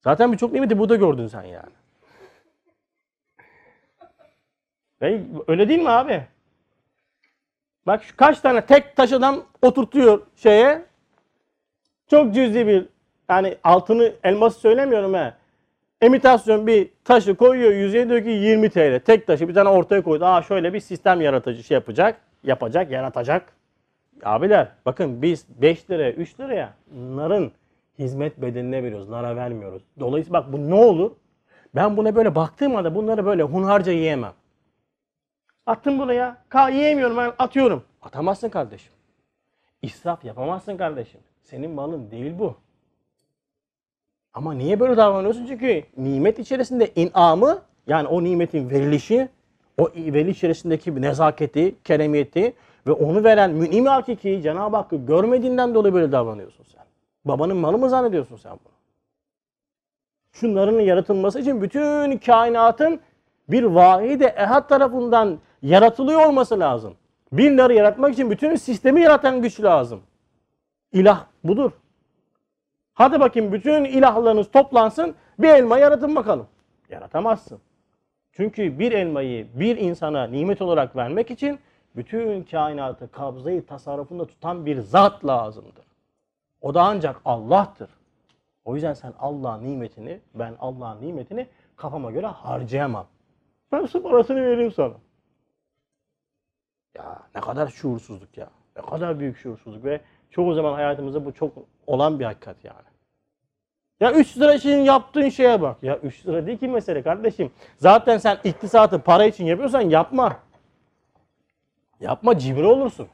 Zaten 0.00 0.32
birçok 0.32 0.52
nimeti 0.52 0.78
burada 0.78 0.96
gördün 0.96 1.26
sen 1.26 1.42
yani. 1.42 1.72
Öyle 5.48 5.68
değil 5.68 5.80
mi 5.80 5.90
abi? 5.90 6.26
Bak 7.86 8.04
şu 8.04 8.16
kaç 8.16 8.40
tane 8.40 8.66
tek 8.66 8.96
taş 8.96 9.12
adam 9.12 9.42
oturtuyor 9.62 10.20
şeye. 10.36 10.82
Çok 12.10 12.34
cüzi 12.34 12.66
bir 12.66 12.86
yani 13.28 13.56
altını 13.64 14.12
elması 14.24 14.60
söylemiyorum 14.60 15.14
he. 15.14 15.34
Emitasyon 16.00 16.66
bir 16.66 16.90
taşı 17.04 17.34
koyuyor 17.34 17.72
yüzeye 17.72 18.08
diyor 18.08 18.22
ki 18.22 18.28
20 18.28 18.70
TL. 18.70 19.00
Tek 19.00 19.26
taşı 19.26 19.48
bir 19.48 19.54
tane 19.54 19.68
ortaya 19.68 20.02
koydu. 20.02 20.24
Aa 20.24 20.42
şöyle 20.42 20.72
bir 20.72 20.80
sistem 20.80 21.20
yaratıcı 21.20 21.62
şey 21.62 21.74
yapacak. 21.74 22.20
Yapacak, 22.44 22.90
yaratacak. 22.90 23.52
Abiler 24.24 24.68
bakın 24.86 25.22
biz 25.22 25.46
5 25.62 25.90
liraya 25.90 26.12
3 26.12 26.40
liraya 26.40 26.74
narın 26.94 27.52
Hizmet 27.98 28.42
bedeline 28.42 28.82
veriyoruz, 28.82 29.08
nara 29.08 29.36
vermiyoruz. 29.36 29.82
Dolayısıyla 30.00 30.40
bak 30.40 30.52
bu 30.52 30.70
ne 30.70 30.74
olur? 30.74 31.10
Ben 31.74 31.96
buna 31.96 32.14
böyle 32.14 32.34
baktığım 32.34 32.76
anda 32.76 32.94
bunları 32.94 33.26
böyle 33.26 33.42
hunharca 33.42 33.92
yiyemem. 33.92 34.32
Attım 35.66 35.98
buraya. 35.98 36.36
Ka 36.48 36.68
yiyemiyorum 36.68 37.16
ben 37.16 37.32
atıyorum. 37.38 37.84
Atamazsın 38.02 38.48
kardeşim. 38.48 38.92
İsraf 39.82 40.24
yapamazsın 40.24 40.76
kardeşim. 40.76 41.20
Senin 41.42 41.70
malın 41.70 42.10
değil 42.10 42.38
bu. 42.38 42.56
Ama 44.34 44.54
niye 44.54 44.80
böyle 44.80 44.96
davranıyorsun? 44.96 45.46
Çünkü 45.46 45.84
nimet 45.96 46.38
içerisinde 46.38 46.92
inamı 46.96 47.62
yani 47.86 48.08
o 48.08 48.24
nimetin 48.24 48.70
verilişi, 48.70 49.28
o 49.78 49.90
veriliş 49.96 50.36
içerisindeki 50.36 51.02
nezaketi, 51.02 51.74
keremiyeti 51.84 52.54
ve 52.86 52.92
onu 52.92 53.24
veren 53.24 53.50
mün'im 53.50 53.86
hakiki 53.86 54.42
Cenab-ı 54.42 54.76
Hakk'ı 54.76 54.96
görmediğinden 54.96 55.74
dolayı 55.74 55.94
böyle 55.94 56.12
davranıyorsun 56.12 56.64
sen. 56.64 56.84
Babanın 57.24 57.56
malı 57.56 57.78
mı 57.78 57.88
zannediyorsun 57.88 58.36
sen 58.36 58.52
bunu? 58.52 58.72
Şunların 60.32 60.80
yaratılması 60.80 61.40
için 61.40 61.62
bütün 61.62 62.18
kainatın 62.18 63.00
bir 63.48 63.62
vahide 63.62 64.26
ehad 64.26 64.68
tarafından 64.68 65.38
yaratılıyor 65.62 66.26
olması 66.26 66.60
lazım. 66.60 66.94
Binleri 67.32 67.76
yaratmak 67.76 68.12
için 68.12 68.30
bütün 68.30 68.54
sistemi 68.54 69.00
yaratan 69.00 69.42
güç 69.42 69.60
lazım. 69.60 70.00
İlah 70.92 71.26
budur. 71.44 71.72
Hadi 72.94 73.20
bakayım 73.20 73.52
bütün 73.52 73.84
ilahlarınız 73.84 74.50
toplansın 74.50 75.14
bir 75.38 75.48
elma 75.48 75.78
yaratın 75.78 76.16
bakalım. 76.16 76.46
Yaratamazsın. 76.90 77.58
Çünkü 78.32 78.78
bir 78.78 78.92
elmayı 78.92 79.46
bir 79.54 79.76
insana 79.76 80.26
nimet 80.26 80.62
olarak 80.62 80.96
vermek 80.96 81.30
için 81.30 81.58
bütün 81.96 82.42
kainatı 82.42 83.12
kabzayı 83.12 83.66
tasarrufunda 83.66 84.26
tutan 84.26 84.66
bir 84.66 84.78
zat 84.80 85.24
lazımdır. 85.26 85.84
O 86.60 86.74
da 86.74 86.82
ancak 86.82 87.20
Allah'tır. 87.24 87.90
O 88.64 88.74
yüzden 88.74 88.94
sen 88.94 89.12
Allah'ın 89.18 89.64
nimetini, 89.64 90.20
ben 90.34 90.54
Allah'ın 90.60 91.02
nimetini 91.02 91.46
kafama 91.76 92.10
göre 92.10 92.26
harcayamam. 92.26 93.06
Ben 93.72 93.86
su 93.86 94.02
parasını 94.02 94.42
vereyim 94.42 94.72
sana. 94.72 94.94
Ya 96.96 97.18
ne 97.34 97.40
kadar 97.40 97.68
şuursuzluk 97.68 98.38
ya. 98.38 98.50
Ne 98.76 98.82
kadar 98.82 99.18
büyük 99.20 99.36
şuursuzluk 99.38 99.84
ve 99.84 100.00
çoğu 100.30 100.54
zaman 100.54 100.72
hayatımızda 100.72 101.24
bu 101.24 101.32
çok 101.32 101.52
olan 101.86 102.20
bir 102.20 102.24
hakikat 102.24 102.56
yani. 102.64 102.92
Ya 104.00 104.12
3 104.12 104.38
lira 104.38 104.54
için 104.54 104.78
yaptığın 104.78 105.28
şeye 105.28 105.62
bak. 105.62 105.82
Ya 105.82 105.96
3 105.98 106.26
lira 106.26 106.46
değil 106.46 106.58
ki 106.58 106.68
mesele 106.68 107.02
kardeşim. 107.02 107.50
Zaten 107.76 108.18
sen 108.18 108.38
iktisatı 108.44 108.98
para 108.98 109.24
için 109.24 109.44
yapıyorsan 109.44 109.80
yapma. 109.80 110.36
Yapma 112.00 112.38
cimri 112.38 112.66
olursun. 112.66 113.08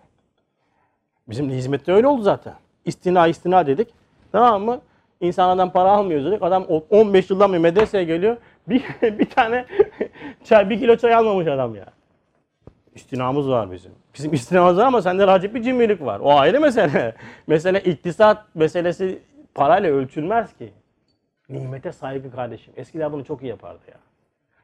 Bizim 1.29 1.51
hizmette 1.51 1.93
öyle 1.93 2.07
oldu 2.07 2.23
zaten. 2.23 2.55
İstina 2.85 3.27
istina 3.27 3.67
dedik. 3.67 3.89
Tamam 4.33 4.63
mı? 4.63 4.81
İnsanlardan 5.21 5.73
para 5.73 5.91
almıyoruz 5.93 6.27
dedik. 6.27 6.43
Adam 6.43 6.67
o- 6.69 6.85
15 6.91 7.31
yıldan 7.31 7.53
bir 7.53 7.59
medreseye 7.59 8.05
geliyor. 8.05 8.37
Bir, 8.69 8.85
bir 9.03 9.31
tane 9.31 9.67
çay, 10.45 10.71
bir 10.71 10.79
kilo 10.79 10.97
çay 10.97 11.15
almamış 11.15 11.47
adam 11.47 11.75
ya. 11.75 11.87
İstinamız 12.99 13.49
var 13.49 13.73
bizim. 13.73 13.93
Bizim 14.15 14.33
istinamız 14.33 14.77
var 14.77 14.85
ama 14.85 15.03
sende 15.03 15.27
racip 15.27 15.55
bir 15.55 15.63
cimrilik 15.63 16.01
var. 16.01 16.21
O 16.21 16.33
ayrı 16.39 16.61
mesele. 16.61 17.15
Mesele 17.47 17.81
iktisat 17.81 18.55
meselesi 18.55 19.23
parayla 19.55 19.91
ölçülmez 19.91 20.57
ki. 20.57 20.73
Nimete 21.49 21.93
saygı 21.93 22.31
kardeşim. 22.31 22.75
Eskiler 22.77 23.13
bunu 23.13 23.25
çok 23.25 23.43
iyi 23.43 23.47
yapardı 23.47 23.81
ya. 23.89 23.97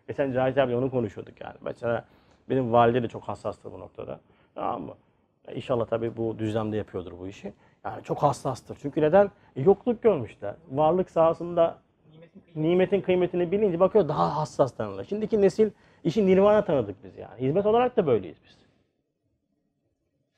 Geçen 0.09 0.33
Cahit 0.33 0.59
abi 0.59 0.77
onu 0.77 0.91
konuşuyorduk 0.91 1.41
yani. 1.41 1.55
Mesela 1.61 2.05
benim 2.51 2.73
valide 2.73 3.03
de 3.03 3.09
çok 3.09 3.23
hassastır 3.23 3.73
bu 3.73 3.81
noktada. 3.81 4.21
Tamam 4.55 4.83
mı? 4.83 4.95
İnşallah 5.55 5.87
tabii 5.87 6.17
bu 6.17 6.39
düzlemde 6.39 6.77
yapıyordur 6.77 7.13
bu 7.19 7.29
işi. 7.29 7.53
Yani 7.85 8.03
çok 8.03 8.23
hassastır. 8.23 8.77
Çünkü 8.83 9.01
neden? 9.01 9.31
E, 9.57 9.63
yokluk 9.63 10.03
görmüşler. 10.03 10.55
Varlık 10.71 11.11
sahasında 11.11 11.79
nimetin 12.55 13.01
kıymetini 13.01 13.53
bilince 13.53 13.81
bakıyor 13.81 14.09
daha 14.09 14.37
hassas 14.37 14.73
tanırlar. 14.77 15.05
Şimdiki 15.05 15.43
nesil 15.43 15.71
işi 16.05 16.27
nirvana 16.27 16.65
tanıdık 16.65 17.05
biz 17.05 17.19
yani. 17.19 17.41
Hizmet 17.41 17.67
olarak 17.67 17.97
da 17.97 18.07
böyleyiz 18.07 18.37
biz. 18.45 18.57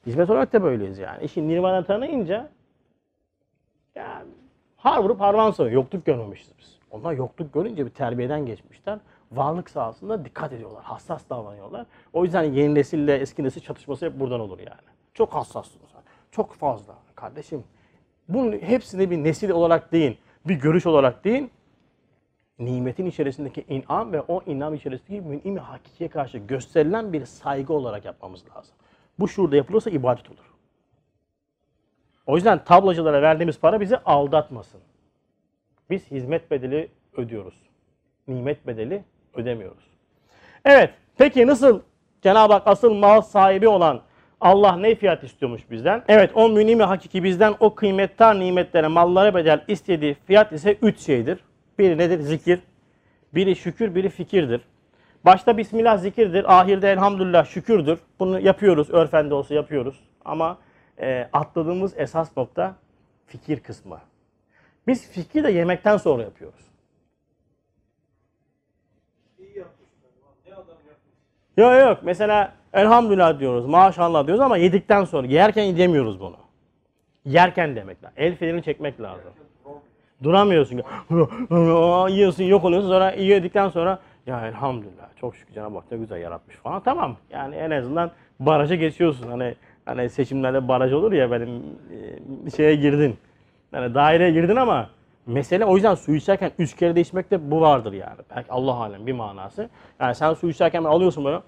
Hizmet 0.06 0.30
olarak 0.30 0.52
da 0.52 0.62
böyleyiz 0.62 0.98
yani. 0.98 1.24
İşi 1.24 1.48
nirvana 1.48 1.84
tanıyınca 1.84 2.50
yani 3.94 4.28
har 4.76 4.98
vurup 4.98 5.20
harman 5.20 5.50
sayıyor. 5.50 5.74
Yokluk 5.82 6.06
görmemişiz 6.06 6.52
biz. 6.58 6.78
Onlar 6.90 7.12
yokluk 7.12 7.54
görünce 7.54 7.86
bir 7.86 7.90
terbiyeden 7.90 8.46
geçmişler. 8.46 8.98
Varlık 9.32 9.70
sahasında 9.70 10.24
dikkat 10.24 10.52
ediyorlar. 10.52 10.84
Hassas 10.84 11.30
davranıyorlar. 11.30 11.86
O 12.12 12.24
yüzden 12.24 12.42
yeni 12.42 12.74
nesille 12.74 13.16
eski 13.16 13.44
nesil 13.44 13.60
çatışması 13.60 14.06
hep 14.06 14.20
buradan 14.20 14.40
olur 14.40 14.58
yani. 14.58 14.80
Çok 15.14 15.34
hassassınız. 15.34 15.86
Çok 16.30 16.54
fazla. 16.54 16.94
Kardeşim 17.14 17.64
bunun 18.28 18.52
hepsini 18.52 19.10
bir 19.10 19.16
nesil 19.16 19.50
olarak 19.50 19.92
değil, 19.92 20.18
bir 20.46 20.54
görüş 20.54 20.86
olarak 20.86 21.24
değil, 21.24 21.48
nimetin 22.58 23.06
içerisindeki 23.06 23.64
inam 23.68 24.12
ve 24.12 24.20
o 24.20 24.42
inam 24.46 24.74
içerisindeki 24.74 25.20
mün'im 25.20 25.56
hakikiye 25.56 26.10
karşı 26.10 26.38
gösterilen 26.38 27.12
bir 27.12 27.24
saygı 27.24 27.72
olarak 27.72 28.04
yapmamız 28.04 28.44
lazım. 28.56 28.74
Bu 29.18 29.28
şurada 29.28 29.56
yapılırsa 29.56 29.90
ibadet 29.90 30.30
olur. 30.30 30.52
O 32.26 32.36
yüzden 32.36 32.64
tablacılara 32.64 33.22
verdiğimiz 33.22 33.60
para 33.60 33.80
bizi 33.80 33.96
aldatmasın. 33.96 34.80
Biz 35.90 36.10
hizmet 36.10 36.50
bedeli 36.50 36.88
ödüyoruz. 37.16 37.54
Nimet 38.28 38.66
bedeli 38.66 39.04
ödemiyoruz. 39.34 39.84
Evet, 40.64 40.90
peki 41.18 41.46
nasıl 41.46 41.80
Cenab-ı 42.22 42.52
Hak 42.52 42.66
asıl 42.66 42.94
mal 42.94 43.20
sahibi 43.20 43.68
olan 43.68 44.02
Allah 44.40 44.76
ne 44.76 44.94
fiyat 44.94 45.24
istiyormuş 45.24 45.70
bizden? 45.70 46.04
Evet, 46.08 46.30
o 46.34 46.48
münimi 46.48 46.82
hakiki 46.82 47.24
bizden 47.24 47.54
o 47.60 47.74
kıymettar 47.74 48.40
nimetlere, 48.40 48.86
mallara 48.86 49.34
bedel 49.34 49.64
istediği 49.68 50.14
fiyat 50.14 50.52
ise 50.52 50.78
üç 50.82 50.98
şeydir. 50.98 51.38
Biri 51.78 51.98
nedir? 51.98 52.20
Zikir. 52.20 52.60
Biri 53.34 53.56
şükür, 53.56 53.94
biri 53.94 54.08
fikirdir. 54.08 54.60
Başta 55.24 55.56
Bismillah 55.56 55.98
zikirdir, 55.98 56.58
ahirde 56.58 56.92
elhamdülillah 56.92 57.46
şükürdür. 57.46 57.98
Bunu 58.18 58.40
yapıyoruz, 58.40 58.90
örfen 58.90 59.30
de 59.30 59.34
olsa 59.34 59.54
yapıyoruz. 59.54 60.00
Ama 60.24 60.58
e, 61.00 61.28
atladığımız 61.32 61.94
esas 61.96 62.36
nokta 62.36 62.74
fikir 63.26 63.60
kısmı. 63.60 64.00
Biz 64.86 65.10
fikri 65.10 65.44
de 65.44 65.50
yemekten 65.50 65.96
sonra 65.96 66.22
yapıyoruz. 66.22 66.66
Yok 71.56 71.80
yok 71.80 71.98
mesela 72.02 72.52
elhamdülillah 72.72 73.40
diyoruz, 73.40 73.66
maşallah 73.66 74.26
diyoruz 74.26 74.40
ama 74.40 74.56
yedikten 74.56 75.04
sonra 75.04 75.26
yerken 75.26 75.76
demiyoruz 75.76 76.20
bunu. 76.20 76.36
Yerken 77.24 77.76
demek 77.76 78.04
lazım. 78.04 78.16
El 78.16 78.36
fenerini 78.36 78.62
çekmek 78.62 79.00
lazım. 79.00 79.32
Duramıyorsun. 80.22 80.82
Yiyorsun 82.08 82.44
yok 82.44 82.64
oluyorsun 82.64 82.88
sonra 82.88 83.10
yedikten 83.10 83.68
sonra 83.68 83.98
ya 84.26 84.46
elhamdülillah 84.46 85.06
çok 85.20 85.36
şükür 85.36 85.54
Cenab-ı 85.54 85.74
Hak 85.74 85.92
ne 85.92 85.98
güzel 85.98 86.20
yaratmış 86.20 86.56
falan. 86.56 86.80
Tamam 86.80 87.16
yani 87.30 87.54
en 87.54 87.70
azından 87.70 88.10
baraja 88.40 88.74
geçiyorsun. 88.74 89.28
Hani 89.28 89.54
hani 89.84 90.10
seçimlerde 90.10 90.68
baraj 90.68 90.92
olur 90.92 91.12
ya 91.12 91.30
benim 91.30 91.62
e, 92.46 92.50
şeye 92.50 92.74
girdin. 92.74 93.16
Yani 93.72 93.94
daireye 93.94 94.30
girdin 94.30 94.56
ama 94.56 94.90
mesele 95.26 95.64
o 95.64 95.74
yüzden 95.74 95.94
su 95.94 96.14
içerken 96.14 96.50
üç 96.58 96.76
kere 96.76 96.96
de 96.96 97.00
içmekte 97.00 97.50
bu 97.50 97.60
vardır 97.60 97.92
yani. 97.92 98.18
Belki 98.36 98.52
Allah 98.52 98.74
alem 98.74 99.06
bir 99.06 99.12
manası. 99.12 99.68
Yani 100.00 100.14
sen 100.14 100.34
su 100.34 100.50
içerken 100.50 100.84
alıyorsun 100.84 101.24
böyle 101.24 101.40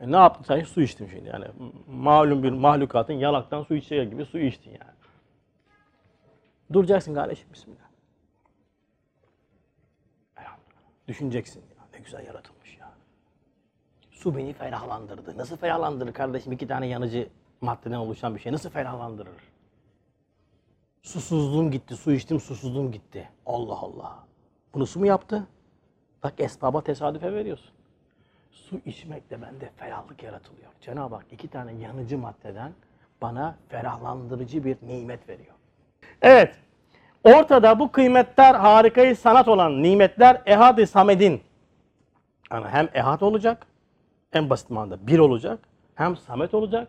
e 0.00 0.12
ne 0.12 0.16
yaptın 0.16 0.44
sen? 0.44 0.64
Su 0.64 0.82
içtin 0.82 1.08
şimdi 1.12 1.28
yani. 1.28 1.44
Malum 1.86 2.42
bir 2.42 2.50
mahlukatın 2.50 3.12
yalaktan 3.12 3.62
su 3.62 3.74
içeceği 3.74 4.10
gibi 4.10 4.24
su 4.24 4.38
içtin 4.38 4.70
yani. 4.70 4.97
Duracaksın 6.72 7.14
kardeşim 7.14 7.48
bismillah. 7.52 7.88
Elhamdülillah. 10.36 10.80
Düşüneceksin 11.08 11.60
ya 11.60 11.84
ne 11.92 11.98
güzel 11.98 12.26
yaratılmış 12.26 12.78
ya. 12.78 12.90
Su 14.10 14.36
beni 14.36 14.52
ferahlandırdı. 14.52 15.38
Nasıl 15.38 15.56
ferahlandırır 15.56 16.12
kardeşim 16.12 16.52
iki 16.52 16.66
tane 16.66 16.86
yanıcı 16.86 17.28
maddeden 17.60 17.96
oluşan 17.96 18.34
bir 18.34 18.40
şey 18.40 18.52
nasıl 18.52 18.70
ferahlandırır? 18.70 19.52
Susuzluğum 21.02 21.70
gitti, 21.70 21.96
su 21.96 22.12
içtim 22.12 22.40
susuzluğum 22.40 22.92
gitti. 22.92 23.28
Allah 23.46 23.78
Allah. 23.78 24.24
Bunu 24.74 24.86
su 24.86 24.98
mu 24.98 25.06
yaptı? 25.06 25.46
Bak 26.22 26.34
esbaba 26.38 26.82
tesadüfe 26.82 27.32
veriyorsun 27.32 27.78
su 28.68 28.80
içmekle 28.86 29.42
bende 29.42 29.70
ferahlık 29.76 30.22
yaratılıyor. 30.22 30.72
Cenab-ı 30.80 31.14
Hak 31.14 31.26
iki 31.32 31.48
tane 31.48 31.72
yanıcı 31.72 32.18
maddeden 32.18 32.72
bana 33.22 33.56
ferahlandırıcı 33.68 34.64
bir 34.64 34.76
nimet 34.82 35.28
veriyor. 35.28 35.54
Evet. 36.22 36.54
Ortada 37.24 37.78
bu 37.78 37.92
kıymetler 37.92 38.54
harikayı 38.54 39.16
sanat 39.16 39.48
olan 39.48 39.82
nimetler 39.82 40.42
Ehad-ı 40.46 40.86
Samed'in. 40.86 41.40
Yani 42.52 42.66
hem 42.68 42.88
Ehad 42.94 43.20
olacak, 43.20 43.66
en 44.32 44.50
basit 44.50 44.70
manada 44.70 45.06
bir 45.06 45.18
olacak, 45.18 45.58
hem 45.94 46.16
Samet 46.16 46.54
olacak. 46.54 46.88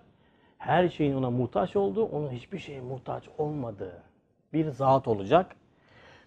Her 0.58 0.90
şeyin 0.90 1.16
ona 1.16 1.30
muhtaç 1.30 1.76
olduğu, 1.76 2.06
onun 2.06 2.30
hiçbir 2.30 2.60
şeye 2.60 2.82
muhtaç 2.82 3.24
olmadığı 3.38 4.04
bir 4.54 4.70
zat 4.70 5.08
olacak 5.08 5.56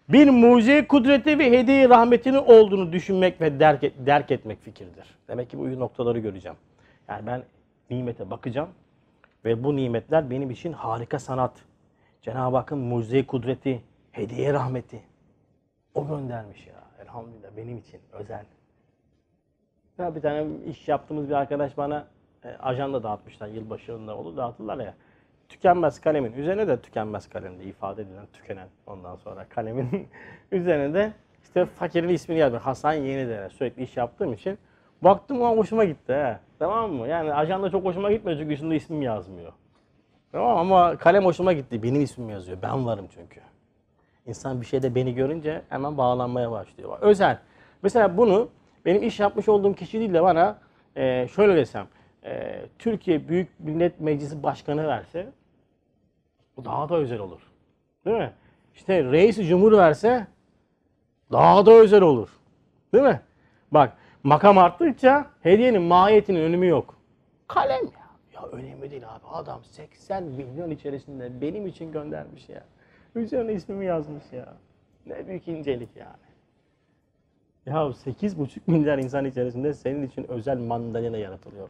bir 0.09 0.31
mucize 0.31 0.87
kudreti 0.87 1.39
ve 1.39 1.51
hediye 1.51 1.89
rahmetini 1.89 2.39
olduğunu 2.39 2.93
düşünmek 2.93 3.41
ve 3.41 3.61
derk, 3.61 3.85
et- 3.85 4.07
derk 4.07 4.31
etmek 4.31 4.63
fikirdir. 4.63 5.05
Demek 5.29 5.51
ki 5.51 5.59
bu 5.59 5.81
noktaları 5.81 6.19
göreceğim. 6.19 6.59
Yani 7.09 7.27
ben 7.27 7.43
nimete 7.91 8.31
bakacağım. 8.31 8.69
Ve 9.45 9.65
bu 9.65 9.77
nimetler 9.77 10.31
benim 10.31 10.51
için 10.51 10.73
harika 10.73 11.19
sanat. 11.19 11.53
Cenab-ı 12.23 12.57
Hakk'ın 12.57 12.79
mucize 12.79 13.27
kudreti, 13.27 13.83
hediye 14.13 14.53
rahmeti. 14.53 15.03
O 15.95 16.09
göndermiş 16.09 16.67
ya. 16.67 16.75
Elhamdülillah 17.03 17.49
benim 17.57 17.79
için 17.79 18.01
özel. 18.13 18.45
Ya 19.99 20.15
bir 20.15 20.21
tane 20.21 20.47
iş 20.67 20.89
yaptığımız 20.89 21.29
bir 21.29 21.35
arkadaş 21.35 21.77
bana 21.77 22.07
e, 22.45 22.49
ajanda 22.49 23.03
dağıtmışlar. 23.03 23.49
Yılbaşında 23.49 24.17
olur 24.17 24.37
dağıtırlar 24.37 24.79
ya. 24.79 24.95
Tükenmez 25.49 26.01
kalemin 26.01 26.33
üzerine 26.33 26.69
de 26.69 26.81
tükenmez 26.81 27.29
kalemde 27.29 27.65
ifade 27.65 28.03
edilen 28.03 28.27
tükenen 28.33 28.69
ondan 28.87 29.17
sonra 29.17 29.49
kalemin 29.49 30.09
üzerine 30.53 30.95
de 30.95 31.13
işte 31.43 31.67
fakirin 31.67 32.09
ismini 32.09 32.39
yazmış. 32.39 32.63
Hasan 32.63 32.93
Yenidere. 32.93 33.49
Sürekli 33.49 33.83
iş 33.83 33.97
yaptığım 33.97 34.33
için. 34.33 34.59
Baktım 35.03 35.43
o 35.43 35.57
hoşuma 35.57 35.85
gitti 35.85 36.13
he. 36.13 36.39
Tamam 36.59 36.93
mı? 36.93 37.09
Yani 37.09 37.35
ajanda 37.35 37.71
çok 37.71 37.85
hoşuma 37.85 38.13
gitmiyor 38.13 38.39
çünkü 38.39 38.55
üstünde 38.55 38.77
ismim 38.77 39.03
yazmıyor. 39.03 39.53
Tamam 40.33 40.57
ama 40.59 40.97
kalem 40.97 41.25
hoşuma 41.25 41.53
gitti. 41.53 41.83
Benim 41.83 42.03
ismim 42.03 42.31
yazıyor. 42.31 42.59
Ben 42.63 42.87
varım 42.87 43.07
çünkü. 43.15 43.41
İnsan 44.27 44.61
bir 44.61 44.67
şeyde 44.67 44.95
beni 44.95 45.15
görünce 45.15 45.63
hemen 45.69 45.99
bağlanmaya 45.99 46.51
başlıyor. 46.51 46.99
Özel. 47.01 47.39
Mesela 47.83 48.17
bunu 48.17 48.49
benim 48.85 49.03
iş 49.03 49.21
yapmış 49.21 49.49
olduğum 49.49 49.75
kişi 49.75 49.99
değil 50.01 50.15
de 50.15 50.23
bana 50.23 50.59
e, 50.97 51.29
şöyle 51.29 51.57
desem. 51.57 51.87
e, 52.25 52.63
Türkiye 52.79 53.29
Büyük 53.29 53.49
Millet 53.61 54.01
Meclisi 54.01 54.43
Başkanı 54.43 54.89
verse 54.89 55.29
bu 56.57 56.65
daha 56.65 56.89
da 56.89 56.97
özel 56.97 57.19
olur. 57.19 57.41
Değil 58.05 58.17
mi? 58.17 58.33
İşte 58.75 59.05
reis 59.05 59.49
cumhur 59.49 59.73
verse 59.73 60.27
daha 61.33 61.67
da 61.67 61.73
özel 61.73 62.03
olur. 62.03 62.29
Değil 62.95 63.05
mi? 63.05 63.21
Bak 63.71 63.97
makam 64.23 64.59
arttıkça 64.59 65.27
hediyenin 65.43 65.83
mahiyetinin 65.83 66.41
önemi 66.41 66.67
yok. 66.67 66.95
Kalem 67.49 67.81
önemli 68.53 68.91
değil 68.91 69.09
abi. 69.09 69.27
Adam 69.27 69.65
80 69.65 70.23
milyon 70.23 70.71
içerisinde 70.71 71.41
benim 71.41 71.67
için 71.67 71.93
göndermiş 71.93 72.49
ya. 72.49 72.65
Üzerine 73.15 73.53
ismimi 73.53 73.87
yazmış 73.87 74.25
ya. 74.33 74.55
Ne 75.07 75.27
büyük 75.27 75.49
incelik 75.49 75.97
yani. 75.97 76.33
Ya 77.67 77.75
8,5 77.75 78.61
milyar 78.67 78.99
insan 78.99 79.25
içerisinde 79.25 79.75
senin 79.75 80.07
için 80.07 80.31
özel 80.31 80.59
mandalina 80.59 81.17
yaratılıyor. 81.17 81.69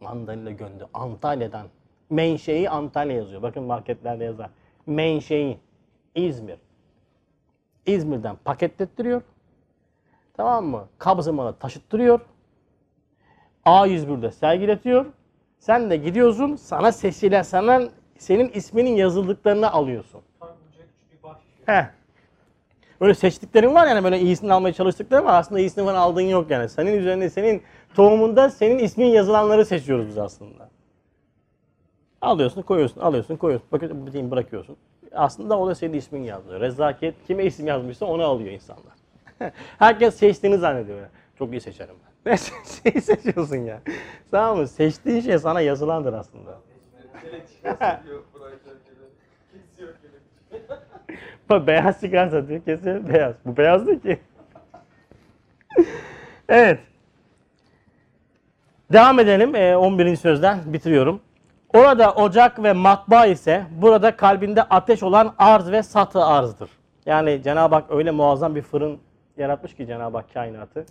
Mandalina 0.00 0.50
göndü. 0.50 0.86
Antalya'dan. 0.94 1.66
Menşei 2.10 2.68
Antalya 2.68 3.16
yazıyor. 3.16 3.42
Bakın 3.42 3.62
marketlerde 3.62 4.24
yazar. 4.24 4.50
Menşei 4.86 5.58
İzmir. 6.14 6.58
İzmir'den 7.86 8.36
paketlettiriyor. 8.44 9.22
Tamam 10.34 10.64
mı? 10.64 10.88
Kabzıman'a 10.98 11.52
taşıttırıyor. 11.52 12.20
A101'de 13.66 14.30
sergiletiyor. 14.30 15.06
Sen 15.62 15.90
de 15.90 15.96
gidiyorsun 15.96 16.56
sana 16.56 16.92
sesiyle 16.92 17.44
sana 17.44 17.82
senin 18.18 18.48
isminin 18.48 18.96
yazıldıklarını 18.96 19.72
alıyorsun. 19.72 20.20
He. 21.66 21.86
Böyle 23.00 23.14
seçtiklerin 23.14 23.74
var 23.74 23.86
yani 23.86 24.04
böyle 24.04 24.20
iyisini 24.20 24.52
almaya 24.52 24.72
çalıştıkları 24.72 25.24
var. 25.24 25.38
Aslında 25.38 25.60
iyisini 25.60 25.84
falan 25.84 25.94
aldığın 25.94 26.20
yok 26.20 26.50
yani. 26.50 26.68
Senin 26.68 26.98
üzerinde 26.98 27.30
senin 27.30 27.62
tohumunda 27.94 28.50
senin 28.50 28.78
ismin 28.78 29.06
yazılanları 29.06 29.64
seçiyoruz 29.64 30.08
biz 30.08 30.18
aslında. 30.18 30.70
Alıyorsun, 32.20 32.62
koyuyorsun, 32.62 33.00
alıyorsun, 33.00 33.36
koyuyorsun. 33.36 33.68
Bakın 33.72 34.30
bırakıyorsun. 34.30 34.76
Aslında 35.12 35.58
o 35.58 35.68
da 35.68 35.74
senin 35.74 35.94
ismin 35.94 36.22
yazıyor. 36.22 36.60
Rezaket 36.60 37.14
kime 37.26 37.44
isim 37.44 37.66
yazmışsa 37.66 38.06
onu 38.06 38.24
alıyor 38.24 38.50
insanlar. 38.50 38.94
Herkes 39.78 40.14
seçtiğini 40.14 40.58
zannediyor. 40.58 40.98
Çok 41.38 41.52
iyi 41.52 41.60
seçerim 41.60 41.94
ben. 42.06 42.11
Ne 42.26 42.36
şeyi 42.84 43.00
seçiyorsun 43.00 43.56
ya? 43.56 43.80
Tamam 44.30 44.58
mı? 44.58 44.68
Seçtiğin 44.68 45.20
şey 45.20 45.38
sana 45.38 45.60
yazılandır 45.60 46.12
aslında. 46.12 46.58
Bak 51.50 51.66
beyaz 51.66 52.00
çıkarsa 52.00 52.48
diyor 52.48 52.64
kesin 52.64 53.08
beyaz. 53.08 53.34
Bu 53.44 53.56
beyaz 53.56 53.86
değil 53.86 54.00
ki. 54.00 54.20
evet. 56.48 56.80
Devam 58.92 59.18
edelim. 59.18 59.54
Ee, 59.54 59.76
11. 59.76 60.16
sözden 60.16 60.58
bitiriyorum. 60.66 61.20
Orada 61.74 62.14
ocak 62.14 62.62
ve 62.62 62.72
matbaa 62.72 63.26
ise 63.26 63.66
burada 63.70 64.16
kalbinde 64.16 64.62
ateş 64.62 65.02
olan 65.02 65.34
arz 65.38 65.70
ve 65.72 65.82
satı 65.82 66.24
arzdır. 66.24 66.70
Yani 67.06 67.42
Cenab-ı 67.42 67.74
Hak 67.74 67.90
öyle 67.90 68.10
muazzam 68.10 68.54
bir 68.54 68.62
fırın 68.62 68.98
yaratmış 69.36 69.74
ki 69.74 69.86
Cenab-ı 69.86 70.16
Hak 70.16 70.34
kainatı. 70.34 70.86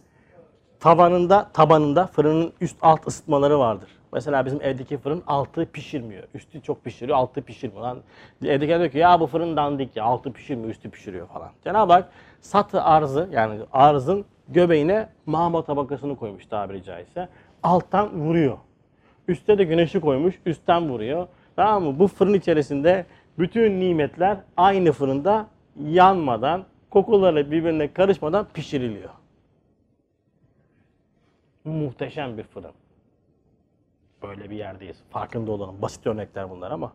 Tabanında, 0.81 1.49
tabanında 1.53 2.07
fırının 2.07 2.53
üst 2.61 2.77
alt 2.81 3.07
ısıtmaları 3.07 3.59
vardır. 3.59 3.89
Mesela 4.13 4.45
bizim 4.45 4.61
evdeki 4.61 4.97
fırın 4.97 5.23
altı 5.27 5.65
pişirmiyor. 5.65 6.23
Üstü 6.33 6.61
çok 6.61 6.83
pişiriyor, 6.83 7.17
altı 7.17 7.41
pişirmiyor. 7.41 7.81
Lan 7.81 7.97
evdekiler 8.45 8.79
diyor 8.79 8.91
ki 8.91 8.97
ya 8.97 9.19
bu 9.19 9.27
fırın 9.27 9.57
dandik 9.57 9.95
ya 9.95 10.03
altı 10.03 10.33
pişirmiyor, 10.33 10.69
üstü 10.69 10.89
pişiriyor 10.89 11.27
falan. 11.27 11.49
Cenab-ı 11.63 11.93
Hak 11.93 12.09
satı 12.41 12.83
arzı 12.83 13.29
yani 13.31 13.59
arzın 13.73 14.25
göbeğine 14.49 15.09
mağma 15.25 15.63
tabakasını 15.63 16.15
koymuş 16.15 16.45
tabiri 16.45 16.83
caizse. 16.83 17.29
Alttan 17.63 18.09
vuruyor. 18.09 18.57
Üste 19.27 19.57
de 19.57 19.63
güneşi 19.63 19.99
koymuş, 19.99 20.39
üstten 20.45 20.89
vuruyor. 20.89 21.27
Tamam 21.55 21.83
mı? 21.83 21.99
Bu 21.99 22.07
fırın 22.07 22.33
içerisinde 22.33 23.05
bütün 23.39 23.79
nimetler 23.79 24.37
aynı 24.57 24.91
fırında 24.91 25.47
yanmadan, 25.83 26.63
kokularla 26.89 27.51
birbirine 27.51 27.93
karışmadan 27.93 28.47
pişiriliyor. 28.53 29.20
Muhteşem 31.65 32.37
bir 32.37 32.43
fırın. 32.43 32.71
Böyle 34.23 34.49
bir 34.49 34.55
yerdeyiz. 34.55 34.97
Farkında 35.09 35.51
olalım. 35.51 35.81
Basit 35.81 36.07
örnekler 36.07 36.49
bunlar 36.49 36.71
ama 36.71 36.93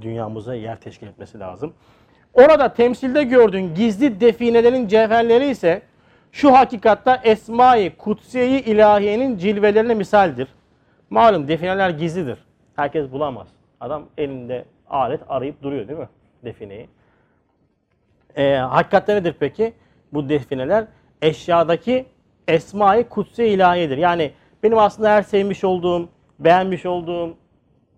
dünyamıza 0.00 0.54
yer 0.54 0.80
teşkil 0.80 1.06
etmesi 1.06 1.38
lazım. 1.38 1.74
Orada 2.34 2.74
temsilde 2.74 3.22
gördüğün 3.22 3.74
gizli 3.74 4.20
definelerin 4.20 4.88
cevherleri 4.88 5.46
ise 5.48 5.82
şu 6.32 6.52
hakikatta 6.52 7.20
Esma-i 7.24 7.96
Kutsiye-i 7.96 8.60
İlahiye'nin 8.60 9.38
cilvelerine 9.38 9.94
misaldir. 9.94 10.48
Malum 11.10 11.48
defineler 11.48 11.90
gizlidir. 11.90 12.38
Herkes 12.76 13.12
bulamaz. 13.12 13.48
Adam 13.80 14.06
elinde 14.18 14.64
alet 14.90 15.20
arayıp 15.28 15.62
duruyor 15.62 15.88
değil 15.88 15.98
mi? 15.98 16.08
Defineyi. 16.44 16.88
Ee, 18.36 18.54
hakikatte 18.54 19.14
nedir 19.14 19.36
peki? 19.40 19.72
Bu 20.12 20.28
defineler 20.28 20.84
eşyadaki 21.22 22.06
Esma-i 22.48 23.08
Kutsi 23.08 23.44
ilahiyedir. 23.44 23.98
Yani 23.98 24.32
benim 24.62 24.78
aslında 24.78 25.10
her 25.10 25.22
sevmiş 25.22 25.64
olduğum, 25.64 26.08
beğenmiş 26.38 26.86
olduğum, 26.86 27.36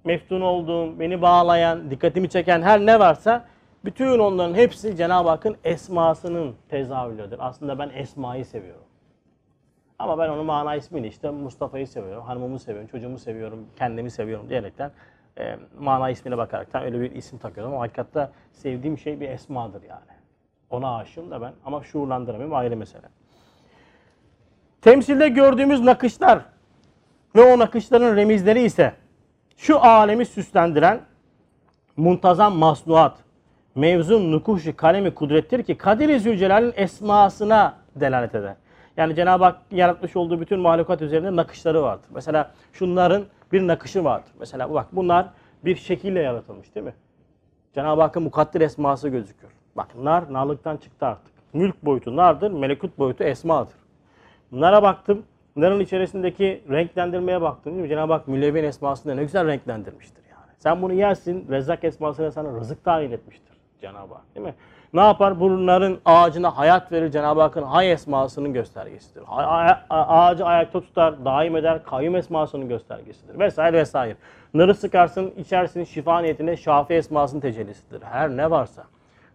meftun 0.04 0.40
olduğum, 0.40 1.00
beni 1.00 1.22
bağlayan, 1.22 1.90
dikkatimi 1.90 2.28
çeken 2.28 2.62
her 2.62 2.80
ne 2.80 2.98
varsa 2.98 3.44
bütün 3.84 4.18
onların 4.18 4.54
hepsi 4.54 4.96
Cenab-ı 4.96 5.28
Hakk'ın 5.28 5.56
esmasının 5.64 6.54
tezahürüdür. 6.68 7.36
Aslında 7.38 7.78
ben 7.78 7.90
esmayı 7.94 8.44
seviyorum. 8.44 8.84
Ama 9.98 10.18
ben 10.18 10.28
onun 10.28 10.46
mana 10.46 10.74
ismini 10.74 11.06
işte 11.06 11.30
Mustafa'yı 11.30 11.86
seviyorum, 11.86 12.22
hanımımı 12.22 12.58
seviyorum, 12.58 12.88
çocuğumu 12.88 13.18
seviyorum, 13.18 13.66
kendimi 13.76 14.10
seviyorum 14.10 14.48
diyerekten 14.48 14.90
e, 15.38 15.56
mana 15.80 16.10
ismine 16.10 16.38
bakaraktan 16.38 16.82
öyle 16.84 17.00
bir 17.00 17.10
isim 17.10 17.38
takıyorum. 17.38 17.72
Ama 17.72 17.82
hakikatte 17.82 18.30
sevdiğim 18.52 18.98
şey 18.98 19.20
bir 19.20 19.28
esmadır 19.28 19.82
yani. 19.82 20.18
Ona 20.70 20.96
aşığım 20.96 21.30
da 21.30 21.40
ben 21.40 21.52
ama 21.64 21.82
şuurlandıramıyorum 21.84 22.54
ayrı 22.54 22.76
mesele. 22.76 23.06
Temsilde 24.82 25.28
gördüğümüz 25.28 25.80
nakışlar 25.80 26.40
ve 27.36 27.42
o 27.54 27.58
nakışların 27.58 28.16
remizleri 28.16 28.62
ise 28.62 28.92
şu 29.56 29.80
alemi 29.80 30.26
süslendiren 30.26 31.00
muntazam 31.96 32.56
masnuat, 32.56 33.18
mevzun 33.74 34.32
nukuşu 34.32 34.76
kalemi 34.76 35.14
kudrettir 35.14 35.62
ki 35.62 35.78
Kadir-i 35.78 36.20
Zülcelal'in 36.20 36.72
esmasına 36.76 37.74
delalet 37.96 38.34
eder. 38.34 38.54
Yani 38.96 39.14
Cenab-ı 39.14 39.44
Hak 39.44 39.58
yaratmış 39.70 40.16
olduğu 40.16 40.40
bütün 40.40 40.60
mahlukat 40.60 41.02
üzerinde 41.02 41.36
nakışları 41.36 41.82
vardır. 41.82 42.06
Mesela 42.14 42.50
şunların 42.72 43.24
bir 43.52 43.66
nakışı 43.66 44.04
vardır. 44.04 44.30
Mesela 44.40 44.74
bak 44.74 44.86
bunlar 44.92 45.26
bir 45.64 45.76
şekilde 45.76 46.20
yaratılmış 46.20 46.74
değil 46.74 46.86
mi? 46.86 46.94
Cenab-ı 47.74 48.02
Hakk'ın 48.02 48.22
mukadder 48.22 48.60
esması 48.60 49.08
gözüküyor. 49.08 49.52
Bak 49.76 49.88
nar 49.94 50.32
narlıktan 50.32 50.76
çıktı 50.76 51.06
artık. 51.06 51.32
Mülk 51.52 51.84
boyutu 51.84 52.16
nardır, 52.16 52.50
melekut 52.50 52.98
boyutu 52.98 53.24
esmadır. 53.24 53.74
Nara 54.52 54.82
baktım. 54.82 55.22
Narın 55.56 55.80
içerisindeki 55.80 56.62
renklendirmeye 56.70 57.40
baktım. 57.40 57.72
Değil 57.72 57.82
mi? 57.82 57.88
Cenab-ı 57.88 58.12
Hak 58.12 58.28
mülevven 58.28 58.64
esmasını 58.64 59.16
ne 59.16 59.22
güzel 59.22 59.46
renklendirmiştir 59.46 60.24
yani. 60.30 60.52
Sen 60.58 60.82
bunu 60.82 60.92
yersin, 60.92 61.46
rezzak 61.50 61.84
esmasına 61.84 62.30
sana 62.30 62.60
rızık 62.60 62.84
tayin 62.84 63.12
etmiştir 63.12 63.56
Cenab-ı 63.80 64.14
Hak. 64.14 64.34
Değil 64.34 64.46
mi? 64.46 64.54
Ne 64.92 65.00
yapar? 65.00 65.40
Bunların 65.40 65.98
ağacına 66.04 66.58
hayat 66.58 66.92
verir. 66.92 67.10
Cenab-ı 67.10 67.40
Hakk'ın 67.40 67.62
hay 67.62 67.92
esmasının 67.92 68.52
göstergesidir. 68.52 69.22
Ağacı 69.90 70.44
ayakta 70.44 70.80
tutar, 70.80 71.24
daim 71.24 71.56
eder, 71.56 71.84
kayyum 71.84 72.16
esmasının 72.16 72.68
göstergesidir. 72.68 73.38
Vesaire 73.38 73.76
vesaire. 73.76 74.16
Narı 74.54 74.74
sıkarsın, 74.74 75.30
içersin 75.36 75.84
şifa 75.84 76.20
niyetine 76.20 76.56
şafi 76.56 76.94
esmasının 76.94 77.40
tecellisidir. 77.40 78.02
Her 78.02 78.30
ne 78.30 78.50
varsa, 78.50 78.84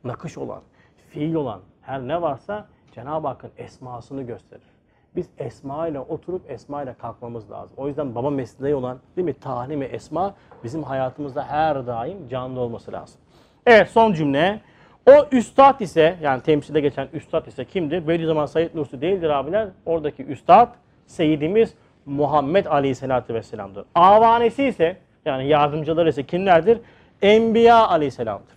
nakış 0.03 0.37
olan, 0.37 0.61
fiil 1.09 1.33
olan, 1.33 1.59
her 1.81 2.01
ne 2.01 2.21
varsa 2.21 2.65
Cenab-ı 2.91 3.27
Hakk'ın 3.27 3.51
esmasını 3.57 4.23
gösterir. 4.23 4.72
Biz 5.15 5.29
Esma 5.37 5.87
ile 5.87 5.99
oturup 5.99 6.51
Esma 6.51 6.83
ile 6.83 6.93
kalkmamız 6.93 7.51
lazım. 7.51 7.77
O 7.77 7.87
yüzden 7.87 8.15
baba 8.15 8.29
mesleği 8.29 8.75
olan 8.75 8.99
değil 9.15 9.25
mi 9.25 9.33
talim-i 9.33 9.85
Esma 9.85 10.35
bizim 10.63 10.83
hayatımızda 10.83 11.43
her 11.43 11.87
daim 11.87 12.27
canlı 12.27 12.59
olması 12.59 12.91
lazım. 12.91 13.21
Evet 13.65 13.89
son 13.89 14.13
cümle. 14.13 14.61
O 15.09 15.27
üstad 15.31 15.79
ise 15.79 16.15
yani 16.21 16.41
temsilde 16.41 16.81
geçen 16.81 17.07
üstad 17.13 17.45
ise 17.45 17.65
kimdir? 17.65 18.07
Bediüzzaman 18.07 18.45
Said 18.45 18.75
Nursi 18.75 19.01
değildir 19.01 19.29
abiler. 19.29 19.67
Oradaki 19.85 20.25
üstad 20.25 20.75
Seyyidimiz 21.05 21.73
Muhammed 22.05 22.65
Aleyhisselatü 22.65 23.33
Vesselam'dır. 23.33 23.85
Avanesi 23.95 24.63
ise 24.63 24.97
yani 25.25 25.47
yardımcıları 25.47 26.09
ise 26.09 26.23
kimlerdir? 26.23 26.79
Enbiya 27.21 27.87
Aleyhisselam'dır. 27.87 28.55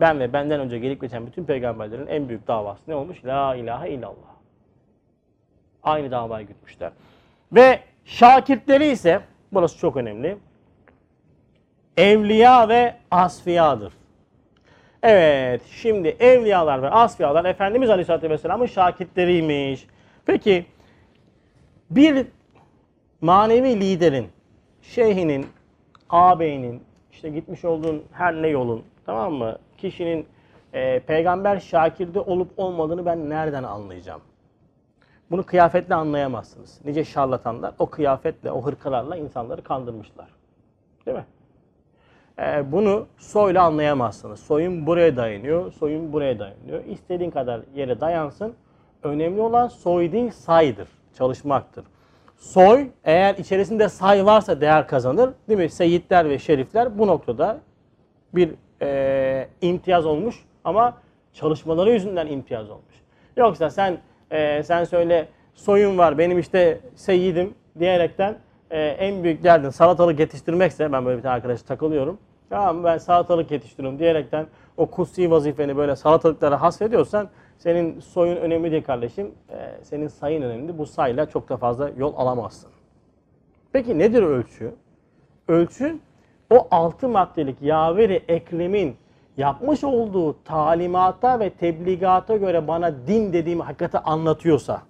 Ben 0.00 0.20
ve 0.20 0.32
benden 0.32 0.60
önce 0.60 0.78
gelip 0.78 1.00
geçen 1.00 1.26
bütün 1.26 1.44
peygamberlerin 1.44 2.06
en 2.06 2.28
büyük 2.28 2.48
davası 2.48 2.82
ne 2.88 2.94
olmuş? 2.94 3.24
La 3.24 3.54
ilahe 3.54 3.90
illallah. 3.90 4.31
Aynı 5.82 6.10
davayı 6.10 6.46
gütmüşler. 6.46 6.92
Ve 7.52 7.80
şakirtleri 8.04 8.86
ise, 8.86 9.20
burası 9.52 9.78
çok 9.78 9.96
önemli, 9.96 10.36
evliya 11.96 12.68
ve 12.68 12.94
asfiyadır. 13.10 13.92
Evet, 15.02 15.62
şimdi 15.70 16.08
evliyalar 16.08 16.82
ve 16.82 16.90
asfiyalar 16.90 17.44
Efendimiz 17.44 17.90
Aleyhisselatü 17.90 18.30
Vesselam'ın 18.30 18.66
şakirtleriymiş. 18.66 19.86
Peki, 20.26 20.66
bir 21.90 22.26
manevi 23.20 23.80
liderin, 23.80 24.28
şeyhinin, 24.82 25.46
ağabeyinin, 26.10 26.82
işte 27.12 27.28
gitmiş 27.28 27.64
olduğun 27.64 28.02
her 28.12 28.34
ne 28.34 28.48
yolun, 28.48 28.84
tamam 29.06 29.32
mı? 29.32 29.58
Kişinin 29.78 30.26
e, 30.72 31.00
peygamber 31.00 31.60
şakirde 31.60 32.20
olup 32.20 32.50
olmadığını 32.56 33.06
ben 33.06 33.30
nereden 33.30 33.62
anlayacağım? 33.62 34.20
Bunu 35.32 35.46
kıyafetle 35.46 35.94
anlayamazsınız. 35.94 36.80
Nice 36.84 37.04
şarlatanlar 37.04 37.74
o 37.78 37.86
kıyafetle, 37.86 38.52
o 38.52 38.62
hırkalarla 38.66 39.16
insanları 39.16 39.62
kandırmışlar. 39.62 40.26
Değil 41.06 41.16
mi? 41.16 41.24
Ee, 42.38 42.72
bunu 42.72 43.06
soyla 43.18 43.62
anlayamazsınız. 43.62 44.40
Soyun 44.40 44.86
buraya 44.86 45.16
dayanıyor, 45.16 45.72
soyun 45.72 46.12
buraya 46.12 46.38
dayanıyor. 46.38 46.84
İstediğin 46.84 47.30
kadar 47.30 47.60
yere 47.74 48.00
dayansın. 48.00 48.54
Önemli 49.02 49.40
olan 49.40 49.68
soy 49.68 50.12
değil 50.12 50.30
saydır, 50.30 50.88
çalışmaktır. 51.14 51.84
Soy 52.36 52.88
eğer 53.04 53.34
içerisinde 53.34 53.88
say 53.88 54.26
varsa 54.26 54.60
değer 54.60 54.88
kazanır. 54.88 55.30
Değil 55.48 55.60
mi? 55.60 55.70
Seyitler 55.70 56.30
ve 56.30 56.38
şerifler 56.38 56.98
bu 56.98 57.06
noktada 57.06 57.58
bir 58.34 58.54
e, 58.82 59.48
imtiyaz 59.60 60.06
olmuş 60.06 60.44
ama 60.64 60.96
çalışmaları 61.32 61.90
yüzünden 61.90 62.26
imtiyaz 62.26 62.70
olmuş. 62.70 62.94
Yoksa 63.36 63.70
sen 63.70 63.98
e, 64.32 64.62
sen 64.62 64.84
söyle 64.84 65.28
soyun 65.54 65.98
var 65.98 66.18
benim 66.18 66.38
işte 66.38 66.80
seyyidim 66.94 67.54
diyerekten 67.78 68.38
e, 68.70 68.80
en 68.80 69.24
büyük 69.24 69.44
derdin 69.44 69.70
salatalık 69.70 70.20
yetiştirmekse 70.20 70.92
ben 70.92 71.06
böyle 71.06 71.18
bir 71.18 71.22
tane 71.22 71.34
arkadaşa 71.34 71.64
takılıyorum. 71.64 72.18
Tamam 72.50 72.84
ben 72.84 72.98
salatalık 72.98 73.50
yetiştiriyorum 73.50 73.98
diyerekten 73.98 74.46
o 74.76 74.86
kutsi 74.86 75.30
vazifeni 75.30 75.76
böyle 75.76 75.96
salatalıklara 75.96 76.62
hasrediyorsan 76.62 77.28
senin 77.58 78.00
soyun 78.00 78.36
önemli 78.36 78.70
değil 78.70 78.84
kardeşim. 78.84 79.30
E, 79.50 79.84
senin 79.84 80.08
sayın 80.08 80.42
önemli. 80.42 80.78
Bu 80.78 80.86
sayla 80.86 81.26
çok 81.26 81.48
da 81.48 81.56
fazla 81.56 81.90
yol 81.98 82.14
alamazsın. 82.16 82.70
Peki 83.72 83.98
nedir 83.98 84.22
ölçü? 84.22 84.74
Ölçü 85.48 85.98
o 86.50 86.68
altı 86.70 87.08
maddelik 87.08 87.62
yaveri 87.62 88.22
eklemin 88.28 88.96
yapmış 89.36 89.84
olduğu 89.84 90.42
talimata 90.44 91.40
ve 91.40 91.50
tebligata 91.50 92.36
göre 92.36 92.68
bana 92.68 93.06
din 93.06 93.32
dediğim 93.32 93.60
hakikati 93.60 93.98
anlatıyorsa, 93.98 94.82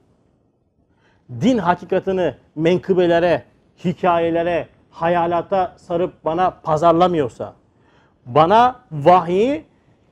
din 1.40 1.59
hakikatini 1.59 2.35
menkıbelere, 2.56 3.43
hikayelere, 3.85 4.69
hayalata 4.90 5.73
sarıp 5.77 6.24
bana 6.24 6.51
pazarlamıyorsa, 6.51 7.52
bana 8.27 8.77
vahyi 8.93 9.64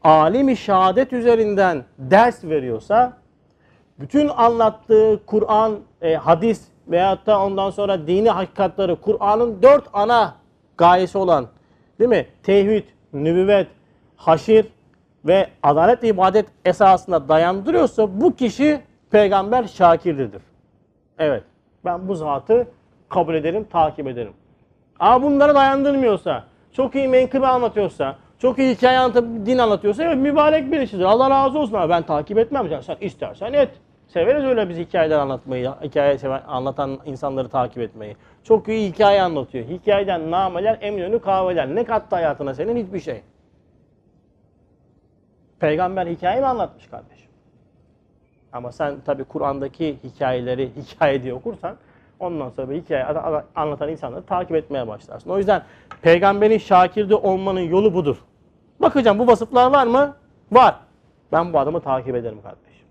alim-i 0.02 0.56
şehadet 0.56 1.12
üzerinden 1.12 1.84
ders 1.98 2.44
veriyorsa, 2.44 3.12
bütün 4.00 4.28
anlattığı 4.28 5.20
Kur'an, 5.26 5.78
e, 6.02 6.14
hadis 6.14 6.68
veyahut 6.88 7.26
da 7.26 7.42
ondan 7.44 7.70
sonra 7.70 8.06
dini 8.06 8.30
hakikatları, 8.30 9.00
Kur'an'ın 9.00 9.62
dört 9.62 9.84
ana 9.92 10.34
gayesi 10.76 11.18
olan, 11.18 11.46
değil 11.98 12.10
mi? 12.10 12.26
Tevhid, 12.42 12.84
nübüvvet, 13.12 13.66
haşir 14.20 14.66
ve 15.24 15.48
adalet 15.62 16.04
ibadet 16.04 16.46
esasına 16.64 17.28
dayandırıyorsa 17.28 18.20
bu 18.20 18.36
kişi 18.36 18.80
peygamber 19.10 19.64
şakirdir. 19.64 20.42
Evet, 21.18 21.42
ben 21.84 22.08
bu 22.08 22.14
zatı 22.14 22.66
kabul 23.08 23.34
ederim, 23.34 23.66
takip 23.72 24.06
ederim. 24.06 24.32
Ama 24.98 25.26
bunlara 25.26 25.54
dayandırmıyorsa, 25.54 26.44
çok 26.72 26.94
iyi 26.94 27.08
menkıbe 27.08 27.46
anlatıyorsa, 27.46 28.16
çok 28.38 28.58
iyi 28.58 28.74
hikaye 28.74 28.98
anlatıp 28.98 29.46
din 29.46 29.58
anlatıyorsa 29.58 30.04
evet 30.04 30.16
mübarek 30.16 30.72
birisidir. 30.72 31.04
Allah 31.04 31.30
razı 31.30 31.58
olsun 31.58 31.74
ama 31.74 31.88
ben 31.88 32.02
takip 32.02 32.38
etmem. 32.38 32.70
Yani 32.70 32.82
sen 32.82 32.96
istersen 33.00 33.52
et. 33.52 33.70
Severiz 34.08 34.44
öyle 34.44 34.68
biz 34.68 34.78
hikayeler 34.78 35.18
anlatmayı, 35.18 35.70
hikaye 35.82 36.18
seven- 36.18 36.42
anlatan 36.48 36.98
insanları 37.04 37.48
takip 37.48 37.78
etmeyi. 37.78 38.16
Çok 38.44 38.68
iyi 38.68 38.88
hikaye 38.92 39.22
anlatıyor. 39.22 39.64
Hikayeden 39.64 40.30
nameler, 40.30 40.78
eminönü 40.80 41.18
kahveler. 41.18 41.74
Ne 41.74 41.84
kattı 41.84 42.16
hayatına 42.16 42.54
senin? 42.54 42.86
Hiçbir 42.86 43.00
şey. 43.00 43.22
Peygamber 45.60 46.06
hikaye 46.06 46.40
mi 46.40 46.46
anlatmış 46.46 46.86
kardeşim? 46.86 47.30
Ama 48.52 48.72
sen 48.72 49.00
tabi 49.00 49.24
Kur'an'daki 49.24 49.98
hikayeleri 50.04 50.70
hikaye 50.76 51.22
diye 51.22 51.34
okursan 51.34 51.76
ondan 52.20 52.50
sonra 52.50 52.72
hikaye 52.72 53.04
anlatan 53.56 53.88
insanları 53.88 54.22
takip 54.22 54.56
etmeye 54.56 54.88
başlarsın. 54.88 55.30
O 55.30 55.38
yüzden 55.38 55.62
peygamberin 56.02 56.58
şakirde 56.58 57.14
olmanın 57.14 57.60
yolu 57.60 57.94
budur. 57.94 58.16
Bakacağım 58.80 59.18
bu 59.18 59.26
vasıflar 59.26 59.72
var 59.72 59.86
mı? 59.86 60.16
Var. 60.52 60.74
Ben 61.32 61.52
bu 61.52 61.58
adamı 61.58 61.80
takip 61.80 62.16
ederim 62.16 62.42
kardeşim. 62.42 62.86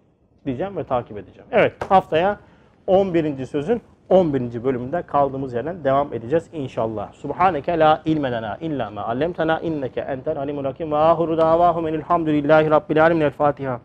Diyeceğim 0.46 0.78
ve 0.78 0.84
takip 0.84 1.18
edeceğim. 1.18 1.50
Evet 1.52 1.74
haftaya 1.90 2.40
11. 2.88 3.46
sözün 3.46 3.82
11. 4.10 4.64
bölümünde 4.64 5.02
kaldığımız 5.02 5.54
yerden 5.54 5.84
devam 5.84 6.14
edeceğiz 6.14 6.50
inşallah. 6.54 7.14
Subhaneke 7.14 7.80
la 7.80 8.02
ilme 8.06 8.58
illa 8.62 8.90
ma 8.90 9.02
allemtena 9.02 9.60
inneke 9.60 10.02
entel 10.02 10.38
alimul 10.38 10.66
hakim 10.66 10.92
ve 10.92 10.98
ahiru 10.98 11.38
davahum 11.38 11.88
enilhamdülillahi 11.88 12.70
rabbil 12.70 13.04
alemin. 13.04 13.22
El 13.22 13.32
Fatiha. 13.32 13.80